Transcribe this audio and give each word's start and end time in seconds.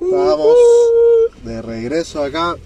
Estamos 0.00 0.56
de 1.42 1.62
regreso 1.62 2.22
acá 2.22 2.56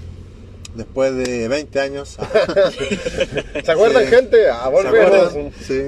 después 0.74 1.14
de 1.16 1.48
20 1.48 1.80
años. 1.80 2.16
¿Se 3.64 3.70
acuerdan, 3.72 4.04
Sí. 4.04 4.08
gente? 4.10 4.48
A 4.50 4.64
¿Se 4.64 4.70
volver. 4.70 5.06
acuerdan? 5.06 5.52
Sí. 5.66 5.82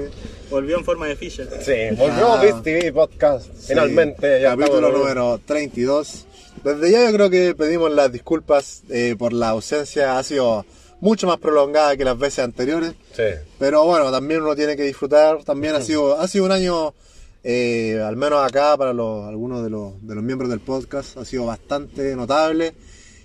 Volvió 0.49 0.77
en 0.77 0.85
forma 0.85 1.07
de 1.07 1.15
Fisher. 1.15 1.47
Sí, 1.61 1.95
volvió 1.97 2.33
Ah. 2.33 2.61
TV 2.63 2.91
Podcast. 2.93 3.49
Finalmente, 3.67 4.41
ya 4.41 4.55
capítulo 4.55 4.91
número 4.91 5.39
32. 5.45 6.25
Desde 6.65 6.89
ya 6.89 7.05
yo 7.05 7.15
creo 7.15 7.29
que 7.29 7.53
pedimos 7.53 7.91
las 7.91 8.11
disculpas 8.11 8.81
eh, 8.89 9.15
por 9.15 9.33
la 9.33 9.49
ausencia. 9.49 10.17
Ha 10.17 10.23
sido 10.23 10.65
mucho 10.99 11.27
más 11.27 11.37
prolongada 11.37 11.95
que 11.95 12.03
las 12.03 12.17
veces 12.17 12.39
anteriores. 12.39 12.93
Sí. 13.15 13.21
Pero 13.59 13.85
bueno, 13.85 14.11
también 14.11 14.41
uno 14.41 14.55
tiene 14.55 14.75
que 14.75 14.81
disfrutar. 14.81 15.43
También 15.43 15.75
ha 15.75 15.81
sido, 15.81 16.19
ha 16.19 16.27
sido 16.27 16.43
un 16.43 16.51
año, 16.51 16.95
eh, 17.43 18.01
al 18.03 18.15
menos 18.15 18.43
acá 18.43 18.75
para 18.77 18.93
los, 18.93 19.27
algunos 19.27 19.63
de 19.63 19.69
los, 19.69 20.07
de 20.07 20.15
los 20.15 20.23
miembros 20.23 20.49
del 20.49 20.59
podcast, 20.59 21.15
ha 21.17 21.25
sido 21.25 21.45
bastante 21.45 22.15
notable. 22.15 22.73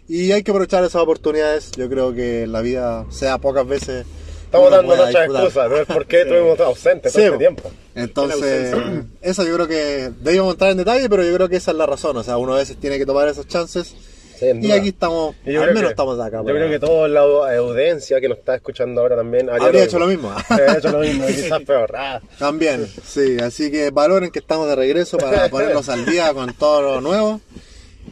Y 0.06 0.32
hay 0.32 0.42
que 0.42 0.50
aprovechar 0.50 0.84
esas 0.84 1.00
oportunidades. 1.00 1.70
Yo 1.70 1.88
creo 1.88 2.12
que 2.12 2.46
la 2.46 2.60
vida, 2.60 3.06
sea 3.08 3.38
pocas 3.38 3.66
veces. 3.66 4.04
Estamos 4.50 4.70
dando 4.72 4.96
nuestras 4.96 5.26
excusas, 5.28 5.70
no 5.70 5.76
es 5.76 5.86
por 5.86 6.06
qué 6.06 6.22
estuvimos 6.22 6.58
ausentes 6.60 7.12
todo 7.12 7.22
Sí, 7.22 7.26
este 7.26 7.38
tiempo. 7.38 7.70
Entonces, 7.94 8.74
eso 9.22 9.44
yo 9.44 9.54
creo 9.54 9.68
que 9.68 10.10
debíamos 10.20 10.54
entrar 10.54 10.72
en 10.72 10.78
detalle, 10.78 11.08
pero 11.08 11.22
yo 11.22 11.32
creo 11.34 11.48
que 11.48 11.56
esa 11.56 11.70
es 11.70 11.76
la 11.76 11.86
razón. 11.86 12.16
O 12.16 12.22
sea, 12.24 12.36
uno 12.36 12.54
a 12.54 12.56
veces 12.56 12.76
tiene 12.76 12.98
que 12.98 13.06
tomar 13.06 13.28
esos 13.28 13.46
chances. 13.46 13.94
Sin 14.40 14.64
Y 14.64 14.72
aquí 14.72 14.88
estamos, 14.88 15.36
Y 15.46 15.54
al 15.54 15.66
menos 15.68 15.82
que- 15.82 15.88
estamos 15.90 16.18
acá. 16.18 16.38
Yo 16.38 16.44
para- 16.44 16.56
creo 16.56 16.70
que 16.70 16.78
toda 16.80 17.06
la 17.08 17.20
audiencia 17.20 18.20
que 18.20 18.28
nos 18.28 18.38
está 18.38 18.54
escuchando 18.56 19.02
ahora 19.02 19.14
también 19.16 19.48
Habría 19.50 19.84
hecho 19.84 19.98
lo 20.00 20.06
mismo. 20.06 20.32
Habría 20.48 20.78
hecho 20.78 20.90
lo 20.90 20.98
mismo, 21.00 21.26
quizás 21.28 21.60
peor. 21.62 21.92
Ah, 21.94 22.20
También, 22.38 22.88
sí, 23.04 23.36
así 23.38 23.70
que 23.70 23.90
valoren 23.90 24.30
que 24.30 24.38
estamos 24.40 24.66
de 24.68 24.74
regreso 24.76 25.16
para 25.18 25.48
ponernos 25.50 25.88
al 25.90 26.04
día 26.06 26.32
con 26.34 26.54
todo 26.54 26.82
lo 26.82 27.00
nuevo. 27.00 27.40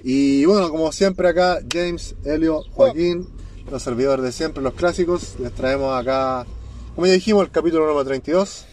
Y 0.04 0.44
bueno, 0.44 0.70
como 0.70 0.92
siempre 0.92 1.28
acá, 1.28 1.60
James, 1.72 2.14
Helio, 2.24 2.62
Joaquín, 2.72 3.26
los 3.70 3.82
servidores 3.82 4.24
de 4.24 4.32
siempre, 4.32 4.62
los 4.62 4.74
clásicos, 4.74 5.36
les 5.38 5.52
traemos 5.52 5.98
acá, 5.98 6.46
como 6.94 7.06
ya 7.06 7.12
dijimos, 7.12 7.44
el 7.44 7.50
capítulo 7.50 7.86
número 7.86 8.04
32. 8.04 8.64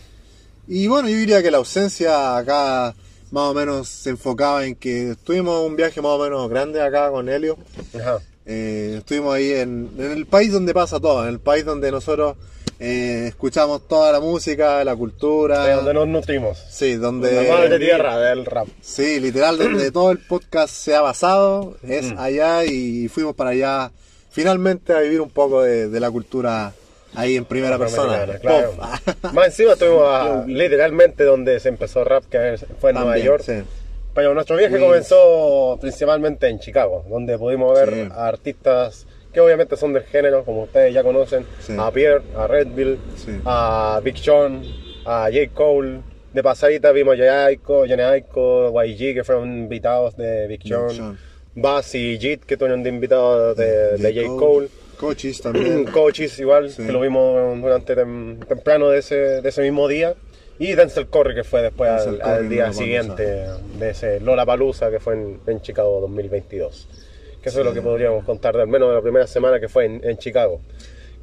Y 0.67 0.87
bueno, 0.87 1.09
yo 1.09 1.17
diría 1.17 1.43
que 1.43 1.51
la 1.51 1.57
ausencia 1.57 2.37
acá 2.37 2.95
más 3.31 3.43
o 3.43 3.53
menos 3.53 3.87
se 3.87 4.11
enfocaba 4.11 4.65
en 4.65 4.75
que 4.75 5.15
tuvimos 5.23 5.65
un 5.65 5.75
viaje 5.75 6.01
más 6.01 6.11
o 6.11 6.19
menos 6.19 6.49
grande 6.49 6.81
acá 6.81 7.09
con 7.11 7.29
Helio. 7.29 7.57
ajá. 7.97 8.19
Eh, 8.47 8.97
estuvimos 8.99 9.33
ahí 9.33 9.51
en, 9.53 9.89
en 9.97 10.11
el 10.11 10.27
país 10.27 10.51
donde 10.51 10.71
pasa 10.71 10.99
todo, 10.99 11.23
en 11.23 11.29
el 11.29 11.39
país 11.39 11.65
donde 11.65 11.91
nosotros 11.91 12.37
eh, 12.79 13.25
escuchamos 13.27 13.87
toda 13.87 14.11
la 14.11 14.19
música, 14.19 14.83
la 14.83 14.95
cultura. 14.95 15.65
De 15.65 15.73
donde 15.73 15.93
nos 15.93 16.07
nutrimos. 16.07 16.57
Sí, 16.69 16.95
donde. 16.95 17.43
La 17.43 17.53
madre 17.53 17.79
tierra 17.79 18.17
del 18.17 18.45
rap. 18.45 18.67
Sí, 18.81 19.19
literal, 19.19 19.57
donde 19.57 19.91
todo 19.91 20.11
el 20.11 20.19
podcast 20.19 20.73
se 20.73 20.93
ha 20.93 21.01
basado, 21.01 21.77
es 21.83 22.11
allá 22.17 22.65
y 22.65 23.07
fuimos 23.07 23.35
para 23.35 23.51
allá 23.51 23.91
finalmente 24.35 24.93
a 24.93 24.99
vivir 24.99 25.21
un 25.21 25.29
poco 25.29 25.63
de, 25.63 25.87
de 25.89 25.99
la 25.99 26.11
cultura 26.11 26.73
ahí 27.15 27.37
en 27.37 27.45
primera 27.45 27.77
persona. 27.77 28.25
Claro. 28.41 28.73
Más 29.33 29.45
encima 29.47 29.71
estuvimos 29.73 30.03
a- 30.05 30.43
literalmente 30.45 31.23
donde 31.23 31.59
se 31.61 31.69
empezó 31.69 32.03
rap, 32.03 32.25
que 32.29 32.57
fue 32.79 32.89
en 32.91 32.97
Nueva 32.97 33.17
York. 33.17 33.43
sí. 33.45 33.63
Pero 34.13 34.33
nuestro 34.33 34.55
viaje 34.55 34.75
Queens. 34.75 34.85
comenzó 34.87 35.77
principalmente 35.81 36.47
en 36.47 36.59
Chicago, 36.59 37.03
donde 37.09 37.37
pudimos 37.37 37.77
ver 37.77 37.93
Sí. 37.93 38.09
a 38.13 38.27
artistas 38.27 39.05
que 39.33 39.41
obviamente 39.41 39.75
son 39.75 39.91
del 39.91 40.03
género, 40.03 40.45
como 40.45 40.63
ustedes 40.63 40.93
ya 40.93 41.03
conocen, 41.03 41.45
Sí. 41.59 41.75
a 41.77 41.91
Pierre, 41.91 42.21
a 42.37 42.47
Redville, 42.47 42.97
a 43.45 43.99
Big 44.01 44.17
Sean, 44.17 44.61
a 45.05 45.27
J. 45.31 45.49
Cole. 45.53 45.99
De 46.33 46.41
pasadita 46.43 46.91
vimos 46.93 47.15
a 47.19 47.23
Jaico, 47.25 47.85
Jenny 47.85 48.03
Aiko, 48.03 48.71
YG, 48.83 49.13
que 49.15 49.23
fueron 49.25 49.49
invitados 49.49 50.15
de 50.15 50.47
Big 50.47 50.61
Sean. 50.63 51.17
Bass 51.55 51.95
y 51.95 52.17
Jit, 52.19 52.43
que 52.43 52.57
fueron 52.57 52.83
de 52.83 52.89
invitados 52.89 53.55
de, 53.57 53.97
de 53.97 54.13
J. 54.13 54.35
Cole. 54.37 54.67
Coaches 54.99 55.41
también. 55.41 55.85
Coaches 55.85 56.37
igual, 56.39 56.69
Sí. 56.69 56.85
que 56.85 56.91
lo 56.91 57.01
vimos 57.01 57.59
durante 57.61 57.95
tem- 57.95 58.45
temprano 58.47 58.89
de 58.89 58.99
ese, 58.99 59.15
de 59.41 59.49
ese 59.49 59.61
mismo 59.61 59.87
día. 59.87 60.15
Y 60.57 60.73
Denzel 60.73 61.07
Curry, 61.07 61.35
que 61.35 61.43
fue 61.43 61.61
después 61.61 61.89
al, 61.91 62.21
al 62.21 62.47
día 62.49 62.71
siguiente 62.71 63.23
de 63.77 63.89
ese 63.89 64.21
Lollapalooza 64.21 64.89
que 64.89 65.01
fue 65.01 65.13
en, 65.15 65.39
en 65.47 65.61
Chicago 65.61 65.99
2022. 66.01 66.87
Que 67.41 67.49
eso 67.49 67.59
es 67.59 67.65
lo 67.65 67.73
que 67.73 67.81
podríamos 67.81 68.23
contar, 68.23 68.55
de, 68.55 68.61
al 68.61 68.67
menos 68.69 68.87
de 68.89 68.95
la 68.95 69.01
primera 69.01 69.27
semana 69.27 69.59
que 69.59 69.67
fue 69.67 69.85
en, 69.85 70.01
en 70.03 70.17
Chicago. 70.17 70.61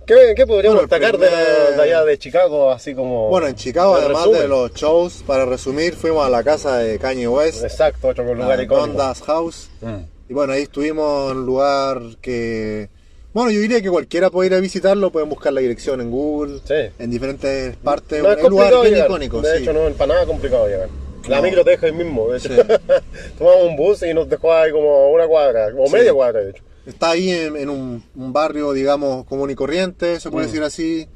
¿Qué, 0.06 0.34
qué 0.36 0.46
podríamos 0.46 0.80
destacar 0.82 1.16
de, 1.16 1.28
primer- 1.28 1.76
de 1.76 1.82
allá 1.82 2.04
de 2.04 2.18
Chicago, 2.18 2.70
así 2.70 2.94
como... 2.94 3.28
Bueno, 3.30 3.46
en 3.46 3.54
Chicago, 3.54 3.94
además 3.94 4.18
resumen? 4.24 4.42
de 4.42 4.48
los 4.48 4.74
shows, 4.74 5.24
para 5.26 5.46
resumir, 5.46 5.94
fuimos 5.94 6.26
a 6.26 6.28
la 6.28 6.42
casa 6.44 6.76
de 6.78 6.98
Kanye 6.98 7.26
West, 7.28 7.64
Exacto, 7.64 8.08
otro 8.08 8.34
lugar 8.34 8.58
a 8.58 8.62
icónico. 8.62 8.86
Donda's 8.88 9.22
House. 9.22 9.70
Mm. 9.80 9.96
Y 10.32 10.34
bueno, 10.34 10.54
ahí 10.54 10.62
estuvimos 10.62 11.30
en 11.30 11.36
un 11.40 11.44
lugar 11.44 12.00
que. 12.22 12.88
Bueno, 13.34 13.50
yo 13.50 13.60
diría 13.60 13.82
que 13.82 13.90
cualquiera 13.90 14.30
puede 14.30 14.46
ir 14.46 14.54
a 14.54 14.60
visitarlo, 14.60 15.12
pueden 15.12 15.28
buscar 15.28 15.52
la 15.52 15.60
dirección 15.60 16.00
en 16.00 16.10
Google, 16.10 16.60
Sí. 16.64 16.90
en 16.98 17.10
diferentes 17.10 17.76
partes. 17.76 18.22
No 18.22 18.32
es 18.32 18.38
es 18.38 18.44
un 18.44 18.48
lugar 18.52 18.70
complicado 18.70 18.80
bien 18.84 18.94
llegar. 18.94 19.08
icónico. 19.10 19.40
De 19.42 19.56
sí. 19.58 19.62
hecho, 19.62 19.74
no 19.74 19.88
es 19.88 19.94
para 19.94 20.14
nada 20.14 20.24
complicado 20.26 20.66
llegar. 20.68 20.88
La 21.28 21.36
No. 21.36 21.42
micro 21.42 21.62
te 21.64 21.70
deja 21.72 21.84
ahí 21.84 21.92
mismo. 21.92 22.30
De 22.30 22.38
hecho. 22.38 22.48
Sí. 22.48 22.60
Tomamos 23.38 23.62
un 23.68 23.76
bus 23.76 24.02
y 24.04 24.14
nos 24.14 24.26
dejó 24.26 24.54
ahí 24.54 24.72
como 24.72 25.10
una 25.10 25.26
cuadra, 25.26 25.66
o 25.76 25.90
media 25.90 26.14
cuadra, 26.14 26.40
de 26.40 26.50
hecho. 26.52 26.62
Está 26.86 27.10
ahí 27.10 27.28
en, 27.30 27.54
en 27.58 27.68
un, 27.68 28.02
un 28.16 28.32
barrio, 28.32 28.72
digamos, 28.72 29.26
común 29.26 29.50
y 29.50 29.54
corriente, 29.54 30.18
se 30.18 30.30
Mm. 30.30 30.32
puede 30.32 30.46
decir 30.46 30.62
así. 30.62 31.06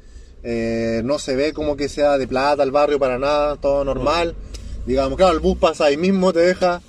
Eh, 0.43 1.01
no 1.03 1.17
se 1.17 1.35
ve 1.35 1.53
como 1.53 1.75
que 1.75 1.89
sea 1.89 2.19
de 2.19 2.27
plata 2.27 2.61
el 2.61 2.69
barrio 2.69 2.99
para 2.99 3.17
nada, 3.17 3.55
todo 3.55 3.83
normal. 3.83 4.35
Mm. 4.35 4.87
Digamos, 4.87 5.17
claro, 5.17 5.33
el 5.33 5.39
bus 5.39 5.57
pasa 5.57 5.85
ahí 5.85 5.97
mismo, 5.97 6.31
te 6.33 6.41
deja 6.41 6.83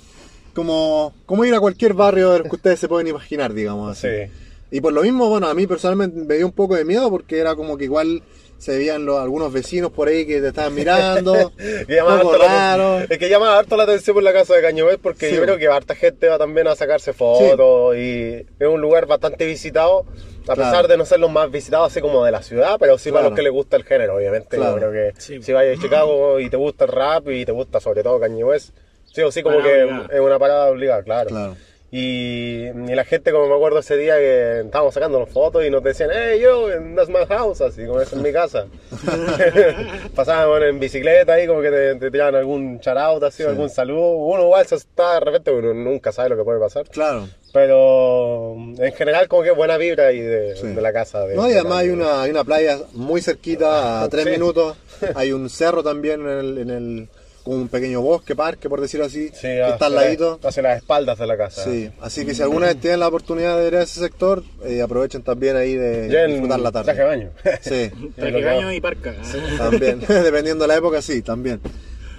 como, 0.53 1.13
como 1.25 1.45
ir 1.45 1.53
a 1.53 1.59
cualquier 1.59 1.93
barrio 1.93 2.31
del 2.31 2.43
que 2.43 2.55
ustedes 2.55 2.79
se 2.79 2.87
pueden 2.87 3.07
imaginar, 3.07 3.53
digamos 3.53 3.91
así. 3.97 4.07
Sí. 4.07 4.31
Y 4.71 4.81
por 4.81 4.93
lo 4.93 5.01
mismo, 5.01 5.27
bueno, 5.29 5.47
a 5.47 5.53
mí 5.53 5.65
personalmente 5.65 6.19
me 6.19 6.35
dio 6.35 6.45
un 6.45 6.51
poco 6.51 6.75
de 6.75 6.85
miedo 6.85 7.09
porque 7.09 7.39
era 7.39 7.55
como 7.55 7.77
que 7.77 7.85
igual 7.85 8.21
se 8.59 8.77
veían 8.77 9.05
los, 9.05 9.17
algunos 9.17 9.53
vecinos 9.53 9.89
por 9.89 10.09
ahí 10.09 10.27
que 10.27 10.41
te 10.41 10.49
estaban 10.49 10.75
mirando, 10.75 11.33
poco 12.21 12.37
la 12.37 12.73
atención. 12.73 13.07
Es 13.09 13.17
que 13.17 13.29
llama 13.29 13.57
harto 13.57 13.77
la 13.77 13.83
atención 13.83 14.13
por 14.15 14.21
la 14.23 14.33
casa 14.33 14.53
de 14.55 14.61
Cañovel 14.61 14.99
porque 14.99 15.29
Sí. 15.29 15.35
yo 15.35 15.41
creo 15.43 15.57
que 15.57 15.67
harta 15.67 15.95
gente 15.95 16.27
va 16.27 16.37
también 16.37 16.67
a 16.67 16.75
sacarse 16.75 17.13
fotos 17.13 17.95
y 17.95 18.45
es 18.59 18.67
un 18.67 18.81
lugar 18.81 19.05
bastante 19.07 19.45
visitado, 19.45 20.05
a 20.47 20.55
Claro. 20.55 20.71
pesar 20.71 20.87
de 20.87 20.97
no 20.97 21.05
ser 21.05 21.19
los 21.19 21.31
más 21.31 21.49
visitados 21.49 21.91
así 21.91 22.01
como 22.01 22.23
de 22.25 22.31
la 22.31 22.41
ciudad, 22.43 22.77
pero 22.79 22.97
sí 22.97 23.09
para 23.11 23.21
Claro. 23.21 23.29
los 23.31 23.37
que 23.37 23.43
les 23.43 23.51
gusta 23.53 23.77
el 23.77 23.83
género, 23.85 24.15
obviamente. 24.17 24.57
Claro. 24.57 24.73
Yo 24.79 24.89
creo 24.89 25.13
que 25.13 25.21
Sí. 25.21 25.41
si 25.41 25.53
vas 25.53 25.63
a 25.65 25.81
Chicago 25.81 26.39
y 26.39 26.49
te 26.49 26.57
gusta 26.57 26.83
el 26.85 26.91
rap 26.91 27.29
y 27.29 27.45
te 27.45 27.51
gusta 27.53 27.79
sobre 27.79 28.03
todo 28.03 28.19
Kanye 28.19 28.43
West, 28.43 28.75
sí 29.13 29.21
o 29.21 29.31
sí 29.31 29.41
como 29.43 29.57
Parada 29.57 29.73
que 29.75 29.83
obligada. 29.83 30.07
es 30.15 30.19
una 30.19 30.39
parada 30.39 30.69
obligada, 30.71 31.03
claro. 31.03 31.29
Claro. 31.29 31.55
Y, 31.91 32.65
y 32.67 32.93
la 32.95 33.03
gente, 33.03 33.31
como 33.31 33.47
me 33.47 33.55
acuerdo 33.55 33.79
ese 33.79 33.97
día 33.97 34.15
que 34.17 34.59
estábamos 34.59 34.93
sacándonos 34.93 35.27
fotos 35.29 35.65
y 35.65 35.71
nos 35.71 35.81
decían, 35.83 36.11
hey 36.13 36.39
yo, 36.39 36.67
that's 36.95 37.09
my 37.09 37.25
house, 37.27 37.61
así 37.61 37.83
como 37.87 37.99
es 37.99 38.13
en 38.13 38.21
mi 38.21 38.31
casa. 38.31 38.67
Pasábamos 40.15 40.61
en 40.63 40.79
bicicleta 40.79 41.33
ahí, 41.33 41.47
como 41.47 41.61
que 41.61 41.71
te, 41.71 41.95
te 41.95 42.11
tiraban 42.11 42.35
algún 42.35 42.79
charauta, 42.79 43.27
así, 43.27 43.43
algún 43.43 43.69
saludo. 43.69 44.11
Uno 44.17 44.43
igual 44.43 44.65
se 44.67 44.75
está 44.75 45.15
de 45.15 45.19
repente, 45.21 45.51
uno 45.51 45.73
nunca 45.73 46.11
sabe 46.11 46.29
lo 46.29 46.37
que 46.37 46.43
puede 46.43 46.59
pasar. 46.59 46.87
Claro. 46.89 47.27
Pero 47.51 48.53
en 48.77 48.93
general, 48.93 49.27
como 49.27 49.41
que 49.43 49.51
buena 49.51 49.77
vibra 49.77 50.07
ahí 50.07 50.19
de, 50.19 50.55
Sí. 50.55 50.67
de 50.67 50.81
la 50.81 50.93
casa. 50.93 51.25
De, 51.25 51.35
No, 51.35 51.47
y 51.47 51.53
de 51.53 51.59
además 51.59 51.79
hay 51.79 51.89
una, 51.89 52.21
hay 52.21 52.29
una 52.31 52.43
playa 52.43 52.77
muy 52.93 53.21
cerquita, 53.21 54.03
a 54.03 54.09
tres 54.09 54.25
Sí. 54.25 54.31
minutos. 54.31 54.77
Hay 55.15 55.31
un 55.31 55.49
cerro 55.49 55.81
también 55.81 56.21
en 56.21 56.27
el, 56.37 56.57
en 56.59 56.69
el 56.69 57.07
como 57.49 57.61
un 57.61 57.67
pequeño 57.67 58.01
bosque, 58.01 58.35
parque, 58.35 58.69
por 58.69 58.79
decirlo 58.79 59.07
así, 59.07 59.29
Sí, 59.29 59.41
que 59.41 59.59
está 59.61 59.73
hacia 59.75 59.87
al 59.87 59.95
la- 59.95 60.01
ladito. 60.03 60.39
Hacia 60.43 60.61
las 60.63 60.77
espaldas 60.77 61.17
de 61.17 61.25
la 61.27 61.35
casa. 61.37 61.63
Sí, 61.63 61.89
así 61.99 62.25
que 62.25 62.35
si 62.35 62.41
alguna 62.43 62.67
vez 62.67 62.79
tienen 62.79 62.99
la 62.99 63.07
oportunidad 63.07 63.57
de 63.59 63.67
ir 63.67 63.75
a 63.75 63.81
ese 63.83 63.99
sector, 63.99 64.43
eh, 64.63 64.81
aprovechen 64.81 65.23
también 65.23 65.55
ahí 65.55 65.73
de 65.75 66.09
Ya 66.09 66.25
disfrutar 66.25 66.59
la 66.59 66.71
traje 66.71 66.91
de 66.91 66.97
tarde. 66.97 67.09
baño. 67.09 67.29
Sí, 67.61 67.91
Traje 68.15 68.43
baño 68.43 68.71
y 68.71 68.79
parca. 68.81 69.15
también, 69.57 69.99
dependiendo 70.07 70.63
de 70.63 70.67
la 70.67 70.75
época, 70.75 71.01
sí, 71.01 71.21
también. 71.23 71.59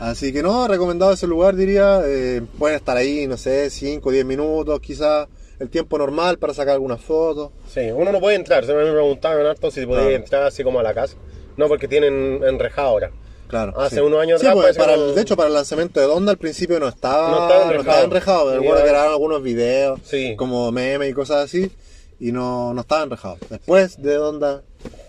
Así 0.00 0.32
que 0.32 0.42
no, 0.42 0.66
recomendado 0.66 1.12
ese 1.12 1.26
lugar, 1.26 1.54
diría. 1.54 2.00
eh, 2.04 2.42
pueden 2.58 2.76
estar 2.76 2.96
ahí, 2.96 3.26
no 3.26 3.36
sé, 3.36 3.70
5 3.70 4.08
o 4.08 4.12
10 4.12 4.24
minutos, 4.24 4.80
quizás 4.80 5.28
el 5.58 5.68
tiempo 5.68 5.98
normal 5.98 6.38
para 6.38 6.54
sacar 6.54 6.72
algunas 6.74 7.00
fotos. 7.02 7.50
Sí, 7.68 7.90
uno 7.92 8.10
no 8.10 8.18
puede 8.18 8.36
entrar. 8.36 8.64
Se 8.64 8.72
me 8.72 8.82
preguntaban 8.90 9.44
harto 9.46 9.70
si 9.70 9.84
podía 9.86 10.00
Claro. 10.04 10.16
entrar 10.16 10.42
así 10.44 10.64
como 10.64 10.80
a 10.80 10.82
la 10.82 10.94
casa. 10.94 11.16
No, 11.58 11.68
porque 11.68 11.86
tienen 11.86 12.42
enrejada 12.42 12.88
ahora. 12.88 13.10
Claro. 13.50 13.78
Hace 13.80 13.96
sí. 13.96 14.00
unos 14.00 14.20
años 14.20 14.40
Sí, 14.40 14.46
atrás 14.46 14.54
pues, 14.54 14.62
parece 14.76 14.78
para 14.80 14.94
que 14.94 15.00
el- 15.00 15.06
no- 15.08 15.14
de 15.14 15.22
hecho, 15.22 15.36
para 15.36 15.48
el 15.48 15.54
lanzamiento 15.54 16.00
de 16.00 16.06
Donda 16.06 16.32
al 16.32 16.38
principio 16.38 16.80
no 16.80 16.88
estaba, 16.88 17.28
No 17.30 17.42
estaba 17.42 17.48
no 17.66 17.70
enrejado. 17.72 17.80
estaba 17.80 18.04
enrejado. 18.54 18.60
Que 18.60 18.88
grabaron 18.88 19.12
algunos 19.12 19.42
videos, 19.42 20.00
Sí. 20.04 20.34
como 20.36 20.70
memes 20.72 21.10
y 21.10 21.12
cosas 21.12 21.44
así, 21.44 21.70
y 22.18 22.32
no, 22.32 22.72
no 22.72 22.80
estaba 22.80 23.02
enrejado. 23.02 23.36
Después 23.50 24.00
de 24.02 24.14
Donda 24.14 24.62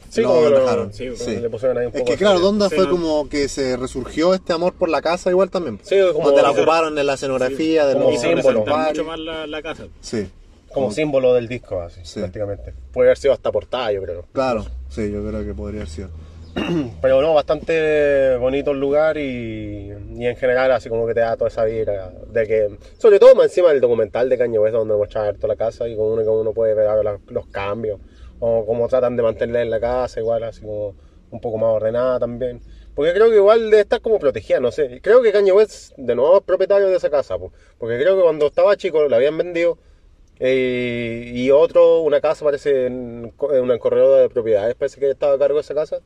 Sí, 0.10 0.22
lo 0.22 0.28
como 0.30 0.42
que 0.42 0.50
lo- 0.50 0.58
enrejaron. 0.58 0.94
sí, 0.94 1.10
Sí. 1.16 1.36
le 1.38 1.50
pusieron 1.50 1.78
ahí 1.78 1.86
un 1.86 1.92
Es 1.94 1.94
poco 2.00 2.06
que 2.06 2.12
de 2.12 2.18
claro. 2.18 2.40
Donda 2.42 2.68
Sí, 2.70 2.76
fue 2.76 2.86
no. 2.86 2.92
como 2.92 3.30
que 3.30 3.48
se 3.48 3.78
resurgió 3.78 4.34
este 4.34 4.52
amor 4.54 4.74
por 4.74 4.90
la 4.90 5.02
casa 5.02 5.30
igual 5.30 5.50
también. 5.50 5.80
Sí, 5.84 5.96
como- 6.12 6.28
Donde 6.28 6.42
la 6.42 6.52
ocuparon 6.52 6.98
en 6.98 7.06
la 7.08 7.14
escenografía 7.14 7.86
de 7.86 7.94
como 7.94 8.12
los, 8.12 8.20
símbolo. 8.22 8.36
de 8.38 8.44
los 8.44 8.54
Resaltar 8.66 8.74
bares. 8.76 8.98
mucho 8.98 9.06
más 9.08 9.20
la, 9.20 9.48
la 9.48 9.62
casa. 9.62 9.86
Sí. 10.02 10.28
como 10.74 10.90
símbolo 10.90 11.34
del 11.34 11.50
disco, 11.50 11.82
así, 11.82 12.00
Sí. 12.06 12.20
prácticamente. 12.22 12.74
Puede 12.94 13.10
haber 13.10 13.18
sido 13.18 13.34
hasta 13.34 13.52
portada, 13.52 13.92
yo 13.92 14.02
creo. 14.04 14.26
Claro, 14.32 14.66
sí, 14.88 15.12
yo 15.12 15.22
creo 15.22 15.44
que 15.46 15.54
podría 15.54 15.82
haber 15.82 15.90
sido. 15.94 16.08
Pero 17.02 17.22
no, 17.22 17.34
bastante 17.34 18.36
bonito 18.38 18.72
el 18.72 18.80
lugar 18.80 19.18
y, 19.18 19.92
y 20.16 20.26
en 20.26 20.36
general 20.36 20.72
así 20.72 20.90
como 20.90 21.08
que 21.08 21.14
te 21.14 21.22
da 21.22 21.38
toda 21.38 21.50
esa 21.50 21.64
vibra 21.64 22.12
de 22.28 22.48
que, 22.48 22.78
sobre 22.98 23.20
todo 23.20 23.36
más 23.36 23.46
encima 23.46 23.70
del 23.70 23.80
documental 23.80 24.28
de 24.28 24.38
Kanye 24.38 24.60
West 24.60 24.76
donde 24.76 24.96
muestra 24.96 25.34
toda 25.34 25.48
la 25.48 25.56
casa 25.56 25.88
y 25.88 25.96
como 25.96 26.14
uno, 26.14 26.26
como 26.26 26.42
uno 26.42 26.54
puede 26.54 26.74
ver 26.74 26.88
los, 27.28 27.48
cambios 27.48 28.00
o 28.40 28.66
cómo 28.66 28.88
tratan 28.88 29.16
de 29.16 29.24
mantenerla 29.24 29.62
en 29.62 29.70
la 29.70 29.80
casa 29.80 30.20
igual 30.20 30.44
así 30.44 30.62
como 30.62 30.96
un 31.32 31.40
poco 31.40 31.58
más 31.58 31.70
ordenada 31.70 32.20
también. 32.20 32.62
Porque 32.94 33.14
creo 33.14 33.30
que 33.30 33.38
igual 33.38 33.70
debe 33.70 33.84
estar 33.84 34.02
como 34.02 34.20
protegida, 34.20 34.60
no 34.60 34.70
sé. 34.70 35.00
Creo 35.02 35.22
que 35.22 35.32
Kanye 35.32 35.54
West 35.54 35.94
de 35.96 36.14
nuevo 36.14 36.38
es 36.38 36.44
propietario 36.44 36.90
de 36.90 36.98
esa 36.98 37.10
casa, 37.10 37.38
po. 37.38 37.54
porque 37.78 37.98
creo 37.98 38.18
que 38.18 38.24
cuando 38.24 38.48
estaba 38.48 38.76
chico 38.76 39.08
la 39.08 39.16
habían 39.16 39.38
vendido 39.38 39.78
eh, 40.40 41.32
y 41.34 41.52
otro, 41.52 42.02
una 42.02 42.20
casa 42.20 42.44
parece 42.44 42.88
en, 42.88 43.32
en 43.54 43.72
un 43.72 43.78
corredor 43.78 44.22
de 44.22 44.30
propiedades, 44.30 44.76
parece 44.76 45.00
que 45.00 45.12
estaba 45.12 45.36
a 45.36 45.38
cargo 45.38 45.56
de 45.56 45.62
esa 45.62 45.76
casa, 45.76 46.00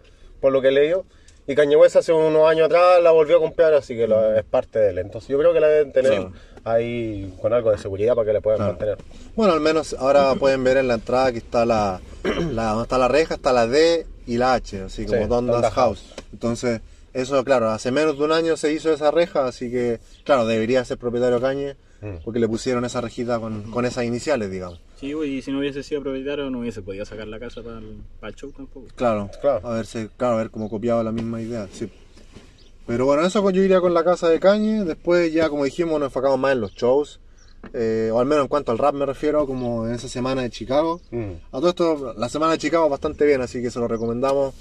por 0.45 0.53
lo 0.53 0.61
que 0.61 0.67
he 0.67 0.71
leído. 0.71 1.05
Y 1.47 1.55
Kanye 1.55 1.75
West 1.75 1.95
hace 1.95 2.13
unos 2.13 2.47
años 2.47 2.67
atrás 2.67 3.01
la 3.01 3.09
volvió 3.09 3.37
a 3.37 3.39
comprar, 3.39 3.73
así 3.73 3.95
que 3.95 4.07
la- 4.07 4.37
es 4.37 4.43
parte 4.45 4.77
de 4.77 4.89
él. 4.91 4.99
Entonces 4.99 5.27
yo 5.29 5.39
creo 5.39 5.53
que 5.53 5.59
la 5.59 5.67
deben 5.67 5.91
tener 5.91 6.11
Claro. 6.11 6.33
ahí 6.63 7.33
con 7.41 7.51
algo 7.51 7.71
de 7.71 7.79
seguridad 7.79 8.13
para 8.13 8.27
que 8.27 8.33
la 8.33 8.41
puedan 8.41 8.57
Claro. 8.59 8.71
mantener. 8.73 8.97
Bueno, 9.35 9.53
al 9.53 9.59
menos 9.59 9.95
ahora 9.97 10.35
pueden 10.39 10.63
ver 10.63 10.77
en 10.77 10.87
la 10.87 10.95
entrada 10.95 11.31
que 11.31 11.39
está 11.39 11.65
la, 11.65 11.99
la 12.51 12.67
donde 12.69 12.83
está 12.83 12.97
la 12.99 13.07
reja, 13.07 13.35
está 13.35 13.51
la 13.53 13.65
D 13.65 14.05
y 14.27 14.37
la 14.37 14.53
H, 14.53 14.81
así 14.83 15.05
como 15.07 15.23
Sí, 15.23 15.27
Donda's 15.27 15.53
Donda's 15.55 15.73
House. 15.73 16.03
House. 16.13 16.25
Entonces, 16.31 16.81
eso, 17.13 17.43
claro, 17.43 17.69
hace 17.71 17.91
menos 17.91 18.17
de 18.19 18.23
un 18.23 18.31
año 18.31 18.55
se 18.57 18.71
hizo 18.71 18.91
esa 18.93 19.09
reja, 19.09 19.47
así 19.47 19.71
que, 19.71 19.99
claro, 20.25 20.45
debería 20.45 20.85
ser 20.85 20.97
propietario 20.99 21.41
Cañe, 21.41 21.75
Mm. 22.01 22.17
porque 22.23 22.39
le 22.39 22.47
pusieron 22.47 22.85
esa 22.85 23.01
rejita 23.01 23.39
con, 23.39 23.71
con 23.71 23.85
esas 23.85 24.03
iniciales, 24.03 24.51
digamos. 24.51 24.79
Sí, 24.99 25.07
y 25.13 25.41
si 25.41 25.51
no 25.51 25.59
hubiese 25.59 25.83
sido 25.83 26.01
propietario 26.01 26.49
no 26.49 26.59
hubiese 26.59 26.81
podido 26.81 27.05
sacar 27.05 27.27
la 27.27 27.39
casa 27.39 27.61
para 27.61 27.79
el, 27.79 27.97
para 28.19 28.29
el 28.29 28.35
show 28.35 28.51
tampoco. 28.51 28.87
Claro, 28.95 29.29
Claro. 29.41 29.67
A 29.67 29.73
ver, 29.75 29.85
si- 29.85 30.07
claro, 30.17 30.35
haber 30.35 30.49
como 30.49 30.69
copiado 30.69 31.03
la 31.03 31.11
misma 31.11 31.41
idea, 31.41 31.67
sí. 31.71 31.89
Pero 32.87 33.05
bueno, 33.05 33.25
eso 33.25 33.49
yo 33.49 33.61
iría 33.63 33.81
con 33.81 33.93
la 33.93 34.03
casa 34.03 34.29
de 34.29 34.39
Cañe. 34.39 34.83
Después 34.85 35.33
ya, 35.33 35.49
como 35.49 35.65
dijimos, 35.65 35.99
nos 35.99 36.07
enfocamos 36.07 36.39
más 36.39 36.53
en 36.53 36.61
los 36.61 36.71
shows. 36.73 37.19
eh, 37.73 38.11
o 38.13 38.19
al 38.19 38.27
menos 38.27 38.43
en 38.43 38.47
cuanto 38.47 38.71
al 38.71 38.77
rap 38.77 38.93
me 38.93 39.07
refiero, 39.07 39.47
como 39.47 39.87
en 39.87 39.95
esa 39.95 40.07
semana 40.07 40.43
de 40.43 40.51
Chicago. 40.51 41.01
Mm. 41.09 41.31
A 41.51 41.59
todo 41.59 41.69
esto, 41.69 42.13
la 42.15 42.29
semana 42.29 42.51
de 42.51 42.59
Chicago 42.59 42.87
bastante 42.89 43.25
bien, 43.25 43.41
así 43.41 43.59
que 43.59 43.71
se 43.71 43.79
lo 43.79 43.87
recomendamos. 43.87 44.53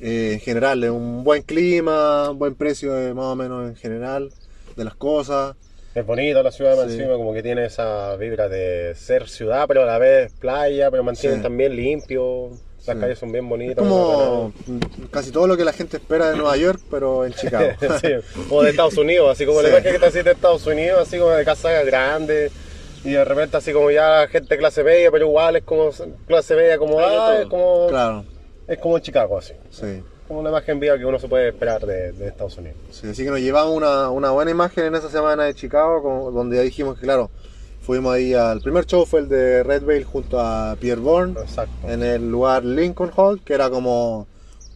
eh, 0.00 0.32
en 0.34 0.40
general, 0.40 0.82
es 0.82 0.90
un 0.90 1.22
buen 1.22 1.42
clima, 1.44 2.30
un 2.30 2.38
buen 2.40 2.56
precio 2.56 2.98
eh, 2.98 3.14
más 3.14 3.26
o 3.26 3.36
menos 3.36 3.68
en 3.68 3.76
general 3.76 4.32
de 4.76 4.84
las 4.84 4.96
cosas. 4.96 5.54
Es 5.94 6.06
bonita 6.06 6.42
la 6.42 6.50
ciudad 6.52 6.74
Sí. 6.86 6.94
encima, 6.94 7.14
como 7.16 7.34
que 7.34 7.42
tiene 7.42 7.66
esa 7.66 8.16
vibra 8.16 8.48
de 8.48 8.94
ser 8.94 9.28
ciudad, 9.28 9.66
pero 9.68 9.82
a 9.82 9.86
la 9.86 9.98
vez 9.98 10.32
playa, 10.32 10.90
pero 10.90 11.02
mantienen 11.04 11.38
Sí. 11.38 11.42
también 11.42 11.76
limpio. 11.76 12.50
Las 12.84 12.96
Sí. 12.96 13.00
calles 13.00 13.18
son 13.18 13.30
bien 13.30 13.44
Es 13.44 13.50
bonitas. 13.50 13.76
como 13.76 14.52
casi 15.12 15.30
todo 15.30 15.46
lo 15.46 15.56
que 15.56 15.64
la 15.64 15.72
gente 15.72 15.98
espera 15.98 16.30
de 16.30 16.36
Nueva 16.36 16.56
York, 16.56 16.80
pero 16.90 17.24
en 17.24 17.32
Chicago. 17.34 17.70
Sí, 18.00 18.08
o 18.50 18.62
de 18.62 18.70
Estados 18.70 18.96
Unidos, 18.96 19.30
así 19.30 19.44
como 19.46 19.62
la 19.62 19.68
imagen 19.68 19.84
que 19.84 19.94
está 19.96 20.06
así 20.08 20.22
de 20.22 20.32
Estados 20.32 20.66
Unidos, 20.66 21.06
así 21.06 21.18
como 21.18 21.30
de 21.30 21.44
casas 21.44 21.84
grandes. 21.86 22.50
Y 23.04 23.10
de 23.12 23.24
repente 23.24 23.56
así 23.56 23.72
como 23.72 23.90
ya 23.90 24.26
gente 24.28 24.56
clase 24.56 24.82
media, 24.82 25.10
pero 25.10 25.26
igual 25.26 25.56
es 25.56 25.64
como 25.64 25.90
clase 26.26 26.54
media 26.56 26.78
como 26.78 26.98
ah, 27.00 27.38
es 27.42 27.46
como 27.48 27.86
claro, 27.88 28.24
es 28.66 28.78
como 28.78 28.96
en 28.96 29.02
Chicago 29.02 29.38
así. 29.38 29.52
sí. 29.70 30.02
Como 30.32 30.42
la 30.44 30.50
imagen 30.50 30.80
viva 30.80 30.96
que 30.96 31.04
uno 31.04 31.18
se 31.18 31.28
puede 31.28 31.48
esperar 31.48 31.84
de, 31.84 32.12
de 32.12 32.28
Estados 32.28 32.56
Unidos. 32.56 32.76
Sí, 32.90 33.06
así 33.08 33.22
que 33.24 33.30
nos 33.30 33.40
llevamos 33.40 33.76
una, 33.76 34.08
una 34.10 34.30
buena 34.30 34.50
imagen 34.50 34.86
en 34.86 34.94
esa 34.94 35.10
semana 35.10 35.44
de 35.44 35.54
Chicago, 35.54 36.02
como- 36.02 36.30
donde 36.30 36.56
ya 36.56 36.62
dijimos 36.62 36.96
que, 36.98 37.02
claro, 37.02 37.30
fuimos 37.82 38.14
ahí 38.14 38.32
al 38.32 38.60
primer 38.62 38.86
show, 38.86 39.04
fue 39.04 39.20
el 39.20 39.28
de 39.28 39.62
Red 39.62 39.82
Veil 39.84 40.04
junto 40.04 40.40
a 40.40 40.74
Pierre 40.80 41.00
Bourne, 41.02 41.34
Exacto. 41.40 41.86
en 41.86 42.02
el 42.02 42.30
lugar 42.30 42.64
Lincoln 42.64 43.10
Hall, 43.14 43.42
que 43.44 43.52
era 43.54 43.68
como 43.68 44.26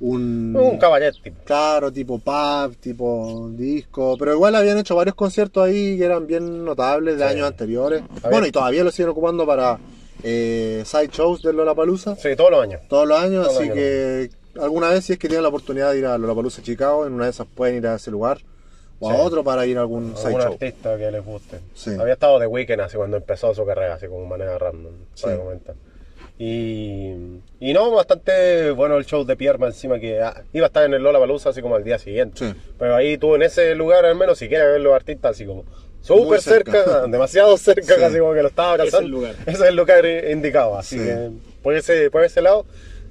un... 0.01 0.55
Un 0.55 0.77
cabaret 0.79 1.15
tipo. 1.23 1.39
Claro, 1.45 1.91
tipo 1.91 2.19
pub, 2.19 2.77
tipo 2.79 3.49
disco, 3.53 4.17
pero 4.19 4.35
igual 4.35 4.55
habían 4.57 4.77
hecho 4.77 4.95
varios 4.95 5.15
conciertos 5.15 5.65
ahí 5.65 5.97
que 5.97 6.05
eran 6.05 6.27
bien 6.27 6.67
notables 6.67 7.17
de 7.17 7.25
Sí. 7.25 7.31
años 7.35 7.47
anteriores. 7.47 8.03
Había- 8.19 8.31
Bueno, 8.31 8.47
y 8.47 8.53
todavía 8.53 8.85
lo 8.85 8.91
siguen 8.91 9.09
ocupando 9.11 9.47
para 9.47 9.79
eh, 10.23 10.83
side 10.85 11.09
shows 11.13 11.43
de 11.43 11.53
Lollapalooza 11.53 12.17
Sí, 12.17 12.35
todos 12.37 12.51
los 12.51 12.63
años. 12.63 12.81
todos 12.89 13.07
los 13.09 13.19
años, 13.19 13.47
Todos 13.47 13.55
los 13.55 13.57
así 13.57 13.63
años. 13.65 13.75
que 13.75 14.31
alguna 14.61 14.91
vez 14.91 15.05
si 15.05 15.13
es 15.15 15.19
que 15.19 15.29
tienen 15.29 15.43
la 15.43 15.49
oportunidad 15.49 15.93
de 15.93 15.99
ir 15.99 16.07
a 16.07 16.17
Lollapalooza 16.19 16.63
Chicago, 16.63 17.07
en 17.07 17.13
una 17.13 17.25
de 17.25 17.31
esas 17.31 17.47
pueden 17.47 17.77
ir 17.77 17.87
a 17.87 17.95
ese 17.97 18.11
lugar 18.11 18.39
o 19.01 19.11
a 19.11 19.15
Sí. 19.15 19.21
otro 19.23 19.45
para 19.45 19.67
ir 19.67 19.77
a 19.79 19.83
algún 19.83 20.17
side 20.17 20.27
Algún 20.29 20.41
show. 20.43 20.53
artista 20.55 20.97
que 20.97 21.11
les 21.11 21.25
guste. 21.25 21.59
Sí. 21.75 21.91
Había 21.99 22.15
estado 22.15 22.39
de 22.39 22.47
Weekend 22.47 22.81
así 22.81 22.97
cuando 22.97 23.17
empezó 23.19 23.55
su 23.55 23.65
carrera, 23.67 23.95
así 23.95 24.07
como 24.07 24.25
manera 24.27 24.59
random, 24.59 24.93
para 25.21 25.35
Sí. 25.35 25.41
comentar. 25.43 25.75
Y, 26.39 27.13
y 27.61 27.73
no, 27.73 27.91
bastante 27.93 28.71
bueno 28.73 28.97
el 28.99 29.07
show 29.07 29.25
de 29.25 29.37
Pierre 29.37 29.59
más 29.59 29.75
encima 29.75 29.99
que 29.99 30.21
ah, 30.21 30.43
iba 30.53 30.67
a 30.67 30.69
estar 30.69 30.85
en 30.85 30.93
el 30.93 31.03
Lollapalooza 31.03 31.49
así 31.51 31.63
como 31.63 31.77
al 31.77 31.85
día 31.85 31.99
siguiente. 31.99 32.47
Sí. 32.51 32.55
Pero 32.79 32.95
ahí 32.95 33.17
tú 33.17 33.35
en 33.35 33.43
ese 33.43 33.75
lugar 33.75 34.05
al 34.05 34.17
menos 34.17 34.39
si 34.39 34.49
quieres 34.49 34.67
ver 34.67 34.81
los 34.83 34.95
artistas 34.95 35.31
así 35.33 35.47
como 35.47 35.65
súper 36.03 36.41
cerca. 36.43 36.73
cerca, 36.73 37.07
demasiado 37.09 37.57
cerca, 37.57 37.95
Sí. 37.95 38.01
casi 38.01 38.19
como 38.19 38.35
que 38.35 38.43
lo 38.43 38.49
estaba 38.49 38.75
Ese 38.77 38.85
es 38.89 38.95
abrazando. 38.95 39.07
el 39.07 39.13
lugar. 39.13 39.35
Ese 39.47 39.51
es 39.65 39.69
el 39.69 39.77
lugar 39.77 40.05
indicado, 40.31 40.77
así 40.79 40.99
Sí. 40.99 41.05
que 41.07 41.31
por 41.63 41.75
ese, 41.75 42.11
por 42.11 42.23
ese 42.23 42.43
lado 42.43 42.67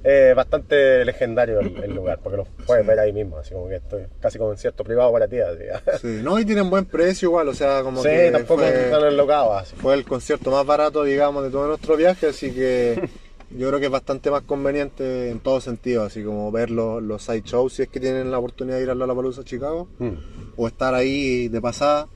eh, 0.08 0.34
bastante 0.36 1.04
legendario 1.04 1.58
el, 1.58 1.76
el 1.82 1.92
lugar, 1.94 2.20
porque 2.22 2.36
lo 2.36 2.44
puedes 2.64 2.86
ver 2.86 3.00
ahí 3.00 3.12
mismo, 3.12 3.38
así 3.38 3.52
como 3.54 3.68
que 3.68 3.76
estoy 3.76 4.02
casi 4.20 4.38
como 4.38 4.52
en 4.52 4.58
cierto 4.58 4.84
privado 4.84 5.10
para 5.12 5.26
ti. 5.26 5.36
Sí, 6.00 6.20
no, 6.22 6.38
y 6.38 6.44
tienen 6.44 6.70
buen 6.70 6.84
precio 6.84 7.28
igual, 7.28 7.48
o 7.48 7.54
sea, 7.54 7.82
como 7.82 8.02
Sí, 8.02 8.08
que 8.08 8.30
tampoco 8.30 8.60
fue, 8.60 8.84
están 8.84 9.04
enlocados. 9.04 9.72
fue 9.74 9.94
el 9.94 10.04
concierto 10.04 10.50
más 10.52 10.64
barato, 10.64 11.02
digamos, 11.02 11.42
de 11.42 11.50
todo 11.50 11.66
nuestro 11.66 11.96
viaje, 11.96 12.28
así 12.28 12.52
que 12.52 13.08
yo 13.50 13.66
creo 13.68 13.80
que 13.80 13.86
es 13.86 13.92
bastante 13.92 14.30
más 14.30 14.42
conveniente 14.42 15.30
en 15.30 15.40
todo 15.40 15.60
sentido, 15.60 16.04
así 16.04 16.22
como 16.22 16.52
ver 16.52 16.70
los, 16.70 17.02
los 17.02 17.22
side 17.22 17.42
shows 17.44 17.72
si 17.72 17.82
es 17.82 17.88
que 17.88 17.98
tienen 17.98 18.30
la 18.30 18.38
oportunidad 18.38 18.76
de 18.76 18.84
ir 18.84 18.90
a 18.90 18.94
Lollapalooza 18.94 19.42
Chicago 19.44 19.88
Mm. 19.98 20.12
o 20.56 20.66
estar 20.68 20.94
ahí 20.94 21.48
de 21.48 21.60
pasada. 21.60 22.06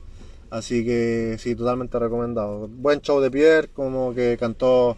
Así 0.49 0.83
que 0.85 1.37
sí, 1.39 1.55
totalmente 1.55 1.97
recomendado. 1.97 2.67
Buen 2.67 2.99
show 3.01 3.21
de 3.21 3.31
Pierre, 3.31 3.69
como 3.69 4.13
que 4.13 4.35
cantó, 4.37 4.97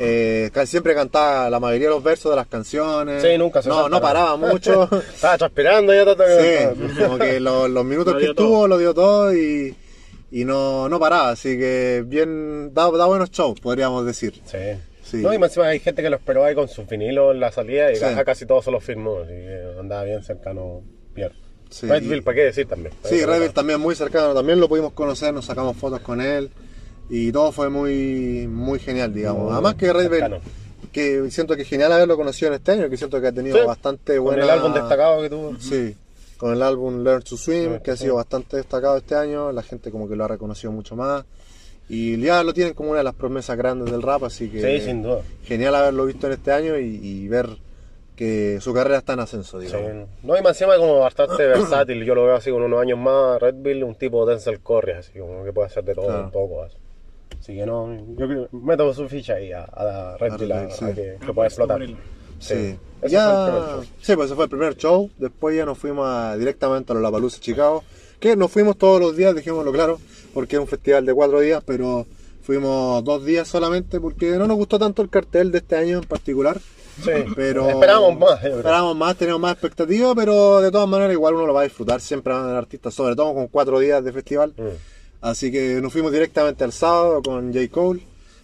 eh, 0.00 0.50
siempre 0.66 0.94
cantaba 0.94 1.48
la 1.50 1.60
mayoría 1.60 1.88
de 1.88 1.94
los 1.94 2.02
versos 2.02 2.30
de 2.32 2.36
las 2.36 2.46
canciones. 2.46 3.22
Sí, 3.22 3.36
nunca 3.38 3.62
se 3.62 3.68
No, 3.68 3.88
no 3.88 4.00
paraba 4.00 4.36
mucho. 4.36 4.84
Estaba 5.14 5.38
transpirando 5.38 5.94
ya 5.94 6.04
tanto 6.04 6.24
que- 6.24 6.70
sí, 6.96 6.98
como 7.04 7.18
que 7.18 7.40
lo- 7.40 7.68
los 7.68 7.84
minutos 7.84 8.14
Lo 8.14 8.20
que 8.20 8.26
estuvo 8.26 8.48
todo. 8.48 8.68
lo 8.68 8.78
dio 8.78 8.94
todo 8.94 9.34
y, 9.36 9.74
y 10.30 10.44
no, 10.44 10.88
no 10.88 10.98
paraba. 10.98 11.30
Así 11.30 11.56
que 11.58 12.02
bien, 12.06 12.72
da, 12.74 12.90
da 12.90 13.06
buenos 13.06 13.30
shows, 13.30 13.60
podríamos 13.60 14.04
decir. 14.06 14.40
Sí. 14.44 14.58
Sí. 15.02 15.16
No, 15.18 15.32
y 15.32 15.38
más 15.38 15.50
encima 15.50 15.68
hay 15.68 15.80
gente 15.80 16.02
que 16.02 16.10
lo 16.10 16.16
esperó 16.16 16.44
ahí 16.44 16.54
con 16.54 16.68
sus 16.68 16.86
vinilos 16.86 17.32
en 17.32 17.40
la 17.40 17.50
salida 17.50 17.90
y 17.90 17.96
Sí. 17.96 18.02
ca- 18.02 18.24
casi 18.24 18.44
todos 18.44 18.64
se 18.66 18.70
los 18.70 18.84
firmó. 18.84 19.20
Así 19.20 19.30
que 19.32 19.62
andaba 19.80 20.04
bien 20.04 20.22
cercano 20.22 20.82
Pierre. 21.14 21.34
Sí, 21.70 21.86
Redville, 21.86 22.22
¿para 22.22 22.34
qué 22.34 22.44
decir 22.44 22.66
también? 22.66 22.92
Sí, 23.04 23.24
Rebel 23.24 23.52
también 23.52 23.78
muy 23.80 23.94
cercano, 23.94 24.32
también 24.34 24.58
lo 24.60 24.68
pudimos 24.68 24.92
conocer, 24.94 25.32
nos 25.34 25.44
sacamos 25.46 25.76
fotos 25.76 26.00
con 26.00 26.20
él 26.20 26.50
y 27.10 27.32
todo 27.32 27.52
fue 27.52 27.68
muy 27.70 28.46
muy 28.48 28.78
genial, 28.78 29.12
digamos. 29.14 29.44
Muy 29.44 29.52
Además 29.52 29.74
que 29.76 29.92
Red 29.92 30.08
cercano. 30.10 30.38
que 30.92 31.30
siento 31.30 31.56
que 31.56 31.62
es 31.62 31.68
genial 31.68 31.92
haberlo 31.92 32.16
conocido 32.16 32.48
en 32.48 32.54
este 32.54 32.72
año, 32.72 32.88
que 32.90 32.96
siento 32.96 33.20
que 33.20 33.28
ha 33.28 33.32
tenido 33.32 33.58
Sí, 33.58 33.64
bastante 33.66 34.16
Con 34.16 34.24
buena... 34.26 34.44
el 34.44 34.50
álbum 34.50 34.74
destacado 34.74 35.22
que 35.22 35.30
tuvo. 35.30 35.56
Sí, 35.58 35.96
con 36.36 36.52
el 36.52 36.62
álbum 36.62 37.02
Learn 37.02 37.22
to 37.22 37.36
Swim, 37.36 37.80
que 37.80 37.90
ha 37.92 37.96
sido 37.96 38.14
bastante 38.16 38.56
destacado 38.56 38.96
este 38.96 39.14
año, 39.14 39.50
la 39.52 39.62
gente 39.62 39.90
como 39.90 40.08
que 40.08 40.16
lo 40.16 40.24
ha 40.24 40.28
reconocido 40.28 40.70
mucho 40.72 40.94
más 40.96 41.24
y 41.90 42.20
ya 42.20 42.42
lo 42.44 42.52
tienen 42.52 42.74
como 42.74 42.90
una 42.90 42.98
de 42.98 43.04
las 43.04 43.14
promesas 43.14 43.56
grandes 43.56 43.90
del 43.90 44.02
rap, 44.02 44.22
así 44.24 44.50
que 44.50 44.60
Sí, 44.78 44.84
sin 44.84 45.02
duda. 45.02 45.22
genial 45.44 45.74
haberlo 45.74 46.04
visto 46.04 46.26
en 46.26 46.34
este 46.34 46.52
año 46.52 46.78
y, 46.78 46.84
y 47.02 47.28
ver 47.28 47.48
que 48.14 48.58
su 48.60 48.74
carrera 48.74 48.98
está 48.98 49.14
en 49.14 49.20
ascenso, 49.20 49.58
Sí. 49.60 49.66
digamos. 49.68 50.08
No, 50.22 50.36
y 50.36 50.42
más 50.42 50.50
encima 50.60 50.76
como 50.76 50.98
bastante 50.98 51.46
versátil. 51.46 52.04
Yo 52.04 52.14
lo 52.14 52.24
veo 52.24 52.34
así 52.34 52.50
con 52.50 52.62
unos 52.62 52.80
años 52.82 52.98
más. 52.98 53.40
Redville, 53.40 53.84
un 53.84 53.94
tipo 53.94 54.26
Denzel 54.26 54.60
Curry, 54.60 54.92
así 54.92 55.18
como 55.18 55.44
que 55.44 55.52
puede 55.52 55.68
hacer 55.68 55.84
de 55.84 55.94
todo 55.94 56.06
Claro. 56.06 56.24
un 56.24 56.30
poco. 56.32 56.62
Así. 56.64 56.76
Así 57.40 57.54
que 57.56 57.64
no, 57.66 57.88
yo 58.16 58.48
meto 58.52 58.92
su 58.94 59.08
ficha 59.08 59.34
ahí 59.34 59.52
a, 59.52 59.64
a 59.64 60.16
Redville, 60.18 60.52
a, 60.52 60.60
Redville, 60.66 60.76
sí. 60.76 60.84
a 60.84 60.94
que, 60.94 61.16
que 61.26 61.32
pueda 61.32 61.48
explotar. 61.48 61.80
Sí. 62.40 62.54
Ese 62.54 62.78
el 63.02 63.10
Ya, 63.10 63.80
sí, 64.02 64.14
pues 64.16 64.26
ese 64.26 64.34
fue 64.34 64.44
el 64.44 64.50
primer 64.50 64.76
show. 64.76 65.10
Después 65.18 65.56
ya 65.56 65.64
nos 65.64 65.78
fuimos 65.78 66.06
a- 66.08 66.36
directamente 66.36 66.92
a 66.92 66.94
la 66.94 67.00
Lollapalooza 67.00 67.40
Chicago. 67.40 67.82
Que 68.20 68.36
nos 68.36 68.50
fuimos 68.50 68.76
todos 68.76 69.00
los 69.00 69.16
días, 69.16 69.34
dejémoslo 69.34 69.72
claro, 69.72 69.98
porque 70.34 70.56
es 70.56 70.60
un 70.60 70.66
festival 70.66 71.06
de 71.06 71.14
cuatro 71.14 71.40
días, 71.40 71.62
pero 71.64 72.06
fuimos 72.42 73.04
dos 73.04 73.24
días 73.24 73.46
solamente 73.46 74.00
porque 74.00 74.32
no 74.32 74.46
nos 74.46 74.56
gustó 74.56 74.78
tanto 74.78 75.02
el 75.02 75.08
cartel 75.10 75.52
de 75.52 75.58
este 75.58 75.76
año 75.76 75.98
en 75.98 76.04
particular. 76.04 76.58
Sí, 77.04 77.12
Pero 77.36 77.68
esperábamos 77.68 78.18
más. 78.18 78.42
Esperábamos 78.44 78.96
más, 78.96 79.16
teníamos 79.16 79.40
más 79.40 79.52
expectativas, 79.52 80.14
pero 80.16 80.60
de 80.60 80.72
todas 80.72 80.88
maneras 80.88 81.12
igual 81.12 81.34
uno 81.34 81.46
lo 81.46 81.54
va 81.54 81.60
a 81.60 81.64
disfrutar. 81.64 82.00
Siempre 82.00 82.32
van 82.32 82.42
a 82.42 82.44
haber 82.46 82.56
artistas, 82.58 82.92
sobre 82.92 83.14
todo 83.14 83.32
con 83.34 83.46
cuatro 83.46 83.78
días 83.78 84.02
de 84.02 84.12
festival. 84.12 84.52
Mm. 84.56 84.62
Así 85.20 85.50
que 85.50 85.80
nos 85.80 85.92
fuimos 85.92 86.12
directamente 86.12 86.64
al 86.64 86.72
sábado 86.72 87.22
con 87.22 87.52
J. 87.52 87.68
Cole, 87.70 88.00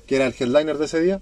que 0.07 0.17
era 0.17 0.27
el 0.27 0.35
headliner 0.39 0.77
de 0.79 0.85
ese 0.87 1.01
día. 1.01 1.21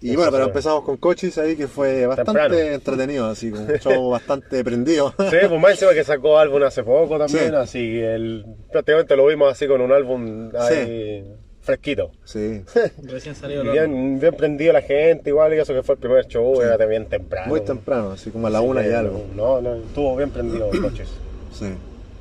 Y 0.00 0.08
Eso 0.10 0.16
bueno, 0.16 0.32
pero 0.32 0.44
empezamos 0.46 0.82
con 0.82 0.96
Cochis 0.96 1.38
ahí, 1.38 1.54
que 1.54 1.68
fue 1.68 2.06
bastante 2.06 2.32
Temprano. 2.32 2.56
entretenido, 2.56 3.26
así, 3.26 3.50
con 3.52 3.60
un 3.60 3.78
show 3.78 4.10
bastante 4.10 4.64
prendido. 4.64 5.10
Sí, 5.30 5.36
pues 5.48 5.60
más 5.60 5.70
encima 5.72 5.92
que 5.94 6.02
sacó 6.02 6.38
álbum 6.38 6.62
hace 6.64 6.82
poco 6.82 7.18
también, 7.18 7.50
Sí. 7.50 7.54
así 7.54 8.00
el, 8.00 8.44
prácticamente 8.72 9.14
lo 9.14 9.26
vimos 9.26 9.52
así 9.52 9.68
con 9.68 9.80
un 9.80 9.92
álbum 9.92 10.50
ahí 10.58 11.24
fresquito. 11.60 12.10
Sí, 12.24 12.62
Recién 13.04 13.36
salido 13.36 13.62
bien, 13.62 14.18
bien 14.18 14.34
prendido 14.34 14.72
la 14.72 14.82
gente, 14.82 15.30
igual, 15.30 15.54
y 15.54 15.58
eso 15.60 15.72
que 15.72 15.84
fue 15.84 15.94
el 15.94 16.00
primer 16.00 16.26
show, 16.26 16.56
Sí. 16.56 16.62
era 16.62 16.84
bien 16.86 17.06
temprano. 17.08 17.46
muy 17.48 17.60
temprano, 17.60 18.10
así 18.10 18.30
como 18.30 18.48
a 18.48 18.50
la 18.50 18.58
Sí, 18.58 18.64
una 18.66 18.84
y 18.84 18.90
algo. 18.90 19.24
No, 19.36 19.60
no, 19.60 19.74
estuvo 19.76 20.16
bien 20.16 20.30
prendido 20.30 20.68
los 20.72 20.80
coches. 20.80 21.08
Sí, 21.52 21.66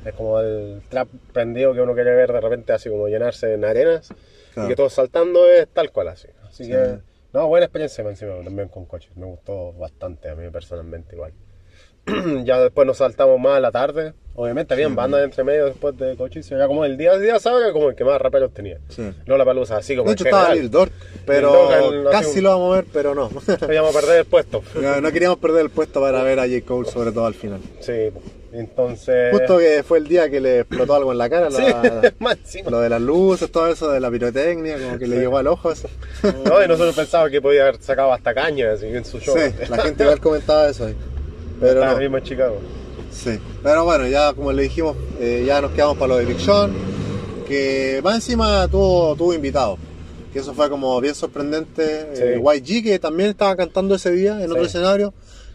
Es 0.05 0.13
como 0.15 0.39
el 0.39 0.81
trap 0.89 1.08
prendido 1.34 1.74
que 1.74 1.81
uno 1.81 1.93
quiere 1.93 2.15
ver 2.15 2.31
de 2.31 2.41
repente 2.41 2.74
así 2.74 2.89
como 2.89 3.08
llenarse 3.08 3.53
en 3.53 3.63
arenas 3.65 4.10
Claro. 4.53 4.67
y 4.67 4.72
que 4.72 4.75
todos 4.75 4.93
saltando 4.93 5.48
es 5.48 5.67
tal 5.70 5.91
cual 5.91 6.10
así. 6.10 6.27
Así 6.48 6.65
Sí. 6.65 6.72
que, 6.72 6.98
no, 7.34 7.48
buena 7.48 7.65
experiencia 7.67 8.03
encima 8.03 8.34
también 8.43 8.67
con 8.67 8.86
coches. 8.86 9.12
Me 9.15 9.25
gustó 9.25 9.74
bastante 9.74 10.29
a 10.29 10.36
mí 10.36 10.50
personalmente 10.50 11.15
igual. 11.15 11.31
ya 12.43 12.60
después 12.60 12.88
nos 12.88 12.98
saltamos 12.98 13.39
más 13.39 13.58
a 13.58 13.60
la 13.60 13.72
tarde. 13.72 14.13
Obviamente 14.34 14.74
habían 14.74 14.96
bandas 14.96 15.24
entre 15.24 15.43
medio 15.43 15.65
después 15.67 15.96
de 15.98 16.15
coches. 16.17 16.50
Ya 16.50 16.65
como 16.65 16.84
el 16.84 16.98
día 16.98 17.15
día 17.20 17.38
sábado 17.39 17.72
como 17.74 17.89
el 17.89 17.96
que 17.96 18.03
más 18.03 18.20
raperos 18.20 18.51
tenía. 18.53 18.79
sí. 18.89 19.13
No 19.27 19.38
la 19.38 19.46
palusa, 19.46 19.77
así 19.77 19.96
como 19.96 20.10
De 20.10 20.13
hecho 20.15 20.24
estaba. 20.24 20.55
Lil 20.55 20.72
Durk, 20.72 20.91
pero 21.27 21.72
el- 22.03 22.10
casi 22.10 22.39
un- 22.39 22.43
lo 22.46 22.50
vamos 22.50 22.74
a 22.74 22.75
ver, 22.81 22.86
pero 22.91 23.13
no. 23.13 23.25
A 23.51 23.91
perder 23.93 24.20
el 24.20 24.25
puesto. 24.25 24.63
no. 24.81 25.00
no 25.00 25.12
queríamos 25.12 25.38
perder 25.38 25.62
el 25.62 25.70
puesto 25.70 26.01
para 26.01 26.24
ver 26.24 26.39
a 26.39 26.43
J. 26.48 26.65
Cole, 26.65 26.89
sobre 26.89 27.12
todo 27.12 27.25
al 27.27 27.36
final. 27.36 27.60
Sí, 27.81 28.10
entonces... 28.53 29.31
Justo 29.31 29.58
que 29.58 29.84
fue 29.84 29.98
el 30.00 30.08
día 30.08 30.29
que 30.29 30.39
le 30.41 30.60
explotó 30.60 30.96
algo 30.96 31.12
en 31.12 31.17
la 31.17 31.29
cara, 31.29 31.50
Sí, 31.51 31.62
la- 32.63 32.70
lo 32.70 32.79
de 32.81 32.89
las 32.89 33.01
luces, 33.01 33.51
todo 33.51 33.67
eso 33.67 33.89
de 33.91 34.00
la 34.00 34.10
pirotecnia, 34.12 34.77
como 34.77 34.98
que 34.98 35.08
le 35.08 35.17
llegó 35.20 35.38
al 35.38 35.48
ojo 35.48 35.72
eso. 35.72 35.88
No, 36.46 36.63
y 36.63 36.67
nosotros 36.67 36.96
pensábamos 36.96 37.31
que 37.31 37.41
podía 37.41 37.63
haber 37.63 37.81
sacado 37.81 38.13
hasta 38.13 38.34
caña 38.34 38.72
así 38.74 38.88
en 38.88 39.05
su 39.05 39.20
show. 39.20 39.36
Sí, 39.38 39.53
la 39.70 39.77
gente 39.77 40.03
igual 40.03 40.20
comentaba 40.20 40.70
eso 40.70 40.86
ahí. 40.86 40.96
Pero 41.60 41.74
Estaba 41.74 41.93
no. 41.93 42.00
mismo 42.00 42.17
en 42.17 42.24
Chicago. 42.24 42.58
Sí, 43.12 43.39
pero 43.62 43.84
bueno, 43.86 44.08
ya 44.08 44.34
como 44.34 44.51
le 44.53 44.63
dijimos, 44.63 44.96
eh, 45.20 45.43
ya 45.46 45.62
nos 45.62 45.72
quedamos 45.72 45.98
para 45.98 46.08
lo 46.13 46.17
de 46.17 46.25
Big 46.25 46.39
Sean, 46.39 46.72
que 47.48 48.00
más 48.03 48.15
encima 48.15 48.67
tuvo, 48.70 49.15
tuvo 49.15 49.34
invitado, 49.34 49.77
que 50.31 50.39
eso 50.39 50.53
fue 50.53 50.70
como 50.70 51.00
bien 51.01 51.13
sorprendente. 51.13 52.08
Sí. 52.13 52.22
Eh, 52.24 52.41
YG, 52.41 52.84
que 52.84 53.00
también 53.00 53.29
estaba 53.29 53.55
cantando 53.55 53.96
ese 53.96 54.12
día 54.12 54.41
en 54.43 54.50
otro 54.51 54.63
escenario, 54.63 55.13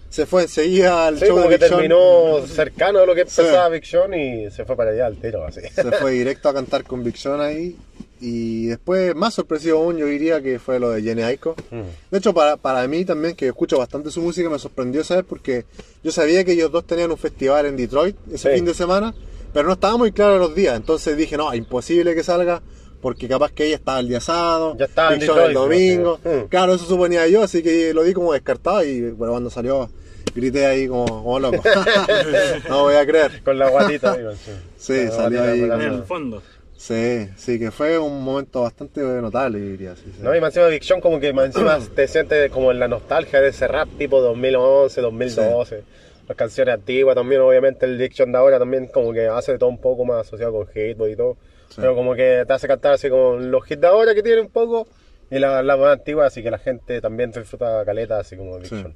se 0.09 0.27
fue 0.27 0.43
enseguida 0.43 1.07
al 1.07 1.19
Sí, 1.19 1.27
show 1.27 1.39
de 1.39 1.49
que 1.49 1.59
Sean. 1.59 1.71
terminó 1.81 2.47
cercano 2.47 3.01
a 3.01 3.07
lo 3.07 3.15
que 3.15 3.23
empezaba 3.23 3.67
Sí. 3.67 3.73
Big 3.73 3.87
Sean 3.87 4.15
y 4.15 4.51
se 4.51 4.65
fue 4.65 4.77
para 4.77 4.91
allá 4.91 5.07
al 5.07 5.17
tiro, 5.17 5.45
así. 5.45 5.61
Se 5.75 5.91
fue 5.93 6.13
directo 6.13 6.49
a 6.49 6.55
cantar 6.55 6.85
con 6.85 7.03
Big 7.05 7.17
Sean 7.17 7.41
ahí. 7.41 7.77
Y 8.19 8.67
después, 8.69 9.15
más 9.15 9.35
sorpresivo 9.35 9.79
aún, 9.79 9.99
yo 9.99 10.07
diría 10.07 10.41
que 10.41 10.59
fue 10.59 10.79
lo 10.81 10.89
de 10.91 11.03
Jenny 11.03 11.23
Aiko. 11.23 11.55
Mm. 11.71 11.81
De 12.11 12.19
hecho, 12.19 12.33
para, 12.33 12.57
para 12.57 12.87
mí 12.89 13.05
también, 13.05 13.37
que 13.37 13.49
escucho 13.49 13.77
bastante 13.79 14.11
su 14.11 14.23
música, 14.23 14.49
me 14.49 14.59
sorprendió 14.59 15.05
saber 15.05 15.25
porque 15.25 15.67
yo 16.03 16.11
sabía 16.11 16.43
que 16.43 16.53
ellos 16.53 16.73
dos 16.73 16.87
tenían 16.87 17.11
un 17.11 17.19
festival 17.19 17.67
en 17.67 17.77
Detroit 17.77 18.17
ese 18.33 18.51
Sí. 18.51 18.57
fin 18.57 18.65
de 18.65 18.73
semana, 18.73 19.15
pero 19.53 19.67
no 19.67 19.75
estaba 19.75 19.99
muy 19.99 20.13
claro 20.13 20.39
los 20.39 20.55
días. 20.55 20.77
Entonces 20.77 21.15
dije, 21.17 21.37
no, 21.37 21.53
imposible 21.55 22.15
que 22.15 22.23
salga 22.25 22.63
porque 23.07 23.29
capaz 23.29 23.53
que 23.53 23.67
ella 23.67 23.77
estaba 23.77 24.01
el 24.01 24.09
día 24.09 24.19
sábado, 24.19 24.75
Ya 24.77 24.87
estaba 24.87 25.15
el 25.15 25.55
domingo. 25.55 26.19
¿no? 26.25 26.29
Sí. 26.29 26.47
Claro, 26.49 26.75
eso 26.75 26.87
suponía 26.87 27.29
yo, 27.29 27.45
así 27.45 27.63
que 27.63 27.95
lo 27.95 28.03
di 28.03 28.13
como 28.13 28.33
descartado 28.33 28.83
y 28.83 29.13
bueno, 29.13 29.33
cuando 29.33 29.49
salió 29.49 29.89
grité 30.35 30.67
ahí 30.67 30.89
como, 30.89 31.07
como 31.07 31.39
loco. 31.39 31.63
no 32.69 32.83
voy 32.83 32.97
a 32.97 33.07
creer. 33.07 33.45
Con 33.45 33.61
la 33.61 33.71
guatita, 33.71 34.17
digo, 34.17 34.33
sí. 34.33 34.51
Sí, 34.77 35.07
salió 35.07 35.41
ahí 35.41 35.63
En 35.63 35.81
el 35.83 36.03
fondo. 36.03 36.43
Sí, 36.77 37.29
sí, 37.37 37.61
que 37.61 37.71
fue 37.71 37.97
un 37.97 38.25
momento 38.25 38.63
bastante 38.63 39.01
notable, 39.01 39.61
diría. 39.61 39.95
Sí, 39.95 40.07
sí. 40.07 40.21
No, 40.21 40.35
y 40.35 40.41
más 40.41 40.57
encima 40.57 40.77
Sean 40.83 41.01
como 41.01 41.21
que 41.21 41.33
más 41.33 41.47
encima 41.47 41.79
te 41.95 42.09
sientes 42.09 42.51
como 42.51 42.73
en 42.73 42.81
la 42.81 42.89
nostalgia 42.89 43.41
de 43.41 43.51
ese 43.51 43.69
rap 43.69 43.89
tipo 43.99 44.21
2011, 44.21 45.01
2012. 45.01 45.85
Las 46.27 46.37
canciones 46.37 46.75
antiguas 46.75 47.15
también, 47.15 47.41
obviamente 47.41 47.87
el 47.87 48.13
Sean 48.13 48.33
de 48.33 48.39
ahora 48.39 48.59
también 48.59 48.89
como 48.89 49.13
que 49.13 49.29
hace 49.29 49.57
todo 49.59 49.71
un 49.71 49.81
poco 49.81 50.05
más 50.05 50.27
asociado 50.27 50.55
con 50.55 50.67
Hateboy 50.67 51.13
y 51.13 51.17
todo. 51.17 51.37
Sí. 51.68 51.76
Pero 51.76 51.94
como 51.94 52.14
que 52.14 52.44
te 52.46 52.52
hace 52.52 52.66
cantar 52.68 52.92
así 52.94 53.08
como 53.11 53.37
los 53.37 53.70
hits 53.70 53.80
de 53.80 53.87
ahora 53.87 54.14
que 54.14 54.23
tiene 54.23 54.40
un 54.40 54.49
poco 54.50 54.87
y 55.30 55.38
la, 55.38 55.62
la 55.62 55.76
más 55.76 55.92
antigua, 55.99 56.26
así 56.26 56.42
que 56.42 56.50
la 56.50 56.58
gente 56.58 57.00
también 57.00 57.30
disfruta 57.32 57.85
caleta 57.85 58.18
así 58.18 58.37
como 58.37 58.58
Big 58.58 58.68
Sí. 58.68 58.76
Sean. 58.76 58.94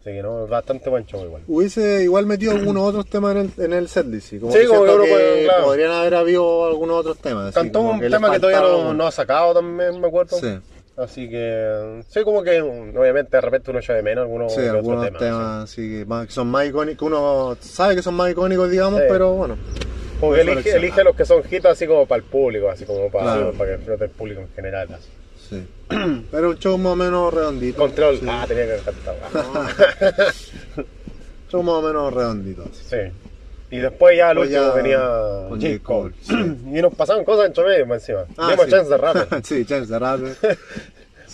Así 0.00 0.10
que 0.10 0.22
no, 0.22 0.48
bastante 0.48 0.90
buen 0.90 1.06
show 1.06 1.24
igual. 1.24 1.42
Hubiese 1.46 2.02
igual 2.02 2.26
metido 2.26 2.52
algunos 2.52 2.82
otros 2.88 3.06
temas 3.06 3.36
en 3.36 3.38
el, 3.56 3.64
en 3.64 3.72
el 3.72 3.88
setlist. 3.88 4.28
sí, 4.30 4.38
Como 4.40 4.52
Sí, 4.52 4.58
que 4.60 4.66
como 4.66 4.82
que 4.84 4.88
puede, 4.98 5.44
claro. 5.44 5.64
podrían 5.64 5.92
haber 5.92 6.14
habido 6.16 6.66
algunos 6.66 6.96
otros 6.98 7.18
temas. 7.18 7.46
así 7.46 7.54
Cantó 7.54 7.80
un 7.82 8.00
tema 8.00 8.30
que 8.32 8.40
todavía 8.40 8.60
no, 8.62 8.92
no 8.94 9.06
ha 9.06 9.12
sacado 9.12 9.54
también, 9.54 10.00
me 10.00 10.08
acuerdo. 10.08 10.36
Sí, 10.38 10.58
Así 10.94 11.30
que, 11.30 12.02
sí, 12.08 12.22
como 12.22 12.42
que 12.42 12.60
obviamente 12.60 13.34
de 13.36 13.40
repente 13.40 13.70
uno 13.70 13.80
echa 13.80 13.94
de 13.94 14.02
menos 14.02 14.24
algunos 14.24 14.52
sí, 14.52 14.60
que 14.60 14.68
algunos 14.68 15.04
temas, 15.06 15.20
temas 15.22 15.70
sí, 15.70 15.88
que 15.88 16.26
que 16.26 16.32
son 16.32 16.48
más 16.48 16.66
icónicos, 16.66 16.98
que 16.98 17.04
uno 17.06 17.56
sabe 17.60 17.94
que 17.96 18.02
son 18.02 18.14
más 18.14 18.30
icónicos, 18.30 18.70
digamos, 18.70 19.00
Sí. 19.00 19.06
pero 19.08 19.32
bueno. 19.32 19.56
Elige, 20.34 20.70
elige 20.76 21.04
los 21.04 21.16
que 21.16 21.24
son 21.24 21.42
hits 21.50 21.66
así 21.66 21.86
como 21.86 22.06
para 22.06 22.22
el 22.22 22.28
público, 22.28 22.70
así 22.70 22.84
como 22.84 23.10
para, 23.10 23.24
Claro. 23.24 23.52
para 23.52 23.70
que 23.72 23.76
disfrute 23.78 24.04
el 24.04 24.10
público 24.10 24.40
en 24.40 24.48
general. 24.54 24.88
Así. 24.94 25.08
Sí. 25.50 25.66
Pero 26.30 26.50
un 26.50 26.58
show 26.58 26.78
más 26.78 26.92
o 26.92 26.96
menos 26.96 27.34
redondito. 27.34 27.78
Control, 27.78 28.18
Sí. 28.18 28.26
ah, 28.28 28.44
tenía 28.46 28.66
que 28.76 28.82
cantar. 28.82 29.16
Show 31.50 31.62
más 31.62 31.74
o 31.74 31.82
menos 31.82 32.14
redondito. 32.14 32.62
así. 32.70 32.82
sí. 32.88 32.96
Y 33.70 33.78
después 33.78 34.16
ya 34.16 34.28
al 34.30 34.38
último 34.38 34.60
ya 34.60 34.72
venía 34.74 34.98
con 35.48 35.58
J. 35.60 35.72
J. 35.72 35.82
Cole. 35.82 36.12
Cole, 36.28 36.56
y 36.78 36.82
nos 36.82 36.94
pasaban 36.94 37.24
cosas 37.24 37.46
entre 37.46 37.64
medio 37.64 37.86
más 37.86 38.00
encima. 38.02 38.24
Ah, 38.36 38.50
vimos 38.50 38.66
sí. 38.66 38.70
Chance 38.70 38.90
de 38.90 38.96
Rapper. 38.98 39.26
sí, 39.44 39.64
Chance 39.64 39.92
de 39.92 39.98
Rapper. 39.98 40.36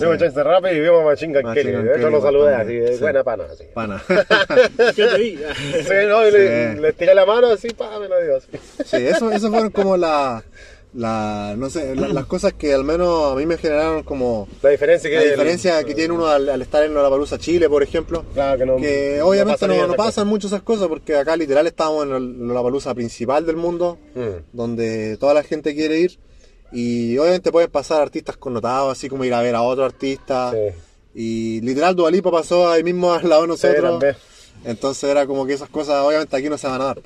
Vimos 0.00 0.18
Chance 0.18 0.36
de 0.36 0.44
Rapper 0.44 0.76
y 0.76 0.80
vimos 0.80 1.04
Machine 1.04 1.40
Gun 1.42 1.54
Kelly. 1.54 1.70
Hecho 1.70 1.92
Kelly 1.92 2.10
lo 2.10 2.20
saludé 2.22 2.54
así, 2.54 2.74
de 2.74 2.92
sí. 2.94 3.00
buena 3.00 3.24
pana. 3.24 3.44
Así. 3.52 3.64
Pana. 3.74 4.02
¿Qué 4.96 5.06
te 5.06 5.18
vi? 5.18 5.36
Sí, 5.36 5.94
no, 6.08 6.26
y 6.26 6.30
le, 6.30 6.74
Sí. 6.74 6.80
le 6.80 6.92
tiré 6.92 7.14
la 7.14 7.26
mano 7.26 7.48
así, 7.48 7.68
pa, 7.70 7.98
me 7.98 8.08
lo 8.08 8.20
dio 8.22 8.36
así. 8.36 8.48
Sí, 8.84 8.96
eso, 9.06 9.30
eso 9.30 9.50
fueron 9.50 9.70
como 9.70 9.96
la, 9.96 10.42
la 10.94 11.54
no 11.56 11.68
sé, 11.70 11.94
la- 11.94 12.08
las 12.08 12.24
cosas 12.26 12.54
que 12.54 12.72
al 12.72 12.84
menos 12.84 13.32
a 13.32 13.34
mí 13.36 13.44
me 13.46 13.58
generaron 13.58 14.02
como 14.02 14.48
La 14.62 14.70
diferencia 14.70 15.10
que 15.10 15.16
la 15.16 15.22
diferencia 15.22 15.84
que 15.84 15.94
tiene 15.94 16.14
uno 16.14 16.26
al, 16.26 16.48
al 16.48 16.62
estar 16.62 16.82
en 16.84 16.94
Lollapalooza 16.94 17.38
Chile, 17.38 17.68
por 17.68 17.82
ejemplo. 17.82 18.24
Claro, 18.34 18.58
que 18.58 18.66
no. 18.66 18.76
Que 18.76 19.20
obviamente 19.22 19.66
no, 19.68 19.86
no 19.86 19.94
pasan 19.94 20.26
mucho 20.26 20.46
esas 20.46 20.62
cosas 20.62 20.88
porque 20.88 21.16
acá 21.16 21.36
literal 21.36 21.66
estamos 21.66 22.06
en 22.06 22.12
el- 22.14 22.48
la 22.48 22.62
palusa 22.62 22.94
principal 22.94 23.44
del 23.46 23.56
mundo. 23.56 23.98
Mm. 24.14 24.42
donde 24.56 25.16
toda 25.18 25.34
la 25.34 25.42
gente 25.42 25.74
quiere 25.74 25.98
ir. 26.00 26.18
Y 26.72 27.16
obviamente 27.18 27.50
pueden 27.52 27.70
pasar 27.70 28.02
artistas 28.02 28.36
connotados, 28.36 28.92
así 28.92 29.08
como 29.08 29.24
ir 29.24 29.32
a 29.34 29.40
ver 29.42 29.54
a 29.54 29.62
otro 29.62 29.84
artista. 29.84 30.52
Sí. 30.52 30.74
Y 31.14 31.60
literal 31.62 31.96
Dualipa 31.96 32.30
pasó 32.30 32.70
ahí 32.70 32.84
mismo 32.84 33.12
al 33.12 33.28
lado 33.28 33.42
de 33.46 33.56
Sí, 33.56 33.66
nosotros. 33.66 33.90
también. 33.92 34.16
Entonces 34.64 35.08
era 35.10 35.26
como 35.26 35.46
que 35.46 35.54
esas 35.54 35.68
cosas 35.68 36.04
obviamente 36.04 36.36
aquí 36.36 36.48
no 36.48 36.58
se 36.58 36.66
van 36.66 36.80
a 36.80 36.84
dar. 36.84 37.00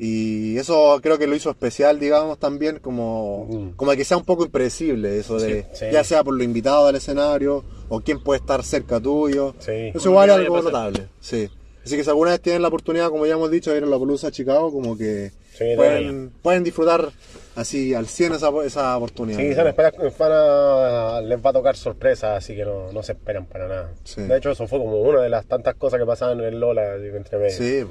Y 0.00 0.56
eso 0.58 0.98
creo 1.02 1.18
que 1.18 1.26
lo 1.26 1.34
hizo 1.34 1.50
especial, 1.50 1.98
digamos, 1.98 2.38
también 2.38 2.78
como, 2.78 3.46
Mm. 3.50 3.70
como 3.76 3.92
que 3.92 4.04
sea 4.04 4.16
un 4.16 4.24
poco 4.24 4.44
impredecible, 4.44 5.18
eso 5.18 5.38
de, 5.40 5.62
Sí, 5.62 5.68
sí. 5.74 5.84
ya 5.92 6.04
sea 6.04 6.22
por 6.22 6.34
lo 6.34 6.44
invitado 6.44 6.86
al 6.86 6.94
escenario 6.94 7.64
o 7.88 8.00
quién 8.00 8.22
puede 8.22 8.38
estar 8.40 8.62
cerca 8.62 9.00
tuyo. 9.00 9.54
Sí. 9.58 9.90
Eso 9.94 10.10
igual 10.10 10.30
es 10.30 10.36
algo 10.36 10.56
a 10.58 10.62
notable, 10.62 11.08
sí. 11.20 11.48
Así 11.84 11.96
que 11.96 12.04
si 12.04 12.10
alguna 12.10 12.30
vez 12.32 12.40
tienen 12.40 12.62
la 12.62 12.68
oportunidad, 12.68 13.08
como 13.08 13.26
ya 13.26 13.32
hemos 13.34 13.50
dicho, 13.50 13.70
de 13.72 13.78
ir 13.78 13.82
a 13.84 13.86
la 13.86 13.98
Polusa 13.98 14.30
Chicago, 14.30 14.70
como 14.70 14.96
que 14.96 15.32
Sí, 15.56 15.64
pueden, 15.74 16.30
pueden 16.42 16.62
disfrutar 16.62 17.10
así 17.58 17.94
al 17.94 18.06
100 18.06 18.34
esa, 18.34 18.50
esa 18.64 18.96
oportunidad. 18.96 19.38
Sí, 19.38 19.54
se 19.54 19.62
les, 19.64 19.74
espera- 19.74 19.92
va 21.44 21.50
a 21.50 21.52
tocar 21.52 21.76
sorpresa, 21.76 22.36
así 22.36 22.54
que 22.56 22.64
no, 22.64 22.92
no 22.92 23.02
se 23.02 23.12
esperan 23.12 23.46
para 23.46 23.68
nada. 23.68 23.90
Sí. 24.04 24.22
De 24.22 24.36
hecho, 24.36 24.50
eso 24.50 24.66
fue 24.66 24.78
como 24.78 24.96
una 25.00 25.20
de 25.22 25.28
las 25.28 25.46
tantas 25.46 25.74
cosas 25.74 25.98
que 26.00 26.06
pasaban 26.06 26.38
en 26.40 26.46
el 26.46 26.60
Lola 26.60 26.94
entre 26.94 27.38
medio. 27.38 27.50
Sí, 27.56 27.84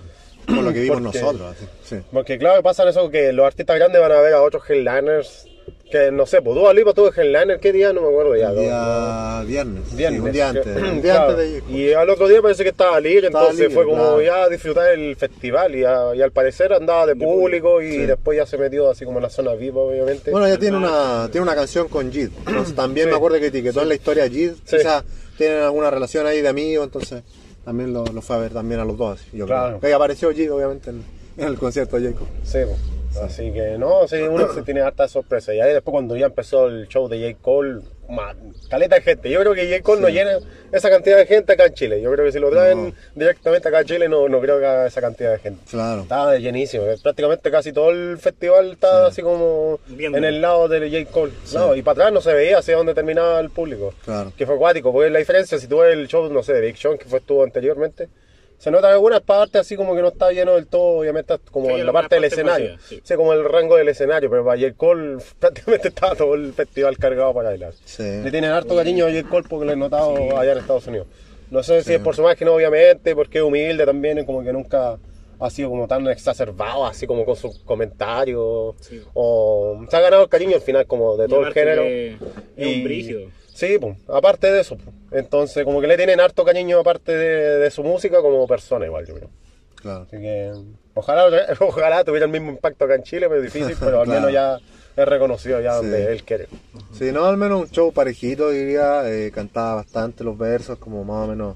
como 0.48 0.62
lo 0.62 0.72
que 0.74 0.80
vimos 0.82 1.02
Porque- 1.02 1.20
nosotros. 1.20 1.56
así, 1.56 1.68
sí. 1.84 2.02
Porque 2.12 2.38
claro, 2.38 2.64
pasa 2.64 2.88
eso 2.88 3.10
que 3.10 3.32
los 3.34 3.46
artistas 3.46 3.76
grandes 3.78 4.00
van 4.02 4.12
a 4.12 4.22
ver 4.22 4.34
a 4.34 4.42
otros 4.42 4.64
headliners 4.70 5.46
que 5.92 6.12
no 6.12 6.26
sé, 6.26 6.42
pues 6.42 6.56
Dua 6.56 6.74
Lipa 6.74 6.94
tuvo 6.94 7.08
headliner, 7.14 7.60
¿qué 7.60 7.72
día? 7.72 7.94
No 7.94 8.02
me 8.02 8.08
acuerdo 8.10 8.36
ya. 8.36 8.50
El 8.50 8.60
día 8.60 9.42
viernes, 9.46 9.84
sí, 9.90 9.96
Viernes. 9.96 10.22
un 10.22 10.32
día 10.34 10.50
antes. 10.50 10.66
Un 10.66 11.02
día 11.02 11.14
claro, 11.14 11.30
antes 11.32 11.66
de 11.68 11.74
Y 11.74 11.94
al 11.94 12.10
otro 12.10 12.28
día 12.28 12.42
parece 12.42 12.64
que 12.64 12.70
estaba 12.70 13.00
libre, 13.00 13.28
Estaba 13.28 13.46
entonces 13.46 13.70
libre, 13.70 13.76
fue 13.76 13.86
como 13.86 14.04
claro. 14.04 14.22
ya 14.22 14.44
a 14.44 14.50
disfrutar 14.50 14.90
el 14.90 15.16
festival 15.16 15.76
y, 15.76 15.84
a- 15.86 16.14
y 16.16 16.22
al 16.22 16.32
parecer 16.32 16.74
andaba 16.74 17.06
de 17.06 17.16
público 17.16 17.82
y 17.82 17.92
Sí. 17.92 18.06
después 18.06 18.38
ya 18.38 18.46
se 18.46 18.58
metió 18.58 18.90
así 18.90 19.06
como 19.06 19.20
en 19.20 19.24
la 19.24 19.30
zona 19.30 19.54
viva, 19.54 19.82
obviamente. 19.82 20.30
Bueno, 20.32 20.48
ya 20.48 20.58
tiene 20.58 20.76
una, 20.78 21.30
tiene 21.32 21.44
una 21.44 21.56
canción 21.56 21.88
con 21.88 22.12
Jid. 22.12 22.30
Entonces, 22.46 22.76
también 22.76 23.06
Sí. 23.08 23.12
me 23.12 23.18
acuerdo 23.18 23.40
que 23.40 23.48
etiquetó 23.48 23.82
en 23.82 23.90
la 23.90 23.96
historia 23.96 24.28
Jid. 24.28 24.52
Sí. 24.66 24.78
Quizás 24.78 25.04
tienen 25.38 25.60
alguna 25.64 25.90
relación 25.90 26.26
ahí 26.28 26.42
de 26.42 26.48
amigos, 26.50 26.86
entonces 26.86 27.24
también 27.64 27.94
lo, 27.94 28.04
lo 28.06 28.22
fue 28.22 28.36
a 28.36 28.40
ver 28.40 28.52
también 28.52 28.82
a 28.82 28.86
los 28.86 28.98
dos. 28.98 29.22
Yo 29.32 29.46
Claro. 29.46 29.78
creo. 29.80 29.90
Que 29.90 29.94
apareció 29.94 30.32
Jid, 30.32 30.52
obviamente, 30.52 30.90
en, 30.90 31.04
en 31.38 31.48
el 31.48 31.56
concierto 31.58 31.98
de 32.00 32.12
Jacob. 32.12 32.28
Sí, 32.44 32.60
pues. 32.66 32.78
Así 33.22 33.52
que 33.52 33.78
no, 33.78 34.08
sí, 34.08 34.18
uno 34.22 34.52
se 34.54 34.62
tiene 34.64 34.82
harta 34.82 35.08
sorpresa. 35.08 35.54
Y 35.54 35.60
ahí 35.60 35.74
después 35.74 35.92
cuando 35.92 36.16
ya 36.16 36.28
empezó 36.28 36.68
el 36.68 36.88
show 36.88 37.08
de 37.08 37.20
J. 37.32 37.40
Cole, 37.42 37.82
man, 38.10 38.38
caleta 38.70 38.96
de 38.96 39.02
gente. 39.02 39.30
Yo 39.30 39.40
creo 39.42 39.54
que 39.54 39.68
J. 39.70 39.82
Cole 39.84 40.02
no 40.02 40.08
Sí. 40.08 40.14
llena 40.14 40.40
esa 40.72 40.90
cantidad 40.90 41.18
de 41.18 41.26
gente 41.26 41.54
acá 41.54 41.66
en 41.66 41.74
Chile. 41.74 42.02
Yo 42.02 42.12
creo 42.12 42.26
que 42.26 42.32
si 42.32 42.40
lo 42.40 42.50
traen 42.50 42.86
No. 42.88 42.94
directamente 43.16 43.68
acá 43.68 43.80
a 43.80 43.84
Chile 43.86 44.08
no, 44.08 44.28
no 44.30 44.40
creo 44.40 44.60
que 44.60 44.66
haga 44.66 44.88
esa 44.88 45.02
cantidad 45.02 45.32
de 45.32 45.40
gente. 45.40 45.62
Claro. 45.70 46.02
Estaba 46.04 46.38
llenísimo, 46.38 46.86
eh, 46.86 46.96
prácticamente 47.02 47.50
casi 47.52 47.74
todo 47.74 47.90
el 47.92 48.18
festival 48.18 48.72
estaba 48.74 49.08
así 49.08 49.22
como 49.22 49.80
Viendo. 49.88 50.18
en 50.18 50.24
el 50.24 50.42
lado 50.42 50.68
de 50.68 50.90
J. 50.90 51.12
Cole. 51.12 51.34
No, 51.54 51.76
y 51.76 51.82
para 51.82 51.94
atrás 51.94 52.14
no 52.14 52.22
se 52.22 52.34
veía 52.34 52.60
hacia 52.60 52.76
dónde 52.78 52.94
terminaba 52.94 53.40
el 53.40 53.50
público. 53.50 53.94
Claro. 54.06 54.32
Que 54.38 54.46
fue 54.46 54.56
acuático, 54.56 54.92
porque 54.94 55.10
la 55.10 55.20
diferencia, 55.20 55.58
si 55.60 55.68
tú 55.68 55.80
ves 55.80 55.94
el 55.94 56.08
show, 56.08 56.32
no 56.32 56.44
sé, 56.44 56.54
de 56.54 56.62
Big 56.62 56.78
Sean, 56.78 56.98
que 56.98 57.06
fue 57.06 57.20
estuvo 57.20 57.44
anteriormente, 57.44 58.10
Se 58.58 58.72
notan 58.72 58.92
algunas 58.92 59.22
partes 59.22 59.62
así 59.62 59.76
como 59.76 59.96
que 59.96 60.02
no 60.02 60.08
está 60.08 60.32
lleno 60.32 60.56
del 60.56 60.66
todo, 60.68 61.00
obviamente 61.00 61.36
como 61.52 61.68
Sí, 61.68 61.74
en 61.74 61.78
la 61.78 61.84
algunas 61.86 62.02
parte 62.04 62.16
del 62.16 62.24
escenario. 62.24 62.72
vacías, 62.72 62.90
sí. 62.90 63.02
Sí, 63.04 63.14
como 63.16 63.34
el 63.34 63.44
rango 63.44 63.76
del 63.76 63.88
escenario, 63.90 64.30
pero 64.32 64.44
para 64.44 64.60
J. 64.60 64.74
Cole 64.76 65.18
prácticamente 65.40 65.88
estaba 65.90 66.16
todo 66.16 66.34
el 66.34 66.54
festival 66.54 66.98
cargado 66.98 67.34
para 67.36 67.50
bailar. 67.50 67.74
Sí. 67.86 68.04
Le 68.04 68.32
tienen 68.32 68.50
harto 68.52 68.76
cariño 68.76 69.06
a 69.06 69.12
J. 69.12 69.30
Cole 69.30 69.48
porque 69.48 69.66
lo 69.68 69.74
he 69.74 69.76
notado 69.76 70.38
allá 70.38 70.54
en 70.54 70.58
Estados 70.58 70.88
Unidos. 70.88 71.08
No 71.52 71.62
sé 71.64 71.84
si 71.84 71.94
es 71.94 72.00
por 72.00 72.16
su 72.16 72.24
máquina, 72.24 72.52
obviamente, 72.52 73.16
porque 73.16 73.38
es 73.38 73.44
humilde 73.44 73.86
también, 73.86 74.26
como 74.26 74.44
que 74.44 74.52
nunca 74.52 74.98
ha 75.40 75.50
sido 75.52 75.70
como 75.70 75.88
tan 75.88 76.06
exacerbado, 76.08 76.86
así 76.88 77.06
como 77.06 77.24
con 77.26 77.36
sus 77.36 77.60
comentarios. 77.60 78.76
Sí. 78.82 79.02
O 79.14 79.86
se 79.90 79.96
ha 79.96 80.02
ganado 80.02 80.24
el 80.24 80.30
cariño 80.30 80.56
al 80.56 80.62
final 80.62 80.86
como 80.88 81.16
de 81.16 81.26
Y 81.26 81.30
todo 81.30 81.46
el 81.46 81.54
género. 81.54 81.84
Es 81.84 82.18
Y- 82.58 82.78
un 82.80 82.84
brígido. 82.84 83.22
Sí, 83.58 83.78
pues, 83.80 83.98
aparte 84.08 84.52
de 84.52 84.62
eso. 84.62 84.78
Entonces, 85.12 85.64
como 85.66 85.82
que 85.82 85.88
le 85.88 85.98
tienen 85.98 86.20
harto 86.20 86.46
cariño 86.46 86.80
aparte 86.80 87.12
de, 87.16 87.58
de 87.58 87.72
su 87.72 87.84
música 87.84 88.22
como 88.22 88.46
persona 88.48 88.86
igual, 88.86 89.06
yo 89.08 89.16
creo. 89.16 89.30
Claro. 89.76 90.02
Así 90.08 90.18
que 90.18 90.52
ojalá, 90.94 91.26
ojalá 91.60 92.04
tuviera 92.04 92.26
el 92.28 92.32
mismo 92.32 92.52
impacto 92.52 92.86
acá 92.86 92.96
en 92.96 93.04
Chile, 93.04 93.28
pero 93.28 93.42
difícil, 93.42 93.76
pero 93.80 94.02
al 94.02 94.06
Claro. 94.06 94.20
menos 94.28 94.32
ya 94.34 94.58
es 94.96 95.08
reconocido 95.08 95.60
ya 95.62 95.72
Sí. 95.72 95.78
donde 95.88 96.12
él 96.12 96.24
quiere. 96.24 96.48
Sí, 96.94 97.12
no, 97.12 97.26
al 97.26 97.38
menos 97.38 97.62
un 97.62 97.70
show 97.72 97.92
parejito, 97.92 98.50
diría. 98.52 99.10
eh, 99.12 99.32
cantaba 99.34 99.76
bastante 99.76 100.24
los 100.24 100.38
versos, 100.38 100.78
como 100.78 101.04
más 101.04 101.26
o 101.26 101.28
menos. 101.32 101.56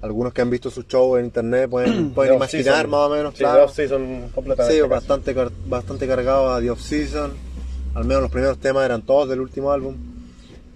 Algunos 0.00 0.32
que 0.32 0.40
han 0.42 0.50
visto 0.50 0.70
su 0.70 0.82
show 0.84 1.16
en 1.16 1.26
internet 1.26 1.68
pueden, 1.70 2.10
pueden 2.14 2.34
imaginar 2.36 2.88
más 2.88 3.00
o 3.00 3.10
menos, 3.10 3.34
Sí, 3.34 3.40
claro. 3.40 3.58
The 3.58 3.64
Off-Season 3.64 4.30
completamente. 4.34 4.74
Sí, 4.82 4.88
bastante, 4.88 5.34
bastante 5.66 6.06
cargado 6.08 6.50
a 6.52 6.60
The 6.60 6.70
Off-Season. 6.70 7.32
Al 7.94 8.04
menos 8.06 8.22
los 8.22 8.30
primeros 8.30 8.58
temas 8.58 8.84
eran 8.86 9.02
todos 9.02 9.28
del 9.28 9.40
último 9.40 9.70
álbum. 9.70 9.96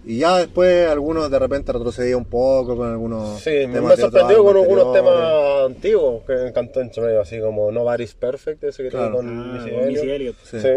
Y 0.09 0.19
ya 0.21 0.39
después 0.39 0.89
algunos 0.89 1.29
de 1.31 1.39
repente 1.39 1.73
retrocedía 1.73 2.17
un 2.17 2.27
poco 2.27 2.77
con 2.77 2.89
algunos 2.93 3.41
Sí, 3.41 3.51
me, 3.67 3.75
temas 3.75 3.97
me 3.97 4.03
sorprendió 4.05 4.45
con 4.45 4.57
algunos 4.57 4.93
temas 4.93 5.65
antiguos 5.67 6.23
que 6.25 6.53
cantó 6.53 6.81
en 6.81 6.91
medio, 6.97 7.21
así 7.21 7.41
como 7.41 7.73
Nobody's 7.73 8.15
Perfect, 8.15 8.63
ese 8.65 8.85
que 8.85 8.91
Claro. 8.91 9.19
tiene 9.21 9.27
con 9.29 9.51
Ah, 9.51 9.87
Missy 9.89 10.09
Elliott. 10.11 10.37
Sí. 10.45 10.61
Sí. 10.61 10.69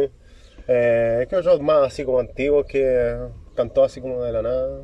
Eh, 0.68 1.28
¿Qué 1.30 1.36
otros 1.36 1.62
más 1.62 1.88
así 1.88 2.04
como 2.04 2.20
antiguos 2.20 2.66
que 2.66 3.18
cantó 3.56 3.84
así 3.84 4.02
como 4.02 4.24
de 4.24 4.32
la 4.32 4.42
nada? 4.42 4.82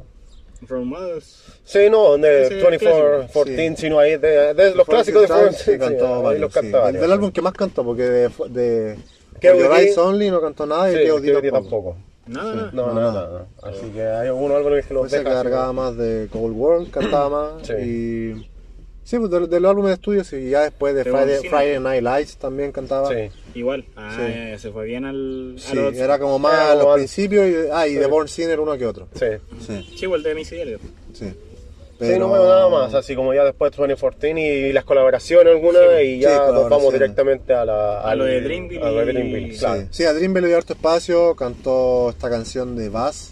From 0.67 0.93
Us. 0.93 1.43
Sí, 1.63 1.89
no, 1.91 2.17
de 2.17 2.43
Ese 2.43 2.55
24, 2.55 2.79
clásico. 2.79 3.39
14, 3.45 3.75
sino 3.77 3.99
ahí, 3.99 4.17
de, 4.17 4.53
de 4.53 4.73
los 4.75 4.87
clásicos 4.87 5.23
de 5.23 5.27
Forest 5.27 5.59
sí, 5.61 5.77
cantó 5.77 6.21
varios, 6.23 6.41
los 6.41 6.53
sí. 6.53 6.59
canta 6.61 6.91
Del- 6.91 7.03
sí. 7.05 7.11
álbum 7.11 7.31
que 7.31 7.41
más 7.41 7.53
cantó, 7.53 7.83
porque 7.83 8.03
de, 8.03 8.29
de 8.49 8.95
de 9.41 9.67
Rise 9.69 9.99
Only 9.99 10.31
no 10.31 10.39
cantó 10.41 10.65
nada 10.65 10.91
y 10.91 10.95
Sí. 10.95 11.07
K.O.D. 11.07 11.33
tampoco. 11.33 11.51
tampoco. 11.51 11.97
Nada, 12.27 12.55
nada. 12.55 12.69
No, 12.73 12.87
No, 12.87 12.93
nada, 12.93 13.11
nada. 13.27 13.47
Así 13.63 13.85
que 13.93 14.01
hay 14.01 14.27
algunos 14.27 14.57
álbumes 14.57 14.85
que 14.85 14.93
los 14.93 15.01
Pues 15.03 15.11
se 15.11 15.19
deja 15.19 15.31
así 15.31 15.43
cargaba 15.43 15.73
más 15.73 15.95
de 15.97 16.27
Cold 16.31 16.55
World, 16.55 16.89
cantaba 16.91 17.29
más. 17.29 17.67
Sí. 17.67 17.73
Y. 17.73 18.49
Sí, 19.03 19.19
pues 19.19 19.29
de, 19.29 19.45
de 19.45 19.59
los 19.59 19.69
álbumes 19.69 19.89
de 19.89 19.93
estudio, 19.93 20.23
sí. 20.23 20.35
Y 20.37 20.49
ya 20.49 20.61
después 20.63 20.95
de 20.95 21.03
Friday, 21.03 21.79
Night 21.79 22.01
Lights 22.01 22.37
también 22.37 22.71
cantaba. 22.71 23.09
Sí. 23.09 23.29
Igual. 23.53 23.85
Ah, 23.95 24.11
Sí. 24.17 24.59
se 24.59 24.71
fue 24.71 24.85
bien 24.85 25.05
al. 25.05 25.55
Sí, 25.59 25.77
era 25.93 26.17
como 26.17 26.39
más 26.39 26.71
al- 26.71 26.93
principios. 26.95 27.45
Y, 27.47 27.55
ah, 27.71 27.87
y 27.87 27.91
Sí. 27.91 27.95
de 27.97 28.07
Born 28.07 28.27
Sinner 28.27 28.59
uno 28.59 28.75
que 28.75 28.87
otro. 28.87 29.07
Sí. 29.13 29.27
Sí, 29.59 29.87
Sí, 29.95 30.05
igual 30.05 30.23
de 30.23 30.33
Missy 30.33 30.55
Elliott. 30.55 30.81
sí. 31.13 31.31
Sí, 31.99 32.19
no 32.19 32.29
veo 32.31 32.43
nada 32.45 32.67
más, 32.69 32.93
así 32.93 33.15
como 33.15 33.33
ya 33.33 33.43
después 33.45 33.71
2014 33.71 34.39
y 34.41 34.73
las 34.73 34.83
colaboraciones 34.83 35.53
algunas 35.53 35.81
Sí. 35.99 36.05
y 36.07 36.19
ya 36.19 36.29
Sí, 36.47 36.51
nos 36.53 36.69
vamos 36.69 36.91
directamente 36.91 37.53
a 37.53 37.63
la 37.63 38.01
A 38.01 38.15
lo 38.15 38.25
de 38.25 38.41
Dreamville 38.41 38.81
a 38.83 38.89
lo 38.91 38.97
de 38.97 39.03
y- 39.03 39.13
Dreamville, 39.13 39.53
Sí. 39.53 39.59
claro. 39.59 39.81
Sí. 39.83 39.87
sí, 39.91 40.03
a 40.03 40.13
Dream 40.13 40.33
le 40.33 40.47
dio 40.47 40.57
harto 40.57 40.73
espacio, 40.73 41.35
cantó 41.35 42.09
esta 42.09 42.29
canción 42.29 42.75
de 42.75 42.89
Bass. 42.89 43.31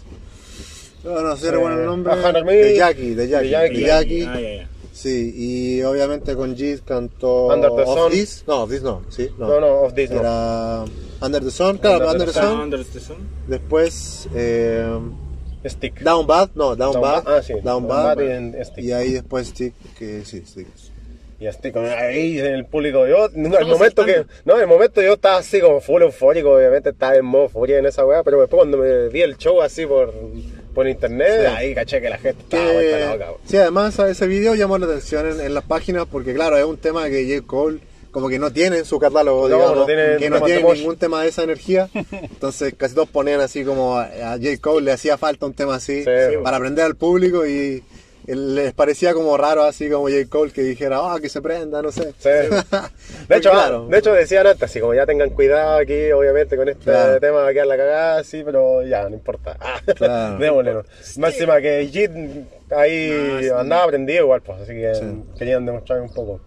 No, 1.04 1.20
no 1.20 1.36
sé 1.36 1.48
Eh, 1.48 1.56
bueno 1.56 1.78
el 1.78 1.84
nombre. 1.84 2.14
Hunter 2.14 2.44
Me, 2.44 2.54
de 2.56 2.76
Jackie, 2.76 3.14
de 3.14 3.28
Jackie. 3.28 3.46
de 3.48 3.50
Jackie. 3.50 3.80
de 3.80 3.86
Jackie. 3.86 4.24
Ah. 4.62 4.68
Sí, 4.94 5.34
y 5.36 5.82
obviamente 5.82 6.34
con 6.36 6.56
Jeet 6.56 6.82
cantó 6.84 7.48
Under 7.48 7.68
the 7.74 7.82
Off 7.82 7.98
Sun. 7.98 8.12
This. 8.12 8.44
No, 8.46 8.62
Off 8.62 8.70
This 8.70 8.82
no, 8.82 9.02
sí. 9.10 9.28
No, 9.36 9.48
No, 9.48 9.60
no, 9.60 9.66
Off 9.82 9.92
This 9.92 10.10
no. 10.10 10.20
Era 10.20 10.84
Under 11.20 11.44
the 11.44 11.50
Sun, 11.50 11.76
claro, 11.78 12.08
Under 12.08 12.12
Under, 12.12 12.26
the 12.28 12.32
Sun. 12.40 12.60
Under 12.60 12.84
the 12.86 13.00
Sun. 13.00 13.16
Después 13.48 14.28
eh, 14.34 14.86
Stick. 15.64 16.00
Down 16.00 16.26
Bad, 16.26 16.50
no, 16.54 16.76
Down, 16.76 16.92
Down 16.92 17.02
Bad. 17.02 17.24
Bad, 17.24 17.36
ah, 17.38 17.42
sí, 17.42 17.52
Down 17.54 17.64
Down 17.64 17.88
Bad. 17.88 18.16
Bad 18.16 18.22
y 18.24 18.30
en 18.30 18.64
Stick. 18.64 18.84
Y 18.84 18.92
ahí 18.92 19.12
después 19.14 19.48
Stick, 19.48 19.74
que 19.98 20.24
sí, 20.24 20.42
Stick. 20.46 20.66
Y 21.40 21.50
Stick 21.52 21.76
ahí 21.76 22.38
en 22.38 22.46
el 22.46 22.64
público. 22.64 23.06
Yo, 23.06 23.28
no, 23.34 23.58
el 23.58 23.66
momento 23.66 24.04
que. 24.04 24.24
No, 24.44 24.58
el 24.60 24.66
momento 24.66 25.02
yo 25.02 25.14
estaba 25.14 25.38
así 25.38 25.60
como 25.60 25.80
full 25.80 26.02
eufórico, 26.02 26.52
obviamente 26.54 26.90
estaba 26.90 27.16
en 27.16 27.24
modo 27.24 27.48
furia 27.48 27.78
en 27.78 27.86
esa 27.86 28.04
weá, 28.06 28.22
pero 28.22 28.40
después 28.40 28.58
cuando 28.58 28.78
me 28.78 29.08
vi 29.08 29.22
el 29.22 29.36
show 29.36 29.60
así 29.60 29.84
por, 29.84 30.14
por 30.74 30.86
internet, 30.88 31.40
Sí. 31.40 31.46
ahí 31.56 31.74
caché 31.74 32.00
que 32.00 32.08
la 32.08 32.18
gente 32.18 32.42
Que- 32.48 32.56
estaba 32.56 32.72
vuelta 32.72 33.16
loca. 33.16 33.26
sí, 33.46 33.56
además 33.56 33.98
ese 33.98 34.26
video 34.26 34.54
llamó 34.54 34.78
la 34.78 34.86
atención 34.86 35.28
en, 35.28 35.40
en 35.40 35.54
las 35.54 35.64
páginas 35.64 36.06
porque 36.10 36.34
claro, 36.34 36.56
es 36.56 36.64
un 36.64 36.76
tema 36.78 37.08
que 37.08 37.26
J. 37.36 37.46
Cole 37.46 37.78
como 38.14 38.28
que 38.28 38.38
no 38.38 38.50
tiene 38.52 38.78
en 38.78 38.84
su 38.86 38.98
catálogo, 38.98 39.48
No, 39.48 39.56
digamos, 39.56 39.76
no 39.78 39.84
tiene 39.86 40.16
que 40.18 40.30
no 40.30 40.36
temas 40.36 40.44
tiene 40.46 40.58
de 40.62 40.62
Mosh. 40.68 40.78
ningún 40.78 40.96
tema 40.96 41.22
de 41.22 41.28
esa 41.28 41.42
energía. 41.42 41.88
Entonces 42.12 42.72
casi 42.78 42.94
todos 42.94 43.08
ponían 43.10 43.40
así 43.40 43.64
como 43.64 43.96
a 43.96 44.04
a 44.04 44.38
J. 44.38 44.56
Cole 44.60 44.84
le 44.86 44.92
hacía 44.92 45.18
falta 45.18 45.44
un 45.46 45.52
tema 45.52 45.74
así 45.74 46.04
Sí. 46.04 46.10
para 46.42 46.56
aprender 46.58 46.84
al 46.84 46.94
público 46.94 47.44
y 47.44 47.82
les 48.26 48.72
parecía 48.72 49.12
como 49.12 49.36
raro 49.36 49.64
así 49.64 49.90
como 49.90 50.04
J. 50.08 50.26
Cole 50.30 50.50
que 50.52 50.62
dijera, 50.62 50.98
ah, 51.02 51.18
que 51.20 51.28
se 51.28 51.42
prenda, 51.42 51.82
no 51.82 51.90
sé. 51.92 52.14
Sí. 52.18 52.28
De 53.28 53.36
hecho, 53.36 53.50
claro. 53.50 53.86
de 53.88 53.98
hecho 53.98 54.12
decían 54.14 54.46
antes, 54.46 54.62
así 54.62 54.80
como 54.80 54.94
ya 54.94 55.04
tengan 55.04 55.30
cuidado 55.30 55.78
aquí, 55.78 56.10
obviamente 56.12 56.56
con 56.56 56.68
este 56.68 56.84
Claro. 56.84 57.20
tema 57.20 57.38
va 57.42 57.48
a 57.48 57.52
quedar 57.52 57.66
la 57.66 57.76
cagada, 57.76 58.24
sí, 58.24 58.42
pero 58.44 58.82
ya, 58.86 59.08
no 59.08 59.16
importa. 59.16 59.56
Ah, 59.60 59.80
Claro. 59.96 60.38
Démosle, 60.38 60.72
¿no? 60.72 60.82
Máxima 61.18 61.60
que 61.60 61.86
Jit 61.92 62.10
ahí 62.70 63.10
Ah, 63.12 63.38
sí. 63.42 63.48
andaba 63.50 63.84
aprendido 63.84 64.22
igual, 64.22 64.40
pues, 64.40 64.60
así 64.62 64.72
que 64.72 64.94
Sí. 64.94 65.02
querían 65.38 65.66
demostrar 65.66 66.00
un 66.00 66.12
poco. 66.14 66.40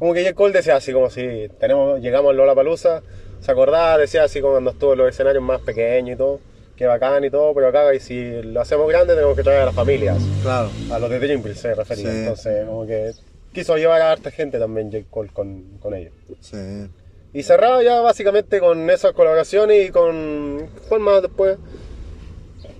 Como 0.00 0.14
que 0.14 0.22
J. 0.24 0.34
Cole 0.34 0.54
decía 0.54 0.76
así 0.76 0.94
como 0.94 1.10
si 1.10 1.50
tenemos, 1.60 2.00
llegamos 2.00 2.30
a 2.30 2.32
Lollapalooza, 2.32 3.02
se 3.40 3.52
acordaba, 3.52 3.98
decía 3.98 4.24
así 4.24 4.40
como 4.40 4.54
cuando 4.54 4.70
estuvo 4.70 4.94
en 4.94 4.98
los 4.98 5.10
escenarios 5.10 5.44
más 5.44 5.60
pequeños 5.60 6.14
y 6.14 6.16
todo, 6.16 6.40
que 6.74 6.86
bacán 6.86 7.22
y 7.22 7.28
todo, 7.30 7.52
pero 7.52 7.68
acá 7.68 7.94
y 7.94 8.00
si 8.00 8.42
lo 8.42 8.62
hacemos 8.62 8.88
grande 8.88 9.14
tenemos 9.14 9.36
que 9.36 9.42
traer 9.42 9.60
a 9.60 9.66
las 9.66 9.74
familias. 9.74 10.16
Claro. 10.42 10.70
A 10.90 10.98
los 10.98 11.10
de 11.10 11.18
Dreamville 11.18 11.54
se 11.54 11.74
refería. 11.74 12.10
Sí. 12.10 12.16
Entonces, 12.16 12.66
como 12.66 12.86
que 12.86 13.12
quiso 13.52 13.76
llevar 13.76 14.00
a 14.00 14.12
harta 14.12 14.30
gente 14.30 14.58
también 14.58 14.90
J. 14.90 15.04
Cole 15.10 15.30
con, 15.34 15.78
con 15.80 15.92
ellos. 15.92 16.14
Sí. 16.40 16.56
Y 17.34 17.42
cerrado 17.42 17.82
ya 17.82 18.00
básicamente 18.00 18.58
con 18.58 18.88
esas 18.88 19.12
colaboraciones 19.12 19.86
y 19.86 19.90
con. 19.90 20.66
¿Cuál 20.88 21.00
más 21.02 21.20
después? 21.20 21.58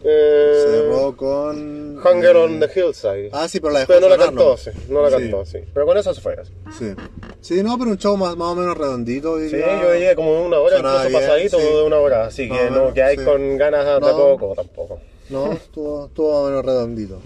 Eh, 0.02 0.64
Cerró 0.66 1.16
con. 1.16 1.98
Hunger 1.98 2.36
eh, 2.36 2.38
on 2.38 2.60
the 2.60 2.68
Hillside. 2.74 3.30
Ah, 3.32 3.48
sí, 3.48 3.60
pero 3.60 3.72
la 3.74 3.80
dejó 3.80 3.92
Pero 3.92 4.08
no 4.08 4.16
la 4.16 4.24
cantó, 4.24 4.50
¿no? 4.50 4.56
sí. 4.56 4.70
No 4.88 5.02
la 5.02 5.10
cantó, 5.10 5.44
sí. 5.44 5.58
Pero 5.74 5.86
con 5.86 5.98
eso 5.98 6.14
se 6.14 6.20
fue. 6.20 6.36
Sí. 6.78 6.94
Sí, 7.40 7.62
no, 7.62 7.78
pero 7.78 7.90
un 7.90 7.98
show 7.98 8.16
más, 8.16 8.36
más 8.36 8.48
o 8.48 8.54
menos 8.54 8.76
redondito. 8.78 9.38
Sí, 9.38 9.50
yo 9.50 9.92
diría 9.92 10.14
como 10.14 10.42
una 10.44 10.58
hora, 10.58 10.78
Sonaba 10.78 10.96
incluso 11.04 11.18
bien, 11.18 11.28
pasadito 11.28 11.58
sí. 11.58 11.64
de 11.64 11.82
una 11.82 11.96
hora. 11.98 12.24
Así 12.26 12.48
que 12.48 12.64
no 12.66 12.70
menos, 12.70 12.94
que 12.94 13.02
hay 13.02 13.16
sí. 13.18 13.24
con 13.24 13.56
ganas 13.58 13.84
de 13.84 14.00
No. 14.00 14.16
poco 14.16 14.54
tampoco. 14.54 15.00
No, 15.28 15.52
estuvo, 15.52 16.06
estuvo 16.06 16.30
más 16.32 16.40
o 16.40 16.46
menos 16.48 16.64
redondito. 16.64 17.20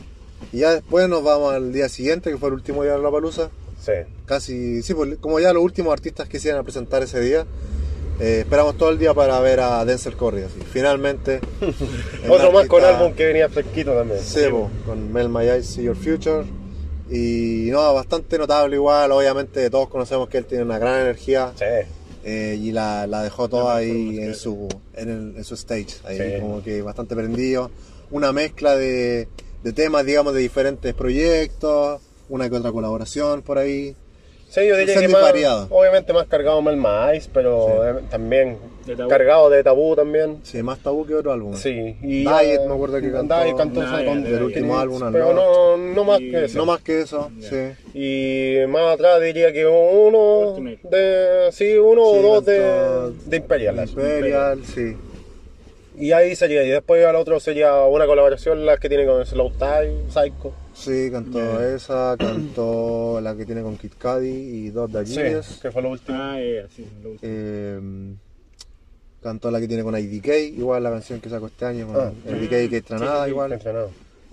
Y 0.52 0.58
ya 0.58 0.72
después 0.74 1.08
nos 1.08 1.22
vamos 1.22 1.54
al 1.54 1.72
día 1.72 1.88
siguiente, 1.88 2.30
que 2.30 2.37
fue 2.38 2.48
el 2.48 2.54
último 2.54 2.82
día 2.82 2.92
de 2.92 2.98
la 2.98 3.10
palusa. 3.10 3.50
Sí. 3.80 3.92
Casi, 4.26 4.82
sí, 4.82 4.94
pues, 4.94 5.16
como 5.18 5.40
ya 5.40 5.52
los 5.52 5.62
últimos 5.62 5.92
artistas 5.92 6.28
que 6.28 6.38
se 6.38 6.48
iban 6.48 6.60
a 6.60 6.64
presentar 6.64 7.02
ese 7.02 7.20
día, 7.20 7.46
eh, 8.20 8.40
esperamos 8.40 8.77
todo 8.77 8.90
el 8.90 8.98
día 8.98 9.12
para 9.14 9.38
ver 9.40 9.61
a 9.61 9.85
Denzel 9.85 10.16
Curry. 10.16 10.42
Así. 10.42 10.61
Finalmente. 10.72 11.40
Otro 12.29 12.53
más 12.53 12.66
con 12.66 12.85
álbum 12.85 13.12
que 13.14 13.27
venía 13.27 13.48
fresquito 13.48 13.92
también. 13.92 14.20
Sebo, 14.20 14.70
con 14.87 15.12
Mel 15.12 15.29
My 15.29 15.44
Eyes 15.48 15.66
See 15.66 15.85
Your 15.85 15.96
Future. 15.96 16.44
Y 17.11 17.68
no, 17.70 17.92
bastante 17.94 18.38
notable 18.38 18.77
igual. 18.77 19.12
Obviamente 19.12 19.68
todos 19.70 19.88
conocemos 19.88 20.29
que 20.29 20.38
él 20.38 20.46
tiene 20.46 20.64
una 20.64 20.79
gran 20.79 21.00
energía. 21.00 21.53
Sí. 21.57 21.64
eh, 22.24 22.59
y 22.59 22.72
la, 22.72 23.07
la 23.07 23.22
dejó 23.22 23.48
toda 23.48 23.77
ahí 23.77 24.18
en 24.18 24.35
su, 24.35 24.68
en, 24.94 25.09
el- 25.11 25.35
en 25.37 25.44
su 25.44 25.55
stage. 25.55 25.88
Ahí 26.05 26.16
Sí. 26.18 26.40
como 26.40 26.62
que 26.62 26.81
bastante 26.83 27.14
prendido. 27.14 27.70
Una 28.11 28.33
mezcla 28.33 28.77
de, 28.77 29.29
de 29.62 29.72
temas, 29.72 30.07
digamos, 30.07 30.33
de 30.35 30.40
diferentes 30.40 30.94
proyectos. 30.94 32.00
Una 32.31 32.48
que 32.48 32.57
otra 32.57 32.72
colaboración 32.72 33.42
por 33.42 33.59
ahí. 33.59 33.94
Sí, 34.55 34.67
yo 34.69 34.77
diría 34.77 35.01
que 35.01 35.09
más, 35.09 35.23
variado. 35.23 35.67
obviamente 35.71 36.12
más 36.12 36.27
cargado 36.27 36.62
Mel 36.62 36.79
Ice, 37.17 37.29
pero 37.33 37.99
eh, 37.99 38.03
también 38.09 38.57
De 38.87 38.95
cargado 39.09 39.51
de 39.51 39.64
tabú 39.64 39.97
también. 39.97 40.38
Sí, 40.45 40.62
más 40.62 40.79
tabú 40.79 41.05
que 41.07 41.14
otro 41.17 41.33
álbum. 41.33 41.55
Sí, 41.57 41.97
y 42.03 42.21
Diet, 42.21 42.61
ya- 42.61 42.69
me 42.69 42.75
acuerdo 42.75 43.01
que 43.01 43.11
cantó- 43.11 43.43
Diet 43.43 43.57
cantó 43.57 43.81
con- 43.81 44.23
del 44.23 44.43
último 44.43 44.79
álbum, 44.79 45.01
Pero 45.11 45.33
no, 45.35 45.77
no 45.77 46.05
más 46.05 46.21
Y- 46.21 46.31
que 46.31 46.45
eso. 46.45 46.59
No 46.59 46.67
más 46.67 46.81
que 46.83 47.01
eso, 47.01 47.31
sí. 47.40 47.73
Y 47.95 48.67
más 48.69 48.95
atrás 48.95 49.21
diría 49.21 49.53
que 49.53 49.67
uno 49.67 50.55
de. 50.88 51.49
Sí, 51.51 51.77
uno 51.77 52.03
Sí, 52.12 52.19
o 52.19 52.23
dos 52.23 52.45
de, 52.45 52.61
de 53.27 53.37
Imperial. 53.38 53.88
Imperial, 53.88 54.61
sí. 54.64 54.97
Y 55.97 56.12
ahí 56.12 56.35
sería, 56.37 56.62
y 56.64 56.69
después 56.71 57.05
al 57.07 57.17
otro 57.17 57.38
sería 57.40 57.75
una 57.85 58.07
colaboración 58.07 58.67
la 58.67 58.77
que 58.79 58.88
tiene 58.88 59.07
con 59.07 59.25
Slow 59.27 59.51
Time, 59.53 60.11
Psycho. 60.11 60.53
Sí, 60.74 61.08
cantó 61.10 61.62
esa, 61.62 62.16
cantó 62.18 63.20
la 63.20 63.37
que 63.37 63.46
tiene 63.46 63.62
con 63.62 63.76
Kid 63.76 63.92
Cudi 64.00 64.28
y 64.28 64.70
dos 64.70 64.92
de 64.92 65.06
Sí, 65.06 65.14
Genius. 65.14 65.58
que 65.62 65.70
fue 65.70 65.82
lo 65.82 65.90
último. 65.90 66.18
Ah, 66.20 66.37
ya, 66.38 66.68
sí, 66.74 66.84
lo 67.02 67.10
último. 67.10 67.18
Eh, 67.32 68.14
cantó 69.22 69.50
la 69.50 69.60
que 69.60 69.68
tiene 69.68 69.82
con 69.82 69.96
IDK, 69.96 70.28
igual 70.56 70.82
la 70.82 70.90
canción 70.90 71.20
que 71.20 71.30
sacó 71.30 71.46
este 71.46 71.64
año 71.64 71.87
con 71.87 71.96
Ah. 71.96 72.12
IDK 72.28 72.68
que 72.68 72.82
Tranada, 72.82 73.12
Sí, 73.12 73.20
sí, 73.20 73.24
sí. 73.24 73.30
igual. 73.30 73.60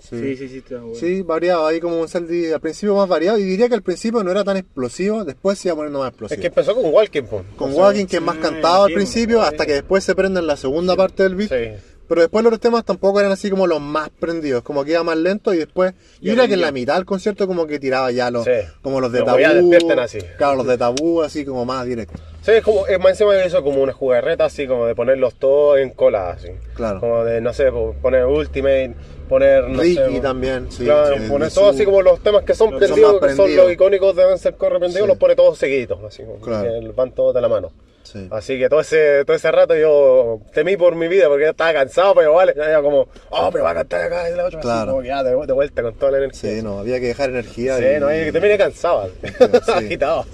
Sí, 0.02 0.36
sí, 0.36 0.48
sí, 0.48 0.58
está 0.58 0.80
bueno. 0.80 0.96
Sí, 0.96 1.22
variado, 1.22 1.64
ahí 1.64 1.78
como 1.78 2.00
un 2.00 2.08
Celdi 2.08 2.50
al 2.50 2.60
principio 2.60 2.96
más 2.96 3.08
variado 3.08 3.38
y 3.38 3.44
diría 3.44 3.68
que 3.68 3.74
al 3.76 3.82
principio 3.82 4.24
no 4.24 4.32
era 4.32 4.42
tan 4.42 4.56
explosivo, 4.56 5.24
después 5.24 5.60
se 5.60 5.68
iba 5.68 5.76
poniendo 5.76 6.00
más 6.00 6.08
Es 6.08 6.12
explosivo. 6.14 6.40
que 6.40 6.46
empezó 6.48 6.74
con 6.74 6.92
Walking, 6.92 7.22
po. 7.22 7.44
Con 7.56 7.70
O 7.70 7.74
sea, 7.74 7.82
Walking 7.84 8.06
que 8.06 8.16
es 8.16 8.22
más 8.22 8.34
sí, 8.34 8.42
cantado 8.42 8.82
al 8.82 8.88
sí, 8.88 8.94
principio 8.96 9.38
sí. 9.40 9.46
hasta 9.48 9.64
que 9.64 9.74
después 9.74 10.02
se 10.02 10.16
prende 10.16 10.40
en 10.40 10.48
la 10.48 10.56
segunda 10.56 10.96
parte 10.96 11.22
del 11.22 11.36
beat. 11.36 11.50
Sí. 11.50 11.91
Pero 12.12 12.20
después 12.20 12.44
los 12.44 12.60
temas 12.60 12.84
tampoco 12.84 13.20
eran 13.20 13.32
así 13.32 13.48
como 13.48 13.66
los 13.66 13.80
más 13.80 14.10
prendidos, 14.10 14.62
como 14.62 14.84
que 14.84 14.90
iba 14.90 15.02
más 15.02 15.16
lento 15.16 15.54
y 15.54 15.56
después, 15.56 15.94
yo 16.20 16.26
Ya 16.26 16.30
diría 16.32 16.46
que 16.46 16.52
en 16.54 16.60
la 16.60 16.70
mitad 16.70 16.96
del 16.96 17.06
concierto 17.06 17.46
como 17.46 17.66
que 17.66 17.78
tiraba 17.78 18.10
ya 18.12 18.30
los, 18.30 18.44
Sí. 18.44 18.50
como 18.82 19.00
los 19.00 19.10
de 19.12 19.20
Los 19.20 19.28
tabú. 19.28 19.72
así. 19.98 20.18
Claro, 20.36 20.56
los 20.56 20.66
de 20.66 20.76
tabú 20.76 21.22
así 21.22 21.46
como 21.46 21.64
más 21.64 21.86
directos. 21.86 22.20
Sí, 22.42 22.50
es 22.50 22.62
como, 22.62 22.86
es 22.86 22.98
más 22.98 23.12
encima 23.12 23.32
de 23.32 23.46
eso 23.46 23.62
como 23.62 23.82
una 23.82 23.94
jugarreta 23.94 24.44
así, 24.44 24.66
como 24.66 24.84
de 24.84 24.94
ponerlos 24.94 25.36
todos 25.36 25.78
en 25.78 25.88
cola, 25.88 26.32
así. 26.32 26.48
Claro. 26.74 27.00
Como 27.00 27.24
de, 27.24 27.40
no 27.40 27.54
sé, 27.54 27.72
po- 27.72 27.94
poner 28.02 28.26
Ultimate, 28.26 28.94
poner, 29.30 29.68
no 29.70 29.80
Ricky 29.80 29.94
sé, 30.16 30.20
también, 30.20 30.70
sí. 30.70 30.84
Claro, 30.84 31.16
sí, 31.16 31.28
poner 31.30 31.48
de 31.48 31.54
todo 31.54 31.64
su- 31.70 31.76
así 31.76 31.84
como 31.86 32.02
los 32.02 32.20
temas 32.20 32.42
que 32.44 32.52
son 32.54 32.72
que 32.72 32.76
prendidos, 32.76 33.20
que 33.22 33.34
son 33.36 33.56
los 33.56 33.72
icónicos 33.72 34.14
de 34.16 34.24
Dancer 34.24 34.54
Core 34.56 34.78
prendidos, 34.80 35.04
Sí. 35.04 35.08
los 35.08 35.16
pone 35.16 35.34
todos 35.34 35.56
seguiditos, 35.56 35.98
así 36.04 36.24
como 36.24 36.40
Claro. 36.40 36.92
van 36.94 37.12
todos 37.12 37.34
de 37.34 37.40
la 37.40 37.48
mano. 37.48 37.72
Sí. 38.02 38.28
Así 38.30 38.58
que 38.58 38.68
todo 38.68 38.80
ese, 38.80 39.24
todo 39.24 39.36
ese 39.36 39.50
rato 39.52 39.74
yo 39.76 40.40
temí 40.52 40.76
por 40.76 40.94
mi 40.96 41.08
vida 41.08 41.28
porque 41.28 41.44
ya 41.44 41.50
estaba 41.50 41.72
cansado, 41.72 42.14
pero 42.14 42.34
vale, 42.34 42.52
ya 42.56 42.64
era 42.64 42.82
como, 42.82 43.08
oh, 43.30 43.48
pero 43.52 43.64
va 43.64 43.70
a 43.70 43.74
cantar 43.74 44.02
acá 44.02 44.28
y 44.28 44.34
la 44.36 44.44
otra, 44.44 44.58
así 44.58 44.66
Claro. 44.66 44.90
como 44.92 45.02
que 45.02 45.08
ya 45.08 45.22
de, 45.22 45.30
de 45.46 45.52
vuelta 45.52 45.82
con 45.82 45.94
toda 45.94 46.12
la 46.12 46.18
energía. 46.18 46.50
Sí, 46.50 46.62
no, 46.62 46.80
había 46.80 47.00
que 47.00 47.06
dejar 47.06 47.30
energía. 47.30 47.78
Sí, 47.78 47.84
y- 47.96 48.00
no, 48.00 48.08
terminé 48.32 48.58
cansado, 48.58 49.08
Sí. 49.22 49.70
agitado. 49.72 50.26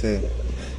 Sí. 0.00 0.18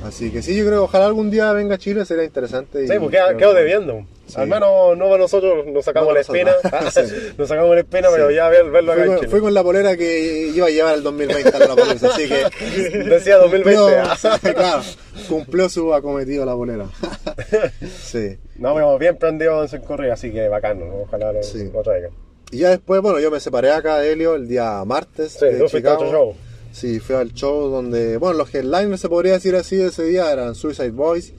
Así 0.04 0.32
que 0.32 0.42
sí, 0.42 0.56
yo 0.58 0.66
creo 0.66 0.80
que 0.80 0.84
ojalá 0.86 1.06
algún 1.06 1.30
día 1.30 1.54
venga 1.54 1.76
a 1.76 1.78
Chile, 1.78 2.04
sería 2.06 2.24
interesante. 2.24 2.84
y 2.84 2.88
Sí, 2.88 2.94
porque 3.00 3.18
quedo, 3.18 3.38
quedo 3.38 3.54
que- 3.54 3.60
debiendo. 3.60 4.06
Sí. 4.34 4.40
Al 4.40 4.48
menos 4.48 4.98
no 4.98 5.18
nosotros 5.18 5.66
nos 5.68 5.84
sacamos 5.84 6.08
No 6.10 6.14
la 6.16 6.22
espina. 6.22 6.52
Sí. 6.92 7.02
nos 7.38 7.48
sacamos 7.50 7.74
la 7.76 7.82
espina, 7.82 8.08
Sí. 8.08 8.14
pero 8.16 8.32
ya 8.32 8.48
ver, 8.50 8.70
verlo 8.70 8.94
acá 8.94 9.02
Fui 9.02 9.10
en 9.10 9.16
con, 9.16 9.20
Chile. 9.20 9.32
fui 9.32 9.40
con 9.42 9.54
la 9.54 9.64
polera 9.64 9.98
que 9.98 10.48
iba 10.56 10.68
a 10.68 10.70
llevar 10.70 10.96
el 10.96 11.04
2020 11.04 11.50
a 11.50 11.60
la 11.60 11.68
polera, 11.76 11.92
así 11.92 12.28
que. 12.30 13.00
Decía 13.10 13.38
2020. 13.38 13.82
cumplió- 13.82 14.04
ah. 14.24 14.40
claro, 14.54 14.84
cumplió 15.28 15.68
su 15.70 15.94
acometido 15.94 16.46
la 16.46 16.54
polera. 16.56 16.86
sí. 18.04 18.38
No, 18.56 18.74
pero 18.74 18.98
bien 18.98 19.18
prendido 19.18 19.62
en 19.62 19.70
su 19.70 19.82
correo, 19.82 20.14
así 20.14 20.32
que 20.32 20.48
bacano. 20.48 20.86
¿no? 20.86 20.96
Ojalá 21.02 21.32
lo, 21.34 21.44
Sí. 21.44 21.70
lo 21.74 21.82
traigan. 21.82 22.12
Y 22.52 22.60
ya 22.60 22.70
después, 22.70 23.02
bueno, 23.02 23.20
yo 23.20 23.32
me 23.32 23.40
separé 23.40 23.72
acá 23.72 23.98
de 24.00 24.12
Helio 24.12 24.36
el 24.36 24.48
día 24.48 24.84
martes. 24.86 25.34
Sí, 25.40 25.46
de 25.46 25.66
Chicago. 25.68 26.10
show. 26.12 26.36
Sí, 26.74 27.00
fui 27.00 27.16
al 27.16 27.34
show 27.34 27.70
donde, 27.70 28.16
bueno, 28.18 28.38
los 28.38 28.54
headliners 28.56 29.02
se 29.02 29.10
podría 29.10 29.34
decir 29.34 29.56
así 29.56 29.76
de 29.76 29.88
ese 29.88 30.04
día 30.04 30.32
eran 30.32 30.56
Suicide 30.56 30.92
Boys 30.92 31.34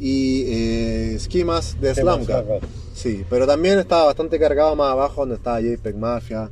y 0.00 0.44
eh, 0.48 1.16
Schemas 1.20 1.78
de 1.80 1.94
Sí, 1.94 2.00
Slam 2.00 2.24
Slam 2.24 2.44
God. 2.46 2.48
God. 2.60 2.62
Sí, 2.94 3.24
pero 3.30 3.46
también 3.46 3.78
estaba 3.78 4.06
bastante 4.06 4.38
cargado 4.38 4.74
más 4.74 4.90
abajo 4.92 5.20
donde 5.22 5.36
estaba 5.36 5.60
JPEG 5.60 5.96
Mafia, 5.96 6.50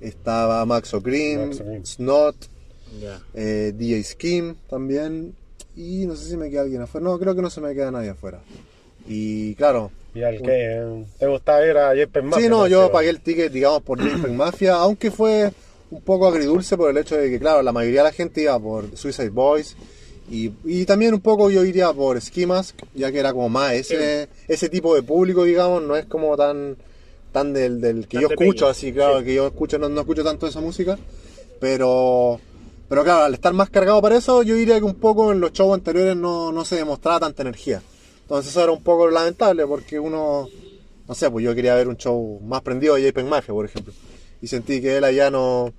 estaba 0.00 0.64
Max 0.64 0.94
O'Cream. 0.94 1.52
Snot, 1.84 2.36
Ya. 3.00 3.20
eh, 3.34 3.72
DJ 3.76 4.02
Skim 4.04 4.54
también 4.70 5.34
y 5.76 6.06
no 6.06 6.16
sé 6.16 6.28
si 6.30 6.36
me 6.36 6.48
queda 6.50 6.62
alguien 6.62 6.82
afuera. 6.82 7.04
No, 7.04 7.18
creo 7.18 7.34
que 7.34 7.42
no 7.42 7.50
se 7.50 7.60
me 7.60 7.74
queda 7.74 7.90
nadie 7.90 8.10
afuera. 8.10 8.40
Y 9.08 9.54
claro, 9.56 9.90
Y 10.14 10.22
al 10.22 10.40
que 10.40 10.46
eh, 10.48 11.04
te 11.18 11.26
gustaba 11.26 11.64
ir 11.66 11.76
a 11.76 11.94
JP 11.94 12.22
Mafia. 12.22 12.42
Sí, 12.44 12.48
no, 12.48 12.66
yo 12.66 12.90
pagué 12.90 13.10
el 13.10 13.20
ticket, 13.20 13.52
digamos, 13.52 13.82
por 13.82 13.98
JPEG 14.00 14.32
Mafia, 14.34 14.74
aunque 14.76 15.10
fue 15.10 15.52
un 15.90 16.00
poco 16.00 16.26
agridulce 16.26 16.76
por 16.76 16.90
el 16.90 16.96
hecho 16.98 17.16
de 17.16 17.30
que, 17.30 17.38
claro, 17.38 17.62
la 17.62 17.72
mayoría 17.72 18.00
de 18.00 18.08
la 18.08 18.12
gente 18.12 18.42
iba 18.42 18.58
por 18.58 18.96
Suicide 18.96 19.28
Boys 19.30 19.76
y, 20.30 20.52
y 20.64 20.84
también 20.84 21.14
un 21.14 21.20
poco 21.20 21.50
yo 21.50 21.64
iría 21.64 21.92
por 21.92 22.20
Ski 22.20 22.46
Mask, 22.46 22.76
ya 22.94 23.12
que 23.12 23.18
era 23.18 23.32
como 23.32 23.48
más 23.48 23.74
ese, 23.74 24.28
ese 24.48 24.68
tipo 24.68 24.94
de 24.94 25.02
público, 25.02 25.44
digamos, 25.44 25.82
no 25.82 25.96
es 25.96 26.06
como 26.06 26.36
tan 26.36 26.76
tan 27.32 27.52
del, 27.52 27.80
del 27.80 28.08
que 28.08 28.16
Tan 28.16 28.22
yo 28.22 28.28
escucho, 28.28 28.64
peña, 28.64 28.70
así, 28.70 28.92
claro, 28.92 29.18
sí. 29.18 29.26
que 29.26 29.34
yo 29.34 29.46
escucho, 29.46 29.78
no, 29.78 29.88
no 29.88 30.00
escucho 30.00 30.24
tanto 30.24 30.46
esa 30.46 30.60
música, 30.60 30.98
pero... 31.60 32.40
Pero 32.88 33.02
claro, 33.02 33.24
al 33.24 33.34
estar 33.34 33.52
más 33.52 33.68
cargado 33.68 34.00
para 34.00 34.16
eso, 34.16 34.44
yo 34.44 34.54
diría 34.54 34.78
que 34.78 34.84
un 34.84 34.94
poco 34.94 35.32
en 35.32 35.40
los 35.40 35.52
shows 35.52 35.74
anteriores 35.74 36.16
no, 36.16 36.52
no 36.52 36.64
se 36.64 36.76
demostraba 36.76 37.18
tanta 37.18 37.42
energía. 37.42 37.82
Entonces 38.22 38.52
eso 38.52 38.62
era 38.62 38.70
un 38.70 38.82
poco 38.82 39.10
lamentable 39.10 39.66
porque 39.66 39.98
uno, 39.98 40.48
no 41.08 41.14
sé, 41.14 41.28
pues 41.28 41.44
yo 41.44 41.52
quería 41.52 41.74
ver 41.74 41.88
un 41.88 41.96
show 41.96 42.40
más 42.44 42.62
prendido 42.62 42.94
de 42.94 43.02
JPEG 43.02 43.26
Mafia, 43.26 43.52
por 43.52 43.64
ejemplo. 43.64 43.92
Y 44.40 44.46
sentí 44.46 44.80
que 44.80 44.98
él 44.98 45.04
allá 45.04 45.30
no, 45.32 45.74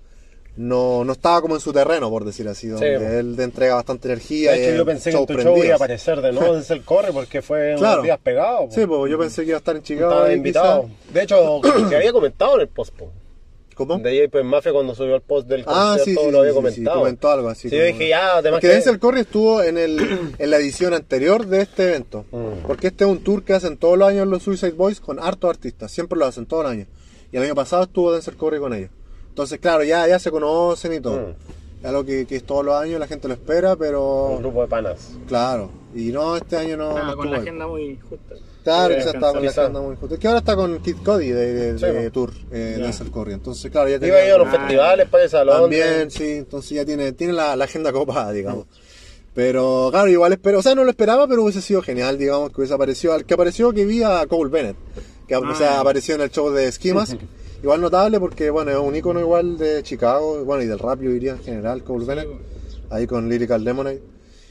no, 0.57 1.03
no 1.03 1.13
estaba 1.13 1.39
como 1.41 1.55
en 1.55 1.61
su 1.61 1.71
terreno, 1.71 2.09
por 2.09 2.25
decir 2.25 2.47
así, 2.47 2.67
donde 2.67 2.97
pues. 2.97 3.11
él 3.11 3.35
te 3.37 3.43
entrega 3.43 3.75
bastante 3.75 4.07
energía. 4.07 4.51
De 4.53 4.59
y 4.59 4.65
hecho, 4.65 4.75
yo 4.77 4.85
pensé 4.85 5.11
que 5.11 5.17
en 5.17 5.25
tu 5.25 5.33
show 5.35 5.63
iba 5.63 5.73
a 5.73 5.75
aparecer 5.75 6.19
de 6.21 6.31
nuevo 6.33 6.55
desde 6.57 6.73
el 6.73 6.83
corre 6.83 7.11
porque 7.13 7.41
fue 7.41 7.75
Claro. 7.77 7.93
unos 7.95 8.03
días 8.05 8.19
pegado. 8.23 8.67
Sí, 8.71 8.85
pues 8.85 9.11
yo 9.11 9.17
pensé 9.19 9.43
que 9.43 9.49
iba 9.49 9.57
a 9.57 9.59
estar 9.59 9.75
en 9.75 9.83
Chicago. 9.83 10.09
Estaba 10.11 10.27
ahí, 10.27 10.35
invitado. 10.35 10.83
quizá. 10.83 11.13
De 11.13 11.23
hecho, 11.23 11.61
que 11.89 11.95
había 11.95 12.11
comentado 12.11 12.55
en 12.55 12.61
el 12.61 12.67
post. 12.67 12.93
po. 12.95 13.11
¿Cómo? 13.75 13.99
De 13.99 14.25
JP 14.27 14.43
Mafia 14.43 14.71
cuando 14.73 14.95
subió 14.95 15.13
el 15.13 15.21
post 15.21 15.47
del 15.47 15.63
Ah, 15.67 15.93
concierto 15.97 16.21
sí, 16.21 16.25
sí, 16.25 16.31
lo 16.31 16.39
había 16.39 16.49
sí, 16.51 16.55
sí, 16.57 16.61
comentado. 16.63 16.97
comentó 16.99 17.29
algo 17.29 17.49
así. 17.49 17.69
Sí, 17.69 17.75
yo 17.75 17.83
como- 17.83 17.93
dije 17.93 18.09
ya, 18.09 18.37
además 18.37 18.59
Porque 18.61 18.73
Denzel 18.73 18.99
Curry 18.99 19.19
estuvo 19.19 19.61
en, 19.61 19.77
el, 19.77 19.99
en 20.39 20.49
la 20.49 20.57
edición 20.57 20.95
anterior 20.95 21.45
de 21.45 21.61
este 21.61 21.83
evento. 21.89 22.25
Mm. 22.31 22.65
Porque 22.65 22.87
este 22.87 23.03
es 23.03 23.09
un 23.11 23.23
tour 23.23 23.43
que 23.43 23.53
hacen 23.53 23.77
todos 23.77 23.95
los 23.95 24.07
años 24.07 24.25
los 24.27 24.41
Suicide 24.41 24.71
Boys 24.71 24.99
con 24.99 25.19
hartos 25.19 25.51
artistas. 25.51 25.91
Siempre 25.91 26.17
lo 26.17 26.25
hacen 26.25 26.47
todos 26.47 26.63
los 26.63 26.71
años. 26.71 26.87
Y 27.31 27.37
el 27.37 27.43
año 27.43 27.53
pasado 27.53 27.83
estuvo 27.83 28.11
Denzel 28.13 28.35
Curry 28.35 28.57
con 28.57 28.73
ellos. 28.73 28.89
Entonces, 29.37 29.59
claro, 29.59 29.83
ya, 29.83 30.07
ya 30.07 30.17
se 30.17 30.31
conocen 30.31 30.93
y 30.93 30.99
todo. 30.99 31.19
Mm. 31.19 31.33
Es 31.81 31.85
algo 31.85 32.03
que, 32.03 32.25
que 32.25 32.37
es 32.37 32.43
todos 32.43 32.65
los 32.65 32.73
años, 32.75 32.99
la 32.99 33.05
gente 33.05 33.27
lo 33.27 33.35
espera, 33.35 33.73
un 33.73 33.77
pero 33.77 34.37
grupo 34.39 34.61
de 34.63 34.67
panas. 34.67 35.11
claro. 35.27 35.69
Y 35.93 36.05
no, 36.11 36.35
este 36.35 36.57
año 36.57 36.75
no, 36.75 36.93
Nada, 36.93 37.11
no 37.11 37.17
con 37.17 37.31
la 37.31 37.37
agenda 37.37 37.67
muy 37.67 37.97
justa. 37.97 38.33
Claro, 38.63 38.95
quizás 38.95 39.13
estaba 39.13 39.33
con 39.33 39.45
la 39.45 39.51
agenda 39.51 39.79
muy 39.81 39.95
justa. 39.95 40.15
Es 40.15 40.19
que 40.19 40.27
ahora 40.27 40.39
está 40.39 40.55
con 40.55 40.79
Kid 40.79 40.95
Cody 41.05 41.29
de, 41.29 41.53
de- 41.73 41.79
Sí, 41.79 41.85
de 41.85 42.09
tour, 42.11 42.31
eh, 42.51 42.75
Ya. 42.79 42.83
Denzel 42.85 43.11
Curry. 43.11 43.33
Entonces, 43.33 43.71
claro, 43.71 43.89
ya 43.89 43.95
Iba 44.05 44.17
a 44.17 44.25
ir 44.25 44.31
a 44.33 44.37
los 44.39 44.47
Ah, 44.47 44.57
festivales, 44.57 45.07
parece, 45.07 45.37
a 45.37 45.43
Londres. 45.43 45.81
también, 45.85 46.11
sí, 46.11 46.23
entonces 46.39 46.71
ya 46.71 46.83
tiene, 46.83 47.11
tiene 47.13 47.33
la, 47.33 47.55
la 47.55 47.65
agenda 47.65 47.91
copada, 47.93 48.31
digamos. 48.31 48.65
Pero 49.35 49.89
claro, 49.91 50.07
igual 50.09 50.33
espero, 50.33 50.59
o 50.59 50.61
sea, 50.63 50.73
no 50.73 50.83
lo 50.83 50.89
esperaba, 50.89 51.27
pero 51.27 51.43
hubiese 51.43 51.61
sido 51.61 51.83
genial, 51.83 52.17
digamos, 52.17 52.49
que 52.49 52.55
hubiese 52.61 52.73
aparecido, 52.73 53.13
al 53.13 53.23
que 53.23 53.35
apareció 53.35 53.71
que 53.71 53.85
vi 53.85 54.01
a 54.01 54.25
Cole 54.27 54.49
Bennett, 54.49 54.75
que 55.27 55.35
o 55.35 55.55
sea, 55.55 55.77
Ah. 55.77 55.81
apareció 55.81 56.15
en 56.15 56.21
el 56.21 56.31
show 56.31 56.49
de 56.49 56.71
Ski 56.71 56.91
Mask. 56.93 57.17
igual 57.61 57.81
notable 57.81 58.19
porque, 58.19 58.49
bueno, 58.49 58.71
es 58.71 58.77
un 58.77 58.95
icono 58.95 59.19
igual 59.19 59.57
de 59.57 59.83
Chicago, 59.83 60.43
bueno, 60.43 60.63
y 60.63 60.67
del 60.67 60.79
rap 60.79 61.01
yo 61.01 61.11
diría 61.11 61.31
en 61.31 61.39
general, 61.43 61.83
Cole 61.83 62.05
Bennett, 62.05 62.27
ahí 62.89 63.07
con 63.07 63.27
Lyrical 63.29 63.63
Lemonade. 63.63 64.01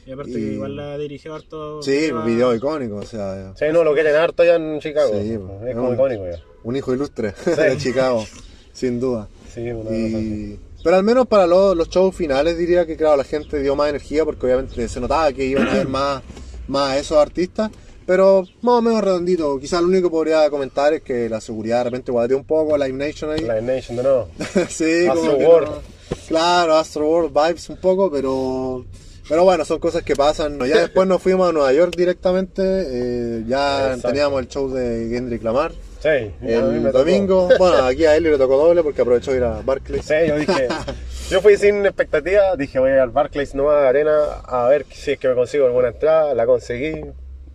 Y 0.07 0.13
aparte 0.13 0.31
Y- 0.31 0.35
que 0.35 0.41
igual 0.55 0.77
la 0.77 0.97
dirigió 0.99 1.35
harto. 1.35 1.83
Sí, 1.83 2.11
un 2.13 2.25
video 2.25 2.55
icónico, 2.55 2.97
o 2.97 3.03
sea, 3.03 3.53
Sí, 3.57 3.65
no, 3.73 3.83
lo 3.83 3.93
quieren 3.95 4.15
harto 4.15 4.45
ya 4.45 4.55
en 4.57 4.79
Chicago. 4.81 5.11
Sí, 5.21 5.33
es 5.33 5.39
po. 5.39 5.47
como 5.75 5.89
un- 5.89 5.95
icónico 5.95 6.25
ya. 6.31 6.41
un 6.63 6.77
hijo 6.77 6.95
ilustre 6.95 7.35
de 7.57 7.77
Chicago, 7.77 8.25
sin 8.73 9.01
duda. 9.01 9.29
Sí, 9.53 9.71
una. 9.71 9.91
Y... 9.91 10.61
Pero 10.85 10.97
al 10.97 11.03
menos 11.03 11.27
para 11.27 11.49
los, 11.49 11.77
los 11.77 11.89
shows 11.89 12.15
finales 12.15 12.57
diría 12.57 12.87
que 12.87 12.97
claro, 12.97 13.17
la 13.17 13.25
gente 13.25 13.61
dio 13.61 13.75
más 13.75 13.89
energía 13.89 14.25
porque 14.25 14.47
obviamente 14.47 14.87
se 14.89 15.01
notaba 15.01 15.33
que 15.33 15.45
iban 15.45 15.67
a 15.67 15.75
ver 15.75 15.89
más, 15.89 16.23
más 16.69 16.91
a 16.91 16.99
esos 16.99 17.19
artistas. 17.19 17.73
Pero 18.07 18.45
más 18.63 18.75
o 18.77 18.83
menos 18.83 19.03
redondito. 19.03 19.59
Quizás 19.59 19.81
lo 19.83 19.89
único 19.89 20.09
que 20.09 20.13
podría 20.13 20.49
comentar 20.49 20.93
es 20.95 21.03
que 21.03 21.29
la 21.29 21.41
seguridad 21.41 21.79
de 21.79 21.85
repente 21.85 22.13
guardió 22.13 22.37
un 22.37 22.45
poco, 22.45 22.77
Live 22.79 22.93
Nation 22.93 23.31
ahí. 23.33 23.41
Live 23.41 23.63
Nation 23.63 23.97
de 23.97 24.03
nuevo. 24.05 24.29
sí, 24.69 25.07
Astro 25.09 25.33
como 25.35 25.49
World. 25.49 25.69
no- 25.71 25.97
Claro, 26.29 26.77
Astro 26.77 27.09
World 27.09 27.33
vibes 27.33 27.69
un 27.69 27.77
poco, 27.81 28.11
pero 28.11 28.85
pero 29.29 29.43
bueno, 29.43 29.65
son 29.65 29.81
cosas 29.81 30.05
que 30.05 30.15
pasan. 30.15 30.59
Ya 30.61 30.81
después 30.83 31.09
nos 31.09 31.21
fuimos 31.21 31.49
a 31.49 31.53
Nueva 31.53 31.73
York 31.73 31.95
directamente. 31.97 32.63
eh, 32.63 33.43
ya 33.49 33.87
Exacto. 33.89 34.09
teníamos 34.09 34.41
el 34.41 34.49
show 34.49 34.71
de 34.71 35.09
Kendrick 35.11 35.43
Lamar. 35.43 35.73
Sí, 36.01 36.09
a 36.09 36.33
El 36.43 36.93
domingo, 36.93 37.49
bueno, 37.59 37.79
aquí 37.85 38.05
a 38.05 38.17
él 38.17 38.23
le 38.23 38.39
tocó 38.39 38.57
doble 38.57 38.85
porque 38.85 39.03
aprovechó 39.03 39.35
ir 39.35 39.43
a 39.43 39.63
Barclays. 39.63 40.05
Sí, 40.05 40.15
yo 40.29 40.37
dije. 40.39 40.69
Yo 41.31 41.41
fui 41.41 41.57
sin 41.57 41.85
expectativa, 41.85 42.55
dije 42.57 42.79
voy 42.79 42.93
al 42.93 43.11
Barclays 43.11 43.53
Nueva 43.57 43.89
Arena 43.89 44.27
a 44.45 44.69
ver 44.69 44.87
si 44.93 45.13
es 45.13 45.19
que 45.19 45.27
me 45.29 45.35
consigo 45.35 45.67
alguna 45.67 45.89
entrada, 45.89 46.33
la 46.35 46.47
conseguí. 46.47 47.01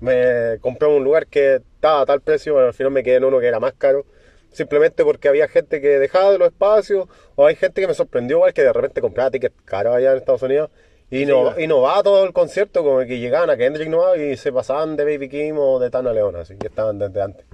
Me 0.02 0.58
compré 0.60 0.88
un 0.88 1.04
lugar 1.04 1.28
que 1.28 1.56
estaba 1.56 2.02
a 2.02 2.06
tal 2.06 2.22
precio, 2.22 2.56
pero 2.56 2.68
al 2.68 2.74
final 2.74 2.92
me 2.92 3.04
quedé 3.04 3.18
en 3.18 3.24
uno 3.24 3.40
que 3.40 3.48
era 3.48 3.60
más 3.60 3.74
caro. 3.74 4.06
Simplemente 4.52 5.06
porque 5.06 5.30
había 5.30 5.48
gente 5.48 5.80
que 5.80 6.00
dejaba 6.00 6.32
de 6.32 6.38
los 6.38 6.50
espacios, 6.50 7.08
o 7.36 7.46
hay 7.46 7.56
gente 7.56 7.80
que 7.80 7.88
me 7.88 7.94
sorprendió 7.94 8.38
igual 8.38 8.54
que 8.54 8.64
de 8.64 8.74
repente 8.74 9.00
compraba 9.00 9.32
tickets 9.32 9.56
caros 9.64 9.96
allá 9.96 10.12
en 10.12 10.18
Estados 10.18 10.42
Unidos. 10.42 10.70
Y 11.10 11.26
no, 11.26 11.60
y 11.60 11.68
no 11.68 11.82
va 11.82 12.02
todo 12.04 12.24
el 12.26 12.34
concierto, 12.34 12.84
como 12.84 13.00
que 13.00 13.20
llegaban 13.20 13.50
a 13.50 13.58
Kendrick 13.58 13.90
no 13.90 13.98
va 14.00 14.18
y 14.18 14.38
se 14.38 14.52
pasaban 14.52 14.96
de 14.96 15.04
Baby 15.04 15.30
Kim 15.30 15.58
o 15.58 15.78
de 15.78 15.90
Tana 15.90 16.14
Leona, 16.14 16.42
así 16.42 16.56
que 16.56 16.68
estaban 16.68 17.00
desde 17.00 17.22
antes. 17.22 17.46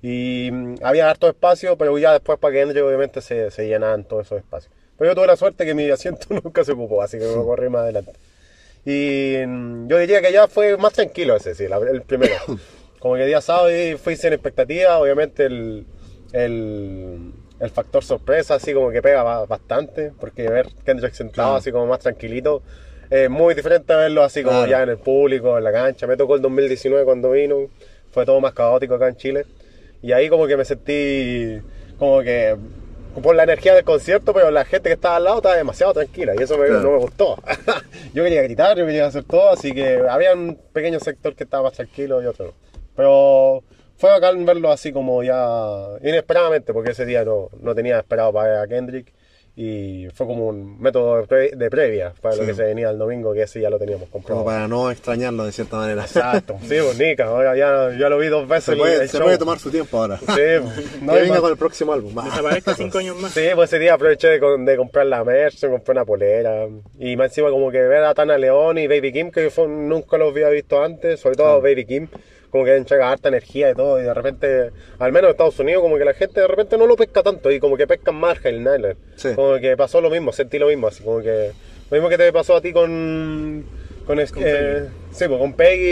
Y 0.00 0.50
mm, 0.50 0.76
había 0.82 1.10
harto 1.10 1.28
espacio, 1.28 1.76
pero 1.76 1.96
ya 1.98 2.12
después 2.12 2.38
para 2.38 2.54
Kendrick 2.54 2.82
obviamente 2.82 3.20
se, 3.20 3.50
se 3.50 3.68
llenaban 3.68 4.04
todos 4.04 4.26
esos 4.26 4.38
espacios. 4.38 4.72
Pero 4.98 5.10
yo 5.10 5.14
tuve 5.14 5.26
la 5.26 5.36
suerte 5.36 5.64
que 5.64 5.74
mi 5.74 5.90
asiento 5.90 6.26
nunca 6.42 6.64
se 6.64 6.72
ocupó, 6.72 7.02
así 7.02 7.18
que 7.18 7.26
me 7.26 7.34
corrí 7.44 7.68
más 7.68 7.82
adelante. 7.82 8.12
Y 8.84 9.36
mm, 9.46 9.88
yo 9.88 9.98
diría 9.98 10.20
que 10.22 10.32
ya 10.32 10.46
fue 10.48 10.76
más 10.76 10.92
tranquilo 10.92 11.36
ese, 11.36 11.54
sí, 11.54 11.66
la- 11.68 11.78
el 11.78 12.02
primero. 12.02 12.34
Como 12.98 13.16
que 13.16 13.26
día 13.26 13.40
sábado 13.42 13.68
fui 14.02 14.16
sin 14.16 14.32
expectativa, 14.32 14.98
obviamente 14.98 15.44
el, 15.44 15.84
el, 16.32 17.32
el 17.60 17.70
factor 17.70 18.02
sorpresa 18.02 18.54
así 18.54 18.72
como 18.72 18.90
que 18.90 19.02
pega 19.02 19.22
ba- 19.22 19.44
bastante, 19.44 20.10
porque 20.18 20.48
ver 20.48 20.68
Kendrick 20.86 21.12
sentado 21.12 21.48
Claro. 21.48 21.56
así 21.56 21.70
como 21.70 21.86
más 21.86 21.98
tranquilito, 22.00 22.62
es 23.10 23.28
muy 23.28 23.54
diferente 23.54 23.92
a 23.92 23.96
verlo 23.98 24.22
así 24.22 24.42
como 24.42 24.56
Claro. 24.60 24.70
ya 24.70 24.82
en 24.84 24.88
el 24.88 24.96
público, 24.98 25.58
en 25.58 25.64
la 25.64 25.72
cancha. 25.72 26.06
Me 26.06 26.16
tocó 26.16 26.34
el 26.36 26.40
2019 26.40 27.04
cuando 27.04 27.30
vino, 27.32 27.68
fue 28.10 28.24
todo 28.24 28.40
más 28.40 28.54
caótico 28.54 28.94
acá 28.94 29.08
en 29.08 29.16
Chile. 29.16 29.44
Y 30.00 30.12
ahí 30.12 30.30
como 30.30 30.46
que 30.46 30.56
me 30.56 30.64
sentí 30.64 31.60
como 31.98 32.22
que 32.22 32.56
por 33.22 33.34
la 33.36 33.44
energía 33.44 33.74
del 33.74 33.84
concierto, 33.84 34.32
pero 34.34 34.50
la 34.50 34.64
gente 34.64 34.88
que 34.88 34.94
estaba 34.94 35.16
al 35.16 35.24
lado 35.24 35.36
estaba 35.38 35.56
demasiado 35.56 35.92
tranquila 35.94 36.34
y 36.38 36.42
eso 36.42 36.58
me- 36.58 36.66
Claro. 36.66 36.82
no 36.82 36.90
me 36.92 36.98
gustó. 36.98 37.36
yo 38.14 38.24
quería 38.24 38.42
gritar, 38.42 38.76
yo 38.76 38.86
quería 38.86 39.06
hacer 39.06 39.24
todo, 39.24 39.50
así 39.50 39.72
que 39.72 40.00
había 40.08 40.34
un 40.34 40.58
pequeño 40.72 40.98
sector 41.00 41.34
que 41.34 41.44
estaba 41.44 41.64
más 41.64 41.72
tranquilo 41.74 42.22
y 42.22 42.26
otro 42.26 42.46
no. 42.46 42.52
Pero 42.96 43.62
fue 43.96 44.10
bacán 44.10 44.44
verlo 44.44 44.70
así 44.70 44.92
como 44.92 45.22
ya 45.22 45.86
inesperadamente, 46.02 46.72
porque 46.72 46.90
ese 46.92 47.06
día 47.06 47.24
no, 47.24 47.48
no 47.60 47.74
tenía 47.74 47.98
esperado 47.98 48.32
para 48.32 48.48
ver 48.50 48.58
a 48.58 48.66
Kendrick 48.66 49.12
y 49.56 50.08
fue 50.14 50.26
como 50.26 50.48
un 50.48 50.80
método 50.80 51.18
de, 51.20 51.26
pre- 51.28 51.50
de 51.54 51.70
previa 51.70 52.12
para 52.20 52.34
lo 52.34 52.44
que 52.44 52.54
se 52.54 52.64
venía 52.64 52.90
el 52.90 52.98
domingo, 52.98 53.32
que 53.32 53.42
ese 53.42 53.60
ya 53.60 53.70
lo 53.70 53.78
teníamos 53.78 54.08
comprado. 54.08 54.40
Como 54.40 54.50
para 54.50 54.66
no 54.66 54.90
extrañarlo 54.90 55.44
de 55.44 55.52
cierta 55.52 55.76
manera. 55.76 56.02
Exacto, 56.02 56.58
sí, 56.68 56.80
bonita, 56.80 57.24
ahora 57.26 57.56
ya, 57.56 57.96
ya 57.96 58.08
lo 58.08 58.18
vi 58.18 58.26
dos 58.26 58.48
veces 58.48 58.64
Se 58.64 58.76
puede, 58.76 59.02
el 59.02 59.08
se 59.08 59.16
show. 59.18 59.26
puede 59.26 59.38
tomar 59.38 59.58
su 59.60 59.70
tiempo 59.70 59.98
ahora. 59.98 60.18
Sí, 60.18 60.24
no, 61.02 61.12
que 61.12 61.20
venga 61.20 61.34
más- 61.34 61.40
con 61.40 61.50
el 61.52 61.56
próximo 61.56 61.92
álbum. 61.92 62.14
Desaparezca 62.24 62.74
cinco 62.74 62.98
años 62.98 63.16
más. 63.16 63.32
Sí, 63.32 63.46
pues 63.54 63.70
ese 63.72 63.78
día 63.78 63.94
aproveché 63.94 64.40
de, 64.40 64.76
comprar 64.76 65.06
la 65.06 65.22
merch, 65.22 65.60
compré 65.68 65.92
una 65.92 66.04
polera. 66.04 66.66
Y 66.98 67.16
más 67.16 67.26
encima 67.30 67.50
como 67.50 67.70
que 67.70 67.80
ver 67.80 68.02
a 68.04 68.12
Tana 68.14 68.36
León 68.36 68.78
y 68.78 68.88
Baby 68.88 69.12
Kim, 69.12 69.30
que 69.30 69.50
son- 69.50 69.88
nunca 69.88 70.18
los 70.18 70.32
había 70.32 70.48
visto 70.48 70.82
antes, 70.82 71.20
sobre 71.20 71.36
todo 71.36 71.60
Baby 71.60 71.84
Kim, 71.86 72.08
como 72.54 72.64
que 72.64 72.76
entrega 72.76 73.10
harta 73.10 73.30
energía 73.30 73.70
y 73.70 73.74
todo. 73.74 73.98
Y 74.00 74.04
de 74.04 74.14
repente, 74.14 74.70
al 75.00 75.10
menos 75.10 75.28
en 75.28 75.32
Estados 75.32 75.58
Unidos, 75.58 75.82
como 75.82 75.98
que 75.98 76.04
la 76.04 76.14
gente 76.14 76.40
de 76.40 76.46
repente 76.46 76.78
no 76.78 76.86
lo 76.86 76.94
pesca 76.94 77.20
tanto 77.24 77.50
y 77.50 77.58
como 77.58 77.76
que 77.76 77.84
pescan 77.88 78.14
más 78.14 78.38
el 78.44 78.62
Nyler. 78.62 78.96
Sí. 79.16 79.30
Como 79.34 79.58
que 79.58 79.76
pasó 79.76 80.00
lo 80.00 80.08
mismo, 80.08 80.30
sentí 80.32 80.60
lo 80.60 80.68
mismo, 80.68 80.86
así 80.86 81.02
como 81.02 81.20
que... 81.20 81.50
Lo 81.90 81.96
mismo 81.96 82.08
que 82.08 82.16
te 82.16 82.32
pasó 82.32 82.54
a 82.54 82.60
ti 82.60 82.72
con... 82.72 83.66
Con, 84.06 84.20
es- 84.20 84.32
eh, 84.36 84.86
sí, 85.10 85.24
pues 85.26 85.40
con 85.40 85.54
Peggy 85.54 85.82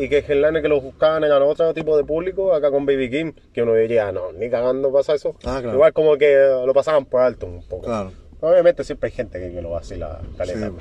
y, 0.00 0.04
y 0.04 0.08
que 0.10 0.22
el 0.28 0.42
Liner 0.42 0.60
que 0.60 0.68
los 0.68 0.82
buscaban 0.82 1.24
eran 1.24 1.40
otro 1.40 1.72
tipo 1.72 1.96
de 1.96 2.04
público, 2.04 2.52
acá 2.52 2.70
con 2.70 2.84
Baby 2.84 3.08
Kim, 3.08 3.32
que 3.54 3.62
uno 3.62 3.74
diría, 3.74 4.12
no, 4.12 4.30
ni 4.32 4.50
cagando 4.50 4.92
pasa 4.92 5.14
eso. 5.14 5.36
Ah, 5.44 5.60
claro. 5.62 5.72
Igual 5.72 5.94
como 5.94 6.18
que 6.18 6.36
lo 6.66 6.74
pasaban 6.74 7.06
por 7.06 7.22
alto 7.22 7.46
un 7.46 7.62
poco. 7.66 7.86
Claro. 7.86 8.12
Obviamente 8.40 8.84
siempre 8.84 9.08
hay 9.08 9.12
gente 9.16 9.40
que, 9.40 9.52
que 9.52 9.62
lo 9.62 9.70
vacila 9.70 10.20
caleta. 10.36 10.68
Sí. 10.68 10.74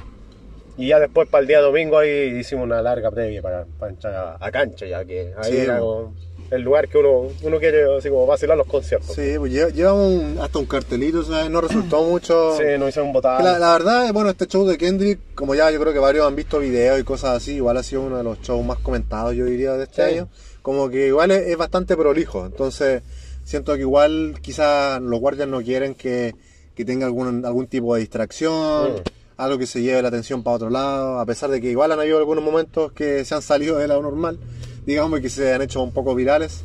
Y 0.77 0.87
ya 0.89 0.99
después 0.99 1.27
para 1.27 1.41
el 1.41 1.47
día 1.47 1.59
domingo 1.59 1.97
ahí 1.97 2.37
hicimos 2.39 2.65
una 2.65 2.81
larga 2.81 3.09
previa 3.11 3.41
para, 3.41 3.65
para 3.79 3.91
entrar 3.91 4.13
a, 4.13 4.37
a 4.39 4.51
cancha, 4.51 4.85
ya 4.85 5.03
que 5.03 5.33
ahí 5.37 5.51
Sí, 5.51 5.57
era 5.57 5.79
como 5.79 6.13
el 6.51 6.61
lugar 6.61 6.87
que 6.87 6.97
uno, 6.99 7.27
uno 7.41 7.59
quiere 7.59 7.97
así 7.97 8.09
como 8.09 8.25
vacilar 8.25 8.55
los 8.55 8.67
conciertos. 8.67 9.13
Sí, 9.15 9.33
pues 9.37 9.51
lle- 9.51 9.73
llevamos 9.73 10.05
un- 10.13 10.37
hasta 10.39 10.59
un 10.59 10.65
cartelito, 10.65 11.23
¿sabes? 11.23 11.49
No 11.49 11.59
resultó 11.61 12.03
mucho. 12.09 12.55
Sí, 12.57 12.63
nos 12.79 12.89
hicieron 12.89 13.11
botar. 13.11 13.43
La, 13.43 13.57
la 13.59 13.73
verdad, 13.73 14.13
bueno, 14.13 14.29
este 14.29 14.45
show 14.47 14.65
de 14.65 14.77
Kendrick, 14.77 15.19
como 15.35 15.55
ya 15.55 15.69
yo 15.71 15.79
creo 15.79 15.91
que 15.93 15.99
varios 15.99 16.25
han 16.27 16.35
visto 16.35 16.59
videos 16.59 16.99
y 16.99 17.03
cosas 17.03 17.37
así, 17.37 17.55
igual 17.55 17.75
ha 17.77 17.83
sido 17.83 18.03
uno 18.03 18.17
de 18.17 18.23
los 18.23 18.39
shows 18.41 18.63
más 18.65 18.77
comentados, 18.79 19.33
yo 19.35 19.43
diría, 19.45 19.73
de 19.73 19.83
este 19.85 19.95
Sí. 20.07 20.13
año. 20.13 20.29
Como 20.61 20.89
que 20.89 21.07
igual 21.07 21.31
es, 21.31 21.47
es 21.47 21.57
bastante 21.57 21.97
prolijo. 21.97 22.45
Entonces, 22.45 23.01
siento 23.43 23.73
que 23.75 23.81
igual 23.81 24.35
quizás 24.41 25.01
los 25.01 25.19
guardias 25.19 25.47
no 25.49 25.61
quieren 25.61 25.95
que, 25.95 26.33
que 26.75 26.85
tenga 26.85 27.07
algún, 27.07 27.45
algún 27.45 27.67
tipo 27.67 27.95
de 27.95 28.01
distracción, 28.01 28.93
Mm. 28.93 29.16
Algo 29.37 29.57
que 29.57 29.67
se 29.67 29.81
lleve 29.81 30.01
la 30.01 30.07
atención 30.09 30.43
para 30.43 30.55
otro 30.55 30.69
lado, 30.69 31.19
a 31.19 31.25
pesar 31.25 31.49
de 31.49 31.61
que 31.61 31.69
igual 31.69 31.91
han 31.91 31.99
habido 31.99 32.17
algunos 32.17 32.43
momentos 32.43 32.91
que 32.91 33.23
se 33.23 33.35
han 33.35 33.41
salido 33.41 33.77
de 33.77 33.87
lo 33.87 34.01
normal, 34.01 34.39
digamos, 34.85 35.19
y 35.19 35.21
que 35.21 35.29
se 35.29 35.53
han 35.53 35.61
hecho 35.61 35.81
un 35.81 35.91
poco 35.91 36.15
virales. 36.15 36.61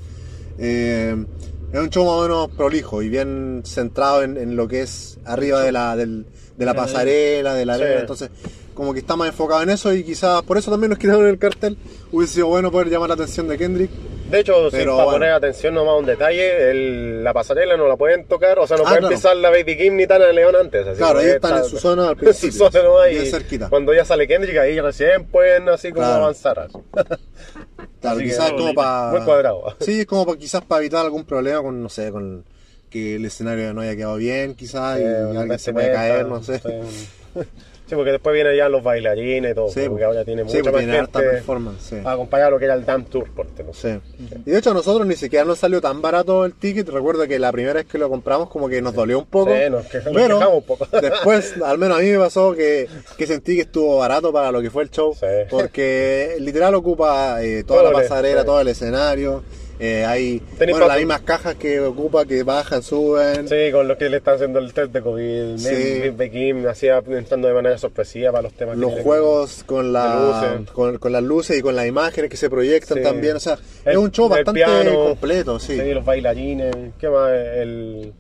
Eh, 0.58 1.14
es 1.72 1.80
un 1.80 1.88
show 1.90 2.04
más 2.04 2.14
o 2.14 2.22
menos 2.22 2.50
prolijo 2.56 3.02
y 3.02 3.08
bien 3.08 3.62
centrado 3.64 4.22
en, 4.22 4.37
en 4.37 4.56
lo 4.56 4.68
que 4.68 4.82
es 4.82 5.18
arriba 5.24 5.62
de 5.62 5.72
la, 5.72 5.96
del- 5.96 6.26
de 6.56 6.64
la 6.66 6.74
pasarela, 6.74 7.54
de 7.54 7.64
la 7.66 7.74
arena. 7.74 7.90
Entonces, 8.00 8.30
como 8.74 8.92
que 8.92 9.00
está 9.00 9.16
más 9.16 9.28
enfocado 9.28 9.62
en 9.62 9.70
eso 9.70 9.92
y 9.92 10.02
quizás 10.04 10.42
por 10.42 10.56
eso 10.58 10.70
también 10.70 10.90
nos 10.90 10.98
quitaron 10.98 11.26
el 11.26 11.38
cartel. 11.38 11.76
Hubiese 12.11 12.35
sido 12.35 12.46
bueno 12.48 12.70
poder 12.70 12.88
llamar 12.88 13.08
la 13.08 13.14
atención 13.14 13.48
de 13.48 13.58
Kendrick. 13.58 13.90
De 14.30 14.40
hecho, 14.40 14.68
Pero 14.70 14.92
para 14.92 15.04
bueno. 15.04 15.18
poner 15.18 15.30
atención 15.35 15.74
nomás 15.74 15.92
a 15.92 15.96
un 15.98 16.06
detalle, 16.06 16.70
el- 16.70 17.22
la 17.22 17.35
pasarela 17.35 17.76
no 17.76 17.87
la 17.87 17.96
pueden 17.96 18.24
tocar, 18.24 18.58
o 18.58 18.66
sea, 18.66 18.78
no 18.78 18.85
Ah, 18.85 18.87
pueden 18.87 19.00
claro. 19.00 19.14
pisar 19.16 19.37
la 19.37 19.50
Baby 19.50 19.76
Kim 19.76 19.94
ni 19.96 20.06
Tana 20.06 20.32
León 20.32 20.56
antes. 20.56 20.87
Así 20.87 20.96
Claro, 20.98 21.18
ahí 21.18 21.26
están 21.26 21.58
en 21.58 21.64
su 21.64 21.76
zona 21.78 22.04
al 22.04 22.12
en 22.12 22.18
su 22.18 22.24
principio, 22.24 22.70
zona 22.70 22.85
nomás, 22.85 23.11
bien 23.11 23.22
y 23.24 23.26
cerquita. 23.26 23.68
Cuando 23.68 23.92
ya 23.92 24.06
sale 24.06 24.26
Kendrick, 24.26 24.56
ahí 24.56 24.80
recién 24.80 25.26
pueden 25.26 25.68
así 25.68 25.90
como 25.90 26.06
Claro. 26.06 26.22
avanzar. 26.24 26.58
así. 26.61 26.78
Claro, 28.00 28.16
Así 28.16 28.24
quizás 28.24 28.40
muy 28.40 28.50
como 28.50 28.62
bonito, 28.64 28.80
para. 28.82 29.11
muy 29.12 29.20
cuadrado. 29.20 29.76
Sí, 29.80 30.00
es 30.00 30.06
como 30.06 30.26
para 30.26 30.38
quizás 30.38 30.62
para 30.64 30.80
evitar 30.80 31.04
algún 31.04 31.24
problema 31.24 31.62
con, 31.62 31.82
no 31.82 31.88
sé, 31.88 32.11
con 32.11 32.44
que 32.90 33.14
el 33.16 33.24
escenario 33.26 33.72
no 33.74 33.80
haya 33.82 33.94
quedado 33.94 34.16
bien, 34.16 34.54
quizás, 34.54 34.98
y 35.00 35.04
alguien 35.04 35.58
se 35.58 35.72
puede 35.72 35.92
caer, 35.92 36.26
no 36.26 36.42
sé. 36.42 36.58
sí. 36.58 37.40
Sí, 37.92 37.96
porque 37.96 38.12
después 38.12 38.33
vienen 38.33 38.57
ya 38.57 38.70
los 38.70 38.83
bailarines 38.83 39.52
y 39.52 39.55
todo, 39.55 39.68
Sí, 39.68 39.83
porque 39.87 40.05
ahora 40.05 40.24
tiene 40.24 40.42
sí, 40.42 40.46
mucha 40.59 40.70
porque 40.70 40.72
más 40.72 40.81
tiene 40.81 40.96
gente 40.96 41.18
performance, 41.20 41.83
sí. 41.83 41.96
a 42.02 42.16
comparar 42.16 42.50
lo 42.50 42.59
que 42.59 42.64
era 42.64 42.72
el 42.72 42.87
Damn 42.87 43.05
Tour, 43.05 43.31
por 43.35 43.44
ejemplo. 43.46 43.74
Sí. 43.74 43.98
Y 44.46 44.50
de 44.50 44.59
hecho 44.59 44.70
a 44.70 44.74
nosotros 44.74 45.07
ni 45.07 45.14
siquiera 45.14 45.44
nos 45.44 45.59
salió 45.59 45.83
tan 45.83 46.00
barato 46.00 46.46
el 46.46 46.55
ticket. 46.55 46.88
Recuerdo 46.88 47.28
que 47.28 47.38
la 47.38 47.52
primera 47.52 47.74
vez 47.74 47.85
que 47.85 47.98
lo 47.98 48.09
compramos 48.09 48.48
como 48.48 48.68
que 48.70 48.81
nos 48.81 48.94
dolió 48.94 49.18
un 49.18 49.26
poco. 49.26 49.50
Nos 49.50 49.85
quej- 49.90 50.05
nos 50.05 50.14
pero 50.14 50.38
quejamos 50.38 50.55
un 50.59 50.62
poco. 50.64 50.87
después, 51.02 51.55
al 51.62 51.76
menos 51.76 51.98
a 51.98 52.00
mí 52.00 52.09
me 52.09 52.18
pasó 52.18 52.55
que, 52.55 52.88
que 53.18 53.26
sentí 53.26 53.57
que 53.57 53.62
estuvo 53.62 53.98
barato 53.98 54.33
para 54.33 54.50
lo 54.50 54.62
que 54.62 54.70
fue 54.70 54.85
el 54.85 54.90
show. 54.90 55.14
Porque 55.50 56.37
literal 56.40 56.74
ocupa 56.74 57.42
eh, 57.42 57.62
toda 57.64 57.83
la 57.83 57.90
el- 57.90 57.94
pasarela, 57.94 58.44
todo 58.44 58.61
el 58.62 58.68
escenario. 58.68 59.42
Eh, 59.80 60.04
hay 60.04 60.40
bueno, 60.58 60.87
las 60.87 60.98
mismas 60.98 61.22
cajas 61.22 61.56
que 61.56 61.80
ocupa, 61.80 62.24
que 62.24 62.42
bajan, 62.44 62.82
suben. 62.82 63.48
Sí, 63.48 63.72
con 63.72 63.88
los 63.88 63.96
que 63.96 64.08
le 64.08 64.18
están 64.18 64.35
haciendo 64.37 64.58
el 64.61 64.72
test 64.72 64.92
de 64.92 65.00
COVID. 65.02 65.56
Sí. 65.56 66.11
Bekim 66.11 66.66
hacía 66.68 67.02
entrando 67.08 67.48
de 67.48 67.54
manera 67.54 67.76
sorpresiva 67.78 68.30
para 68.30 68.42
los 68.42 68.52
temas 68.52 68.74
que 68.76 68.80
los 68.80 68.94
juegos 69.00 69.64
con, 69.64 69.92
la, 69.92 70.14
luces. 70.54 70.70
con, 70.70 70.98
con 70.98 71.12
las 71.12 71.22
luces 71.22 71.58
y 71.58 71.62
con 71.62 71.74
las 71.74 71.87
imágenes 71.87 72.30
que 72.30 72.37
se 72.37 72.48
proyectan 72.48 72.98
Sí. 72.98 73.02
también. 73.02 73.37
O 73.37 73.40
sea, 73.40 73.58
El- 73.85 73.92
es 73.92 73.96
un 73.98 74.12
show 74.12 74.26
el 74.26 74.30
bastante 74.30 74.52
piano. 74.64 75.04
completo, 75.06 75.58
sí. 75.58 75.78
Sí, 75.80 75.92
los 75.94 76.04
bailarines. 76.04 76.74
¿Qué 77.00 77.08
más? 77.08 77.30
El, 77.32 78.12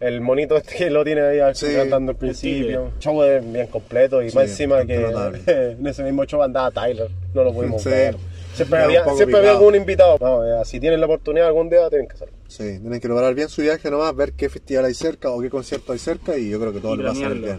el 0.00 0.20
monito 0.20 0.56
este 0.56 0.74
que 0.74 0.90
lo 0.90 1.04
tiene 1.04 1.20
ahí 1.20 1.38
Sí. 1.54 1.66
cantando 1.76 2.10
al 2.12 2.18
principio. 2.18 2.90
Show 2.98 3.22
es 3.22 3.52
bien 3.52 3.68
completo 3.68 4.20
y 4.22 4.30
Sí, 4.30 4.36
más 4.36 4.48
encima 4.48 4.84
que 4.84 4.96
en 5.78 5.86
ese 5.86 6.02
mismo 6.02 6.24
show 6.24 6.42
andaba 6.42 6.70
Tyler. 6.72 7.08
No 7.32 7.44
lo 7.44 7.52
pudimos 7.52 7.82
Sí. 7.82 7.88
ver. 7.90 8.16
Siempre, 8.54 8.78
había, 8.78 9.04
siempre 9.14 9.38
había 9.38 9.50
algún 9.52 9.74
invitado. 9.74 10.16
No, 10.20 10.44
eh, 10.44 10.64
si 10.64 10.78
tienen 10.80 11.00
la 11.00 11.06
oportunidad 11.06 11.48
algún 11.48 11.68
día, 11.68 11.88
tienen 11.88 12.06
que 12.08 12.14
hacerlo. 12.14 12.34
Sí, 12.46 12.78
tienen 12.78 13.00
que 13.00 13.08
lograr 13.08 13.34
bien 13.34 13.48
su 13.48 13.62
viaje 13.62 13.90
nomás, 13.90 14.14
ver 14.14 14.32
qué 14.32 14.48
festival 14.48 14.84
hay 14.84 14.94
cerca 14.94 15.30
o 15.30 15.40
qué 15.40 15.50
concierto 15.50 15.92
hay 15.92 15.98
cerca 15.98 16.36
y 16.38 16.50
yo 16.50 16.60
creo 16.60 16.72
que 16.72 16.80
todo 16.80 16.96
le 16.96 17.04
va 17.04 17.10
a 17.10 17.14
salir 17.14 17.42
bien. 17.42 17.58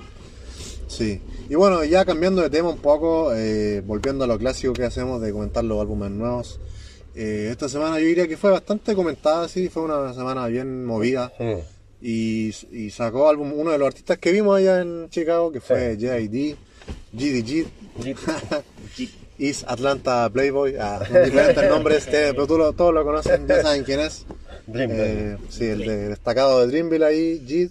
Sí. 0.87 1.21
Y 1.49 1.55
bueno, 1.55 1.83
ya 1.83 2.05
cambiando 2.05 2.41
de 2.41 2.49
tema 2.49 2.69
un 2.69 2.77
poco, 2.77 3.33
eh, 3.35 3.81
volviendo 3.85 4.23
a 4.23 4.27
lo 4.27 4.37
clásico 4.37 4.73
que 4.73 4.83
hacemos 4.85 5.21
de 5.21 5.31
comentar 5.31 5.63
los 5.63 5.79
álbumes 5.81 6.11
nuevos. 6.11 6.59
eh, 7.15 7.49
esta 7.51 7.67
semana 7.69 7.99
yo 7.99 8.05
diría 8.05 8.27
que 8.27 8.37
fue 8.37 8.51
bastante 8.51 8.95
comentada, 8.95 9.47
sí, 9.47 9.69
fue 9.69 9.83
una 9.83 10.13
semana 10.13 10.47
bien 10.47 10.85
movida. 10.85 11.31
Mm. 11.39 11.53
Y, 12.01 12.53
y 12.71 12.89
sacó 12.91 13.27
álbum 13.29 13.51
uno 13.53 13.71
de 13.71 13.77
los 13.79 13.87
artistas 13.87 14.17
que 14.19 14.31
vimos 14.31 14.57
allá 14.57 14.81
en 14.81 15.09
Chicago, 15.09 15.51
que 15.51 15.59
fue 15.59 15.97
J.I.D., 15.99 16.55
GDG, 17.13 17.65
East 19.37 19.63
Atlanta 19.67 20.29
Playboy, 20.29 20.75
ah, 20.79 20.99
con 21.11 21.23
diferentes 21.23 21.69
nombres, 21.69 22.05
que- 22.05 22.11
pero 22.31 22.47
tú 22.47 22.57
lo- 22.57 22.73
todos 22.73 22.93
lo 22.93 23.03
conocen, 23.03 23.47
ya 23.47 23.61
saben 23.61 23.83
quién 23.83 23.99
es. 23.99 24.25
Dreamville. 24.67 25.03
Eh, 25.33 25.37
sí, 25.49 25.65
el 25.65 25.79
de- 25.79 26.09
destacado 26.09 26.61
de 26.61 26.67
Dreamville 26.67 27.05
ahí, 27.05 27.43
Jid, 27.45 27.69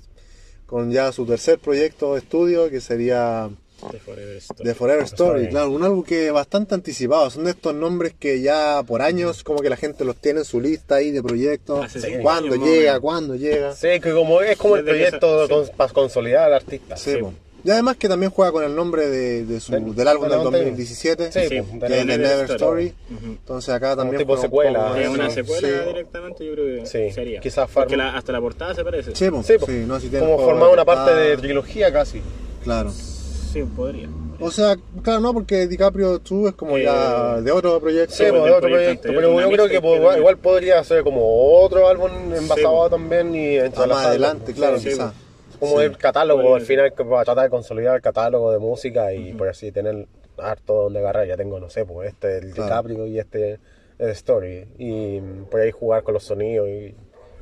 con 0.66 0.90
ya 0.90 1.12
su 1.12 1.26
tercer 1.26 1.58
proyecto 1.58 2.14
de 2.14 2.20
estudio, 2.20 2.70
que 2.70 2.80
sería 2.80 3.50
The 3.90 3.98
Forever 3.98 4.36
Story. 4.38 4.64
The 4.64 4.74
Forever 4.74 5.02
Story. 5.04 5.30
Story. 5.40 5.48
Claro, 5.50 5.70
un 5.72 5.82
álbum 5.84 6.02
que 6.04 6.26
es 6.28 6.32
bastante 6.32 6.74
anticipado. 6.74 7.28
Son 7.30 7.44
de 7.44 7.50
estos 7.50 7.74
nombres 7.74 8.14
que 8.18 8.40
ya 8.40 8.82
por 8.86 9.02
años, 9.02 9.42
como 9.44 9.58
que 9.58 9.68
la 9.68 9.76
gente 9.76 10.04
los 10.06 10.16
tiene 10.16 10.38
en 10.40 10.44
su 10.46 10.60
lista 10.60 10.94
ahí 10.96 11.10
de 11.10 11.22
proyectos. 11.22 11.90
Cinco 11.92 12.22
¿Cuándo 12.22 12.56
llega? 12.56 12.98
¿Cuándo 13.00 13.34
llega? 13.34 13.74
Sí, 13.74 13.88
que 14.00 14.12
como, 14.12 14.40
es 14.40 14.56
como 14.56 14.76
el 14.76 14.84
Desde 14.86 14.98
proyecto 15.10 15.46
sí. 15.46 15.52
con- 15.52 15.76
para 15.76 15.92
consolidar 15.92 16.44
al 16.46 16.54
artista. 16.54 16.96
Sí, 16.96 17.12
Sí. 17.14 17.18
Y 17.64 17.70
además 17.70 17.96
que 17.96 18.08
también 18.08 18.30
juega 18.30 18.52
con 18.52 18.62
el 18.62 18.74
nombre 18.76 19.08
de, 19.08 19.44
de 19.46 19.58
su, 19.58 19.72
Del- 19.72 19.94
del 19.94 20.08
álbum 20.08 20.24
del 20.28 20.32
del 20.38 20.40
anterior. 20.46 20.64
2017, 20.70 21.32
Sí, 21.32 21.40
Sí, 21.48 21.62
pues, 21.62 21.70
que 21.70 21.88
de 21.88 22.00
es 22.00 22.06
la- 22.06 22.12
The 22.12 22.18
Never 22.18 22.50
Story. 22.50 22.94
Entonces 23.24 23.74
acá 23.74 23.96
también 23.96 24.18
tipo 24.18 24.34
un 24.34 24.40
secuela. 24.40 25.00
Es 25.00 25.06
Ah, 25.06 25.10
una 25.10 25.30
secuela 25.30 25.68
Sí. 25.68 25.74
directamente, 25.88 26.44
yo 26.46 26.52
creo 26.52 26.66
que 26.82 26.86
Sí, 26.86 27.10
sería. 27.10 27.40
quizás 27.40 27.70
Porque 27.72 27.96
la- 27.96 28.16
hasta 28.16 28.32
la 28.32 28.40
portada 28.40 28.74
se 28.74 28.84
parece. 28.84 29.14
Sí, 29.16 29.30
pues, 29.30 29.46
Sí, 29.46 29.84
no, 29.86 29.98
si 29.98 30.08
tiene 30.10 30.26
como 30.26 30.38
formar 30.44 30.68
una 30.70 30.84
parte 30.84 31.14
de 31.14 31.36
trilogía 31.38 31.90
casi. 31.90 32.20
Claro. 32.62 32.90
Sí, 32.92 33.62
podría. 33.74 34.08
O 34.40 34.50
sea, 34.50 34.76
claro, 35.02 35.20
no, 35.20 35.32
porque 35.32 35.66
DiCaprio 35.68 36.18
2 36.18 36.48
es 36.48 36.54
como 36.56 36.76
Eh, 36.76 36.82
ya 36.82 37.40
de 37.40 37.52
otro 37.52 37.80
proyecto. 37.80 38.12
Sí, 38.14 38.24
pues, 38.28 38.32
pues, 38.32 38.44
de 38.44 38.50
otro 38.50 38.68
proyecto 38.68 39.08
pero 39.08 39.40
yo 39.40 39.48
creo 39.48 39.68
que 39.68 40.18
igual 40.18 40.36
podría 40.38 40.82
ser 40.84 41.02
como 41.04 41.60
otro 41.62 41.88
álbum 41.88 42.10
envasado 42.34 42.80
pues. 42.80 42.90
también 42.90 43.34
y 43.34 43.58
Ah, 43.58 43.70
más 43.86 44.06
adelante, 44.06 44.52
claro, 44.52 44.78
Sí, 44.80 44.88
quizá. 44.90 45.14
Como 45.58 45.78
Sí. 45.78 45.84
el 45.84 45.96
catálogo 45.96 46.40
Podría 46.42 46.56
al 46.56 46.62
final 46.62 46.94
que 46.94 47.04
para 47.04 47.24
tratar 47.24 47.44
de 47.44 47.50
consolidar 47.50 47.96
el 47.96 48.02
catálogo 48.02 48.52
de 48.52 48.58
música 48.58 49.12
y 49.12 49.32
por 49.32 49.48
así 49.48 49.70
tener 49.72 50.06
harto 50.38 50.74
donde 50.84 50.98
agarrar. 50.98 51.26
Ya 51.26 51.36
tengo, 51.36 51.60
no 51.60 51.70
sé, 51.70 51.84
pues 51.86 52.08
este 52.10 52.38
el 52.38 52.52
Claro. 52.52 52.64
DiCaprio 52.64 53.06
y 53.06 53.18
este 53.18 53.58
el 53.98 54.10
Story. 54.10 54.66
Y 54.78 55.20
por 55.50 55.60
ahí 55.60 55.70
jugar 55.70 56.02
con 56.02 56.14
los 56.14 56.24
sonidos 56.24 56.68
y, 56.68 56.94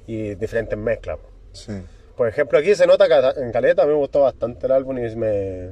y 0.07 0.35
diferentes 0.35 0.79
mezclas. 0.79 1.19
Sí. 1.53 1.73
Por 2.17 2.29
ejemplo, 2.29 2.59
aquí 2.59 2.75
se 2.75 2.87
nota 2.87 3.09
que 3.09 3.41
en 3.41 3.51
Caleta 3.53 3.87
me 3.87 3.95
gustó 3.95 4.21
bastante 4.21 4.67
el 4.67 4.73
álbum 4.73 4.99
y 4.99 5.17
me, 5.17 5.71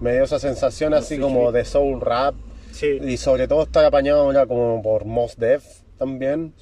me 0.00 0.12
dio 0.14 0.22
esa 0.24 0.38
sensación 0.38 0.94
así 0.94 1.16
sí, 1.16 1.20
como 1.20 1.48
sí. 1.50 1.54
de 1.56 1.64
soul 1.64 2.00
rap 2.00 2.34
Sí. 2.70 2.98
y 3.02 3.16
sobre 3.18 3.48
todo 3.48 3.64
estar 3.64 3.84
apañado 3.84 4.32
ya 4.32 4.46
como 4.46 4.80
por 4.82 5.04
Mos 5.04 5.36
Def 5.36 5.64
también. 5.98 6.54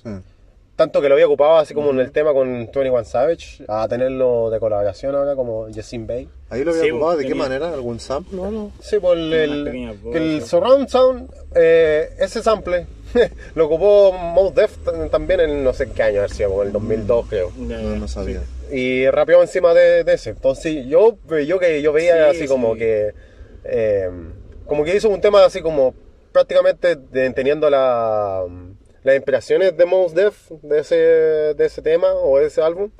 Tanto 0.81 1.03
que 1.03 1.11
lo 1.11 1.14
había 1.14 1.27
ocupado 1.27 1.59
así 1.59 1.75
como 1.75 1.90
en 1.90 2.01
el 2.01 2.11
tema 2.11 2.33
con 2.33 2.51
21 2.51 3.05
Savage, 3.05 3.62
a 3.69 3.87
tenerlo 3.87 4.49
de 4.49 4.59
colaboración 4.59 5.14
ahora 5.14 5.35
como 5.37 5.66
Jessin 5.71 6.07
Bay. 6.07 6.27
Ahí 6.49 6.64
lo 6.64 6.71
había 6.71 6.85
Sí, 6.85 6.90
ocupado, 6.90 7.19
¿de 7.19 7.25
tenía- 7.25 7.33
qué 7.35 7.38
manera? 7.38 7.69
¿Algún 7.75 8.01
sample 8.01 8.38
o 8.38 8.45
algo? 8.47 8.73
Sí, 8.81 8.99
por 8.99 9.19
el, 9.19 9.27
Unas 9.27 9.43
el, 9.43 9.64
que 10.11 10.19
el 10.19 10.31
voces. 10.37 10.49
surround 10.49 10.88
sound, 10.88 11.31
eh, 11.55 12.09
ese 12.19 12.43
sample, 12.43 12.87
lo 13.55 13.66
ocupó 13.66 14.11
Mos 14.14 14.55
Def 14.55 14.75
también 15.11 15.40
en 15.40 15.62
no 15.62 15.75
sé 15.75 15.90
qué 15.90 16.03
año, 16.03 16.21
a 16.21 16.23
ver 16.23 16.31
si 16.31 16.45
como 16.45 16.62
en 16.62 16.69
el 16.69 16.73
2002 16.73 17.27
creo. 17.29 17.53
Ya, 17.69 17.77
No, 17.77 17.97
no 17.97 18.09
sabía. 18.09 18.40
Y 18.73 19.07
rapeó 19.11 19.43
encima 19.43 19.75
de, 19.75 20.03
de 20.03 20.14
ese. 20.14 20.31
Entonces 20.31 20.87
yo, 20.87 21.19
yo 21.47 21.59
que 21.59 21.83
yo 21.83 21.93
veía 21.93 22.31
Sí, 22.33 22.38
así 22.38 22.49
como 22.49 22.75
que 22.75 23.12
eh, 23.64 24.09
como 24.64 24.83
que 24.83 24.97
hizo 24.97 25.11
un 25.11 25.21
tema 25.21 25.45
así 25.45 25.61
como 25.61 25.93
prácticamente 26.33 26.97
de- 26.97 27.31
teniendo 27.35 27.69
la, 27.69 28.45
las 29.03 29.17
inspiraciones 29.17 29.77
de 29.77 29.85
Mos 29.87 30.15
Def 30.15 30.51
de 30.63 30.79
ese, 30.81 30.95
de 30.97 31.65
ese 31.67 31.83
tema 31.83 32.13
o 32.15 32.39
de 32.39 32.47
ese 32.47 32.61
álbum 32.63 32.91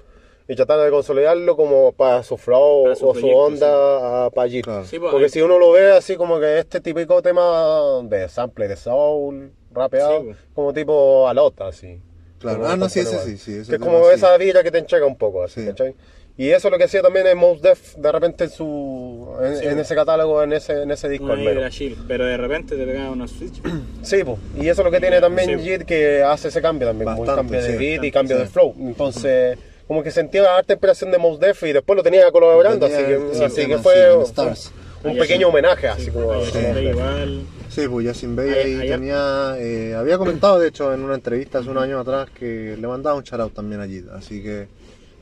y 0.49 0.57
tratando 0.57 0.83
de 0.85 0.91
consolidarlo 0.91 1.57
como 1.57 1.93
para 1.93 2.23
su 2.23 2.37
flow 2.37 2.85
Para 2.85 2.97
su 2.97 3.09
o 3.09 3.15
su 3.15 3.21
proyecto, 3.21 3.39
onda 3.41 4.27
a- 4.27 4.31
para 4.31 4.45
allí. 4.47 4.63
Claro. 4.63 4.85
Sí, 4.85 4.99
pues, 4.99 5.11
Porque 5.13 5.25
hay- 5.27 5.31
si 5.31 5.43
uno 5.43 5.59
lo 5.59 5.73
ve 5.73 5.93
así 5.93 6.17
como 6.17 6.41
que 6.41 6.59
este 6.59 6.81
típico 6.81 7.23
tema 7.23 8.01
de 8.05 8.29
sample 8.29 8.67
de 8.67 8.77
soul, 8.77 9.53
rapeado, 9.73 10.19
Sí, 10.21 10.25
pues. 10.27 10.37
como 10.55 10.73
tipo 10.73 11.29
alota 11.29 11.69
así. 11.69 12.01
Claro. 12.41 12.67
Ah, 12.67 12.75
no, 12.77 12.89
sí, 12.89 13.01
ese 13.01 13.19
sí, 13.19 13.37
sí, 13.37 13.69
Que 13.69 13.77
es 13.77 13.81
como 13.81 14.03
sí. 14.09 14.15
esa 14.15 14.37
villa 14.39 14.63
que 14.63 14.71
te 14.71 14.79
encheca 14.79 15.05
un 15.05 15.17
poco, 15.17 15.43
así, 15.45 15.61
Sí. 15.61 15.67
¿cachai? 15.69 15.95
Y 16.37 16.49
eso 16.51 16.69
es 16.69 16.73
lo 16.73 16.79
que 16.79 16.85
hacía 16.85 17.03
también 17.03 17.27
en 17.27 17.37
Mos 17.37 17.61
Def, 17.61 17.97
de 17.97 18.12
repente 18.12 18.45
en 18.45 18.51
su 18.51 19.29
en, 19.43 19.57
Sí, 19.59 19.64
en 19.66 19.73
pues. 19.75 19.87
ese 19.87 19.95
catálogo, 19.95 20.43
en 20.43 20.55
ese, 20.55 20.83
en 20.83 20.90
ese 20.90 21.09
disco 21.11 21.31
al 21.31 21.38
menos. 21.38 21.71
chill, 21.75 21.97
pero 22.09 22.25
de 22.25 22.37
repente 22.38 22.77
te 22.77 22.87
pegaba 22.87 23.11
una 23.11 23.29
switch. 23.29 23.61
Sí, 24.03 24.25
pues. 24.25 24.38
Y 24.57 24.69
eso 24.69 24.81
es 24.81 24.85
lo 24.87 24.90
que 24.90 25.01
tiene 25.01 25.21
también 25.21 25.59
Sí. 25.59 25.69
Jit, 25.69 25.83
que 25.83 26.23
hace 26.23 26.49
ese 26.49 26.62
cambio 26.62 26.88
también, 26.88 27.07
Bastante, 27.07 27.35
cambio 27.35 27.62
de 27.62 27.77
beat 27.77 28.05
y 28.05 28.11
cambio 28.11 28.37
Sí. 28.37 28.43
de 28.45 28.49
flow. 28.49 28.75
Entonces, 28.79 29.59
como 29.87 30.03
que 30.03 30.11
sentía 30.11 30.57
harta 30.57 30.73
inspiración 30.73 31.11
de 31.11 31.19
Mos 31.19 31.38
Def 31.40 31.62
y 31.64 31.73
después 31.75 31.95
lo 31.97 32.03
tenía 32.03 32.31
colaborando, 32.31 32.87
Tenía 32.88 33.01
así 33.01 33.38
que, 33.38 33.45
así 33.45 33.66
que 33.66 33.79
fue 33.79 34.14
un, 34.16 35.19
pequeño 35.19 35.38
sí. 35.40 35.45
homenaje, 35.45 35.88
así 35.88 36.11
como... 36.11 36.35
Está 36.35 36.81
igual. 36.81 37.43
Sí, 37.69 37.87
pues 37.88 38.23
ahí 38.25 38.81
hay- 38.81 38.88
tenía. 38.88 39.55
eh, 39.59 39.95
había 39.95 40.16
comentado, 40.19 40.59
de 40.59 40.69
hecho, 40.69 40.93
en 40.93 41.03
una 41.03 41.14
entrevista 41.14 41.59
hace 41.59 41.71
unos 41.71 41.83
años 41.85 42.01
atrás 42.01 42.29
que 42.31 42.77
le 42.79 42.87
mandaba 42.88 43.16
un 43.16 43.23
shoutout 43.25 43.55
también 43.55 43.81
allí. 43.81 44.03
Así 44.12 44.43
que 44.43 44.66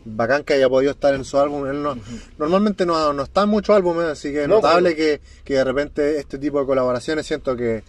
bacán 0.05 0.43
que 0.45 0.55
haya 0.55 0.69
podido 0.69 0.93
estar 0.93 1.15
en 1.15 1.25
su 1.25 1.39
álbum. 1.39 1.67
Él 1.67 1.83
no, 1.83 1.97
Normalmente 2.39 2.87
no, 2.87 3.13
no 3.13 3.23
está 3.23 3.43
en 3.43 3.49
muchos 3.51 3.75
álbumes, 3.77 4.07
así 4.07 4.33
que 4.33 4.43
es 4.43 4.49
No, 4.49 4.57
notable 4.57 4.91
pero- 4.95 4.97
que, 4.97 5.21
que 5.45 5.55
de 5.55 5.65
repente 5.65 6.19
este 6.19 6.39
tipo 6.39 6.61
de 6.61 6.67
colaboraciones 6.67 7.27
siento 7.27 7.57
que, 7.57 7.83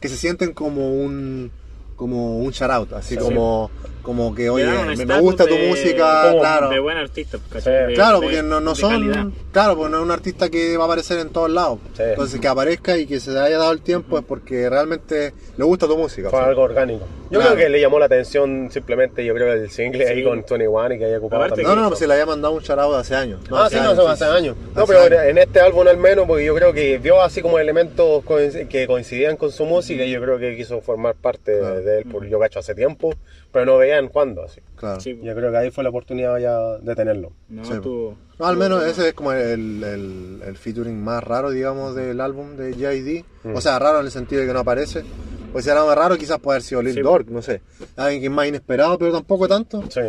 que 0.00 0.08
se 0.08 0.16
sienten 0.16 0.52
como 0.52 0.92
un 0.94 1.50
como 1.96 2.38
un 2.38 2.50
shoutout, 2.50 2.92
así 2.94 3.14
Sí. 3.14 3.20
como, 3.20 3.70
como 4.04 4.32
que, 4.34 4.48
oye, 4.50 4.64
me, 4.96 5.04
me 5.06 5.20
gusta 5.20 5.44
tu 5.46 5.54
de- 5.54 5.66
música, 5.68 6.22
como 6.28 6.38
claro. 6.40 6.68
De 6.68 6.78
buen 6.78 6.96
artista, 6.96 7.38
¿cachai? 7.50 7.62
Sí. 7.62 7.86
De- 7.88 7.94
Claro, 7.94 8.20
de- 8.20 8.26
porque 8.26 8.42
no, 8.44 8.60
no 8.60 8.74
de 8.74 8.80
son. 8.80 8.90
calidad. 8.92 9.26
Claro, 9.50 9.76
pues 9.76 9.90
no 9.90 9.96
es 9.96 10.02
un 10.04 10.10
artista 10.12 10.48
que 10.50 10.76
va 10.76 10.84
a 10.84 10.86
aparecer 10.86 11.18
en 11.18 11.30
todos 11.30 11.50
lados. 11.50 11.78
Sí. 11.96 12.02
Entonces, 12.04 12.38
que 12.40 12.46
aparezca 12.48 12.96
y 12.96 13.06
que 13.06 13.18
se 13.18 13.30
haya 13.36 13.58
dado 13.58 13.72
el 13.72 13.80
tiempo 13.80 14.16
es 14.18 14.24
porque 14.24 14.70
realmente 14.70 15.32
le 15.56 15.64
gusta 15.64 15.86
tu 15.88 15.96
música. 15.96 16.30
Fue 16.30 16.38
o 16.38 16.42
sea. 16.42 16.48
algo 16.50 16.62
orgánico. 16.62 17.06
Yo 17.30 17.40
Claro. 17.40 17.54
creo 17.56 17.64
que 17.66 17.70
le 17.72 17.80
llamó 17.80 17.98
la 17.98 18.04
atención 18.06 18.68
simplemente, 18.70 19.24
yo 19.24 19.34
creo, 19.34 19.52
el 19.54 19.68
single 19.70 20.06
ahí 20.06 20.18
Sí. 20.18 20.22
con 20.24 20.44
21 20.46 20.94
y 20.94 20.98
que 20.98 21.04
haya 21.06 21.18
ocupado 21.18 21.46
también. 21.48 21.66
No, 21.66 21.74
no, 21.74 21.88
pues 21.88 21.98
se 21.98 22.06
le 22.06 22.12
había 22.12 22.26
mandado 22.26 22.54
un 22.54 22.62
charado 22.62 22.94
hace 22.94 23.14
años. 23.16 23.40
ah, 23.50 23.68
sí, 23.70 23.76
no, 23.82 23.92
eso 23.92 24.06
hace 24.08 24.24
años. 24.26 24.54
No, 24.74 24.82
Hace 24.82 24.92
pero 24.92 25.04
años. 25.20 25.30
en 25.30 25.38
este 25.38 25.60
álbum 25.60 25.88
al 25.88 25.96
menos, 25.96 26.26
porque 26.26 26.44
yo 26.44 26.54
creo 26.54 26.72
que 26.72 26.98
vio 26.98 27.22
así 27.22 27.40
como 27.42 27.58
elementos 27.58 28.22
que 28.68 28.86
coincidían 28.86 29.36
con 29.36 29.50
su 29.50 29.64
música 29.64 30.04
y 30.04 30.10
yo 30.12 30.20
creo 30.20 30.38
que 30.38 30.54
quiso 30.56 30.80
formar 30.80 31.14
parte 31.14 31.58
Claro. 31.58 31.80
de 31.82 31.98
él, 31.98 32.04
porque 32.12 32.28
yo 32.28 32.38
cacho 32.38 32.58
hace 32.60 32.74
tiempo, 32.74 33.12
pero 33.54 33.64
no 33.66 33.78
veían 33.78 34.08
cuándo 34.08 34.42
así. 34.42 34.60
Claro. 34.76 35.00
Sí, 35.00 35.18
Yo 35.22 35.34
creo 35.34 35.50
que 35.50 35.56
ahí 35.56 35.70
fue 35.70 35.82
la 35.84 35.90
oportunidad 35.90 36.36
ya 36.38 36.76
de 36.78 36.94
tenerlo. 36.94 37.32
no, 37.48 37.64
Sí, 37.64 37.72
tuvo- 37.80 38.16
No, 38.38 38.46
al 38.46 38.56
menos 38.56 38.84
ese 38.84 39.08
es 39.08 39.14
como 39.14 39.32
el, 39.32 39.82
el, 39.82 40.42
el 40.44 40.56
featuring 40.58 41.00
más 41.02 41.22
raro, 41.24 41.50
digamos, 41.50 41.94
del 41.94 42.20
álbum 42.20 42.56
de 42.56 42.72
J.I.D. 42.74 43.24
Mm. 43.44 43.54
O 43.56 43.60
sea, 43.62 43.78
raro 43.78 44.00
en 44.00 44.06
el 44.06 44.10
sentido 44.12 44.42
de 44.42 44.48
que 44.48 44.52
no 44.52 44.58
aparece. 44.58 45.04
Pues 45.52 45.64
si 45.64 45.70
era 45.70 45.84
más 45.84 45.96
raro, 45.96 46.18
quizás 46.18 46.40
puede 46.40 46.56
haber 46.56 46.62
sido 46.64 46.82
Lil 46.82 46.94
Sí. 46.94 47.00
Durk, 47.00 47.28
no 47.28 47.40
sé. 47.40 47.62
Alguien 47.96 48.20
que 48.20 48.26
es 48.26 48.32
más 48.32 48.48
inesperado, 48.48 48.98
pero 48.98 49.12
tampoco 49.12 49.46
tanto. 49.46 49.84
Sí. 49.88 50.00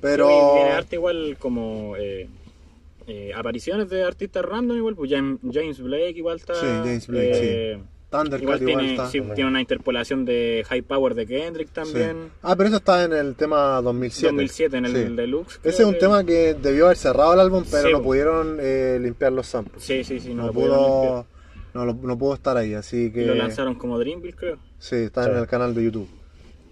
Pero. 0.00 0.26
Sí, 0.28 0.34
Viene 0.56 0.70
arte 0.72 0.96
igual 0.96 1.36
como 1.38 1.96
eh, 1.98 2.28
eh, 3.06 3.32
apariciones 3.36 3.90
de 3.90 4.02
artistas 4.04 4.42
random 4.42 4.76
igual, 4.78 4.94
pues 4.96 5.10
James, 5.10 5.38
James 5.52 5.78
Blake 5.80 6.14
igual 6.16 6.36
está. 6.36 6.54
Sí, 6.54 6.66
James 6.66 7.06
Blake, 7.08 7.30
eh, 7.74 7.78
Thundercat 8.16 8.42
Igual 8.42 8.62
igual, 8.62 8.76
tiene, 8.78 8.92
está. 8.94 9.10
sí, 9.10 9.20
tiene 9.34 9.50
una 9.50 9.60
interpolación 9.60 10.24
de 10.24 10.64
High 10.68 10.82
Power 10.82 11.14
de 11.14 11.26
Kendrick 11.26 11.68
Sí. 11.68 11.74
también. 11.74 12.16
Ah, 12.42 12.54
pero 12.56 12.68
eso 12.68 12.76
está 12.78 13.04
en 13.04 13.12
el 13.12 13.34
tema 13.34 13.80
2007. 13.82 14.26
2007 14.28 14.76
en 14.78 14.84
el 14.86 14.92
Sí. 14.92 15.14
Deluxe. 15.14 15.60
Ese 15.64 15.82
es 15.82 15.86
un 15.88 15.94
que- 15.94 16.00
tema 16.00 16.24
que 16.24 16.54
debió 16.54 16.86
haber 16.86 16.96
cerrado 16.96 17.34
el 17.34 17.40
álbum, 17.40 17.64
pero 17.70 17.86
Sí, 17.88 17.92
no 17.92 18.02
pudieron 18.02 18.58
eh, 18.60 18.98
limpiar 19.00 19.32
los 19.32 19.46
samples. 19.46 19.82
Sí, 19.82 20.02
sí, 20.04 20.20
sí, 20.20 20.30
no, 20.34 20.42
no 20.42 20.46
lo 20.48 20.52
pudo, 20.52 21.26
no, 21.74 21.84
lo- 21.84 21.94
no 21.94 22.18
pudo 22.18 22.34
estar 22.34 22.56
ahí, 22.56 22.74
así 22.74 23.10
que 23.12 23.26
lo 23.26 23.34
lanzaron 23.34 23.74
como 23.74 23.98
Dreamville, 23.98 24.34
creo. 24.36 24.58
sí, 24.78 24.96
está 24.96 25.30
en 25.30 25.36
el 25.36 25.46
canal 25.46 25.74
de 25.74 25.84
YouTube. 25.84 26.08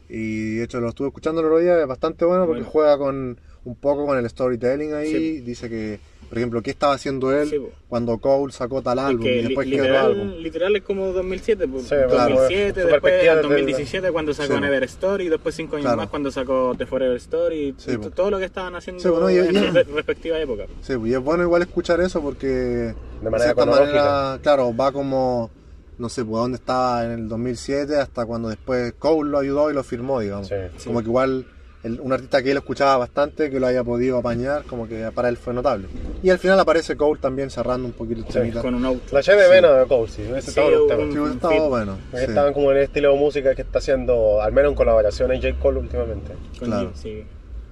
Y 0.08 0.56
de 0.56 0.64
hecho 0.64 0.80
lo 0.80 0.88
estuve 0.90 1.08
escuchando 1.08 1.40
el 1.40 1.46
otro 1.46 1.58
día, 1.58 1.80
es 1.80 1.86
bastante 1.86 2.24
bueno 2.24 2.44
porque 2.46 2.60
Bueno. 2.60 2.70
juega 2.72 2.98
con 2.98 3.40
un 3.64 3.76
poco 3.76 4.04
con 4.06 4.18
el 4.18 4.28
storytelling 4.28 4.92
ahí. 4.92 5.10
Sí. 5.10 5.40
Dice 5.40 5.68
que, 5.70 5.98
por 6.28 6.38
ejemplo, 6.38 6.62
qué 6.62 6.70
estaba 6.70 6.94
haciendo 6.94 7.32
él 7.32 7.48
Sí, 7.50 7.56
cuando 7.88 8.18
Cole 8.18 8.52
sacó 8.52 8.82
tal 8.82 8.98
álbum 8.98 9.22
que 9.22 9.32
y 9.36 9.42
li- 9.42 9.46
después 9.48 9.68
qué 9.68 9.80
otro 9.82 9.98
álbum. 9.98 10.18
literal, 10.28 10.42
literal 10.42 10.76
es 10.76 10.82
como 10.82 11.06
2007, 11.12 11.68
pues, 11.68 11.82
Sí, 11.84 11.88
claro. 11.90 12.08
2007, 12.36 12.68
Su 12.82 12.86
después 12.86 13.00
perspectiva 13.02 13.32
al 13.32 13.38
desde 13.38 13.48
2017 13.48 14.10
cuando 14.12 14.34
sacó 14.34 14.54
Sí, 14.54 14.60
Never 14.60 14.84
Story, 14.84 15.28
después 15.28 15.54
5 15.54 15.76
años 15.76 15.84
Claro. 15.84 15.96
más 15.98 16.08
cuando 16.08 16.30
sacó 16.30 16.74
The 16.76 16.86
Forever 16.86 17.16
Story, 17.16 17.74
Sí, 17.78 17.90
y 17.92 17.96
todo 18.10 18.30
lo 18.30 18.38
que 18.38 18.44
estaban 18.46 18.74
haciendo 18.76 19.02
Sí, 19.02 19.08
bueno, 19.08 19.30
y- 19.30 19.36
en 19.38 19.54
y- 19.56 19.58
su 19.58 19.72
re- 19.72 19.84
respectiva 19.84 20.38
época. 20.38 20.64
Sí, 20.80 20.96
pues, 20.96 21.10
y 21.10 21.14
es 21.14 21.20
bueno 21.20 21.42
igual 21.44 21.62
escuchar 21.62 22.00
eso 22.00 22.20
porque 22.22 22.46
de, 22.46 22.94
manera 23.22 23.38
cierta 23.44 23.62
cronológica. 23.62 24.04
manera, 24.04 24.38
claro, 24.42 24.76
va 24.76 24.92
como, 24.92 25.50
no 25.98 26.08
sé, 26.08 26.24
pues 26.24 26.40
dónde 26.40 26.56
estaba 26.56 27.04
en 27.04 27.12
el 27.12 27.28
2007 27.28 27.96
hasta 27.96 28.26
cuando 28.26 28.48
después 28.48 28.92
Cole 28.98 29.30
lo 29.30 29.38
ayudó 29.38 29.70
y 29.70 29.74
lo 29.74 29.84
firmó, 29.84 30.20
digamos. 30.20 30.48
Sí. 30.48 30.54
Como 30.86 31.00
que 31.00 31.06
igual 31.06 31.46
el- 31.84 32.00
un 32.00 32.12
artista 32.12 32.42
que 32.42 32.50
él 32.50 32.56
escuchaba 32.56 32.96
bastante, 32.96 33.50
que 33.50 33.60
lo 33.60 33.66
haya 33.66 33.84
podido 33.84 34.18
apañar, 34.18 34.64
como 34.64 34.88
que 34.88 35.10
para 35.14 35.28
él 35.28 35.36
fue 35.36 35.54
notable. 35.54 35.86
Y 36.22 36.30
al 36.30 36.38
final 36.38 36.58
aparece 36.58 36.96
Cole 36.96 37.20
también 37.20 37.50
cerrando 37.50 37.86
un 37.86 37.92
poquito 37.92 38.20
el 38.22 38.26
Sí, 38.26 38.32
temita. 38.32 38.62
Con 38.62 38.74
un 38.74 38.84
auto. 38.84 39.02
La 39.12 39.20
eché 39.20 39.32
de 39.36 39.48
menos 39.48 39.78
de 39.78 39.86
Cole, 39.86 40.10
sí. 40.10 40.22
Ese 40.22 40.40
Sí, 40.42 40.48
estaba 40.50 40.68
un 40.68 40.74
un- 40.82 40.88
tema. 40.88 41.02
Sí, 41.28 41.34
estaba 41.34 41.54
fit. 41.54 41.62
bueno. 41.68 41.98
Sí. 42.10 42.16
Estaban 42.20 42.52
como 42.54 42.70
en 42.72 42.78
el 42.78 42.82
estilo 42.84 43.12
de 43.12 43.18
música 43.18 43.54
que 43.54 43.62
está 43.62 43.78
haciendo, 43.78 44.40
al 44.42 44.52
menos 44.52 44.70
en 44.72 44.76
colaboración 44.76 45.30
en 45.32 45.42
J. 45.42 45.54
Cole 45.60 45.78
últimamente. 45.80 46.32
Con 46.58 46.68
claro. 46.68 46.90
sí. 46.94 47.22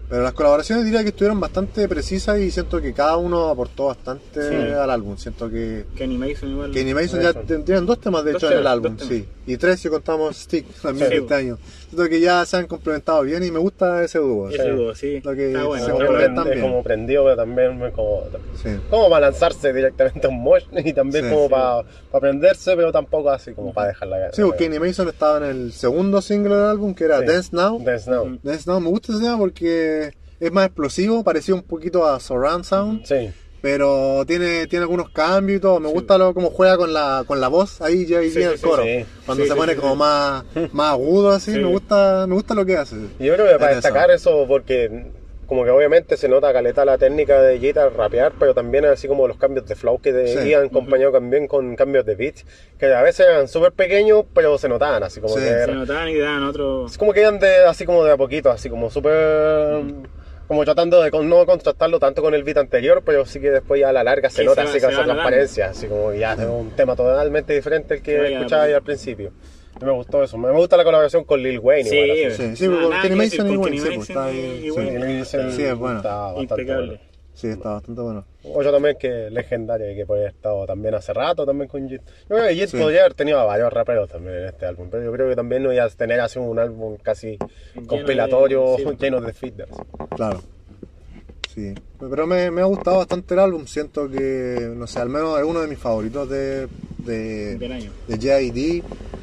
Pero 0.09 0.25
las 0.25 0.35
colaboraciones 0.35 0.85
diría 0.85 1.01
que 1.03 1.09
estuvieron 1.09 1.41
bastante 1.41 1.89
precisas 1.89 2.39
y 2.39 2.51
siento 2.51 2.83
que 2.83 2.93
cada 2.93 3.17
uno 3.17 3.49
aportó 3.49 3.87
bastante 3.87 4.47
Sí. 4.47 4.55
al 4.75 4.91
álbum. 4.91 5.17
Siento 5.17 5.49
que 5.49 5.87
Kenny 5.97 6.19
Mason 6.19 6.51
igual. 6.51 6.71
Kenny 6.71 6.93
Mason 6.93 7.23
ya 7.23 7.33
tienen 7.33 7.87
dos 7.87 7.99
temas 7.99 8.23
de 8.23 8.33
Dos 8.33 8.43
hecho 8.43 8.53
en 8.53 8.59
el 8.59 8.67
álbum, 8.67 8.99
sí. 8.99 9.27
Y 9.47 9.57
tres 9.57 9.81
si 9.81 9.89
contamos 9.89 10.37
Stick 10.37 10.67
también 10.83 11.09
Sí. 11.09 11.17
este 11.17 11.35
año. 11.35 11.57
Siento 11.93 12.09
que 12.09 12.21
ya 12.21 12.47
se 12.47 12.57
han 12.57 12.67
complementado 12.67 13.21
bien 13.21 13.45
y 13.45 13.51
me 13.51 13.59
gusta 13.59 14.03
ese 14.03 14.19
dúo. 14.19 14.49
Ese 14.49 14.63
Sí. 14.63 14.69
dúo, 14.71 14.95
sí. 14.95 15.21
Lo 15.23 15.35
que 15.35 15.49
Está 15.49 15.65
bueno. 15.65 15.85
se 15.85 15.91
complementan 15.93 16.45
bien. 16.45 16.61
como 16.63 16.83
prendido, 16.83 17.25
pero 17.25 17.37
también 17.37 17.91
como, 17.91 18.23
Sí. 18.63 18.71
como 18.89 19.11
para 19.11 19.27
lanzarse 19.27 19.75
directamente 19.75 20.27
a 20.27 20.31
un 20.31 20.43
mosh 20.43 20.65
y 20.73 20.95
también 20.95 21.25
Sí. 21.27 21.31
como 21.31 21.45
Sí. 21.45 21.51
para, 21.51 21.83
para 22.11 22.21
prenderse, 22.23 22.75
pero 22.77 22.91
tampoco 22.93 23.29
así 23.29 23.53
como 23.53 23.75
para 23.75 23.89
dejarla 23.89 24.33
Sí, 24.33 24.41
porque 24.41 24.65
Kenny 24.65 24.79
Mason 24.79 25.07
estaba 25.09 25.37
en 25.37 25.45
el 25.45 25.73
segundo 25.73 26.23
single 26.23 26.55
del 26.55 26.65
álbum 26.65 26.95
que 26.95 27.05
era 27.05 27.19
Sí. 27.21 27.27
Dance 27.27 27.51
Now. 27.53 27.79
Dance 27.85 28.11
Now. 28.11 28.39
Dance 28.43 28.71
Now 28.71 28.81
me 28.81 28.89
gusta 28.89 29.13
ese 29.13 29.21
tema 29.23 29.37
porque 29.37 30.13
es 30.41 30.51
más 30.51 30.65
explosivo, 30.65 31.23
parecía 31.23 31.55
un 31.55 31.63
poquito 31.63 32.07
a 32.07 32.19
Surround 32.21 32.65
Sound, 32.65 33.05
Sí. 33.05 33.31
Pero 33.63 34.25
tiene, 34.27 34.67
tiene 34.67 34.83
algunos 34.83 35.09
cambios 35.11 35.59
y 35.59 35.61
todo. 35.61 35.81
Me 35.81 35.89
gusta 35.89 36.19
lo 36.19 36.35
como 36.35 36.51
juega 36.51 36.77
con 36.77 36.93
la, 36.93 37.25
con 37.27 37.41
la 37.41 37.49
voz 37.49 37.81
ahí 37.81 38.05
ya 38.07 38.19
ahí 38.19 38.31
Sí, 38.31 38.43
el 38.43 38.61
coro. 38.61 38.83
sí. 38.83 39.07
Cuando 39.25 39.45
Sí, 39.45 39.49
se 39.49 39.55
sí, 39.55 39.59
pone 39.61 39.73
sí, 39.75 39.79
como 39.81 39.93
sí. 39.93 39.99
más, 40.01 40.45
más 40.73 40.91
agudo 40.93 41.31
así, 41.31 41.53
Sí. 41.53 41.59
me 41.61 41.69
gusta, 41.69 42.27
me 42.29 42.35
gusta 42.35 42.55
lo 42.55 42.67
que 42.67 42.77
hace. 42.77 42.97
Yo 43.21 43.35
creo 43.35 43.47
que 43.51 43.59
para 43.59 43.75
destacar 43.77 44.11
eso, 44.11 44.45
porque 44.47 45.07
como 45.47 45.65
que 45.65 45.71
obviamente 45.71 46.17
se 46.17 46.29
nota 46.31 46.51
caleta 46.53 46.83
la 46.85 46.97
técnica 46.97 47.43
de 47.43 47.59
Jita 47.59 47.91
rapear, 47.91 48.33
pero 48.39 48.55
también 48.55 48.87
así 48.87 49.07
como 49.07 49.29
los 49.29 49.37
cambios 49.37 49.67
de 49.67 49.75
flow 49.77 50.01
que 50.01 50.11
de- 50.13 50.27
Sí. 50.43 50.49
iban 50.49 50.67
acompañados 50.67 51.13
también 51.13 51.47
con 51.47 51.77
cambios 51.77 52.07
de 52.07 52.15
beats, 52.15 52.47
que 52.79 52.87
a 52.87 53.03
veces 53.03 53.27
eran 53.29 53.49
súper 53.49 53.73
pequeños, 53.73 54.25
pero 54.35 54.57
se 54.57 54.69
notaban 54.69 55.03
así 55.03 55.21
como 55.21 55.35
Sí. 55.35 55.41
que 55.43 55.65
Se 55.67 55.73
notaban 55.73 56.09
y 56.09 56.19
daban 56.19 56.45
otro. 56.45 56.87
es 56.87 56.97
como 56.97 57.13
que 57.13 57.21
iban 57.21 57.39
de, 57.39 57.65
así 57.67 57.85
como 57.85 58.03
de 58.03 58.13
a 58.13 58.17
poquito, 58.17 58.51
así 58.51 58.71
como 58.71 58.89
súper... 58.91 59.83
Como 60.53 60.67
tratando 60.67 61.01
de 61.01 61.11
con- 61.11 61.31
no 61.31 61.47
contrastarlo 61.47 61.99
tanto 61.99 62.21
con 62.21 62.35
el 62.35 62.45
beat 62.45 62.59
anterior, 62.59 63.03
pero 63.07 63.25
sí 63.25 63.41
que 63.41 63.51
después 63.51 63.81
ya 63.81 63.89
a 63.89 63.93
la 63.95 64.05
larga 64.05 64.29
se 64.29 64.45
nota 64.45 64.65
así 64.65 64.75
se 64.75 64.81
con 64.83 64.91
esa 64.91 65.01
va 65.01 65.07
notando. 65.07 65.23
transparencia, 65.23 65.67
así 65.71 65.87
como 65.87 66.11
que 66.11 66.19
ya 66.19 66.35
es 66.35 66.41
un 66.41 66.71
tema 66.73 66.95
totalmente 66.95 67.55
diferente 67.55 67.95
al 67.95 68.03
que 68.03 68.35
escuchaba 68.35 68.65
ahí 68.65 68.73
poquito. 68.73 68.77
al 68.77 68.83
principio. 68.83 69.33
Me 69.81 69.91
gustó 69.93 70.23
eso. 70.23 70.37
Me 70.37 70.51
gusta 70.53 70.77
la 70.77 70.85
colaboración 70.85 71.25
con 71.25 71.43
Lil 71.43 71.59
Wayne 71.59 71.89
Sí, 71.89 71.97
igual. 71.97 72.33
Sí, 72.33 72.57
sí, 72.57 72.69
que 73.03 73.17
Mason 73.17 73.49
sí, 73.49 73.57
pues, 73.57 74.09
está 74.11 74.25
ahí, 74.27 74.71
sí. 75.25 75.63
Es 75.63 75.75
bueno. 75.79 76.03
Impecable. 76.43 77.01
Sí, 77.35 77.49
está 77.49 77.71
bastante 77.71 78.01
bueno. 78.03 78.25
Otro 78.45 78.71
también 78.71 78.97
que 78.99 79.31
legendario 79.31 79.91
y 79.91 79.97
que 79.97 80.05
puede 80.07 80.23
haber 80.23 80.35
estado 80.35 80.67
también 80.67 80.95
hace 80.95 81.13
rato 81.15 81.47
también 81.47 81.69
con 81.69 81.89
Jit. 81.89 82.03
Yo 82.29 82.37
creo 82.37 82.47
que 82.49 82.55
Jit 82.55 82.69
Sí. 82.69 82.79
podría 82.79 83.01
haber 83.01 83.15
tenido 83.15 83.41
a 83.41 83.45
varios 83.45 83.73
raperos 83.73 84.11
también 84.11 84.37
en 84.37 84.45
este 84.47 84.67
álbum, 84.67 84.89
pero 84.91 85.03
yo 85.05 85.13
creo 85.13 85.29
que 85.31 85.37
también 85.37 85.63
no 85.63 85.73
iba 85.73 85.83
a 85.85 85.89
tener 85.89 86.21
así 86.21 86.39
un 86.39 86.59
álbum 86.59 86.97
casi 87.03 87.39
compilatorio, 87.87 88.77
sí. 88.79 88.85
lleno 88.99 89.21
de 89.21 89.33
feeders. 89.33 89.71
Claro. 90.15 90.41
Sí. 91.55 91.75
Pero 91.99 92.27
me, 92.27 92.51
me 92.51 92.63
ha 92.63 92.65
gustado 92.65 92.99
bastante 92.99 93.35
el 93.35 93.41
álbum. 93.41 93.67
Siento 93.67 94.09
que, 94.09 94.71
no 94.75 94.87
sé, 94.87 95.01
al 95.01 95.09
menos 95.11 95.39
es 95.39 95.45
uno 95.45 95.61
de 95.61 95.69
mis 95.69 95.79
favoritos 95.79 96.29
de, 96.29 96.67
de, 96.99 97.57
Del 97.59 97.73
año. 97.73 97.91
de 98.09 98.15
J.I.D. 98.17 98.83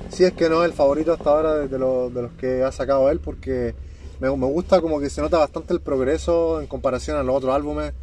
Si 0.10 0.24
es 0.26 0.34
que 0.34 0.50
no 0.50 0.64
es 0.64 0.70
el 0.72 0.76
favorito 0.76 1.14
hasta 1.14 1.30
ahora 1.30 1.56
de, 1.56 1.68
de 1.68 1.80
los, 1.80 2.14
de 2.14 2.22
los 2.24 2.32
que 2.34 2.64
ha 2.64 2.72
sacado 2.72 3.10
él, 3.10 3.20
porque 3.20 3.74
me, 4.20 4.30
me 4.36 4.46
gusta 4.48 4.82
como 4.82 5.00
que 5.00 5.10
se 5.10 5.22
nota 5.22 5.38
bastante 5.38 5.74
el 5.74 5.82
progreso 5.82 6.62
en 6.62 6.68
comparación 6.68 7.18
a 7.18 7.24
los 7.24 7.36
otros 7.36 7.54
álbumes 7.56 7.94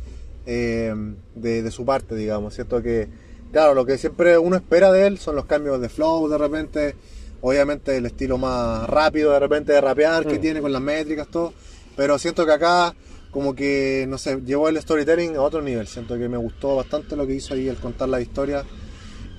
eh, 0.47 0.95
de, 1.35 1.63
de 1.63 1.71
su 1.71 1.85
parte, 1.85 2.15
digamos. 2.15 2.55
Siento 2.55 2.83
que, 2.83 3.09
claro, 3.53 3.75
lo 3.75 3.85
que 3.85 3.99
siempre 3.99 4.39
uno 4.39 4.57
espera 4.57 4.93
de 4.93 5.07
él 5.07 5.19
son 5.19 5.37
los 5.37 5.47
cambios 5.47 5.81
de 5.81 5.89
flow 5.89 6.29
de 6.29 6.39
repente, 6.39 6.95
obviamente 7.41 7.97
el 7.97 8.07
estilo 8.07 8.39
más 8.39 8.89
rápido 8.89 9.33
de 9.33 9.41
repente 9.41 9.73
de 9.73 9.81
rapear 9.81 10.27
que 10.27 10.39
Mm. 10.39 10.41
tiene 10.41 10.61
con 10.61 10.73
las 10.73 10.83
métricas, 10.83 11.29
todo. 11.29 11.53
Pero 11.97 12.19
siento 12.19 12.45
que 12.47 12.53
acá 12.53 12.95
como 13.31 13.55
que, 13.55 14.07
no 14.09 14.17
sé, 14.17 14.41
llevó 14.47 14.69
el 14.69 14.81
storytelling 14.81 15.37
a 15.37 15.43
otro 15.43 15.61
nivel. 15.61 15.87
Siento 15.87 16.17
que 16.17 16.29
me 16.29 16.39
gustó 16.39 16.77
bastante 16.77 17.17
lo 17.17 17.27
que 17.27 17.35
hizo 17.35 17.53
ahí 17.55 17.69
el 17.69 17.77
contar 17.77 18.09
la 18.09 18.21
historia, 18.21 18.65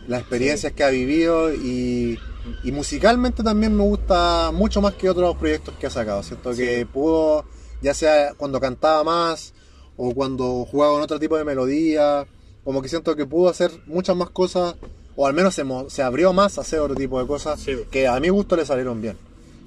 las 0.08 0.20
experiencias 0.22 0.74
que 0.74 0.84
ha 0.84 0.90
vivido 0.90 1.52
y, 1.54 2.20
y 2.64 2.72
musicalmente 2.72 3.44
también 3.44 3.76
me 3.76 3.84
gusta 3.84 4.52
mucho 4.54 4.82
más 4.82 4.94
que 4.96 5.10
otros 5.10 5.36
proyectos 5.38 5.74
que 5.80 5.88
ha 5.88 5.90
sacado. 5.90 6.24
Siento 6.24 6.52
que 6.54 6.86
pudo, 6.86 7.46
ya 7.82 7.94
sea 7.94 8.34
cuando 8.36 8.60
cantaba 8.60 9.04
más 9.04 9.54
o 9.96 10.14
cuando 10.14 10.66
jugaba 10.66 10.94
con 10.94 11.02
otro 11.02 11.20
tipo 11.20 11.38
de 11.38 11.44
melodía, 11.44 12.26
como 12.64 12.82
que 12.82 12.90
siento 12.90 13.16
que 13.16 13.26
pudo 13.26 13.50
hacer 13.50 13.72
muchas 13.86 14.16
más 14.16 14.30
cosas 14.30 14.76
o 15.16 15.26
al 15.26 15.34
menos 15.34 15.56
se, 15.56 15.64
se 15.88 16.04
abrió 16.04 16.34
más 16.34 16.58
a 16.58 16.62
hacer 16.62 16.80
otro 16.80 16.96
tipo 16.96 17.20
de 17.20 17.26
cosas 17.28 17.60
Sí. 17.60 17.76
que 17.90 18.08
a 18.08 18.20
mi 18.20 18.30
gusto 18.30 18.56
le 18.56 18.66
salieron 18.66 19.02
bien. 19.02 19.18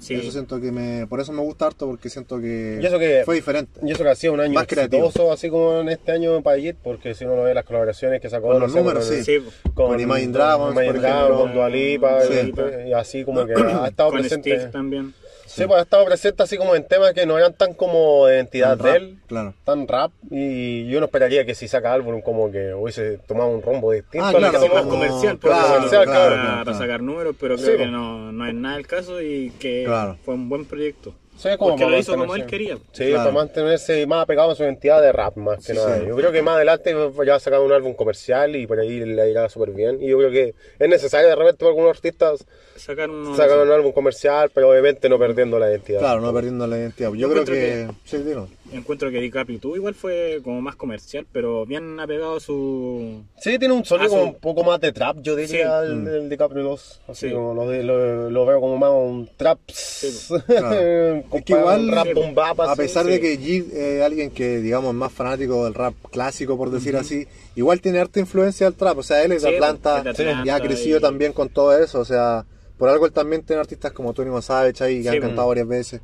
Sí. 0.01 0.15
Eso 0.15 0.31
siento 0.31 0.59
que 0.59 0.71
me, 0.71 1.05
por 1.07 1.19
eso 1.21 1.31
me 1.31 1.41
gusta 1.41 1.67
harto 1.67 1.85
porque 1.85 2.09
siento 2.09 2.39
que, 2.41 2.79
Y 2.81 2.85
eso 2.85 2.97
que- 2.97 3.21
fue 3.23 3.35
diferente. 3.35 3.79
Y 3.83 3.91
eso 3.91 4.03
que 4.03 4.09
ha 4.09 4.15
sido 4.15 4.33
un 4.33 4.39
año 4.41 4.53
Más 4.53 4.65
creativo. 4.65 5.05
exitoso, 5.05 5.31
así 5.31 5.47
como 5.49 5.79
en 5.81 5.89
este 5.89 6.11
año 6.11 6.41
para 6.41 6.57
Jit, 6.59 6.75
porque 6.83 7.13
si 7.13 7.23
uno 7.25 7.35
lo 7.35 7.43
ve 7.43 7.53
las 7.53 7.65
colaboraciones 7.65 8.19
que 8.19 8.27
sacó, 8.29 8.47
Con 8.47 8.53
no 8.55 8.59
los 8.61 8.71
sé, 8.73 8.79
números, 8.79 9.05
con, 9.07 9.15
sí. 9.17 9.23
Sí, 9.23 9.37
con, 9.75 9.87
Con 9.89 9.99
Imagine 9.99 10.33
Dragons, 10.33 10.71
Imagine 10.73 10.93
por 10.93 11.01
Dragons, 11.01 11.21
ejemplo. 11.23 11.43
con 11.43 11.53
Dua 11.53 11.69
Lipa, 11.69 12.21
Sí. 12.23 12.51
y, 12.85 12.89
y 12.89 12.93
así 12.93 13.23
como 13.23 13.45
que 13.45 13.53
ha 13.53 13.87
estado 13.87 14.09
con 14.09 14.19
presente. 14.19 14.55
Steve 14.55 14.71
también. 14.71 15.13
Sí, 15.53 15.65
pues 15.67 15.79
ha 15.79 15.81
estado 15.83 16.05
presente 16.05 16.43
así 16.43 16.57
como 16.57 16.75
en 16.75 16.87
temas 16.87 17.13
que 17.13 17.25
no 17.25 17.37
eran 17.37 17.53
tan 17.53 17.73
como 17.73 18.25
de 18.27 18.35
identidad 18.35 18.77
Tan 18.77 18.85
de 18.85 18.91
rap, 18.93 19.01
él, 19.01 19.17
Claro. 19.27 19.53
tan 19.65 19.87
rap, 19.87 20.11
y 20.29 20.87
yo 20.89 20.99
no 20.99 21.05
esperaría 21.07 21.45
que 21.45 21.55
si 21.55 21.67
saca 21.67 21.91
álbum 21.93 22.21
como 22.21 22.51
que 22.51 22.73
hubiese 22.73 23.17
tomado 23.19 23.49
un 23.49 23.61
rumbo 23.61 23.91
distinto 23.91 24.25
Ah, 24.27 24.31
que 24.31 24.37
claro, 24.39 24.59
más 24.59 24.69
como- 24.83 24.89
comercial, 24.91 25.37
claro, 25.39 25.57
porque 25.61 25.75
comercial, 25.75 26.05
para, 26.05 26.17
claro, 26.17 26.35
claro, 26.41 26.65
para 26.65 26.77
sacar 26.77 27.01
números, 27.01 27.35
pero 27.39 27.55
creo 27.57 27.77
que 27.77 27.85
no, 27.87 28.31
no 28.31 28.47
es 28.47 28.53
nada 28.53 28.77
el 28.77 28.87
caso 28.87 29.21
y 29.21 29.51
que 29.59 29.83
Claro. 29.85 30.17
fue 30.23 30.33
un 30.35 30.47
buen 30.49 30.65
proyecto. 30.65 31.13
Sí, 31.41 31.49
como 31.57 31.71
Porque 31.71 31.83
para 31.85 31.95
lo 31.95 31.99
hizo 31.99 32.15
como 32.15 32.35
él 32.35 32.45
quería. 32.45 32.77
Sí, 32.91 33.05
Claro. 33.07 33.15
para 33.17 33.31
mantenerse 33.31 34.05
más 34.05 34.23
apegado 34.23 34.51
a 34.51 34.55
su 34.55 34.63
identidad 34.63 35.01
de 35.01 35.11
rap, 35.11 35.37
más 35.37 35.57
que 35.65 35.73
Sí, 35.73 35.79
nada. 35.79 35.97
sí. 35.99 36.05
Yo 36.07 36.15
creo 36.15 36.31
que 36.31 36.41
más 36.41 36.55
adelante 36.55 36.91
ya 37.25 37.31
va 37.31 37.35
a 37.35 37.39
sacar 37.39 37.61
un 37.61 37.71
álbum 37.71 37.93
comercial 37.93 38.55
y 38.55 38.67
por 38.67 38.79
ahí 38.79 38.99
le 38.99 39.29
irá 39.31 39.49
súper 39.49 39.71
bien. 39.71 40.01
Y 40.01 40.07
yo 40.09 40.17
creo 40.19 40.29
que 40.31 40.53
es 40.77 40.89
necesario 40.89 41.27
de 41.29 41.35
repente 41.35 41.57
para 41.59 41.69
algunos 41.69 41.89
artistas 41.91 42.45
Sacar 42.75 43.09
uno 43.09 43.35
sacar 43.35 43.59
un 43.59 43.71
álbum 43.71 43.91
comercial, 43.91 44.49
pero 44.53 44.69
obviamente 44.69 45.07
no 45.09 45.17
perdiendo 45.19 45.57
la 45.59 45.69
identidad. 45.69 45.99
Claro, 45.99 46.21
no 46.21 46.33
perdiendo 46.33 46.65
la 46.67 46.77
identidad. 46.77 47.09
Yo, 47.09 47.15
Yo 47.15 47.29
creo 47.29 47.41
encuentro 47.43 47.53
que... 47.53 47.87
Sí, 48.05 48.17
dilo. 48.23 48.47
Encuentro 48.73 49.11
que 49.11 49.19
DiCaprio 49.19 49.59
tú 49.59 49.75
igual 49.75 49.93
fue 49.93 50.39
como 50.43 50.61
más 50.61 50.75
comercial, 50.77 51.25
pero 51.31 51.65
bien 51.65 51.99
apegado 51.99 52.37
a 52.37 52.39
su... 52.39 53.21
Sí, 53.39 53.59
tiene 53.59 53.73
un 53.73 53.83
sonido 53.83 54.07
Ah, 54.07 54.09
como 54.09 54.21
su- 54.21 54.27
un 54.29 54.35
poco 54.39 54.63
más 54.63 54.79
de 54.79 54.93
trap, 54.93 55.17
yo 55.21 55.35
diría, 55.35 55.81
Sí. 55.81 55.87
el, 55.87 55.95
Mm. 55.97 56.07
el 56.07 56.29
DiCaprio 56.29 56.63
2. 56.63 57.01
Así 57.07 57.27
Sí. 57.27 57.33
como 57.33 57.53
lo, 57.53 57.65
lo, 57.83 58.29
lo 58.29 58.45
veo 58.45 58.61
como 58.61 58.77
más 58.77 58.91
un 58.91 59.29
trap. 59.35 59.59
claro. 60.47 61.23
Con 61.29 61.39
Es 61.39 61.45
que 61.45 61.53
igual, 61.53 61.81
un 61.81 61.91
rap 61.91 62.07
sí, 62.07 62.13
bap, 62.33 62.59
A 62.61 62.75
pesar 62.75 63.05
sí. 63.05 63.11
de 63.11 63.19
que 63.19 63.37
Jid 63.37 63.73
es 63.73 64.01
alguien 64.03 64.31
que, 64.31 64.57
digamos, 64.59 64.89
es 64.91 64.95
más 64.95 65.11
fanático 65.11 65.65
del 65.65 65.73
rap 65.73 65.93
clásico, 66.11 66.57
por 66.57 66.71
decir 66.71 66.95
así, 66.95 67.27
igual 67.55 67.81
tiene 67.81 67.99
harta 67.99 68.19
influencia 68.19 68.67
del 68.67 68.75
trap. 68.75 68.97
O 68.97 69.03
sea, 69.03 69.23
él 69.23 69.33
es 69.33 69.41
de 69.43 69.49
Sí, 69.49 69.55
Atlanta, 69.55 69.97
Atlanta 69.97 70.43
y 70.45 70.49
ha 70.49 70.59
crecido 70.61 70.99
y- 70.99 71.01
también 71.01 71.33
con 71.33 71.49
todo 71.49 71.77
eso. 71.77 71.99
O 71.99 72.05
sea, 72.05 72.45
por 72.77 72.89
algo 72.89 73.05
él 73.05 73.11
también 73.11 73.43
tiene 73.43 73.59
artistas 73.59 73.91
como 73.91 74.13
Tony 74.13 74.29
Savage 74.41 74.83
ahí, 74.83 74.97
que 75.03 75.09
Sí, 75.09 75.15
han 75.15 75.19
cantado 75.21 75.49
varias 75.49 75.67
veces. 75.67 76.01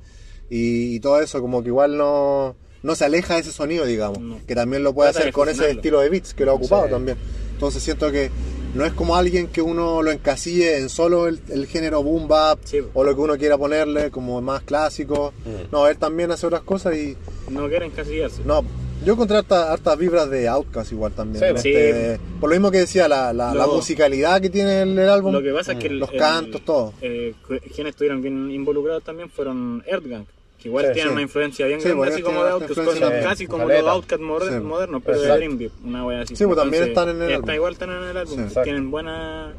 Y, 0.50 0.96
y 0.96 1.00
todo 1.00 1.22
eso, 1.22 1.42
como 1.42 1.62
que 1.62 1.70
igual 1.70 1.98
no, 1.98 2.56
no 2.84 2.96
se 2.96 3.06
aleja 3.06 3.36
de 3.36 3.42
ese 3.42 3.52
sonido, 3.52 3.86
digamos. 3.86 4.20
No. 4.20 4.40
Que 4.48 4.56
también 4.56 4.84
lo 4.84 4.94
puede 4.94 5.12
Trata 5.12 5.24
hacer 5.24 5.34
con 5.34 5.50
ese 5.50 5.72
estilo 5.72 6.00
de 6.00 6.10
beats 6.10 6.34
que 6.34 6.46
lo 6.46 6.52
ha 6.52 6.56
ocupado 6.56 6.86
Sí. 6.86 6.92
también. 6.92 7.18
Entonces 7.54 7.82
siento 7.84 8.12
que 8.12 8.30
no 8.76 8.86
es 8.86 8.94
como 8.94 9.16
alguien 9.16 9.48
que 9.48 9.62
uno 9.62 10.02
lo 10.04 10.12
encasille 10.12 10.78
en 10.78 10.90
solo 10.90 11.28
el, 11.28 11.42
el 11.50 11.66
género 11.66 12.04
boom 12.04 12.28
bap 12.28 12.60
Sí. 12.64 12.80
o 12.94 13.04
lo 13.04 13.16
que 13.16 13.22
uno 13.22 13.36
quiera 13.38 13.58
ponerle 13.58 14.12
como 14.12 14.40
más 14.42 14.62
clásico. 14.62 15.34
Mm. 15.46 15.72
No, 15.74 15.88
él 15.88 15.98
también 15.98 16.32
hace 16.32 16.46
otras 16.46 16.62
cosas 16.62 16.96
y 16.96 17.18
No 17.50 17.68
quieren 17.68 17.92
encasillarse. 17.92 18.42
no, 18.46 18.64
yo 19.08 19.14
encontré 19.14 19.38
harta- 19.38 19.72
hartas 19.72 19.98
vibras 19.98 20.30
de 20.30 20.48
Outcast 20.48 20.92
igual 20.92 21.14
también. 21.14 21.40
Sí, 21.44 21.50
en 21.50 21.58
sí. 21.58 21.70
este- 21.74 22.20
por 22.40 22.50
lo 22.50 22.56
mismo 22.56 22.70
que 22.70 22.80
decía, 22.80 23.08
la, 23.08 23.34
la, 23.34 23.54
la 23.54 23.66
Lo- 23.66 23.74
musicalidad 23.76 24.42
que 24.42 24.50
tiene 24.50 24.82
el, 24.82 25.00
el 25.00 25.10
álbum. 25.10 25.34
Lo 25.34 25.42
que 25.42 25.52
pasa 25.54 25.72
es 25.72 25.80
que 25.80 25.88
el- 25.88 26.00
Los 26.00 26.12
el- 26.12 26.20
cantos, 26.20 26.62
todo. 26.64 26.94
eh, 27.02 27.34
quienes 27.74 27.92
estuvieron 27.92 28.22
bien 28.22 28.52
involucrados 28.52 29.04
también 29.04 29.30
fueron 29.30 29.84
Earthgang, 29.88 30.26
que 30.62 30.68
igual 30.68 30.86
Sí, 30.88 30.92
tienen 30.94 31.10
sí. 31.10 31.14
una 31.14 31.22
influencia 31.22 31.66
bien 31.68 31.80
Sí, 31.82 31.88
grande, 31.90 32.08
así 32.10 32.22
como 32.22 32.44
de 32.44 32.50
Outcast, 32.52 32.78
harta 32.80 33.20
casi 33.22 33.48
como 33.48 33.66
los 33.68 33.84
Outcast 33.88 34.22
modernos, 34.22 35.02
pero 35.06 35.18
de 35.20 35.24
Exacto. 35.24 35.38
Dream 35.38 35.58
Beat, 35.58 35.72
una 35.86 36.06
wea 36.06 36.22
así. 36.22 36.36
Sí, 36.36 36.46
pues 36.46 36.58
también 36.58 36.84
están 36.84 37.10
en 37.10 37.22
el 37.22 37.34
álbum. 37.34 37.52
igual 37.52 37.74
están 37.74 37.90
en 37.92 38.04
el 38.04 38.18
álbum, 38.18 38.48
tienen 38.64 38.92
buena... 38.92 39.54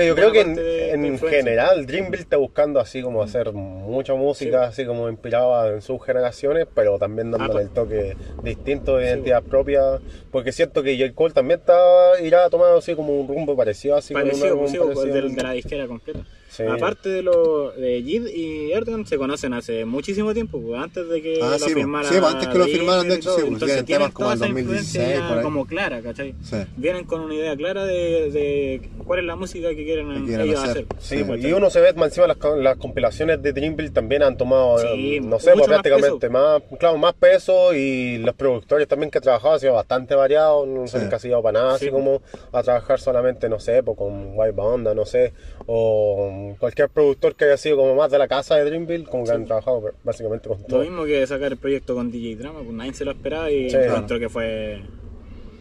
Que 0.00 0.06
yo 0.08 0.14
creo 0.14 0.32
que 0.32 0.40
en, 0.40 0.54
de- 0.54 1.18
general 1.28 1.86
Dreamville 1.86 2.22
está 2.22 2.36
buscando 2.36 2.80
así 2.80 3.02
como 3.02 3.22
hacer 3.22 3.52
mucha 3.52 4.14
música, 4.14 4.64
así 4.64 4.84
como 4.84 5.08
inspirada 5.08 5.68
en 5.74 5.82
sus 5.82 6.04
generaciones, 6.04 6.66
pero 6.74 6.98
también 6.98 7.30
dándole 7.30 7.60
Ah, 7.60 7.62
el 7.62 7.70
toque 7.70 8.16
distinto 8.42 8.96
de 8.96 9.04
Sí. 9.06 9.10
identidad 9.12 9.42
propia, 9.42 9.82
porque 10.30 10.52
siento 10.52 10.82
que 10.82 10.98
J. 10.98 11.14
Cole 11.14 11.34
también 11.34 11.60
está 11.60 11.78
irá 12.22 12.48
tomando 12.50 12.78
así 12.78 12.94
como 12.94 13.18
un 13.20 13.28
rumbo 13.28 13.56
parecido, 13.56 13.96
así 13.96 14.14
como 14.14 14.24
un 14.24 14.30
Parecido, 14.30 14.58
pues, 14.58 14.76
pues, 14.76 14.94
parecido. 14.96 15.14
del- 15.14 15.34
de 15.34 15.42
la 15.42 15.52
disquera 15.52 15.86
completa. 15.86 16.20
Sí. 16.50 16.64
Aparte 16.64 17.08
de 17.08 17.22
lo 17.22 17.70
de 17.72 18.02
Jid 18.02 18.26
y 18.26 18.72
Erdogan 18.72 19.06
se 19.06 19.16
conocen 19.16 19.52
hace 19.54 19.84
muchísimo 19.84 20.34
tiempo, 20.34 20.60
pues, 20.60 20.80
antes 20.82 21.08
de 21.08 21.22
que 21.22 21.38
Ah, 21.40 21.50
lo 21.52 21.58
sí, 21.58 21.72
pues. 21.74 22.08
Sí, 22.08 22.14
pues, 22.20 22.34
antes 22.34 22.48
que 22.48 22.58
lo 22.58 22.64
firmaran, 22.66 23.08
de 23.08 23.14
hecho, 23.14 23.36
sí, 23.38 23.44
Entonces 23.46 23.84
tienen 23.84 24.10
como 24.10 24.32
el 24.32 24.36
esa 24.36 24.46
influencia 24.48 25.00
2016 25.02 25.18
ya 25.20 25.28
por 25.28 25.38
ahí. 25.38 25.44
como 25.44 25.66
clara, 25.66 26.00
¿cachai? 26.02 26.34
Sí. 26.42 26.56
Vienen 26.76 27.04
con 27.04 27.20
una 27.20 27.34
idea 27.34 27.56
clara 27.56 27.84
de, 27.86 28.30
de 28.30 28.90
cuál 29.06 29.20
es 29.20 29.24
la 29.26 29.36
música 29.36 29.68
que 29.70 29.84
quieren, 29.84 30.08
Que 30.12 30.24
quieren 30.26 30.46
ellos 30.48 30.60
hacer. 30.64 30.86
hacer. 30.98 31.26
Pues, 31.26 31.44
y 31.44 31.52
uno 31.52 31.70
se 31.70 31.80
ve 31.80 31.92
más 31.94 32.08
encima 32.08 32.26
las, 32.26 32.38
las 32.58 32.76
compilaciones 32.78 33.40
de 33.42 33.52
Dreamville 33.52 33.90
también 33.90 34.22
han 34.24 34.36
tomado, 34.36 34.78
eh, 34.84 35.20
no 35.22 35.38
sé, 35.38 35.52
pues, 35.52 35.68
más 35.68 35.80
prácticamente 35.80 36.28
más, 36.28 36.62
claro, 36.78 36.98
más 36.98 37.14
peso 37.14 37.72
y 37.74 38.18
los 38.18 38.34
productores 38.34 38.88
también 38.88 39.10
que 39.10 39.18
han 39.18 39.22
trabajado 39.22 39.54
han 39.54 39.60
sido 39.60 39.74
bastante 39.74 40.14
variados, 40.16 40.66
no 40.66 40.86
se 40.88 40.96
han 40.98 41.04
encasillado 41.04 41.42
para 41.42 41.60
nada, 41.60 41.78
Sí. 41.78 41.86
así 41.86 41.92
como 41.92 42.22
a 42.52 42.62
trabajar 42.62 42.98
solamente, 43.00 43.48
no 43.48 43.60
sé, 43.60 43.82
pues, 43.84 43.96
con 43.96 44.32
White 44.34 44.52
Banda, 44.52 44.94
no 44.94 45.04
sé, 45.06 45.32
o 45.72 46.56
cualquier 46.58 46.88
productor 46.88 47.36
que 47.36 47.44
haya 47.44 47.56
sido 47.56 47.76
como 47.76 47.94
más 47.94 48.10
de 48.10 48.18
la 48.18 48.26
casa 48.26 48.56
de 48.56 48.64
Dreamville, 48.64 49.04
como 49.04 49.24
que 49.24 49.30
han 49.30 49.44
trabajado 49.46 49.92
básicamente 50.02 50.48
con 50.48 50.58
Lo 50.62 50.66
todo. 50.66 50.80
mismo 50.80 51.04
que 51.04 51.24
sacar 51.28 51.52
el 51.52 51.58
proyecto 51.58 51.94
con 51.94 52.10
DJ 52.10 52.34
Drama, 52.34 52.58
pues 52.64 52.72
nadie 52.72 52.92
se 52.92 53.04
lo 53.04 53.12
esperaba 53.12 53.50
y 53.52 53.70
Sí, 53.70 53.76
que 54.18 54.28
fue. 54.28 54.82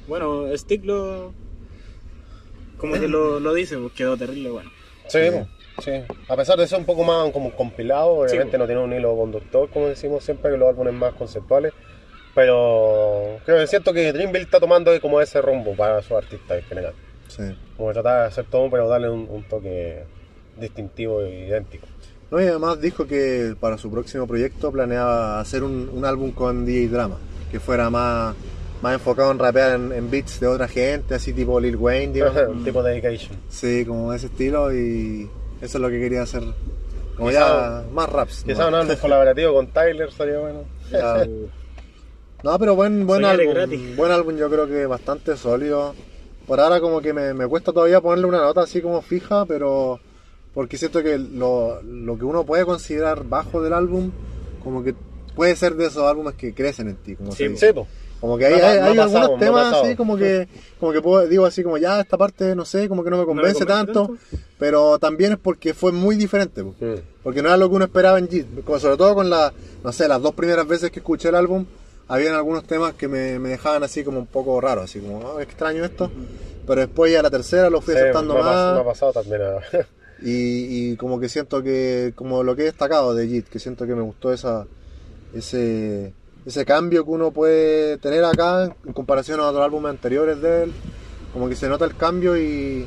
Bueno, 0.07 0.45
Stick 0.57 0.83
lo. 0.83 1.31
Como 2.79 2.93
que 2.99 3.07
lo, 3.07 3.39
lo 3.39 3.53
dice, 3.53 3.77
pues 3.77 3.93
quedó 3.93 4.17
terrible, 4.17 4.49
bueno. 4.49 4.71
Sí, 5.07 5.19
Sí. 5.19 5.29
pues, 5.75 5.85
sí. 5.85 5.91
A 6.27 6.35
pesar 6.35 6.57
de 6.57 6.65
ser 6.67 6.79
un 6.79 6.85
poco 6.85 7.03
más 7.03 7.29
como 7.31 7.51
compilado, 7.55 8.09
obviamente 8.21 8.53
Sí. 8.53 8.57
no 8.57 8.65
tiene 8.65 8.81
un 8.81 8.91
hilo 8.93 9.15
conductor, 9.15 9.69
como 9.69 9.87
decimos 9.89 10.23
siempre, 10.23 10.49
que 10.49 10.57
los 10.57 10.69
álbumes 10.69 10.93
más 10.95 11.13
conceptuales. 11.13 11.71
Pero 12.33 13.37
creo 13.45 13.57
que 13.59 13.67
siento 13.67 13.93
que 13.93 14.11
Dreamville 14.11 14.43
está 14.45 14.59
tomando 14.59 14.91
como 15.01 15.21
ese 15.21 15.39
rumbo 15.41 15.75
para 15.75 16.01
sus 16.01 16.13
artistas 16.13 16.57
en 16.59 16.63
general. 16.63 16.93
Sí. 17.39 17.55
Como 17.77 17.93
tratar 17.93 18.21
de 18.23 18.27
hacer 18.27 18.45
todo, 18.45 18.69
pero 18.69 18.87
darle 18.89 19.09
un, 19.09 19.27
un 19.29 19.43
toque 19.43 20.03
distintivo 20.59 21.21
e 21.21 21.47
idéntico. 21.47 21.87
No, 22.31 22.41
y 22.41 22.45
además 22.45 22.79
dijo 22.81 23.07
que 23.07 23.55
para 23.59 23.77
su 23.77 23.89
próximo 23.89 24.27
proyecto 24.27 24.71
planeaba 24.71 25.39
hacer 25.39 25.63
un, 25.63 25.89
un 25.91 26.03
álbum 26.05 26.31
con 26.31 26.65
DJ 26.65 26.89
Drama, 26.89 27.17
que 27.49 27.59
fuera 27.59 27.89
más, 27.89 28.35
más 28.81 28.93
enfocado 28.93 29.31
en 29.31 29.39
rapear 29.39 29.75
en, 29.75 29.91
en 29.93 30.11
beats 30.11 30.39
de 30.39 30.47
otra 30.47 30.67
gente, 30.67 31.15
así 31.15 31.31
tipo 31.33 31.59
Lil 31.59 31.77
Wayne, 31.77 32.13
digamos. 32.13 32.41
un 32.49 32.63
tipo 32.63 32.83
de 32.83 32.91
dedication. 32.91 33.37
Sí, 33.47 33.85
como 33.85 34.13
ese 34.13 34.27
estilo 34.27 34.71
y 34.73 35.29
eso 35.61 35.77
es 35.77 35.81
lo 35.81 35.89
que 35.89 35.99
quería 35.99 36.23
hacer. 36.23 36.43
Como 37.15 37.29
Quizá- 37.29 37.83
ya 37.83 37.83
más 37.93 38.09
raps. 38.09 38.43
Quizás 38.43 38.67
un 38.67 38.75
álbum 38.75 38.95
colaborativo 39.01 39.53
con 39.53 39.67
Tyler 39.67 40.11
sería 40.11 40.39
bueno. 40.39 40.65
Ya. 40.91 41.25
No, 42.43 42.57
pero 42.59 42.75
buen, 42.75 43.07
buen 43.07 43.25
álbum. 43.25 43.53
gratis. 43.53 43.95
Buen 43.97 44.11
álbum, 44.11 44.35
yo 44.37 44.49
creo 44.49 44.67
que 44.67 44.85
bastante 44.85 45.35
sólido. 45.35 45.95
Por 46.49 46.59
ahora 46.59 46.81
como 46.81 46.99
que 46.99 47.13
me, 47.13 47.33
me 47.33 47.47
cuesta 47.47 47.71
todavía 47.71 48.01
ponerle 48.01 48.25
una 48.25 48.41
nota 48.41 48.61
así 48.63 48.81
como 48.81 49.01
fija, 49.01 49.45
pero 49.45 49.99
porque 50.53 50.77
siento 50.77 51.01
que 51.01 51.17
lo, 51.17 51.81
lo 51.83 52.17
que 52.17 52.25
uno 52.25 52.43
puede 52.43 52.65
considerar 52.65 53.23
bajo 53.23 53.61
del 53.61 53.71
álbum, 53.71 54.11
como 54.63 54.83
que 54.83 54.93
puede 55.35 55.55
ser 55.55 55.75
de 55.75 55.85
esos 55.85 56.03
álbumes 56.03 56.33
que 56.35 56.53
crecen 56.53 56.89
en 56.89 56.95
ti, 56.97 57.15
como 57.15 57.31
Sí, 57.31 57.55
se. 57.55 57.73
Como 58.19 58.37
que 58.37 58.47
hay, 58.47 58.53
ha- 58.59 58.71
hay- 58.71 58.77
ha 58.79 58.85
hay 58.87 58.97
pasado, 58.97 59.17
algunos 59.21 59.39
temas 59.39 59.63
pasado. 59.67 59.83
así 59.85 59.95
como 59.95 60.17
que, 60.17 60.49
como 60.77 60.91
que 60.91 61.01
puedo, 61.01 61.25
digo 61.27 61.45
así 61.45 61.63
como 61.63 61.77
ya 61.77 62.01
esta 62.01 62.17
parte 62.17 62.53
no 62.53 62.65
sé, 62.65 62.89
como 62.89 63.01
que 63.03 63.09
no 63.11 63.17
me 63.17 63.23
convence, 63.25 63.59
convence 63.59 63.65
tanto, 63.85 64.07
tanto. 64.07 64.21
pero 64.57 64.99
también 64.99 65.31
es 65.33 65.37
porque 65.37 65.73
fue 65.73 65.93
muy 65.93 66.17
diferente. 66.17 66.61
po. 66.63 66.75
Mm. 66.81 66.95
Porque 67.23 67.41
no 67.41 67.47
era 67.47 67.55
lo 67.57 67.69
que 67.69 67.75
uno 67.75 67.85
esperaba 67.85 68.17
en. 68.19 68.27
Como 68.65 68.77
sobre 68.79 68.97
todo 68.97 69.15
con 69.15 69.29
la, 69.29 69.53
no 69.83 69.91
sé, 69.93 70.07
las 70.09 70.21
dos 70.21 70.33
primeras 70.33 70.67
veces 70.67 70.91
que 70.91 70.99
escuché 70.99 71.29
el 71.29 71.35
álbum, 71.35 71.63
habían 72.09 72.33
algunos 72.35 72.65
temas 72.65 72.93
que 72.95 73.07
me, 73.07 73.39
me 73.39 73.49
dejaban 73.49 73.83
así 73.83 74.03
como 74.03 74.19
un 74.19 74.27
poco 74.27 74.59
raro, 74.59 74.81
así 74.81 74.99
como, 74.99 75.37
"Ah, 75.37 75.41
extraño 75.41 75.85
esto. 75.85 76.11
Pero 76.67 76.81
después 76.81 77.11
ya 77.11 77.21
la 77.23 77.29
tercera 77.31 77.69
lo 77.69 77.81
fui 77.81 77.93
Sí, 77.93 77.99
aceptando 78.01 78.33
me, 78.35 78.41
más. 78.41 78.73
me 78.75 78.81
ha 78.81 78.85
pasado 78.85 79.13
también. 79.13 79.41
Y, 80.21 80.91
y 80.91 80.97
como 80.97 81.17
que 81.17 81.29
siento 81.29 81.63
que, 81.63 82.11
como 82.13 82.43
lo 82.43 82.53
que 82.53 82.63
he 82.63 82.65
destacado 82.65 83.15
de 83.15 83.25
Jit, 83.25 83.47
que 83.47 83.57
siento 83.57 83.87
que 83.87 83.95
me 83.95 84.01
gustó 84.01 84.33
esa, 84.33 84.67
ese, 85.33 86.13
ese 86.45 86.65
cambio 86.65 87.05
que 87.05 87.11
uno 87.11 87.31
puede 87.31 87.97
tener 87.99 88.25
acá 88.25 88.65
en 88.85 88.93
comparación 88.93 89.39
a 89.39 89.47
otros 89.47 89.63
álbumes 89.63 89.91
anteriores 89.91 90.41
de 90.41 90.63
él. 90.63 90.73
Como 91.31 91.47
que 91.47 91.55
se 91.55 91.69
nota 91.69 91.85
el 91.85 91.95
cambio 91.95 92.37
y... 92.37 92.85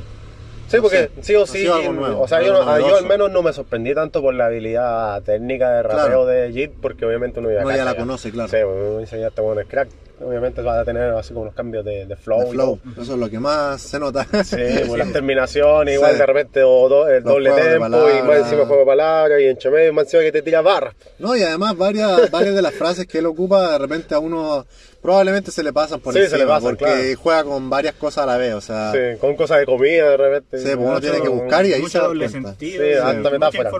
Sí, 0.73 0.77
No 0.77 0.83
porque 0.83 1.09
sí 1.21 1.35
o 1.35 1.45
sí, 1.45 1.67
o 1.67 2.27
sea, 2.27 2.41
yo, 2.41 2.53
no- 2.53 2.69
ah, 2.69 2.79
yo 2.79 2.97
al 2.97 3.05
menos 3.05 3.31
no 3.31 3.43
me 3.43 3.53
sorprendí 3.53 3.93
tanto 3.93 4.21
por 4.21 4.33
la 4.33 4.47
habilidad 4.47 5.21
técnica 5.21 5.69
de 5.71 5.83
rapeo 5.83 6.05
Claro. 6.05 6.25
de 6.25 6.51
Jit, 6.51 6.71
porque 6.81 7.05
obviamente 7.05 7.39
uno 7.39 7.51
ya, 7.51 7.61
Uno 7.61 7.75
ya 7.75 7.85
la 7.85 7.95
conoce, 7.95 8.31
claro. 8.31 8.49
Sí, 8.49 9.17
ya 9.19 9.27
este 9.27 9.41
bueno 9.41 9.61
es 9.61 9.67
crack, 9.67 9.89
obviamente 10.25 10.61
va 10.63 10.79
a 10.79 10.83
tener 10.85 11.11
así 11.13 11.29
como 11.33 11.43
unos 11.43 11.53
cambios 11.53 11.85
de, 11.85 12.05
de 12.07 12.15
flow. 12.15 12.51
de. 12.51 13.01
Eso 13.01 13.13
es 13.13 13.19
lo 13.19 13.29
que 13.29 13.39
más 13.39 13.81
se 13.81 13.99
nota. 13.99 14.25
Sí, 14.43 14.57
pues 14.87 14.97
las 14.97 15.11
terminaciones, 15.13 15.93
igual 15.95 16.17
de 16.17 16.25
repente 16.25 16.63
o 16.63 16.89
do- 16.89 17.07
el 17.07 17.23
Los 17.23 17.33
doble 17.33 17.51
tempo 17.51 17.85
y 18.09 18.21
más 18.23 18.37
encima 18.39 18.65
juego 18.65 18.79
de 18.79 18.85
palabras 18.87 19.39
y 19.41 19.45
entre 19.45 19.69
medio 19.69 19.93
más 19.93 20.05
encima 20.05 20.23
que 20.23 20.31
te 20.31 20.41
tira 20.41 20.61
barras. 20.61 20.95
No, 21.19 21.35
y 21.35 21.43
además 21.43 21.77
varias, 21.77 22.31
varias 22.31 22.55
de 22.55 22.61
las 22.63 22.73
frases 22.73 23.05
que 23.05 23.19
él 23.19 23.25
ocupa 23.27 23.73
de 23.73 23.77
repente 23.77 24.15
a 24.15 24.19
uno 24.19 24.65
probablemente 25.03 25.51
se 25.51 25.61
le 25.61 25.71
pasan 25.71 25.99
por 25.99 26.13
Sí, 26.13 26.19
encima 26.21 26.37
se 26.37 26.43
le 26.43 26.49
pasan, 26.49 26.69
porque 26.77 26.85
claro. 26.85 27.19
juega 27.21 27.43
con 27.43 27.69
varias 27.69 27.93
cosas 27.95 28.23
a 28.23 28.25
la 28.25 28.37
vez, 28.37 28.53
o 28.55 28.61
sea, 28.61 28.91
Sí, 28.91 29.19
con 29.19 29.35
cosas 29.35 29.59
de 29.59 29.65
comida 29.65 30.09
de 30.09 30.17
repente. 30.17 30.57
Sí, 30.57 30.69
uno 30.75 30.99
tiene 30.99 31.21
que 31.21 31.27
buscar 31.29 31.65
y 31.65 31.73
ahí 31.73 31.75
se 31.75 31.81
Mucho 31.81 31.99
da 31.99 32.07
doble 32.07 32.29
sentido. 32.29 32.81
Sí, 32.83 32.89
y 32.89 32.93
harta 32.93 33.17
mucha 33.17 33.31
metáfora. 33.31 33.71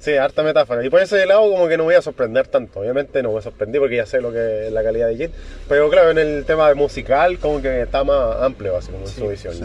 Sí, 0.00 0.12
harta 0.14 0.42
metáfora. 0.42 0.84
Y 0.84 0.90
por 0.90 1.00
ese 1.00 1.24
lado 1.24 1.50
como 1.50 1.68
que 1.68 1.76
no 1.78 1.84
voy 1.84 1.94
a 1.94 2.02
sorprender 2.02 2.48
tanto. 2.48 2.80
Obviamente 2.80 3.22
no 3.22 3.32
me 3.32 3.40
sorprendí 3.42 3.78
porque 3.78 3.96
ya 3.96 4.06
sé 4.06 4.20
lo 4.20 4.32
que 4.32 4.66
es 4.66 4.72
la 4.72 4.82
calidad 4.82 5.08
de 5.08 5.16
Jit. 5.16 5.30
Pero 5.68 5.88
claro, 5.88 6.10
en 6.10 6.18
el 6.18 6.44
tema 6.44 6.74
musical 6.74 7.38
como 7.38 7.62
que 7.62 7.82
está 7.82 8.02
más 8.04 8.42
amplio 8.42 8.76
así 8.76 8.90
como 8.90 9.04
en 9.04 9.08
su 9.10 9.28
visión. 9.28 9.54
sí. 9.54 9.64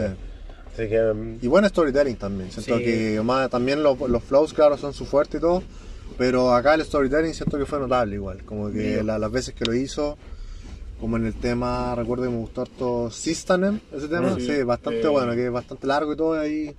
Así 0.74 0.88
que 0.90 1.00
mm, 1.00 1.38
Y 1.40 1.46
buen 1.48 1.66
storytelling 1.66 2.16
también. 2.16 2.50
Siento 2.52 2.76
Sí. 2.78 2.84
que 2.84 3.20
más, 3.24 3.48
también 3.50 3.82
los, 3.82 3.98
los 3.98 4.22
flows, 4.22 4.52
claro, 4.52 4.76
son 4.76 4.92
su 4.92 5.06
fuerte 5.06 5.38
y 5.38 5.40
todo. 5.40 5.62
Pero 6.18 6.54
acá 6.54 6.74
el 6.74 6.84
storytelling 6.84 7.32
siento 7.34 7.58
que 7.58 7.64
fue 7.66 7.78
notable 7.80 8.14
igual. 8.16 8.44
Como 8.44 8.70
que 8.70 8.98
Sí. 8.98 9.02
la- 9.02 9.18
las 9.18 9.32
veces 9.32 9.54
que 9.54 9.64
lo 9.64 9.72
hizo, 9.74 10.18
como 11.00 11.16
en 11.16 11.26
el 11.26 11.34
tema, 11.34 11.94
recuerdo 11.94 12.24
que 12.24 12.30
me 12.30 12.36
gustó 12.38 12.62
harto 12.62 13.10
Sistanem, 13.10 13.80
ese 13.94 14.08
tema. 14.08 14.34
Sí. 14.38 14.46
Sí, 14.46 14.62
bastante 14.62 15.02
Eh. 15.02 15.08
bueno, 15.08 15.34
que 15.34 15.46
es 15.46 15.52
bastante 15.52 15.86
largo 15.86 16.12
y 16.12 16.16
todo. 16.16 16.32
Ahí, 16.40 16.74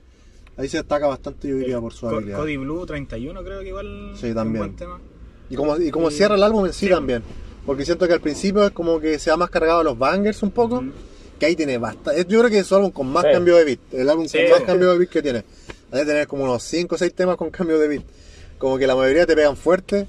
ahí 0.57 0.67
se 0.67 0.77
destaca 0.77 1.07
bastante, 1.07 1.47
yo 1.47 1.57
diría, 1.57 1.79
por 1.79 1.93
su 1.93 2.07
Co- 2.07 2.15
habilidad. 2.15 2.37
Cody 2.39 2.57
Blue 2.57 2.85
31 2.85 3.43
creo 3.43 3.59
que 3.61 3.67
igual 3.69 4.11
Sí, 4.15 4.27
es 4.27 4.35
también. 4.35 4.63
un 4.63 4.67
buen 4.69 4.75
tema. 4.77 4.99
Y 5.49 5.55
como, 5.55 5.77
y 5.77 5.91
como 5.91 6.09
Y- 6.09 6.13
cierra 6.13 6.35
el 6.35 6.43
álbum 6.43 6.65
en 6.65 6.73
sí, 6.73 6.87
Sí. 6.87 6.91
también. 6.91 7.21
Porque 7.65 7.83
siento 7.85 8.07
que 8.07 8.13
al 8.13 8.21
principio 8.21 8.63
es 8.63 8.71
como 8.71 8.99
que 8.99 9.19
se 9.19 9.29
ha 9.29 9.37
más 9.37 9.49
cargado 9.49 9.79
a 9.79 9.83
los 9.83 9.97
bangers 9.97 10.41
un 10.43 10.51
poco. 10.51 10.75
Ujú. 10.77 10.91
Que 11.39 11.45
ahí 11.45 11.55
tiene 11.55 11.77
bastante. 11.77 12.25
Yo 12.27 12.39
creo 12.39 12.49
que 12.49 12.59
es 12.59 12.65
su 12.67 12.75
álbum 12.75 12.89
con 12.91 13.07
más 13.11 13.23
Sí. 13.23 13.29
cambio 13.33 13.55
de 13.57 13.65
beat. 13.65 13.79
El 13.93 14.09
álbum 14.09 14.25
Sí. 14.27 14.37
con 14.39 14.51
más 14.51 14.61
cambio 14.61 14.91
de 14.93 14.97
beat 14.97 15.09
que 15.11 15.21
tiene. 15.21 15.43
Debe 15.91 16.05
tener 16.05 16.27
como 16.27 16.43
unos 16.45 16.63
5 16.63 16.95
o 16.95 16.97
6 16.97 17.13
temas 17.13 17.37
con 17.37 17.49
cambio 17.51 17.77
de 17.77 17.87
beat. 17.87 18.03
Como 18.57 18.77
que 18.79 18.87
la 18.87 18.95
mayoría 18.95 19.25
te 19.27 19.35
pegan 19.35 19.55
fuerte. 19.55 20.07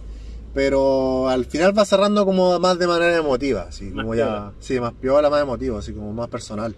Pero 0.55 1.29
al 1.29 1.45
final 1.45 1.77
va 1.79 1.85
cerrando 1.85 2.25
como 2.25 2.59
más 2.59 2.79
de 2.79 2.87
manera 2.87 3.17
emotiva. 3.17 3.63
Así 3.69 3.85
Más 3.87 4.05
como 4.05 4.15
ya. 4.15 4.25
piola. 4.27 4.53
Sí, 4.61 4.81
más 4.81 4.93
piola, 4.95 5.31
más 5.31 5.43
emotivo. 5.43 5.79
Así 5.79 5.93
como 5.93 6.13
más 6.13 6.29
personal. 6.29 6.75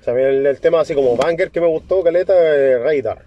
o 0.00 0.04
sea, 0.04 0.12
a 0.12 0.16
mí 0.16 0.22
el, 0.22 0.44
el 0.46 0.60
tema 0.60 0.80
así 0.80 0.94
como 0.94 1.16
banger 1.16 1.50
que 1.50 1.60
me 1.60 1.68
gustó, 1.68 2.02
Caleta, 2.02 2.34
es 2.56 2.80
Radar. 2.82 3.24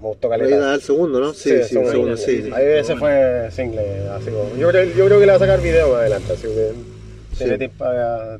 Me 0.00 0.08
gustó 0.08 0.28
Caleta. 0.28 0.74
el 0.74 0.80
segundo, 0.82 1.20
¿no? 1.20 1.32
Sí, 1.32 1.50
sí, 1.62 1.76
el 1.78 1.86
segundo, 1.86 2.16
sí, 2.16 2.42
sí. 2.42 2.50
Ahí 2.52 2.64
ese 2.66 2.96
fue 2.96 3.48
single, 3.50 4.08
así 4.10 4.30
como. 4.30 4.56
Yo 4.56 4.68
creo, 4.70 4.84
yo 4.84 5.06
creo 5.06 5.20
que 5.20 5.26
le 5.26 5.32
va 5.32 5.36
a 5.36 5.38
sacar 5.40 5.60
video 5.60 5.88
más 5.90 5.98
adelante, 6.00 6.32
así 6.32 6.42
que 6.42 6.72
tiene 7.38 7.52
Sí. 7.52 7.58
tiempo, 7.58 7.84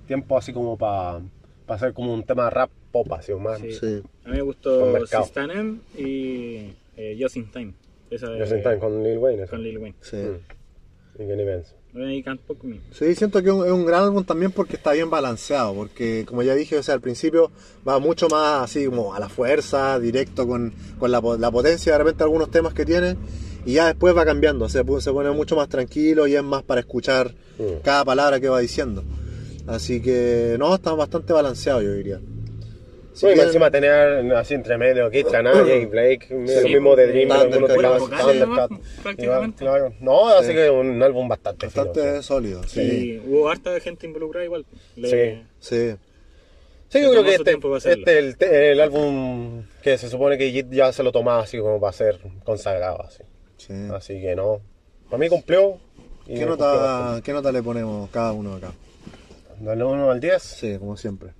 tiempo 0.07 0.39
así 0.39 0.53
como 0.53 0.77
para 0.77 1.21
hacer 1.69 1.93
como 1.93 2.13
un 2.15 2.25
tema 2.25 2.49
rap 2.51 2.71
pop, 2.93 3.11
así 3.13 3.33
o 3.33 3.39
más. 3.39 3.59
Sí. 3.61 3.73
Sí. 3.73 4.03
A 4.25 4.29
mí 4.31 4.37
me 4.37 4.43
gustó. 4.43 5.07
Sistanem 5.07 5.81
y 5.97 6.73
eh, 6.97 7.17
Just 7.21 7.37
in 7.37 7.51
Time. 7.51 7.73
Esa 8.11 8.29
de- 8.31 8.47
senté 8.47 8.79
con 8.79 9.03
Lil 9.03 9.19
Wayne, 9.19 9.43
eso. 9.43 9.51
con 9.51 9.63
Lil 9.63 9.79
Wayne. 9.79 9.97
Sí. 10.01 10.17
Mm. 10.17 11.23
Y 11.23 11.27
Kenny 11.27 11.45
Benz. 11.45 11.75
Me. 11.93 12.23
Sí, 12.93 13.15
siento 13.15 13.43
que 13.43 13.49
es 13.49 13.55
un, 13.55 13.87
gran 13.87 14.03
álbum 14.03 14.23
también 14.23 14.53
porque 14.53 14.77
está 14.77 14.93
bien 14.93 15.09
balanceado, 15.09 15.73
porque 15.75 16.27
como 16.29 16.43
ya 16.43 16.55
dije, 16.55 16.77
o 16.77 16.83
sea, 16.83 16.95
al 16.95 17.01
principio 17.01 17.51
va 17.89 17.99
mucho 17.99 18.29
más 18.29 18.65
así 18.65 18.85
como 18.85 19.15
a 19.15 19.19
la 19.19 19.31
fuerza, 19.31 19.99
directo 19.99 20.47
con, 20.47 20.75
con 20.99 21.11
la, 21.11 21.23
la 21.39 21.51
potencia 21.51 21.93
de 21.93 21.99
repente 21.99 22.23
algunos 22.23 22.51
temas 22.51 22.75
que 22.75 22.85
tiene, 22.85 23.17
y 23.65 23.73
ya 23.75 23.87
después 23.87 24.15
va 24.15 24.27
cambiando, 24.27 24.69
se, 24.69 24.85
se 25.01 25.11
pone 25.13 25.31
mucho 25.31 25.57
más 25.57 25.71
tranquilo 25.71 26.27
y 26.27 26.37
es 26.37 26.43
más 26.43 26.63
para 26.63 26.81
escuchar 26.81 27.35
Mm. 27.59 27.81
cada 27.83 28.05
palabra 28.05 28.39
que 28.41 28.51
va 28.51 28.61
diciendo. 28.61 29.03
Así 29.67 30.03
que 30.03 30.57
no, 30.59 30.75
está 30.75 30.93
bastante 30.93 31.33
balanceado 31.33 31.81
yo 31.81 31.95
diría. 31.95 32.21
Si 33.17 33.25
No, 33.25 33.33
y 33.33 33.41
encima 33.41 33.71
tener 33.71 34.31
así 34.35 34.53
entre 34.55 34.77
medio 34.77 35.11
Kid 35.11 35.27
Canalla 35.33 35.75
y 35.75 35.87
Blake, 35.87 36.27
lo 36.31 36.47
Sí, 36.47 36.69
mismo 36.69 36.95
de 36.95 37.07
Dream, 37.07 37.33
algunos 37.33 37.71
claro. 39.57 39.93
No, 40.01 40.29
así 40.29 40.49
Sí. 40.49 40.55
que 40.55 40.71
un 40.71 41.03
álbum 41.03 41.27
bastante, 41.29 41.67
bastante 41.67 42.17
sí. 42.19 42.23
sólido, 42.23 42.63
sí. 42.65 43.23
Hubo 43.27 43.49
harta 43.49 43.79
gente 43.81 44.07
involucrada 44.07 44.45
igual. 44.45 44.67
Le- 44.97 45.09
Sí. 45.09 45.43
Sí. 45.61 45.97
Sí, 46.89 47.03
yo 47.03 47.11
creo 47.11 47.25
que 47.25 47.35
este, 47.35 47.59
este 47.91 48.19
el, 48.19 48.37
el 48.41 48.81
álbum 48.81 49.63
que 49.83 49.99
se 49.99 50.09
supone 50.09 50.39
que 50.39 50.51
Jit 50.53 50.71
ya 50.71 50.93
se 50.93 51.03
lo 51.03 51.11
tomaba 51.11 51.43
así 51.43 51.59
como 51.59 51.81
para 51.81 51.93
ser 51.93 52.19
consagrado, 52.45 53.03
así. 53.03 53.23
sí. 53.57 53.73
Así 53.93 54.21
que 54.21 54.37
no. 54.37 54.61
Para 55.11 55.19
mí 55.19 55.29
cumplió. 55.29 55.79
y 56.27 56.35
¿Qué, 56.35 56.47
cumplió 56.47 56.47
nota, 56.49 57.21
¿Qué 57.25 57.33
nota 57.33 57.51
le 57.51 57.63
ponemos 57.63 58.09
cada 58.11 58.33
uno 58.33 58.55
acá? 58.57 58.73
Del 59.59 59.83
1 59.83 60.11
al 60.11 60.21
10, 60.21 60.43
Sí, 60.43 60.77
como 60.79 60.97
siempre. 60.97 61.31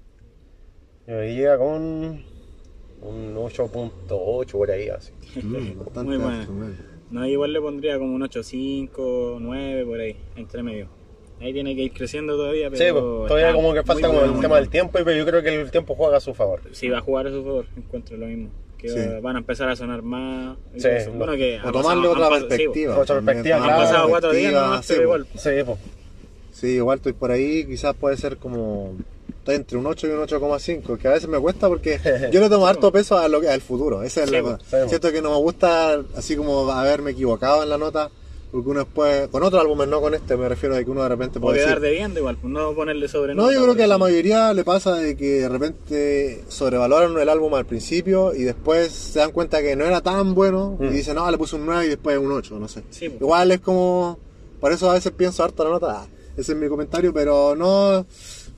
Yo 1.07 1.23
iría 1.25 1.57
con 1.59 2.25
un 3.03 3.35
8.8 3.37 4.51
por 4.53 4.71
ahí, 4.71 4.89
así. 4.89 5.13
Mm, 5.43 5.79
bastante 5.79 6.19
Muy 6.19 6.19
bien. 6.19 6.97
No, 7.11 7.27
igual 7.27 7.53
le 7.53 7.61
pondría 7.61 7.99
como 7.99 8.15
un 8.15 8.23
8.5, 8.23 9.39
9 9.41 9.85
por 9.87 10.01
ahí, 10.01 10.17
entre 10.37 10.63
medio. 10.63 10.89
Ahí 11.41 11.53
tiene 11.53 11.77
que 11.77 11.83
ir 11.83 11.93
creciendo 11.93 12.35
todavía, 12.37 12.71
pero. 12.71 12.77
Sí, 12.85 12.91
pues, 12.93 13.29
todavía 13.29 13.53
como 13.53 13.75
que 13.75 13.83
falta 13.83 14.07
como 14.09 14.19
bueno, 14.21 14.35
el 14.35 14.41
tema 14.41 14.49
bueno. 14.49 14.63
del 14.63 14.71
tiempo, 14.71 14.93
pero 15.05 15.13
yo 15.13 15.27
creo 15.27 15.43
que 15.43 15.61
el 15.61 15.71
tiempo 15.71 15.95
juega 15.95 16.17
a 16.17 16.21
su 16.21 16.33
favor. 16.35 16.63
Si 16.73 16.89
va 16.89 16.99
a 16.99 17.01
jugar 17.03 17.27
a 17.27 17.31
su 17.31 17.45
favor, 17.45 17.67
encuentro 17.77 18.17
lo 18.17 18.27
mismo. 18.27 18.51
Que 18.79 18.89
Sí. 18.89 18.99
va- 18.99 19.21
van 19.21 19.37
a 19.37 19.39
empezar 19.41 19.69
a 19.69 19.77
sonar 19.77 20.03
más. 20.03 20.57
Sí, 20.77 20.89
no. 21.07 21.13
bueno, 21.13 21.35
que 21.35 21.61
O 21.65 21.73
tomarle 21.73 22.09
otra 22.09 22.29
pas- 22.29 22.41
sí, 22.41 22.47
perspectiva. 22.49 22.99
Otra 22.99 23.15
perspectiva, 23.21 23.57
tomar 23.57 23.71
Han 23.71 23.77
claro. 23.77 23.91
pasado 23.91 24.09
cuatro 24.09 24.33
días 24.33 24.53
perspectiva, 24.53 24.63
nomás, 24.67 24.87
sí, 24.87 24.95
igual. 25.01 25.27
Sí, 25.35 25.51
pues. 25.65 25.79
Sí, 26.53 26.67
igual 26.77 26.97
estoy 26.97 27.13
por 27.13 27.31
ahí, 27.31 27.67
quizás 27.67 27.95
puede 27.95 28.17
ser 28.17 28.39
como 28.39 28.95
entre 29.47 29.79
un 29.79 29.87
8 29.87 30.07
y 30.07 30.11
un 30.11 30.19
8,5, 30.27 30.99
que 30.99 31.09
a 31.09 31.13
veces 31.13 31.29
me 31.29 31.39
cuesta 31.39 31.69
porque 31.69 31.99
yo 32.33 32.41
le 32.41 32.49
tomo 32.49 32.67
harto 32.67 32.91
peso 32.93 33.17
a 33.19 33.29
lo 33.29 33.41
que- 33.41 33.49
al 33.49 33.61
futuro. 33.61 34.03
Esa 34.03 34.25
es 34.25 34.31
Sí, 34.31 34.35
la 34.37 34.43
cosa. 34.43 34.89
Siento 34.89 35.13
que 35.13 35.23
no 35.23 35.31
me 35.31 35.37
gusta 35.37 36.01
así 36.17 36.37
como 36.37 36.71
haberme 36.71 37.13
equivocado 37.13 37.63
en 37.63 37.69
la 37.69 37.79
nota, 37.79 38.11
porque 38.53 38.71
uno 38.71 38.81
después, 38.81 39.29
con 39.29 39.43
otros 39.43 39.61
álbumes, 39.61 39.89
no 39.89 40.01
con 40.01 40.15
este, 40.15 40.37
me 40.37 40.49
refiero 40.49 40.77
a 40.77 40.83
que 40.83 40.91
uno 40.91 41.03
de 41.03 41.09
repente 41.09 41.39
O 41.39 41.43
puede 41.43 41.59
quedar 41.59 41.81
decir. 41.81 41.83
debiendo 41.91 42.21
igual, 42.21 42.37
pues 42.41 42.53
no 42.53 42.73
ponerle 42.75 43.09
sobre 43.09 43.35
No, 43.35 43.53
yo 43.53 43.63
creo 43.63 43.75
que 43.75 43.83
a 43.83 43.87
la 43.89 43.99
mayoría 43.99 44.53
le 44.55 44.65
pasa 44.65 44.95
de 44.95 45.17
que 45.17 45.41
de 45.41 45.49
repente 45.49 46.45
sobrevaloran 46.49 47.19
el 47.19 47.29
álbum 47.29 47.53
al 47.55 47.67
principio 47.67 48.35
y 48.35 48.45
después 48.45 48.93
se 48.93 49.19
dan 49.19 49.33
cuenta 49.33 49.61
que 49.63 49.77
no 49.77 49.85
era 49.85 50.01
tan 50.01 50.35
bueno 50.35 50.77
Mm. 50.81 50.85
y 50.87 50.89
dicen, 50.91 51.17
no, 51.17 51.31
le 51.31 51.37
puse 51.39 51.57
un 51.57 51.67
9 51.67 51.87
y 51.87 51.89
después 51.91 52.17
un 52.19 52.33
8, 52.33 52.59
no 52.59 52.69
sé. 52.69 52.83
Sí. 52.91 53.07
Igual 53.07 53.51
es 53.53 53.61
como. 53.61 54.19
Por 54.61 54.73
eso 54.73 54.91
a 54.91 54.95
veces 54.95 55.13
pienso 55.13 55.45
harto 55.45 55.63
la 55.65 55.71
nota. 55.71 56.01
ah, 56.03 56.07
ese 56.37 56.53
es 56.53 56.59
mi 56.59 56.69
comentario, 56.69 57.13
pero 57.13 57.55
no. 57.57 58.07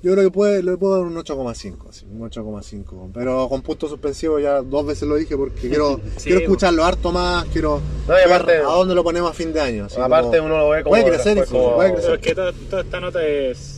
Yo 0.00 0.12
creo 0.12 0.24
que 0.24 0.30
puede, 0.30 0.62
le 0.62 0.76
puedo 0.76 0.94
dar 0.96 1.02
un 1.06 1.16
8,5. 1.16 1.88
así, 1.88 2.06
Un 2.06 2.20
8,5. 2.20 3.10
Pero 3.12 3.48
con 3.48 3.62
punto 3.62 3.88
suspensivo 3.88 4.38
ya 4.38 4.62
dos 4.62 4.86
veces 4.86 5.08
lo 5.08 5.16
dije 5.16 5.36
porque 5.36 5.68
quiero, 5.68 6.00
Sí, 6.16 6.24
quiero 6.30 6.40
escucharlo 6.40 6.84
harto 6.84 7.10
más. 7.10 7.44
Quiero 7.46 7.80
No, 8.06 8.14
y 8.14 8.16
ver 8.16 8.26
aparte- 8.32 8.56
a 8.58 8.62
dónde 8.62 8.94
lo 8.94 9.02
ponemos 9.02 9.30
a 9.30 9.34
fin 9.34 9.52
de 9.52 9.60
año. 9.60 9.86
así 9.86 10.00
Aparte 10.00 10.38
como- 10.38 10.46
uno 10.54 10.58
lo 10.58 10.68
ve 10.70 10.82
como 10.84 10.90
Puede 10.92 11.04
crecer 11.04 11.44
como- 11.46 11.74
puede 11.74 11.90
Pero 11.90 12.00
crecer. 12.00 12.14
es 12.14 12.20
que 12.20 12.34
toda, 12.34 12.52
toda 12.70 12.82
esta 12.82 13.00
nota 13.00 13.26
es. 13.26 13.77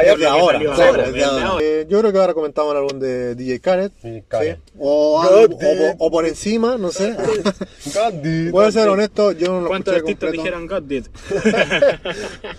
Desde 0.00 0.26
ahora. 0.26 0.58
ahora. 0.58 1.06
Eh, 1.60 1.86
yo 1.88 2.00
creo 2.00 2.12
que 2.12 2.18
ahora 2.18 2.34
comentamos 2.34 2.72
el 2.72 2.78
álbum 2.78 2.98
de 2.98 3.34
DJ 3.34 3.60
Khaled. 3.60 3.90
DJ 4.02 4.22
¿sí? 4.54 4.60
O, 4.78 5.20
algo- 5.22 5.58
o, 5.98 6.10
por 6.10 6.26
encima, 6.26 6.76
no 6.78 6.90
sé. 6.90 7.14
Voy 8.50 8.64
a 8.66 8.72
ser 8.72 8.88
honesto, 8.88 9.32
yo 9.32 9.48
no 9.48 9.60
lo 9.62 9.68
¿Cuántos 9.68 9.94
escuché 9.94 10.12
artistas 10.12 10.30
completo. 10.30 10.42
dijeron 10.42 10.66
God 10.66 10.82
did? 10.82 11.06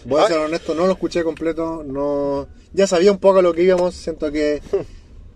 Voy 0.06 0.22
a 0.24 0.28
ser 0.28 0.38
honesto, 0.40 0.74
no 0.76 0.86
lo 0.86 0.94
escuché 0.94 1.24
completo, 1.24 1.84
no 1.86 2.48
ya 2.74 2.88
sabía 2.88 3.12
un 3.12 3.20
poco 3.20 3.40
a 3.40 3.42
lo 3.42 3.54
que 3.54 3.64
íbamos, 3.64 3.96
siento 3.96 4.32
que 4.32 4.62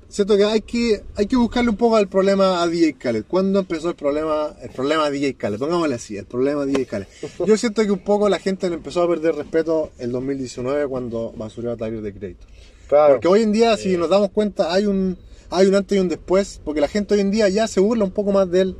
siento 0.09 0.35
que 0.35 0.43
hay 0.43 0.61
que 0.61 1.03
hay 1.15 1.27
que 1.27 1.35
buscarle 1.37 1.69
un 1.69 1.77
poco 1.77 1.95
al 1.95 2.07
problema 2.07 2.61
a 2.61 2.67
DJ 2.67 2.95
Khaled. 2.95 3.23
¿Cuándo 3.27 3.59
empezó 3.59 3.89
el 3.89 3.95
problema 3.95 4.55
el 4.61 4.69
problema 4.71 5.05
a 5.05 5.09
DJ 5.09 5.35
Khaled? 5.35 5.59
Pongámosle 5.59 5.95
así, 5.95 6.17
el 6.17 6.25
problema 6.25 6.63
a 6.63 6.65
DJ 6.65 6.85
Khaled. 6.85 7.07
Yo 7.45 7.57
siento 7.57 7.83
que 7.83 7.91
un 7.91 7.99
poco 7.99 8.27
la 8.27 8.39
gente 8.39 8.69
le 8.69 8.75
empezó 8.75 9.03
a 9.03 9.07
perder 9.07 9.35
respeto 9.35 9.91
el 9.99 10.11
2019 10.11 10.87
cuando 10.87 11.33
basurió 11.37 11.71
a 11.71 11.77
Tyler 11.77 12.01
de 12.01 12.13
Crédito. 12.13 12.45
Claro. 12.87 13.13
Porque 13.13 13.27
hoy 13.27 13.43
en 13.43 13.51
día, 13.51 13.77
si 13.77 13.95
nos 13.97 14.09
damos 14.09 14.31
cuenta, 14.31 14.73
hay 14.73 14.85
un 14.85 15.17
hay 15.51 15.67
un 15.67 15.75
antes 15.75 15.97
y 15.97 16.01
un 16.01 16.09
después, 16.09 16.61
porque 16.63 16.81
la 16.81 16.87
gente 16.87 17.15
hoy 17.15 17.21
en 17.21 17.31
día 17.31 17.49
ya 17.49 17.67
se 17.67 17.79
burla 17.79 18.03
un 18.03 18.11
poco 18.11 18.31
más 18.31 18.49
de 18.51 18.61
él, 18.61 18.75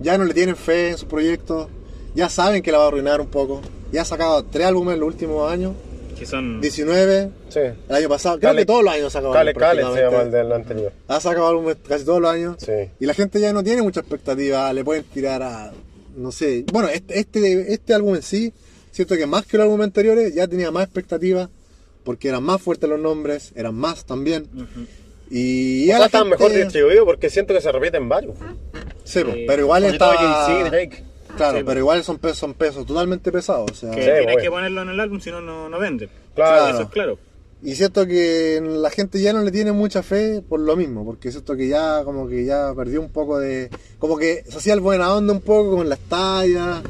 ya 0.00 0.18
no 0.18 0.24
le 0.24 0.34
tienen 0.34 0.56
fe 0.56 0.90
en 0.90 0.98
su 0.98 1.06
proyecto, 1.06 1.68
ya 2.14 2.28
saben 2.28 2.62
que 2.62 2.72
la 2.72 2.78
va 2.78 2.84
a 2.84 2.88
arruinar 2.88 3.20
un 3.20 3.28
poco. 3.28 3.62
Ya 3.92 4.02
ha 4.02 4.04
sacado 4.04 4.42
tres 4.44 4.66
álbumes 4.66 4.94
en 4.94 5.00
los 5.00 5.06
últimos 5.08 5.50
años, 5.50 5.74
Que 6.22 6.26
son. 6.26 6.60
19, 6.60 7.30
Sí. 7.48 7.60
el 7.88 7.94
año 7.96 8.08
pasado, 8.08 8.38
creo 8.38 8.50
Cale- 8.50 8.62
que 8.62 8.66
todos 8.66 8.84
los 8.84 8.92
años 8.94 9.06
ha 9.06 9.10
sacado 9.10 9.32
Cale 9.32 9.54
Cale 9.54 9.82
se 9.82 10.00
llama 10.02 10.22
el 10.22 10.30
del 10.30 10.52
anterior. 10.52 10.92
Ha 11.08 11.20
sacado 11.20 11.48
álbumes 11.48 11.76
casi 11.86 12.04
todos 12.04 12.20
los 12.20 12.30
años. 12.30 12.56
Sí. 12.58 12.72
Y 13.00 13.06
la 13.06 13.14
gente 13.14 13.40
ya 13.40 13.52
no 13.52 13.62
tiene 13.64 13.82
mucha 13.82 14.00
expectativa, 14.00 14.72
le 14.72 14.84
pueden 14.84 15.04
tirar 15.04 15.42
a, 15.42 15.72
no 16.16 16.32
sé, 16.32 16.64
bueno, 16.72 16.88
este, 16.88 17.18
este, 17.18 17.72
este 17.72 17.94
álbum 17.94 18.14
en 18.16 18.22
sí, 18.22 18.52
siento 18.90 19.16
que 19.16 19.26
más 19.26 19.46
que 19.46 19.56
los 19.56 19.64
álbumes 19.64 19.84
anteriores 19.86 20.34
ya 20.34 20.46
tenía 20.46 20.70
más 20.70 20.84
expectativa, 20.84 21.48
porque 22.04 22.28
eran 22.28 22.42
más 22.42 22.60
fuertes 22.60 22.88
los 22.88 23.00
nombres, 23.00 23.52
eran 23.56 23.74
más 23.74 24.04
también. 24.04 24.48
Ujú. 24.54 24.86
Y 25.30 25.84
O 25.84 25.86
ya 25.88 25.98
sea, 25.98 26.08
gente- 26.08 26.24
mejor 26.30 26.52
distribuidos 26.52 27.04
porque 27.06 27.30
siento 27.30 27.54
que 27.54 27.60
se 27.60 27.72
repiten 27.72 28.08
varios. 28.08 28.34
Sí, 29.04 29.20
Sí. 29.20 29.44
pero 29.46 29.62
igual. 29.62 29.82
Jay-Z, 29.82 30.68
Drake. 30.70 31.02
Claro, 31.36 31.58
Sí, 31.58 31.64
pero 31.66 31.80
igual 31.80 32.04
son 32.04 32.18
pesos, 32.18 32.38
son 32.38 32.54
pesos 32.54 32.86
totalmente 32.86 33.32
pesados. 33.32 33.70
O 33.70 33.74
sea, 33.74 33.90
Que 33.90 34.02
Sí, 34.02 34.06
tienes 34.06 34.24
bueno. 34.24 34.42
que 34.42 34.50
ponerlo 34.50 34.82
en 34.82 34.88
el 34.90 35.00
álbum, 35.00 35.20
si 35.20 35.30
no, 35.30 35.40
no 35.40 35.78
vende. 35.78 36.08
Claro. 36.34 36.68
Eso 36.74 36.82
es 36.82 36.88
claro. 36.88 37.18
Y 37.64 37.76
siento 37.76 38.04
que 38.06 38.60
la 38.60 38.90
gente 38.90 39.20
ya 39.22 39.32
no 39.32 39.42
le 39.42 39.52
tiene 39.52 39.70
mucha 39.70 40.02
fe 40.02 40.42
por 40.46 40.58
lo 40.58 40.74
mismo, 40.74 41.04
porque 41.04 41.30
siento 41.30 41.54
que 41.56 41.68
ya 41.68 42.02
como 42.04 42.26
que 42.26 42.44
ya 42.44 42.74
perdió 42.74 43.00
un 43.00 43.10
poco 43.10 43.38
de... 43.38 43.70
Como 44.00 44.16
que 44.18 44.42
se 44.48 44.58
hacía 44.58 44.74
el 44.74 44.80
buena 44.80 45.14
onda 45.14 45.32
un 45.32 45.40
poco 45.42 45.76
con 45.76 45.88
las 45.88 46.00
tallas, 46.00 46.82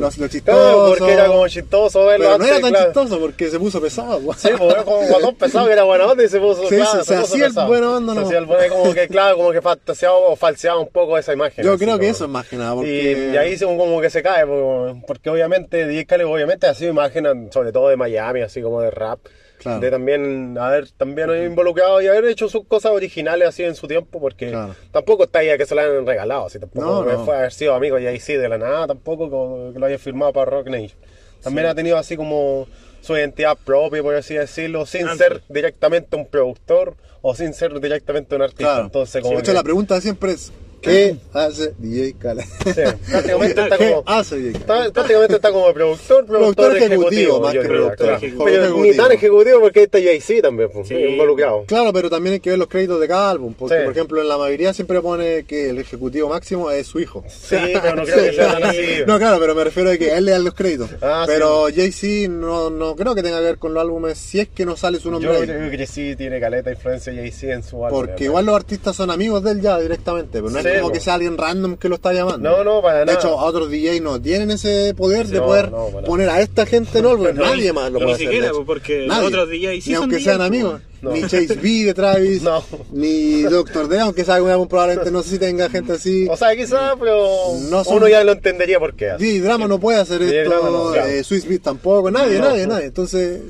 lo 0.00 0.08
chistoso. 0.28 0.42
Claro, 0.58 0.94
porque 0.98 1.12
era 1.12 1.26
como 1.26 1.48
chistoso 1.48 2.04
verlo 2.06 2.26
Pero 2.26 2.38
no 2.38 2.44
era 2.44 2.60
tan 2.60 2.70
claro. 2.70 2.84
chistoso 2.86 3.20
porque 3.20 3.48
se 3.50 3.58
puso 3.58 3.80
pesado. 3.80 4.20
pues. 4.20 4.38
Sí, 4.42 4.48
pues 4.58 4.72
era 4.74 4.82
como 4.84 5.06
cuando 5.08 5.28
empezaba 5.30 5.66
que 5.66 5.72
era 5.72 5.82
buena 5.84 6.06
onda 6.06 6.24
y 6.24 6.28
se 6.28 6.40
puso. 6.40 6.68
Sí, 6.68 6.76
claro, 6.76 7.04
se- 7.04 7.04
se 7.04 7.14
hacía 7.16 7.44
el 7.46 7.50
pesado. 7.52 7.68
buena 7.68 7.90
onda, 7.96 8.12
Se 8.14 8.20
¿no? 8.20 8.26
hacía 8.26 8.38
el 8.38 8.46
como 8.68 8.94
que, 8.94 9.08
claro, 9.08 9.36
como 9.36 9.52
que 9.52 9.62
fantaseaba 9.62 10.14
o 10.16 10.36
falseaba 10.36 10.78
un 10.80 10.88
poco 10.88 11.16
esa 11.18 11.32
imagen. 11.32 11.64
Yo 11.64 11.78
creo 11.78 11.98
que 11.98 12.08
eso 12.08 12.24
es 12.24 12.30
más 12.30 12.46
que 12.48 12.56
nada, 12.56 12.72
Y, 12.74 12.76
porque... 12.76 13.30
y 13.32 13.36
ahí 13.36 13.56
se- 13.58 13.64
como 13.66 14.00
que 14.00 14.10
se 14.10 14.22
cae, 14.22 14.46
porque, 14.46 15.00
porque 15.06 15.30
obviamente 15.30 16.04
Khaled 16.06 16.26
obviamente 16.26 16.66
ha 16.66 16.74
sido 16.74 16.90
imagen 16.90 17.50
sobre 17.52 17.72
todo 17.72 17.88
de 17.88 17.96
Miami, 17.96 18.42
así 18.42 18.60
como 18.62 18.80
de 18.80 18.90
rap. 18.90 19.18
Claro. 19.64 19.80
De 19.80 19.90
también 19.90 20.56
haber 20.58 20.90
también 20.92 21.28
involucrado 21.44 22.00
y 22.00 22.06
haber 22.06 22.26
hecho 22.26 22.48
sus 22.48 22.64
cosas 22.66 22.92
originales 22.92 23.48
así 23.48 23.64
en 23.64 23.74
su 23.74 23.88
tiempo, 23.88 24.20
porque 24.20 24.50
Claro. 24.50 24.76
tampoco 24.92 25.24
está 25.24 25.40
ahí 25.40 25.48
a 25.50 25.58
que 25.58 25.66
se 25.66 25.74
la 25.74 25.82
hayan 25.82 26.06
regalado, 26.06 26.46
así 26.46 26.60
tampoco 26.60 26.86
No, 26.86 27.02
me 27.02 27.14
no. 27.14 27.24
fue 27.24 27.34
a 27.34 27.38
haber 27.40 27.52
sido 27.52 27.74
amigo 27.74 27.96
de 27.96 28.04
Jay-Z 28.04 28.38
de 28.40 28.48
la 28.48 28.58
nada, 28.58 28.86
tampoco 28.86 29.28
como 29.28 29.72
que 29.72 29.78
lo 29.80 29.86
haya 29.86 29.98
firmado 29.98 30.32
para 30.32 30.50
Rock 30.50 30.68
Nation. 30.68 30.98
También 31.42 31.66
ha 31.66 31.74
tenido 31.74 31.96
así 31.98 32.16
como 32.16 32.68
su 33.00 33.16
identidad 33.16 33.58
propia, 33.64 34.02
por 34.02 34.14
así 34.14 34.34
decirlo, 34.34 34.86
sin 34.86 35.08
ser 35.16 35.38
sí. 35.38 35.42
directamente 35.48 36.14
un 36.16 36.26
productor 36.26 36.94
o 37.22 37.34
sin 37.34 37.52
ser 37.54 37.80
directamente 37.80 38.34
un 38.36 38.42
artista. 38.42 38.64
Claro. 38.64 38.84
Entonces, 38.84 39.22
de 39.22 39.28
hecho, 39.30 39.42
que- 39.42 39.52
la 39.52 39.62
pregunta 39.62 40.00
siempre 40.00 40.32
es, 40.32 40.52
¿qué 40.84 41.16
hace 41.32 41.74
DJ 41.78 42.14
Khaled? 42.18 42.44
sí, 42.64 42.80
prácticamente 43.10 43.60
está 43.62 43.76
¿Qué 43.78 43.90
como... 43.90 44.02
hace 44.06 44.36
DJ 44.36 44.52
Khaled? 44.52 44.60
Está- 44.86 44.92
prácticamente 44.92 45.34
está 45.36 45.52
como 45.52 45.72
productor, 45.72 46.26
productor, 46.26 46.54
Productor 46.54 46.76
ejecutivo, 46.76 47.08
ejecutivo, 47.08 47.40
más 47.40 47.52
que 47.52 47.60
productor 47.60 47.96
claro. 47.96 48.16
ejecutivo. 48.16 48.44
Pero 48.44 48.62
Ejecutivo. 48.64 48.84
ni 48.92 48.96
tan 48.96 49.12
ejecutivo 49.12 49.60
porque 49.60 49.82
está 49.82 49.98
Jay-Z 49.98 50.42
también, 50.42 50.70
pues, 50.72 50.88
Sí. 50.88 50.94
involucrado. 50.94 51.64
Claro, 51.66 51.92
pero 51.92 52.10
también 52.10 52.34
hay 52.34 52.40
que 52.40 52.50
ver 52.50 52.58
los 52.58 52.68
créditos 52.68 53.00
de 53.00 53.08
cada 53.08 53.30
álbum, 53.30 53.54
porque 53.54 53.76
Sí. 53.78 53.82
por 53.84 53.92
ejemplo 53.92 54.20
en 54.20 54.28
la 54.28 54.38
mayoría 54.38 54.72
siempre 54.74 55.00
pone 55.00 55.44
que 55.44 55.70
el 55.70 55.78
ejecutivo 55.78 56.28
máximo 56.28 56.70
es 56.70 56.86
su 56.86 57.00
hijo. 57.00 57.24
Sí, 57.28 57.56
pero 57.82 57.96
no 57.96 58.04
creo 58.04 58.16
que 58.24 58.32
sea 58.32 58.52
tan 58.52 58.64
así. 58.64 58.78
No, 59.06 59.18
claro, 59.18 59.38
pero 59.40 59.54
me 59.54 59.64
refiero 59.64 59.90
a 59.90 59.96
que 59.96 60.14
él 60.14 60.24
le 60.24 60.32
dan 60.32 60.44
los 60.44 60.54
créditos. 60.54 60.90
Ah, 61.02 61.24
pero 61.26 61.66
Jay-Z 61.74 62.28
no, 62.30 62.70
no 62.70 62.94
creo 62.96 63.14
que 63.14 63.22
tenga 63.22 63.38
que 63.38 63.44
ver 63.44 63.58
con 63.58 63.74
los 63.74 63.80
álbumes 63.82 64.18
si 64.18 64.40
es 64.40 64.48
que 64.48 64.64
no 64.66 64.76
sale 64.76 64.98
su 64.98 65.10
nombre 65.10 65.30
Yo 65.32 65.40
ahí. 65.40 65.46
creo 65.46 65.70
que 65.70 65.86
sí 65.86 66.14
tiene 66.16 66.40
caleta 66.40 66.70
influencia 66.70 67.12
Jay-Z 67.12 67.52
en 67.52 67.62
su 67.62 67.84
álbum. 67.84 68.00
Porque 68.00 68.24
igual 68.24 68.46
los 68.46 68.54
artistas 68.54 68.96
son 68.96 69.10
amigos 69.10 69.42
de 69.44 69.52
él 69.52 69.60
ya 69.60 69.78
directamente, 69.78 70.40
pero 70.40 70.50
no 70.50 70.60
Sí, 70.60 70.68
es 70.68 70.73
como 70.80 70.88
po. 70.88 70.92
que 70.94 71.00
sea 71.00 71.14
alguien 71.14 71.36
random 71.38 71.76
que 71.76 71.88
lo 71.88 71.94
está 71.96 72.12
llamando. 72.12 72.50
No, 72.50 72.64
no, 72.64 72.82
para 72.82 73.00
De 73.00 73.06
nada. 73.06 73.18
hecho, 73.18 73.38
a 73.38 73.44
otros 73.44 73.70
DJ 73.70 74.00
no 74.00 74.20
tienen 74.20 74.50
ese 74.50 74.94
poder 74.94 75.26
de 75.26 75.38
No, 75.38 75.46
poder 75.46 75.70
no, 75.70 75.88
poner 76.06 76.28
a 76.30 76.40
esta 76.40 76.66
gente 76.66 76.98
en 76.98 77.06
álbum. 77.06 77.28
No, 77.34 77.44
Nadie 77.44 77.72
más 77.72 77.90
lo 77.92 77.98
ni 77.98 78.04
puede 78.04 78.14
hacer. 78.14 78.26
siquiera, 78.26 78.46
de 78.48 78.52
pues, 78.54 78.66
porque 78.66 79.06
Nadie. 79.06 79.26
otros 79.28 79.48
DJs 79.48 79.84
sí 79.84 79.90
Ni 79.90 79.96
aunque 79.96 80.16
DJs, 80.16 80.24
sean 80.24 80.36
pues. 80.38 80.46
amigos. 80.48 80.80
No. 81.02 81.10
Ni 81.12 81.20
Chase 81.20 81.54
B 81.62 81.68
de 81.84 81.92
Travis. 81.94 82.42
No. 82.42 82.64
Ni 82.92 83.42
Doctor 83.42 83.88
Dre, 83.88 84.00
aunque 84.00 84.24
sea 84.24 84.36
álbum 84.36 84.66
probablemente 84.68 85.10
no 85.10 85.22
sé 85.22 85.30
si 85.30 85.38
tenga 85.38 85.68
gente 85.68 85.92
así. 85.92 86.26
O 86.30 86.36
sea, 86.36 86.56
quizás, 86.56 86.94
pero 86.98 87.26
No 87.68 87.84
son- 87.84 87.96
uno 87.98 88.08
ya 88.08 88.24
lo 88.24 88.32
entendería 88.32 88.78
por 88.78 88.94
qué. 88.94 89.12
DJ 89.18 89.40
Drama 89.42 89.68
no 89.68 89.78
puede 89.78 89.98
hacer 89.98 90.20
DJ 90.20 90.42
esto, 90.44 90.94
eh, 90.96 91.22
Swiss 91.22 91.46
Beat 91.46 91.62
tampoco, 91.62 92.10
nadie, 92.10 92.38
No. 92.38 92.46
nadie, 92.48 92.66
nadie. 92.66 92.86
Entonces, 92.86 93.40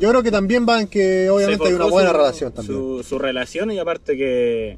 yo 0.00 0.10
creo 0.10 0.22
que 0.24 0.30
también 0.32 0.66
van 0.66 0.88
que 0.88 1.30
obviamente 1.30 1.68
hay 1.68 1.74
una 1.74 1.86
buena 1.86 2.10
su- 2.10 2.16
relación 2.16 2.52
también. 2.52 2.76
Su, 2.78 3.02
su 3.08 3.18
relación 3.20 3.70
y 3.70 3.78
aparte 3.78 4.16
que, 4.16 4.76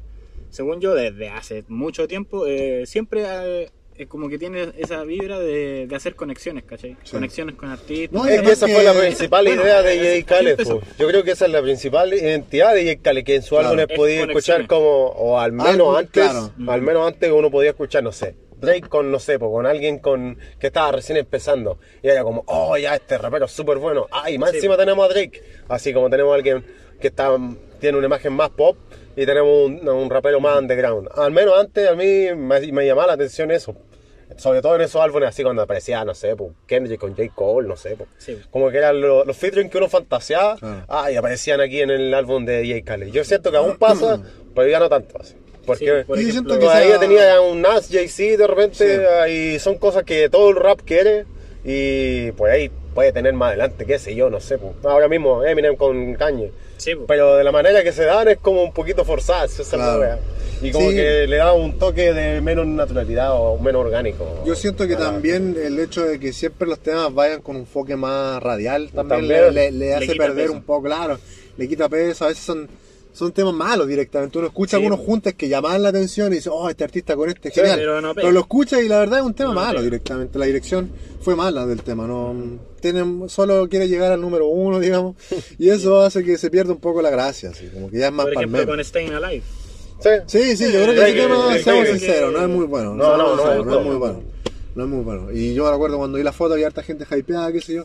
según 0.49 0.79
yo, 0.81 0.93
desde 0.95 1.29
hace 1.29 1.63
mucho 1.67 2.07
tiempo, 2.07 2.45
eh, 2.47 2.85
siempre 2.85 3.23
eh, 3.25 3.69
es 3.95 4.07
como 4.07 4.29
que 4.29 4.37
tiene 4.37 4.71
esa 4.77 5.03
vibra 5.03 5.39
de, 5.39 5.85
de 5.87 5.95
hacer 5.95 6.15
conexiones, 6.15 6.63
¿cachai? 6.63 6.95
Sí. 7.03 7.11
Conexiones 7.11 7.55
con 7.55 7.69
artistas. 7.69 8.11
No, 8.11 8.25
Es 8.27 8.41
que 8.41 8.51
esa 8.51 8.65
que- 8.67 8.73
fue 8.73 8.83
la 8.83 8.93
principal 8.93 9.45
Bueno, 9.45 9.61
idea 9.63 9.81
de 9.81 10.23
Khaled. 10.23 10.51
empezó. 10.51 10.79
pues. 10.79 10.97
Yo 10.97 11.07
creo 11.07 11.23
que 11.23 11.31
esa 11.31 11.45
es 11.47 11.51
la 11.51 11.61
principal 11.61 12.13
identidad 12.13 12.73
de 12.73 12.97
Khaled, 12.97 13.23
que 13.25 13.35
en 13.35 13.41
su 13.43 13.55
Claro. 13.55 13.69
álbum 13.69 13.85
Es 13.89 13.97
podía 13.97 14.21
escuchar 14.23 14.67
como, 14.67 15.07
o 15.07 15.37
al 15.39 15.51
menos 15.51 15.69
Algo, 15.69 15.97
antes, 15.97 16.23
claro. 16.29 16.51
al 16.67 16.81
menos 16.81 17.07
antes 17.07 17.29
uno 17.31 17.51
podía 17.51 17.71
escuchar, 17.71 18.01
no 18.03 18.11
sé, 18.13 18.35
Drake 18.61 18.89
con, 18.89 19.09
no 19.11 19.19
sé, 19.19 19.37
pues, 19.39 19.51
con 19.51 19.65
alguien 19.65 19.99
con 19.99 20.37
que 20.59 20.67
estaba 20.67 20.91
recién 20.93 21.17
empezando. 21.17 21.79
Y 22.03 22.07
era 22.09 22.23
como, 22.23 22.43
oh, 22.47 22.77
ya 22.77 22.95
este 22.95 23.17
rapero 23.17 23.45
es 23.45 23.51
súper 23.51 23.77
bueno. 23.77 24.07
Ah, 24.11 24.29
y 24.31 24.37
más 24.37 24.51
Sí. 24.51 24.57
encima 24.57 24.75
tenemos 24.77 25.05
a 25.05 25.13
Drake. 25.13 25.41
Así 25.69 25.93
como 25.93 26.09
tenemos 26.09 26.31
a 26.33 26.35
alguien 26.35 26.65
que 26.99 27.07
está, 27.07 27.37
tiene 27.79 27.97
una 27.97 28.07
imagen 28.07 28.33
más 28.33 28.49
pop 28.49 28.75
y 29.15 29.25
tenemos 29.25 29.67
un, 29.67 29.87
un 29.87 30.09
rapero 30.09 30.39
más 30.39 30.59
underground. 30.59 31.09
Al 31.15 31.31
menos 31.31 31.57
antes 31.59 31.87
a 31.89 31.95
mí 31.95 32.27
me, 32.35 32.59
me 32.71 32.85
llamaba 32.85 33.07
la 33.07 33.13
atención 33.13 33.51
eso. 33.51 33.75
Sobre 34.37 34.61
todo 34.61 34.75
en 34.75 34.81
esos 34.81 35.01
álbumes 35.01 35.29
así 35.29 35.41
cuando 35.43 35.63
aparecía, 35.63 36.05
no 36.05 36.13
sé, 36.13 36.35
pues, 36.35 36.51
Kendrick 36.67 36.99
con 36.99 37.15
J. 37.15 37.29
Cole, 37.33 37.67
no 37.67 37.75
sé, 37.75 37.95
pues. 37.97 38.07
Sí. 38.19 38.39
Como 38.51 38.69
que 38.69 38.77
eran 38.77 39.01
lo- 39.01 39.25
los 39.25 39.35
featuring 39.35 39.69
que 39.69 39.79
uno 39.79 39.89
fantaseaba, 39.89 40.55
Claro. 40.57 40.83
ah, 40.87 41.11
y 41.11 41.15
aparecían 41.15 41.59
aquí 41.61 41.81
en 41.81 41.89
el 41.89 42.13
álbum 42.13 42.45
de 42.45 42.63
J. 42.65 42.85
Khaled. 42.85 43.07
Yo 43.11 43.23
siento 43.23 43.49
que 43.51 43.57
aún 43.57 43.77
pasa, 43.77 44.21
pero 44.55 44.67
ya 44.69 44.79
no 44.79 44.87
tanto 44.87 45.19
así. 45.19 45.33
Porque 45.65 45.85
Sí, 46.01 46.03
por 46.05 46.19
yo 46.19 46.29
ejemplo, 46.29 46.59
todavía 46.59 46.89
sea- 46.91 46.99
tenía 46.99 47.41
un 47.41 47.61
Nas, 47.61 47.89
Jay-Z 47.91 48.37
de 48.37 48.47
repente, 48.47 48.97
Sí. 48.97 49.01
ah, 49.19 49.27
y 49.27 49.57
son 49.59 49.77
cosas 49.77 50.03
que 50.03 50.29
todo 50.29 50.49
el 50.51 50.55
rap 50.55 50.81
quiere, 50.85 51.25
y 51.63 52.31
por 52.33 52.49
ahí 52.51 52.71
puede 52.93 53.11
tener 53.11 53.33
más 53.33 53.49
adelante, 53.49 53.85
qué 53.85 53.97
sé 53.99 54.15
yo, 54.15 54.29
no 54.29 54.39
sé. 54.39 54.57
pues. 54.59 54.73
Ahora 54.83 55.07
mismo 55.07 55.43
Eminem 55.43 55.75
con 55.75 56.13
Kanye. 56.15 56.51
Sí, 56.79 56.95
pues. 56.95 57.05
Pero 57.07 57.35
de 57.35 57.43
la 57.43 57.51
manera 57.51 57.83
que 57.83 57.91
se 57.91 58.05
dan 58.05 58.27
es 58.29 58.37
como 58.39 58.63
un 58.63 58.73
poquito 58.73 59.05
forzada, 59.05 59.45
esa 59.45 59.61
es 59.61 59.73
la 59.73 59.97
wea. 59.99 60.19
Y 60.61 60.71
como 60.71 60.89
Sí. 60.89 60.95
que 60.95 61.27
le 61.27 61.37
da 61.37 61.53
un 61.53 61.77
toque 61.77 62.11
de 62.13 62.41
menos 62.41 62.65
naturalidad 62.67 63.31
o 63.33 63.57
menos 63.59 63.81
orgánico. 63.85 64.25
Yo 64.45 64.55
siento 64.55 64.87
que 64.87 64.95
también 64.95 65.55
el 65.61 65.79
hecho 65.79 66.03
de 66.03 66.19
que 66.19 66.33
siempre 66.33 66.67
los 66.67 66.79
temas 66.79 67.13
vayan 67.13 67.41
con 67.41 67.55
un 67.55 67.61
enfoque 67.61 67.95
más 67.95 68.41
radial 68.41 68.89
también, 68.91 69.19
También. 69.21 69.53
le, 69.53 69.71
le- 69.71 69.71
le 69.71 69.95
hace 69.95 70.15
perder 70.15 70.47
peso. 70.47 70.53
un 70.53 70.63
poco, 70.63 70.83
claro, 70.87 71.19
le 71.57 71.67
quita 71.67 71.87
peso, 71.87 72.25
a 72.25 72.29
veces 72.29 72.43
son, 72.43 72.67
son 73.11 73.31
temas 73.31 73.53
malos 73.53 73.87
directamente, 73.87 74.37
uno 74.37 74.47
escucha 74.47 74.77
Sí. 74.77 74.83
algunos 74.83 75.05
juntos 75.05 75.33
que 75.33 75.49
llaman 75.49 75.81
la 75.83 75.89
atención 75.89 76.31
y 76.31 76.35
dice, 76.37 76.49
oh, 76.51 76.69
este 76.69 76.83
artista 76.83 77.15
con 77.15 77.29
este, 77.29 77.49
Sí, 77.49 77.55
genial, 77.59 77.77
pero 77.79 78.01
no 78.01 78.13
pega. 78.15 78.31
lo 78.31 78.39
escucha 78.41 78.81
y 78.81 78.87
la 78.87 78.99
verdad 78.99 79.19
es 79.19 79.25
un 79.25 79.33
tema 79.33 79.49
No 79.53 79.59
malo 79.59 79.71
pega. 79.73 79.83
directamente, 79.83 80.39
la 80.39 80.45
dirección 80.45 80.89
fue 81.21 81.35
mala 81.35 81.65
del 81.65 81.81
tema, 81.81 82.07
no 82.07 82.33
tienen, 82.79 83.27
solo 83.29 83.67
quiere 83.67 83.87
llegar 83.89 84.11
al 84.11 84.21
número 84.21 84.47
uno, 84.47 84.79
digamos, 84.79 85.15
y 85.57 85.69
eso 85.69 86.01
hace 86.01 86.23
que 86.23 86.37
se 86.37 86.49
pierda 86.49 86.71
un 86.71 86.79
poco 86.79 87.01
la 87.01 87.09
gracia, 87.09 87.49
así, 87.49 87.67
como 87.67 87.89
que 87.89 87.97
ya 87.97 88.07
es 88.07 88.13
más 88.13 88.25
por 88.27 88.33
para 88.35 88.45
ejemplo, 88.47 88.67
con 88.67 88.83
Staying 88.85 89.13
Alive. 89.13 89.43
Sí. 90.01 90.09
Sí, 90.27 90.55
sí, 90.57 90.71
yo 90.71 90.81
creo 90.83 90.93
que 90.93 91.05
Sí, 91.05 91.11
ese 91.11 91.27
tema, 91.27 91.57
sí, 91.57 91.63
seamos 91.63 91.85
sí, 91.87 91.91
sinceros, 91.99 92.29
sí. 92.31 92.35
no 92.37 92.43
es 92.43 92.49
muy 92.49 92.65
bueno. 92.67 92.93
No, 92.95 93.17
no, 93.17 93.35
no 93.35 93.63
no 93.65 93.79
es 93.79 93.85
muy 93.85 93.95
bueno. 93.97 94.21
No 94.75 94.83
es 94.85 94.89
muy 94.89 95.03
bueno. 95.03 95.31
Y 95.31 95.53
yo 95.55 95.69
recuerdo 95.69 95.97
cuando 95.97 96.17
vi 96.17 96.23
la 96.23 96.31
foto 96.31 96.53
había 96.53 96.67
harta 96.67 96.83
gente 96.83 97.05
hypeada, 97.11 97.51
qué 97.51 97.59
sé 97.59 97.73
yo. 97.73 97.83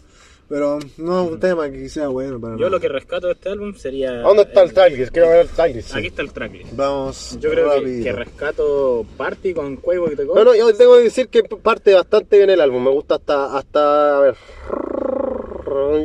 Pero 0.49 0.79
no 0.99 1.25
es 1.25 1.31
un 1.33 1.41
tema 1.41 1.71
que 1.71 1.89
sea 1.89 2.09
bueno 2.09 2.39
para 2.39 2.55
Yo 2.55 2.59
nada. 2.61 2.71
lo 2.71 2.81
que 2.81 2.89
rescato 2.89 3.27
de 3.29 3.33
este 3.33 3.49
álbum 3.49 3.75
sería. 3.75 4.13
¿Dónde 4.21 4.43
está 4.43 4.63
el 4.63 4.73
tracklist? 4.75 5.11
Quiero 5.13 5.29
ver 5.29 5.41
el 5.41 5.49
tracklist. 5.49 5.89
sí. 5.91 5.99
Aquí 5.99 6.07
está 6.09 6.23
el 6.23 6.33
tracklist. 6.33 6.77
Vamos 6.77 7.39
Yo 7.41 7.51
creo 7.51 7.83
que, 7.83 8.03
que 8.03 8.13
rescato 8.13 9.07
Party 9.17 9.55
con 9.55 9.77
Cuevo 9.77 10.11
y 10.13 10.17
te 10.17 10.25
No, 10.25 10.45
no, 10.45 10.55
yo 10.55 10.73
tengo 10.75 10.97
que 10.97 11.05
decir 11.05 11.29
que 11.29 11.43
parte 11.45 11.95
bastante 11.95 12.37
bien 12.37 12.51
el 12.51 12.61
álbum. 12.61 12.85
Me 12.85 12.91
gusta 12.91 13.15
hasta, 13.15 13.57
hasta, 13.57 14.19
a 14.19 14.21
ver, 14.21 14.35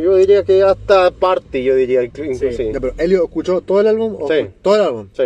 yo 0.02 0.16
diría 0.16 0.44
que 0.44 0.64
hasta 0.64 1.12
Party, 1.12 1.64
yo 1.64 1.76
diría, 1.76 2.04
incluso, 2.04 2.40
Sí. 2.50 2.54
sí. 2.54 2.70
Ya, 2.74 2.80
pero 2.80 2.94
Elio 2.98 3.24
escuchó 3.26 3.62
todo 3.62 3.82
el 3.82 3.88
álbum 3.88 4.16
o 4.20 4.28
Sí. 4.28 4.48
todo 4.62 4.76
el 4.76 4.82
álbum. 4.82 5.10
Sí. 5.14 5.24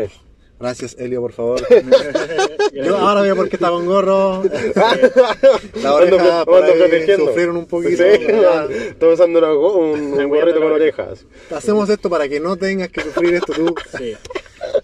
Gracias 0.64 0.96
Elio, 0.98 1.20
por 1.20 1.34
favor. 1.34 1.62
Yo 2.74 2.96
ahora 2.98 3.20
veo 3.22 3.36
por 3.36 3.50
qué 3.50 3.58
está 3.58 3.70
con 3.70 3.86
gorro. 3.86 4.44
La 5.82 5.94
oreja 5.94 6.46
por 6.46 6.64
ahí 6.64 7.06
sufrieron 7.18 7.58
un 7.58 7.66
poquito. 7.66 8.02
Sí, 8.02 8.26
estoy 8.88 9.14
usando 9.14 9.40
una 9.40 9.50
go- 9.52 9.76
un, 9.76 10.14
un 10.14 10.30
gorrito 10.30 10.62
con 10.62 10.72
orejas. 10.72 11.26
Hacemos 11.54 11.90
esto 11.90 12.10
para 12.10 12.30
que 12.30 12.40
no 12.40 12.56
tengas 12.56 12.88
que 12.90 13.02
sufrir 13.02 13.36
esto 13.36 13.52
tú. 13.52 13.76
Sí. 13.98 14.16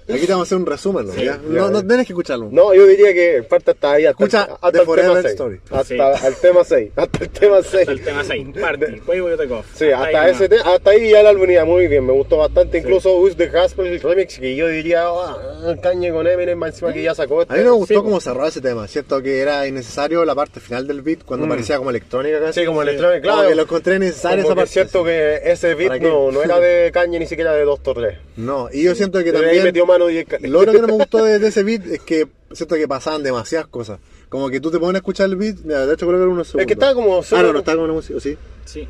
Aquí 0.10 0.26
te 0.26 0.32
vamos 0.32 0.40
a 0.40 0.48
hacer 0.48 0.58
un 0.58 0.66
resumen, 0.66 1.08
¿no? 1.08 1.14
Sí, 1.14 1.24
¿Ya? 1.26 1.34
ya, 1.34 1.40
no, 1.48 1.70
no 1.70 1.86
tienes 1.86 2.06
que 2.08 2.14
escucharlo. 2.14 2.50
No, 2.52 2.74
yo 2.74 2.86
diría 2.86 3.14
que 3.14 3.44
parte 3.44 3.72
hasta 3.72 3.92
ahí, 3.94 4.06
hasta, 4.06 4.24
Escucha 4.24 4.44
el, 4.46 4.52
hasta 4.54 4.72
The 4.72 4.80
el 4.80 4.86
Forever 4.86 5.10
tema 5.12 5.22
6. 5.22 5.34
Story. 5.34 5.60
Hasta 5.70 5.84
Sí. 6.18 6.28
el 6.28 6.36
tema 6.36 6.64
6. 6.64 6.92
Hasta 6.96 7.24
el 7.24 7.30
tema 7.30 7.58
6. 7.64 7.74
Hasta 7.80 7.92
el 7.92 8.02
tema 8.04 8.24
6, 8.24 8.48
Party, 8.60 9.00
juego 9.06 9.30
de 9.38 9.54
Off. 9.54 9.66
Sí, 9.74 9.92
hasta, 9.92 10.30
ese 10.30 10.50
te- 10.50 10.60
hasta 10.60 10.90
ahí 10.92 11.10
ya 11.10 11.22
el 11.22 11.28
álbum 11.28 11.50
iba 11.50 11.66
muy 11.66 11.88
bien, 11.88 12.06
me 12.06 12.14
gustó 12.14 12.38
bastante, 12.38 12.78
incluso 12.80 13.18
Who's 13.20 13.36
the 13.38 13.48
Gospel, 13.48 13.88
el 13.88 14.00
remix, 14.02 14.38
que 14.40 14.56
yo 14.56 14.68
diría, 14.68 15.04
ah, 15.08 15.76
cañe 15.82 16.12
con 16.12 16.28
Eminem, 16.28 16.64
encima 16.64 16.92
que 16.94 17.02
ya 17.04 17.14
sacó 17.16 17.42
este. 17.42 17.54
A 17.54 17.58
mí 17.58 17.64
no 17.64 17.72
me 17.72 17.76
gustó 17.78 17.94
Sí, 17.96 18.00
cómo 18.02 18.20
cerró 18.20 18.48
ese 18.48 18.62
tema. 18.62 18.88
Siento 18.88 19.22
que 19.22 19.40
era 19.40 19.66
innecesario 19.68 20.26
la 20.26 20.36
parte 20.36 20.60
final 20.60 20.88
del 20.88 21.02
beat 21.02 21.24
cuando 21.24 21.48
parecía 21.48 21.78
como 21.78 21.90
electrónica 21.90 22.40
casi. 22.40 22.60
Mm. 22.60 22.64
Sí, 22.64 22.66
como 22.68 22.82
Sí. 22.84 22.90
electrónico, 22.90 23.22
Como 23.24 23.34
claro. 23.36 23.50
que 23.50 23.56
lo 23.56 23.62
encontré 23.64 23.96
innecesario 23.96 24.44
Como 24.44 24.52
esa 24.54 24.56
parte. 24.56 24.68
es 24.68 24.74
cierto 24.74 25.00
sí. 25.00 25.06
que 25.06 25.40
ese 25.52 25.76
beat 25.76 26.02
no, 26.02 26.32
no 26.32 26.44
era 26.44 26.60
de 26.60 26.92
cañe 26.92 27.20
ni 27.20 27.28
siquiera 27.28 27.54
de 27.54 27.64
Doctor 27.64 28.00
Dre. 28.00 28.18
No, 28.38 28.70
y 28.72 28.84
yo 28.84 28.96
siento 28.96 29.20
que 29.24 29.30
ahí 29.30 29.34
también. 29.36 29.64
Metió 29.86 29.86
mano. 29.86 30.06
Lo 30.42 30.60
otro 30.60 30.74
que 30.74 30.82
no 30.82 30.88
me 30.88 30.94
gustó 30.98 31.24
de, 31.24 31.40
de 31.40 31.48
ese 31.48 31.64
beat 31.64 31.86
es 31.86 32.00
que 32.02 32.28
siento 32.52 32.76
que 32.76 32.88
pasaban 32.88 33.24
demasiadas 33.24 33.68
cosas. 33.68 34.00
Como 34.30 34.50
que 34.50 34.60
tú 34.60 34.70
te 34.72 34.80
pones 34.80 34.96
a 34.96 34.98
escuchar 35.00 35.30
el 35.30 35.36
beat, 35.36 35.58
mira, 35.64 35.86
de 35.86 35.94
hecho 35.94 36.06
creo 36.06 36.20
que 36.20 36.24
era 36.24 36.32
unos 36.32 36.48
segundos. 36.48 36.62
Es 36.64 36.68
que 36.68 36.74
estaba 36.74 36.94
como 36.94 37.20
Ah, 37.20 37.24
solo- 37.24 37.48
no, 37.48 37.54
no 37.54 37.60
estaba 37.60 37.78
con 37.78 37.88
la 37.88 37.94
música, 37.94 38.20
¿sí? 38.20 38.38
Sí, 38.66 38.88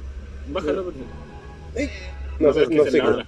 bájalo 0.49 0.83
porque. 0.83 0.99
No 2.39 2.53
sé, 2.53 2.67
no 2.67 2.83
sé. 2.85 2.97
la 2.97 3.09
otra. 3.09 3.27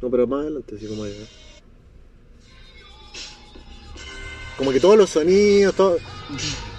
No, 0.00 0.10
pero 0.10 0.26
más 0.26 0.42
adelante, 0.42 0.78
sí, 0.78 0.86
como 0.86 1.04
ahí. 1.04 1.12
¿eh? 1.12 1.26
Como 4.56 4.72
que 4.72 4.80
todos 4.80 4.96
los 4.96 5.10
sonidos, 5.10 5.74
todo, 5.74 5.98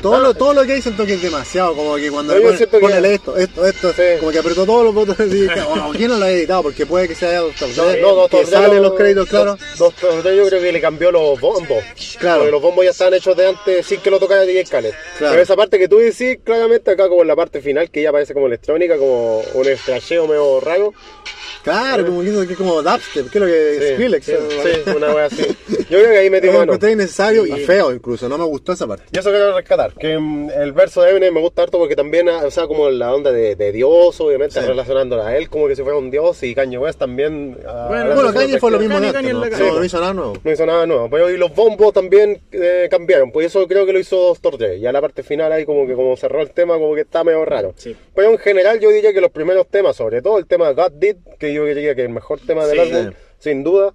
todo, 0.02 0.20
lo, 0.20 0.34
todo 0.34 0.54
lo 0.54 0.64
que 0.66 0.74
hay 0.74 0.82
siento 0.82 1.06
que 1.06 1.14
es 1.14 1.22
demasiado. 1.22 1.76
Como 1.76 1.96
que 1.96 2.10
cuando 2.12 2.34
le 2.36 2.42
ponen- 2.42 2.58
siento 2.58 2.80
que- 2.80 3.14
esto, 3.14 3.38
esto, 3.38 3.66
esto, 3.66 3.94
Sí. 3.94 4.04
como 4.20 4.32
que 4.32 4.40
apretó 4.40 4.66
todos 4.66 4.84
los 4.86 4.94
botones 4.94 5.34
y 5.34 5.42
dije, 5.42 5.62
oh, 5.62 5.92
¿quién 5.96 6.10
no 6.12 6.18
lo 6.18 6.26
ha 6.26 6.32
editado? 6.32 6.64
Porque 6.64 6.86
puede 6.86 7.08
que 7.08 7.16
sea 7.16 7.40
Doctor 7.40 7.70
No, 7.78 7.86
no, 7.98 8.16
Doctor 8.16 8.40
que 8.42 8.46
salen 8.52 8.76
lo- 8.78 8.90
los 8.90 8.94
créditos, 8.94 9.28
claro. 9.30 9.58
Doctor 9.78 10.24
Dre 10.24 10.36
yo 10.38 10.46
creo 10.48 10.62
que 10.62 10.72
le 10.72 10.82
cambió 10.82 11.12
los 11.12 11.40
bombos. 11.40 11.84
Claro. 12.20 12.40
Porque 12.40 12.52
los 12.52 12.62
bombos 12.62 12.86
ya 12.86 12.92
estaban 12.92 13.14
hechos 13.14 13.36
de 13.36 13.48
antes 13.48 13.86
sin 13.86 14.00
que 14.02 14.10
lo 14.10 14.20
tocara 14.20 14.44
DJ 14.44 14.64
Khaled. 14.66 14.94
Claro. 15.18 15.32
Pero 15.34 15.42
esa 15.44 15.56
parte 15.56 15.78
que 15.80 15.88
tú 15.88 15.98
decís, 15.98 16.38
claramente 16.44 16.92
acá 16.92 17.08
como 17.10 17.22
en 17.22 17.28
la 17.28 17.36
parte 17.36 17.62
final, 17.62 17.90
que 17.90 18.02
ya 18.02 18.12
parece 18.12 18.34
como 18.34 18.48
electrónica, 18.48 18.98
como 18.98 19.40
un 19.54 19.68
estracheo 19.68 20.28
medio 20.28 20.60
raro. 20.60 20.94
Claro, 21.64 22.06
como 22.06 22.22
que 22.22 22.30
es 22.54 22.58
como 22.58 22.82
dubstep, 22.82 23.30
que 23.30 23.38
es 23.38 23.42
lo 23.42 23.46
que 23.46 23.80
Sí, 23.80 23.94
Skrillex. 23.96 24.26
sí, 24.26 24.32
sí, 24.86 24.92
una 24.96 25.14
wea 25.14 25.26
así. 25.26 25.46
Yo 25.90 26.00
creo 26.00 26.12
que 26.12 26.18
ahí 26.18 26.30
Lo 26.30 26.52
mano. 26.54 26.64
encontré 26.64 26.92
innecesario 26.94 27.46
y 27.46 27.66
feo 27.66 27.92
incluso, 27.92 28.30
no 28.30 28.38
me 28.38 28.46
gustó 28.46 28.72
esa 28.72 28.88
parte. 28.88 29.06
Y 29.12 29.20
eso 29.20 29.30
quiero 29.30 29.54
rescatar, 29.56 29.89
que 29.94 30.18
mm, 30.18 30.50
el 30.52 30.72
verso 30.74 31.02
de 31.02 31.12
Eminem 31.12 31.34
me 31.34 31.40
gusta 31.42 31.64
harto 31.64 31.78
porque 31.78 31.96
también, 31.96 32.28
o 32.30 32.52
sea, 32.52 32.68
como 32.68 32.90
la 32.90 33.14
onda 33.14 33.32
de, 33.32 33.56
de 33.56 33.72
Dios, 33.72 34.20
obviamente, 34.22 34.60
Sí. 34.60 34.66
relacionándola 34.66 35.28
a 35.28 35.38
él 35.38 35.50
como 35.50 35.68
que 35.68 35.76
si 35.76 35.84
fuera 35.84 35.98
un 35.98 36.12
Dios, 36.12 36.42
y 36.44 36.54
Kanye 36.56 36.78
West 36.78 37.00
también... 37.00 37.58
ah, 37.68 37.86
Bueno, 37.90 38.14
Bueno, 38.16 38.34
Kanye 38.34 38.60
fue 38.60 38.72
lo 38.72 38.80
mismo 38.80 38.96
Kanye, 39.00 39.34
¿no? 39.34 39.42
Kanye 39.42 39.86
hizo 39.86 40.00
nada 40.00 40.14
nuevo. 40.14 40.34
No 40.44 40.52
hizo 40.52 40.66
nada 40.66 40.86
nuevo, 40.86 41.10
pero 41.10 41.30
y 41.30 41.38
los 41.38 41.54
bombos 41.54 41.94
también 41.94 42.42
eh, 42.52 42.88
cambiaron, 42.90 43.32
pues 43.32 43.48
eso 43.48 43.68
creo 43.68 43.86
que 43.86 43.94
lo 43.94 44.00
hizo 44.00 44.18
Doctor 44.18 44.58
Dre, 44.58 44.80
ya 44.80 44.92
la 44.92 45.02
parte 45.02 45.24
final 45.24 45.52
ahí 45.52 45.66
como 45.66 45.88
que 45.88 45.94
como 45.94 46.16
cerró 46.18 46.42
el 46.42 46.52
tema 46.52 46.76
como 46.78 46.96
que 46.96 47.02
está 47.02 47.24
medio 47.24 47.46
raro. 47.46 47.74
Sí. 47.78 47.96
Pero 48.16 48.32
en 48.32 48.38
general 48.38 48.80
yo 48.80 48.90
diría 48.90 49.14
que 49.14 49.22
los 49.22 49.32
primeros 49.32 49.68
temas, 49.68 49.96
sobre 49.96 50.22
todo 50.22 50.38
el 50.38 50.46
tema 50.48 50.72
God 50.72 50.92
Did, 50.94 51.16
que 51.40 51.54
yo 51.54 51.66
diría 51.66 51.96
que 51.96 52.02
es 52.02 52.08
el 52.08 52.14
mejor 52.14 52.40
tema 52.46 52.66
del 52.66 52.80
Sí. 52.80 52.92
álbum, 52.94 53.14
sin 53.38 53.64
duda, 53.64 53.94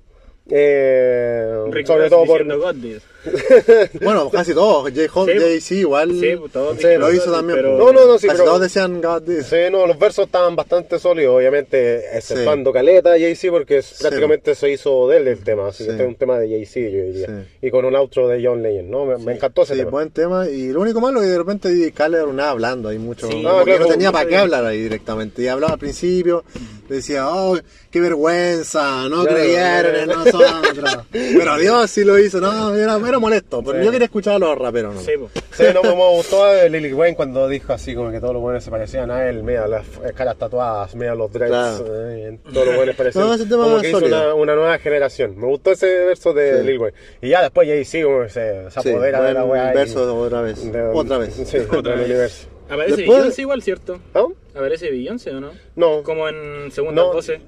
eh, 0.51 1.53
sobre 1.87 2.09
todo 2.11 2.25
por... 2.25 2.39
diciendo 2.45 2.59
God 2.61 2.75
did. 2.77 2.99
Bueno, 4.03 4.31
casi 4.31 4.55
todos. 4.55 4.91
J. 4.91 5.07
Home, 5.15 5.33
Sí. 5.35 5.39
Jay-Z 5.41 5.75
igual 5.77 6.11
Sí, 6.21 6.37
pues, 6.39 6.53
todos 6.53 6.79
sí, 6.79 6.87
lo 6.99 7.13
hizo 7.13 7.33
también. 7.33 7.59
pero- 7.59 7.77
pues. 7.79 7.85
No, 7.85 7.93
no, 8.01 8.07
no, 8.07 8.19
sí, 8.19 8.27
Casi 8.27 8.39
pero- 8.39 8.49
todos 8.51 8.61
decían 8.63 9.01
God 9.01 9.23
this. 9.23 9.47
Sí, 9.47 9.57
no, 9.71 9.87
los 9.87 9.99
versos 9.99 10.27
estaban 10.27 10.55
bastante 10.57 10.99
sólidos, 10.99 11.37
obviamente, 11.37 12.17
exceptuando 12.17 12.73
Caleta, 12.73 13.11
Jay-Z, 13.11 13.51
porque 13.53 13.83
prácticamente 14.01 14.55
se 14.55 14.71
hizo 14.71 15.09
de 15.09 15.17
él 15.19 15.29
el 15.29 15.39
tema, 15.43 15.69
así 15.69 15.79
Sí. 15.79 15.85
que 15.87 15.91
este 15.93 16.03
es 16.05 16.09
un 16.09 16.15
tema 16.17 16.39
de 16.39 16.49
Jay-Z, 16.49 16.81
yo 16.91 17.03
diría. 17.05 17.47
Y 17.63 17.71
con 17.71 17.85
un 17.85 17.95
outro 17.97 18.29
de 18.29 18.45
John 18.45 18.63
Legend, 18.63 18.89
¿no? 18.91 19.05
Me, 19.07 19.17
me 19.19 19.33
encantó 19.35 19.63
ese 19.63 19.77
tema. 19.77 19.91
buen 19.91 20.11
tema. 20.11 20.49
Y 20.49 20.69
lo 20.73 20.81
único 20.81 21.01
malo 21.01 21.21
es 21.21 21.27
que 21.27 21.33
de 21.33 21.39
repente 21.39 21.93
Khaled 21.93 22.19
era 22.35 22.51
hablando. 22.51 22.89
Hay 22.89 22.99
mucho. 22.99 23.27
Ah, 23.29 23.31
que 23.65 23.71
claro, 23.71 23.79
no 23.81 23.87
tenía 23.87 24.13
para 24.13 24.29
qué 24.29 24.37
hablar 24.37 24.65
ahí 24.65 24.81
directamente. 24.83 25.43
Y 25.43 25.49
hablaba 25.49 25.75
al 25.75 25.79
principio, 25.79 26.45
decía, 26.89 27.29
oh, 27.29 27.59
qué 27.91 28.01
vergüenza, 28.01 29.09
no 29.09 29.25
creyeron 29.25 29.95
en 29.97 30.09
nosotros. 30.09 30.99
Pero 31.13 31.57
Dios 31.59 31.91
sí 31.91 32.05
lo 32.05 32.19
hizo, 32.19 32.41
no, 32.41 32.75
era, 32.75 32.99
era 33.15 33.19
molesto. 33.21 33.63
Pero 33.65 33.79
Sí. 33.79 33.85
yo 33.85 33.91
quería 33.91 34.05
escuchar 34.07 34.35
a 34.35 34.39
los 34.39 34.59
raperos, 34.59 34.95
¿no? 34.95 35.01
Sí. 35.01 35.13
Sí, 35.53 35.65
no 35.73 35.83
me 35.83 35.91
gustó 36.17 36.45
a 36.45 36.65
Lily 36.69 36.93
Wayne 36.93 37.17
cuando 37.17 37.49
dijo 37.49 37.73
así 37.73 37.95
como 37.95 38.11
que 38.11 38.21
todos 38.21 38.35
los 38.35 38.43
buenos 38.43 38.63
se 38.65 38.71
parecían 38.71 39.11
a 39.11 39.29
él, 39.29 39.43
mira 39.43 39.67
las 39.69 39.85
caras 40.15 40.37
tatuadas, 40.37 40.95
mira 40.95 41.15
los 41.15 41.33
dreads, 41.33 41.51
Claro. 41.51 41.85
eh, 42.11 42.39
todos 42.53 42.67
los 42.67 42.77
buenos 42.77 42.97
parecían. 42.97 43.27
No, 43.27 43.35
ese 43.35 43.45
tema 43.47 43.65
como 43.65 43.77
es 43.77 43.83
que 43.83 43.89
hizo 43.91 44.01
sólido. 44.01 44.25
una, 44.25 44.35
una 44.35 44.55
nueva 44.57 44.79
generación. 44.79 45.39
Me 45.39 45.47
gustó 45.47 45.73
ese 45.73 45.87
verso 46.05 46.33
de 46.33 46.61
Sí. 46.61 46.67
Lil 46.67 46.79
Wayne. 46.79 46.97
Y 47.23 47.29
ya 47.31 47.43
después 47.43 47.69
Jay-Z 47.69 48.05
como 48.05 48.23
que 48.25 48.29
se, 48.31 48.71
se 48.71 48.81
Sí, 48.81 48.91
apodera 48.91 49.23
de 49.23 49.33
la 49.35 49.43
buen 49.45 49.61
weá. 49.63 49.73
y- 49.73 49.77
verso 49.77 50.19
otra 50.19 50.41
vez. 50.43 50.73
de- 50.73 50.83
otra 50.83 51.19
vez. 51.19 51.35
Sí, 51.35 51.59
del 51.59 51.83
vez. 51.83 52.05
universo. 52.07 52.49
Aparece 52.69 52.97
Después- 52.97 53.19
Beyoncé 53.19 53.41
igual, 53.43 53.63
¿cierto? 53.63 54.01
¿Ah? 54.15 54.25
Aparece 54.55 54.91
Beyoncé 54.91 55.31
o 55.31 55.41
no? 55.41 55.51
No. 55.77 56.03
Como 56.03 56.29
en 56.29 56.73
segunda 56.73 57.03
No. 57.03 57.13
voces. 57.13 57.39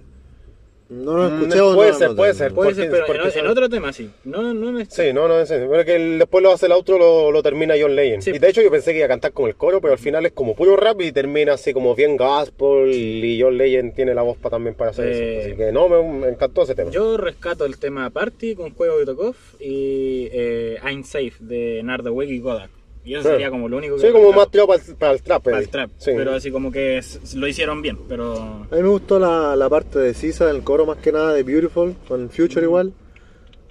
No 0.88 1.16
lo 1.16 1.28
Mm, 1.28 1.34
escuché 1.42 1.60
o 1.60 1.74
puede 1.74 1.90
no, 1.90 1.98
ser, 1.98 2.08
no, 2.10 2.16
puede 2.16 2.32
no. 2.32 2.38
ser. 2.38 2.52
Puede 2.54 2.68
Porque- 2.70 2.82
ser, 2.82 2.90
pero 2.92 3.06
porque 3.06 3.22
en, 3.24 3.30
son- 3.32 3.44
en 3.44 3.50
otro 3.50 3.68
tema 3.68 3.92
sí. 3.92 4.08
No, 4.24 4.54
no 4.54 4.68
en 4.68 4.80
este. 4.82 5.08
Sí, 5.08 5.12
no, 5.12 5.26
no, 5.26 5.40
es 5.40 5.50
ese. 5.50 5.66
Pero 5.66 5.84
que 5.84 5.96
el- 5.96 6.18
después 6.20 6.44
lo 6.44 6.52
hace 6.52 6.66
el 6.66 6.72
outro, 6.72 6.96
lo, 6.96 7.32
lo 7.32 7.42
termina 7.42 7.74
John 7.80 7.96
Legend. 7.96 8.22
Sí. 8.22 8.30
Y 8.30 8.38
de 8.38 8.48
hecho 8.48 8.62
yo 8.62 8.70
pensé 8.70 8.92
que 8.92 8.98
iba 8.98 9.06
a 9.06 9.08
cantar 9.08 9.32
como 9.32 9.48
el 9.48 9.56
coro, 9.56 9.80
pero 9.80 9.94
al 9.94 9.98
final 9.98 10.24
es 10.26 10.32
como 10.32 10.54
puro 10.54 10.76
rap 10.76 11.00
y 11.02 11.10
termina 11.10 11.54
así 11.54 11.72
como 11.72 11.96
bien 11.96 12.16
gospel 12.16 12.92
y 12.94 13.40
John 13.42 13.58
Legend 13.58 13.94
tiene 13.94 14.14
la 14.14 14.22
voz 14.22 14.36
pa- 14.36 14.48
también 14.50 14.76
para 14.76 14.90
hacer 14.92 15.08
Eh, 15.08 15.38
eso. 15.40 15.46
Así 15.48 15.56
que 15.56 15.72
no, 15.72 15.88
me, 15.88 16.02
me 16.20 16.28
encantó 16.28 16.62
ese 16.62 16.76
tema. 16.76 16.90
Yo 16.92 17.16
rescato 17.16 17.64
el 17.64 17.78
tema 17.78 18.08
Party 18.10 18.54
con 18.54 18.70
Juego 18.72 18.98
de 19.00 19.06
Tokov 19.06 19.34
y 19.58 20.28
eh, 20.30 20.78
I'm 20.84 21.02
Safe 21.02 21.32
de 21.40 21.82
Nardaweg 21.82 22.30
y 22.30 22.40
Kodak. 22.40 22.70
Y 23.06 23.14
eso 23.14 23.28
sería 23.28 23.50
como 23.50 23.68
lo 23.68 23.76
único 23.76 23.94
que 23.94 24.02
Sí, 24.02 24.12
como 24.12 24.32
más 24.32 24.50
tirado 24.50 24.66
para 24.66 24.82
el, 24.82 24.96
para 24.96 25.12
el 25.12 25.22
trap. 25.22 25.42
para 25.44 25.58
eh. 25.58 25.62
el 25.62 25.68
trap. 25.68 25.90
Sí. 25.96 26.10
Pero 26.16 26.34
así 26.34 26.50
como 26.50 26.72
que 26.72 27.00
lo 27.36 27.46
hicieron 27.46 27.80
bien. 27.80 27.98
Pero 28.08 28.66
A 28.68 28.74
mí 28.74 28.82
me 28.82 28.88
gustó 28.88 29.20
la, 29.20 29.54
la 29.54 29.68
parte 29.70 30.00
de 30.00 30.12
Sisa, 30.12 30.50
el 30.50 30.64
coro 30.64 30.86
más 30.86 30.98
que 30.98 31.12
nada 31.12 31.32
de 31.32 31.44
Beautiful, 31.44 31.94
con 32.08 32.28
Future 32.30 32.62
igual, 32.66 32.92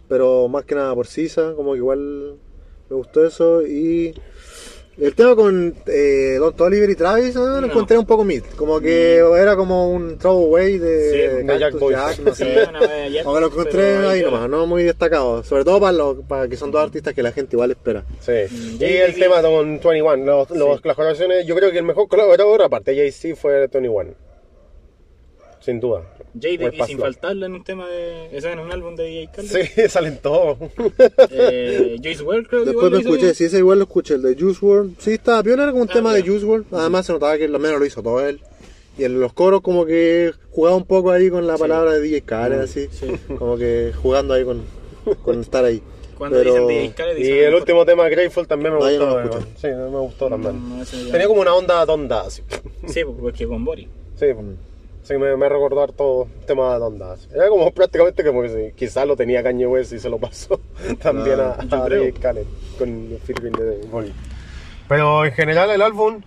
pero 0.08 0.48
más 0.48 0.64
que 0.64 0.76
nada 0.76 0.96
por 0.96 1.06
Sisa, 1.08 1.54
como 1.54 1.74
que 1.74 1.80
igual 1.80 2.38
me 2.90 2.96
gustó 2.96 3.26
eso. 3.26 3.62
Y 3.62 4.14
el 4.98 5.14
tema 5.16 5.36
con 5.36 5.76
eh, 5.88 6.38
Don 6.40 6.54
Oliver 6.58 6.90
y 6.90 6.96
Travis, 6.96 7.36
eh, 7.36 7.40
lo 7.40 7.62
No. 7.62 7.68
encontré 7.68 7.98
un 7.98 8.06
poco 8.06 8.24
mid, 8.24 8.44
como 8.56 8.80
que 8.80 9.18
era 9.18 9.56
como 9.56 9.92
un 9.92 10.18
throwaway 10.18 10.78
de, 10.78 11.12
Sí, 11.12 11.46
de 11.46 11.60
Jack 11.60 11.78
Boy. 11.78 11.94
Jack, 11.94 12.20
no 12.20 12.34
sí, 12.34 12.44
sé. 12.44 12.68
Como 13.24 13.36
que 13.36 13.42
lo 13.42 13.48
encontré 13.48 13.72
pero 13.96 14.10
ahí 14.10 14.22
nomás, 14.24 14.50
no 14.50 14.66
muy 14.68 14.84
destacado, 14.84 15.44
sobre 15.44 15.64
todo 15.66 15.80
para, 15.80 15.92
los, 15.92 16.18
para 16.28 16.48
que 16.48 16.56
son 16.58 16.72
dos 16.72 16.82
artistas 16.84 17.14
que 17.14 17.22
la 17.24 17.32
gente 17.32 17.56
igual 17.56 17.72
espera. 17.72 18.04
Sí. 18.22 18.32
Mm, 18.50 18.78
Y 18.82 18.86
el 18.86 19.16
tema 19.16 19.42
con 19.42 19.80
21. 19.80 20.16
Los, 20.18 20.50
los- 20.52 20.86
Las 20.86 20.96
colaboraciones, 20.96 21.46
yo 21.46 21.56
creo 21.56 21.72
que 21.72 21.78
el 21.80 21.84
mejor 21.86 22.08
colaborador, 22.08 22.62
aparte 22.62 22.92
de 22.92 22.98
Jay-Z, 22.98 23.36
fue 23.36 23.68
21. 23.68 24.12
Sin 25.60 25.80
duda. 25.80 26.04
Jay 26.40 26.58
Fue 26.58 26.68
es 26.78 26.90
infaltable 26.90 27.46
en 27.46 27.54
un 27.54 27.64
tema 27.64 27.88
de. 27.88 28.36
Eso 28.36 28.50
en 28.50 28.60
un 28.60 28.72
álbum 28.72 28.96
de 28.96 29.04
DJ 29.06 29.30
Khaled. 29.36 29.50
Sí, 29.76 29.82
salen 29.90 30.18
todos. 30.22 30.58
Eh, 31.32 31.98
Joyce 32.04 32.24
WRLD 32.24 32.48
creo 32.48 32.64
que 32.64 32.66
Después 32.72 32.76
igual 32.76 32.92
me 32.92 32.98
lo 32.98 32.98
escuché, 33.00 33.22
bien. 33.24 33.36
sí, 33.36 33.44
ese 33.46 33.58
igual 33.60 33.78
lo 33.80 33.84
escuché, 33.86 34.14
el 34.16 34.22
de 34.22 34.36
Juice 34.36 34.60
WRLD. 34.66 34.92
Sí, 35.00 35.12
estaba 35.14 35.44
piola, 35.44 35.64
era 35.64 35.72
como 35.72 35.84
un 35.84 35.90
Ah, 35.90 35.94
tema 35.94 36.14
de 36.14 36.22
ya. 36.22 36.28
Juice 36.30 36.46
WRLD. 36.46 36.66
Además 36.74 37.06
se 37.06 37.14
notaba 37.14 37.38
que 37.38 37.48
lo 37.48 37.60
menos 37.60 37.80
lo 37.80 37.86
hizo 37.86 38.04
todo 38.04 38.26
él. 38.26 38.40
Y 38.98 39.04
en 39.04 39.20
los 39.20 39.34
coros 39.34 39.62
como 39.62 39.86
que 39.86 40.32
jugaba 40.52 40.76
un 40.78 40.86
poco 40.86 41.12
ahí 41.12 41.30
con 41.30 41.46
la 41.48 41.58
palabra 41.58 41.92
de 41.94 42.02
DJ 42.02 42.22
Khaled, 42.22 42.60
así. 42.60 42.88
sí. 42.92 43.08
Como 43.38 43.58
que 43.58 43.92
jugando 44.02 44.34
ahí 44.34 44.44
con, 44.46 44.62
con 45.24 45.42
estar 45.42 45.66
ahí. 45.66 45.82
Cuando 46.18 46.38
Pero- 46.38 46.54
dicen 46.54 46.68
DJ 46.68 46.94
Khaled 46.94 47.16
Y 47.18 47.20
dicen 47.20 47.34
el 47.36 47.40
mejor. 47.46 47.60
último 47.60 47.86
tema, 47.86 48.08
Grateful, 48.08 48.48
también 48.48 48.74
me 48.74 48.80
No, 48.80 48.86
no 48.86 48.90
gustó. 48.92 49.06
lo 49.20 49.24
escuché. 49.24 49.46
Sí, 49.58 49.68
me 49.68 50.00
gustó 50.00 50.30
también. 50.30 50.80
No, 50.80 50.86
Tenía 51.12 51.28
como 51.28 51.42
una 51.42 51.54
onda 51.54 51.86
donda, 51.86 52.22
así. 52.22 52.42
Sí, 52.88 53.02
porque 53.20 53.46
con 53.46 53.66
Bori. 53.66 53.90
Sí, 54.18 54.28
sí 55.06 55.18
me, 55.18 55.36
me 55.38 55.48
recordó 55.48 55.82
harto 55.84 56.28
tema 56.46 56.74
de 56.74 56.80
donda. 56.80 57.14
así. 57.14 57.28
Era 57.34 57.48
como 57.48 57.72
prácticamente 57.72 58.24
como 58.26 58.42
que 58.42 58.50
sí, 58.50 58.74
quizás 58.76 59.08
lo 59.08 59.16
tenía 59.16 59.42
Kanye 59.42 59.68
West 59.68 59.94
y 59.94 60.00
se 60.00 60.10
lo 60.10 60.18
pasó 60.18 60.60
también 61.02 61.40
a, 61.40 61.58
yo 61.66 61.78
a 61.82 61.86
creo. 61.86 62.04
DJ 62.04 62.20
Khaled 62.20 62.46
con 62.78 62.90
el 62.90 63.20
featuring 63.24 63.54
de 63.54 63.88
Bonnie. 63.88 64.14
Pero 64.90 65.26
en 65.26 65.32
general 65.32 65.70
el 65.72 65.82
álbum, 65.82 66.22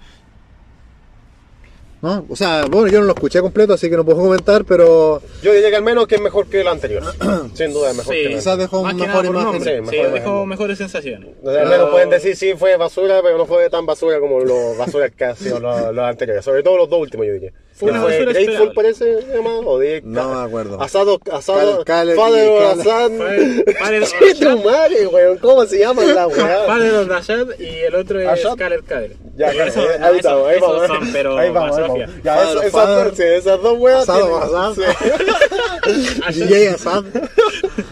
¿No? 2.00 2.24
O 2.28 2.36
sea, 2.36 2.64
bueno, 2.70 2.86
yo 2.86 3.00
no 3.00 3.06
lo 3.06 3.12
escuché 3.12 3.40
completo, 3.40 3.72
así 3.74 3.90
que 3.90 3.96
no 3.96 4.04
puedo 4.04 4.18
comentar, 4.18 4.64
pero 4.64 5.20
yo 5.42 5.52
diría 5.52 5.68
que 5.70 5.76
al 5.76 5.82
menos 5.82 6.06
que 6.06 6.14
es 6.14 6.20
mejor 6.20 6.46
que 6.46 6.60
el 6.60 6.68
anterior. 6.68 7.02
Sin 7.54 7.72
duda 7.72 7.90
es 7.90 7.96
mejor 7.96 8.14
que 8.14 8.22
el 8.26 8.28
quizás 8.34 8.46
anterior. 8.46 8.58
dejó 8.70 8.82
Más 8.84 8.94
mejor 8.94 9.26
imagen. 9.26 9.62
Sí, 9.64 9.70
Sí, 9.90 9.96
dejó 9.96 10.28
imagen. 10.30 10.48
mejores 10.48 10.78
sensaciones. 10.78 11.30
O 11.42 11.50
sea, 11.50 11.62
al 11.62 11.68
menos 11.68 11.90
pueden 11.90 12.08
decir 12.10 12.36
sí 12.36 12.54
fue 12.54 12.76
basura, 12.76 13.20
pero 13.20 13.36
no 13.36 13.46
fue 13.46 13.68
tan 13.68 13.84
basura 13.84 14.20
como 14.20 14.38
los 14.38 14.78
basuras 14.78 15.10
que 15.10 15.24
han 15.24 15.34
sido 15.34 15.58
los, 15.58 15.92
los 15.92 16.04
anteriores. 16.04 16.44
Sobre 16.44 16.62
todo 16.62 16.76
los 16.76 16.88
dos 16.88 17.00
últimos, 17.00 17.26
yo 17.26 17.32
diría. 17.32 17.52
Fue 17.78 17.90
una 17.92 18.02
¿Fue 18.02 18.24
Grateful 18.24 18.72
parece 18.74 19.18
llamado? 19.32 19.60
¿O 19.60 19.78
de 19.78 20.02
No 20.04 20.34
me 20.34 20.46
acuerdo. 20.46 20.80
Asado, 20.82 21.20
asado, 21.30 21.84
Cal- 21.84 22.14
Father 22.16 22.48
of 22.48 22.78
of 22.78 24.12
Che, 24.18 24.34
tu 24.34 24.58
madre, 24.64 25.06
weón, 25.06 25.38
¿cómo 25.38 25.64
se 25.64 25.78
llama 25.78 26.02
la 26.02 26.26
weá? 26.28 26.66
Padre 26.66 26.90
de 26.90 27.04
Rashad 27.04 27.46
y 27.58 27.68
el 27.86 27.94
otro 27.94 28.20
es. 28.20 28.42
Scarlett 28.42 28.84
Kader. 28.84 29.16
Ya, 29.36 29.50
Eso- 29.52 29.80
eh, 29.82 29.98
ahí 30.02 30.16
estamos, 30.16 30.48
ahí 30.48 30.58
vamos. 30.60 30.86
son, 30.88 31.12
pero 31.12 31.38
ahí 31.38 31.50
vamos, 31.50 31.76
ahí 31.76 31.82
basofia. 31.82 32.06
vamos. 32.06 32.22
Ya, 32.24 32.34
Father, 32.36 32.64
esas, 32.64 32.72
Father. 32.72 33.60
dos, 33.62 33.78
weas. 33.78 34.02
Asado, 34.08 34.74
sí. 34.74 34.82
DJ 36.44 36.68
Assad. 36.70 37.04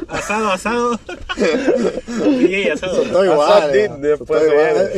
Asado, 0.09 0.51
asado. 0.53 1.01
DJ 2.39 2.73
asado. 2.73 3.03
Todo 3.03 3.25
igual. 3.25 3.53
Assad 3.53 3.77
eh. 3.77 3.91
Después 3.99 4.41
Todo 4.41 4.53
igual. 4.53 4.91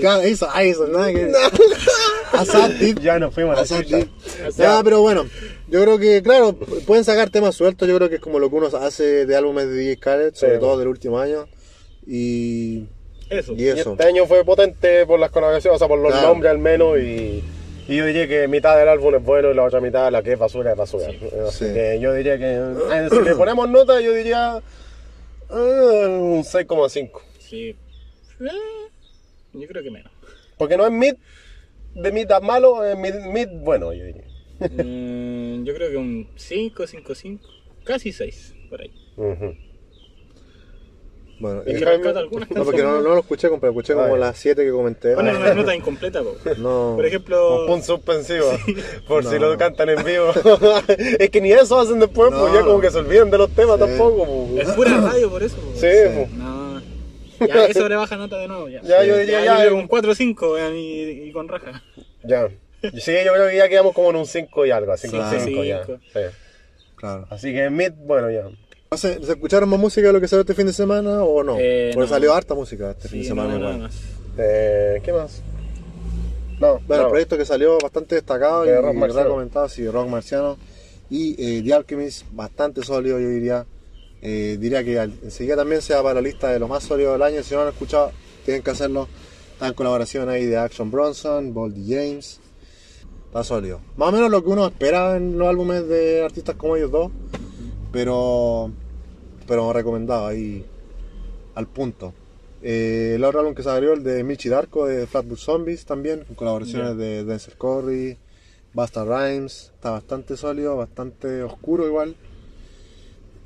claro, 0.00 0.26
hizo, 0.28 0.48
ah, 0.52 0.64
hizo, 0.64 0.86
nada 0.88 1.12
que 1.12 1.32
Assad 2.32 2.70
Did. 2.72 2.98
Ya 3.00 3.18
nos 3.18 3.32
fuimos 3.34 3.56
a 3.56 3.60
la 3.62 3.66
Ya, 4.56 4.80
pero 4.84 5.00
bueno, 5.00 5.24
yo 5.68 5.82
creo 5.82 5.98
que, 5.98 6.22
claro, 6.22 6.54
pueden 6.86 7.04
sacar 7.04 7.30
temas 7.30 7.54
sueltos. 7.54 7.88
Yo 7.88 7.96
creo 7.96 8.08
que 8.08 8.16
es 8.16 8.20
como 8.20 8.38
lo 8.38 8.48
que 8.50 8.56
uno 8.56 8.66
hace 8.66 9.26
de 9.26 9.36
álbumes 9.36 9.66
de 9.68 9.74
DJ 9.74 9.96
Khaled, 9.98 10.34
sobre 10.34 10.54
Sí. 10.54 10.60
todo 10.60 10.78
del 10.78 10.88
último 10.88 11.18
año. 11.18 11.46
Y, 12.06 12.84
Eso. 13.30 13.52
y 13.54 13.62
Y 13.64 13.68
eso. 13.68 13.92
este 13.92 14.04
año 14.04 14.26
fue 14.26 14.44
potente 14.44 15.06
por 15.06 15.18
las 15.18 15.30
colaboraciones, 15.30 15.76
o 15.76 15.78
sea, 15.78 15.88
por 15.88 15.98
los 15.98 16.12
Claro. 16.12 16.28
nombres 16.28 16.50
al 16.50 16.58
menos. 16.58 16.98
Y, 16.98 17.42
y 17.88 17.96
yo 17.96 18.06
diría 18.06 18.26
que 18.28 18.46
mitad 18.48 18.78
del 18.78 18.88
álbum 18.88 19.14
es 19.14 19.22
bueno 19.22 19.50
y 19.50 19.54
la 19.54 19.62
otra 19.64 19.80
mitad, 19.80 20.10
la 20.12 20.22
que 20.22 20.32
es 20.32 20.38
basura, 20.38 20.72
es 20.72 20.76
basura. 20.76 21.06
Así 21.08 21.66
Sí. 21.66 21.72
que 21.72 21.98
yo 22.00 22.12
diría 22.14 22.38
que, 22.38 23.08
si 23.10 23.20
le 23.22 23.34
ponemos 23.34 23.68
nota, 23.68 24.00
yo 24.00 24.12
diría 24.12 24.60
eh, 25.50 26.06
un 26.08 26.42
6,5. 26.44 27.20
Sí. 27.38 27.76
Eh, 28.40 28.48
Yo 29.52 29.68
creo 29.68 29.82
que 29.82 29.90
menos. 29.90 30.10
Porque 30.58 30.76
no 30.76 30.84
es 30.86 30.92
mid, 30.92 31.14
de 31.94 32.10
mid 32.12 32.30
a 32.32 32.40
malo, 32.40 32.84
es 32.84 32.96
mid, 32.98 33.14
mid 33.26 33.48
bueno, 33.60 33.92
yo 33.92 34.04
diría. 34.04 34.23
Mm, 34.70 35.64
yo 35.64 35.74
creo 35.74 35.90
que 35.90 35.96
un 35.96 36.28
5, 36.36 36.86
5, 36.86 37.14
5. 37.14 37.48
Casi 37.84 38.12
6, 38.12 38.54
por 38.70 38.80
ahí. 38.80 38.92
Bueno, 41.40 41.62
Y 41.66 41.72
y- 41.72 41.78
Que 41.78 41.84
rescata 41.84 42.20
algunas 42.20 42.48
no, 42.50 42.64
porque 42.64 42.82
no, 42.82 43.02
no 43.02 43.08
lo 43.10 43.18
escuché, 43.18 43.48
pero 43.50 43.68
escuché 43.72 43.92
como 43.94 44.06
Ah, 44.06 44.10
ya. 44.10 44.16
las 44.18 44.38
7 44.38 44.64
que 44.64 44.70
comenté. 44.70 45.14
Ah, 45.14 45.18
una 45.18 45.54
nota 45.54 45.74
incompleta, 45.76 46.22
po. 46.22 46.36
No. 46.58 46.92
Por 46.96 47.04
ejemplo, 47.06 47.62
Un 47.62 47.66
punto 47.66 47.86
suspensivo, 47.86 48.46
por 49.08 49.24
si 49.24 49.38
lo 49.38 49.56
cantan 49.58 49.88
en 49.90 50.04
vivo. 50.04 50.30
es 51.18 51.30
que 51.30 51.40
ni 51.40 51.50
eso 51.52 51.78
hacen 51.78 51.98
después, 51.98 52.30
pues 52.30 52.40
No. 52.40 52.54
ya 52.54 52.62
como 52.64 52.80
que 52.80 52.90
se 52.90 52.98
olvidan 52.98 53.30
de 53.30 53.38
los 53.38 53.50
temas 53.50 53.78
Sí. 53.80 53.86
tampoco. 53.86 54.48
es 54.58 54.68
pura 54.70 54.96
radio 55.00 55.28
por 55.28 55.42
eso. 55.42 55.56
po. 55.56 55.72
Sí, 55.74 55.80
Sí. 55.80 56.08
pues. 56.14 56.30
No. 56.30 56.64
Ya, 57.48 57.66
eso 57.66 57.88
le 57.88 57.96
baja 57.96 58.16
nota 58.16 58.38
de 58.38 58.46
nuevo. 58.48 58.68
Ya, 58.68 58.80
Ya, 58.82 59.04
yo 59.04 59.18
diría 59.18 59.44
ya, 59.44 59.64
eh, 59.66 59.72
un 59.72 59.88
4, 59.88 60.14
5 60.14 60.52
weón, 60.52 60.76
y, 60.76 61.00
y 61.28 61.32
con 61.32 61.48
raja. 61.48 61.82
Ya. 62.22 62.48
Sí, 63.00 63.12
yo 63.24 63.32
creo 63.32 63.48
que 63.48 63.56
ya 63.56 63.68
quedamos 63.68 63.94
como 63.94 64.10
en 64.10 64.16
un 64.16 64.26
5 64.26 64.66
y 64.66 64.70
algo, 64.70 64.96
5 64.96 65.16
Cinco, 65.30 65.44
5 65.44 65.64
ya. 65.64 65.84
cinco. 65.84 66.00
Sí. 66.12 66.20
Claro. 66.96 67.26
Así 67.30 67.52
que 67.52 67.68
mid, 67.70 67.92
bueno, 67.96 68.30
ya. 68.30 68.44
No 68.90 68.96
sé, 68.98 69.18
¿Se 69.24 69.32
escucharon 69.32 69.68
más 69.68 69.80
música 69.80 70.06
de 70.06 70.12
lo 70.12 70.20
que 70.20 70.28
salió 70.28 70.42
este 70.42 70.54
fin 70.54 70.66
de 70.66 70.72
semana 70.72 71.22
o 71.24 71.42
no? 71.42 71.56
Eh, 71.58 71.90
Porque 71.94 72.08
no. 72.08 72.14
salió 72.14 72.32
harta 72.34 72.54
música 72.54 72.90
este 72.92 73.08
fin 73.08 73.18
de 73.18 73.24
Sí, 73.24 73.28
semana. 73.28 73.58
no, 73.58 73.78
más. 73.78 73.94
Eh, 74.38 75.00
¿Qué 75.04 75.12
más? 75.12 75.42
No, 76.60 76.78
Bueno, 76.86 77.02
no. 77.02 77.08
el 77.08 77.10
proyecto 77.10 77.36
que 77.36 77.44
salió 77.44 77.78
bastante 77.78 78.14
destacado 78.14 78.62
De 78.62 78.72
y 78.72 78.76
rock 78.80 78.94
marciano. 78.94 79.24
recomendado, 79.24 79.68
sí, 79.68 79.88
rock 79.88 80.08
marciano. 80.08 80.56
Y 81.10 81.34
eh, 81.58 81.62
The 81.64 81.74
Alchemist, 81.74 82.26
bastante 82.32 82.82
sólido, 82.82 83.18
yo 83.18 83.28
diría. 83.28 83.66
Eh, 84.22 84.56
diría 84.58 84.82
que 84.84 84.96
enseguida 84.96 85.56
también 85.56 85.82
sea 85.82 86.02
para 86.02 86.14
la 86.14 86.20
lista 86.22 86.48
de 86.50 86.58
los 86.58 86.68
más 86.68 86.82
sólidos 86.84 87.12
del 87.14 87.22
año. 87.22 87.42
Si 87.42 87.50
no 87.52 87.60
lo 87.60 87.66
han 87.66 87.72
escuchado, 87.72 88.12
tienen 88.44 88.62
que 88.62 88.70
hacerlo. 88.70 89.08
Está 89.52 89.66
en 89.66 89.74
colaboración 89.74 90.28
ahí 90.28 90.46
de 90.46 90.56
Action 90.56 90.90
Bronson, 90.90 91.52
Boldy 91.52 91.92
James. 91.92 92.40
Está 93.34 93.42
sólido. 93.42 93.80
Más 93.96 94.10
o 94.10 94.12
menos 94.12 94.30
lo 94.30 94.44
que 94.44 94.50
uno 94.50 94.64
espera 94.64 95.16
en 95.16 95.36
los 95.36 95.48
álbumes 95.48 95.88
de 95.88 96.24
artistas 96.24 96.54
como 96.54 96.76
ellos 96.76 96.92
dos. 96.92 97.10
Pero, 97.90 98.70
pero 99.48 99.72
recomendado 99.72 100.28
ahí 100.28 100.64
al 101.56 101.66
punto. 101.66 102.14
Eh, 102.62 103.14
el 103.16 103.24
otro 103.24 103.40
álbum 103.40 103.56
que 103.56 103.64
salió, 103.64 103.92
el 103.92 104.04
de 104.04 104.22
Michi 104.22 104.48
Darko, 104.48 104.86
de 104.86 105.08
Flatbush 105.08 105.40
Zombies 105.40 105.84
también, 105.84 106.22
con 106.22 106.36
colaboraciones 106.36 106.96
de 106.96 107.24
Denzel 107.24 107.56
Curry, 107.56 108.18
Basta 108.72 109.04
Rhymes, 109.04 109.72
está 109.74 109.90
bastante 109.90 110.36
sólido, 110.36 110.76
bastante 110.76 111.42
oscuro 111.42 111.88
igual. 111.88 112.14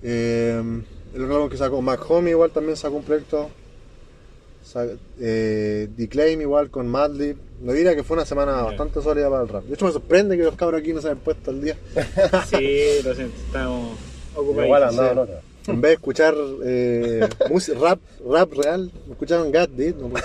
Eh, 0.03 0.82
el 1.14 1.22
otro 1.22 1.36
álbum 1.36 1.49
que 1.49 1.57
sacó 1.57 1.80
Mac 1.80 2.05
Homie 2.11 2.32
igual 2.32 2.51
también 2.51 2.76
sacó 2.76 2.97
un 2.97 3.05
proyecto. 3.05 3.49
Eh, 5.21 5.89
Declaim 5.97 6.41
igual 6.41 6.71
con 6.71 6.87
Madlib. 6.89 7.37
No 7.63 7.73
diría 7.73 7.95
que 7.97 8.03
fue 8.05 8.17
una 8.17 8.27
semana 8.27 8.53
Ya. 8.57 8.63
bastante 8.63 9.03
sólida 9.03 9.29
para 9.31 9.43
el 9.43 9.49
rap. 9.49 9.65
De 9.65 9.75
hecho 9.75 9.87
me 9.87 9.93
sorprende 9.93 10.37
que 10.37 10.45
los 10.45 10.55
cabros 10.55 10.81
aquí 10.81 10.93
no 10.93 11.01
se 11.01 11.09
hayan 11.09 11.19
puesto 11.19 11.51
al 11.51 11.61
día. 11.61 11.77
Sí, 12.49 13.01
lo 13.05 13.15
siento, 13.15 13.35
estamos 13.47 13.99
ocupados. 14.35 14.65
Igual 14.67 14.91
sí. 14.91 14.97
loca. 15.15 15.33
En 15.67 15.83
vez 15.83 15.91
de 15.91 15.95
escuchar 15.97 16.35
eh, 16.65 17.29
rap, 17.79 17.99
rap 18.27 18.53
real, 18.55 18.91
me 19.07 19.13
escucharon 19.13 19.53
God 19.53 19.69
Did. 19.69 19.97
No, 19.97 20.09
puede- 20.09 20.25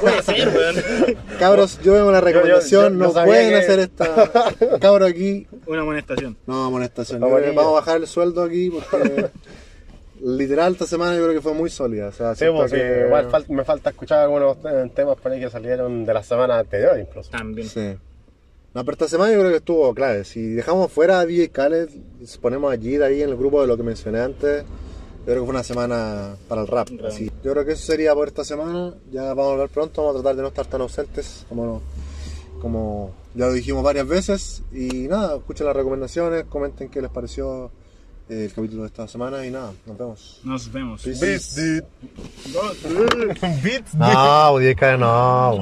Puede 0.00 0.22
ser, 0.24 0.48
weón. 0.48 1.16
Cabros, 1.38 1.78
yo 1.84 1.92
veo 1.92 2.08
una 2.08 2.20
recomendación, 2.20 2.94
yo- 2.94 2.98
yo 2.98 3.04
no 3.06 3.12
sabía 3.12 3.26
pueden 3.26 3.50
que- 3.50 3.56
hacer 3.56 3.78
esta. 3.78 4.30
Cabros 4.80 5.08
aquí, 5.08 5.46
Una 5.66 5.82
amonestación. 5.82 6.36
no, 6.46 6.64
amonestación. 6.64 7.20
No, 7.20 7.28
Yo 7.28 7.54
vamos 7.54 7.66
a 7.66 7.70
bajar 7.74 7.96
el 8.00 8.08
sueldo 8.08 8.42
aquí 8.42 8.70
porque 8.70 9.26
literal 10.24 10.72
esta 10.72 10.86
semana 10.86 11.14
yo 11.16 11.22
creo 11.22 11.34
que 11.34 11.40
fue 11.40 11.54
muy 11.54 11.70
sólida. 11.70 12.08
O 12.08 12.12
sea, 12.12 12.34
Sí, 12.34 12.44
pues, 12.54 12.70
que- 12.72 13.04
igual 13.06 13.28
fal- 13.30 13.48
me 13.48 13.64
falta 13.64 13.90
escuchar 13.90 14.20
algunos 14.20 14.56
eh, 14.64 14.90
temas 14.94 15.16
por 15.18 15.32
ahí 15.32 15.40
que 15.40 15.50
salieron 15.50 16.04
de 16.04 16.14
la 16.14 16.22
semana 16.22 16.58
anterior 16.58 16.98
incluso. 16.98 17.30
También. 17.30 17.68
Sí. 17.68 17.94
No, 18.74 18.84
pero 18.84 18.92
esta 18.92 19.08
semana 19.08 19.32
yo 19.32 19.38
creo 19.40 19.50
que 19.50 19.56
estuvo 19.58 19.92
clave. 19.94 20.24
Si 20.24 20.40
dejamos 20.54 20.90
fuera 20.90 21.20
a 21.20 21.26
DJ 21.26 21.50
Khaled, 21.50 21.88
si 22.24 22.38
ponemos 22.38 22.72
allí 22.72 22.96
de 22.96 23.04
ahí 23.04 23.22
en 23.22 23.28
el 23.28 23.36
grupo 23.36 23.60
de 23.60 23.66
lo 23.66 23.76
que 23.76 23.82
mencioné 23.82 24.20
antes, 24.20 24.62
yo 24.62 25.24
creo 25.26 25.36
que 25.36 25.40
fue 25.44 25.50
una 25.50 25.62
semana 25.62 26.36
para 26.48 26.62
el 26.62 26.66
rap. 26.68 26.88
Así. 27.06 27.30
Yo 27.44 27.52
creo 27.52 27.64
que 27.66 27.72
eso 27.72 27.84
sería 27.84 28.14
por 28.14 28.28
esta 28.28 28.44
semana. 28.44 28.94
Ya 29.10 29.24
vamos 29.34 29.46
a 29.46 29.50
volver 29.56 29.68
pronto, 29.68 30.02
vamos 30.02 30.16
a 30.16 30.22
tratar 30.22 30.36
de 30.36 30.42
no 30.42 30.48
estar 30.48 30.66
tan 30.66 30.80
ausentes 30.80 31.44
como, 31.50 31.82
como 32.60 33.12
ya 33.34 33.46
lo 33.46 33.52
dijimos 33.52 33.82
varias 33.82 34.06
veces. 34.08 34.62
Y 34.72 35.06
nada, 35.08 35.36
escuchen 35.36 35.66
las 35.66 35.76
recomendaciones, 35.76 36.44
comenten 36.44 36.88
qué 36.88 37.02
les 37.02 37.10
pareció 37.10 37.70
el 38.28 38.52
capítulo 38.52 38.82
de 38.82 38.88
esta 38.88 39.06
semana 39.08 39.44
y 39.44 39.50
nada, 39.50 39.72
nos 39.86 39.98
vemos. 39.98 40.40
Nos 40.44 40.72
vemos. 40.72 41.04
Beats, 41.04 41.56
dude. 41.56 41.84
Beats, 43.62 43.94
No, 43.94 44.58
DJ 44.58 44.74
Khaled 44.76 44.98
no. 44.98 45.60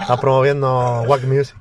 Está 0.00 0.18
promoviendo 0.20 1.02
Wack 1.06 1.24
Music. 1.24 1.52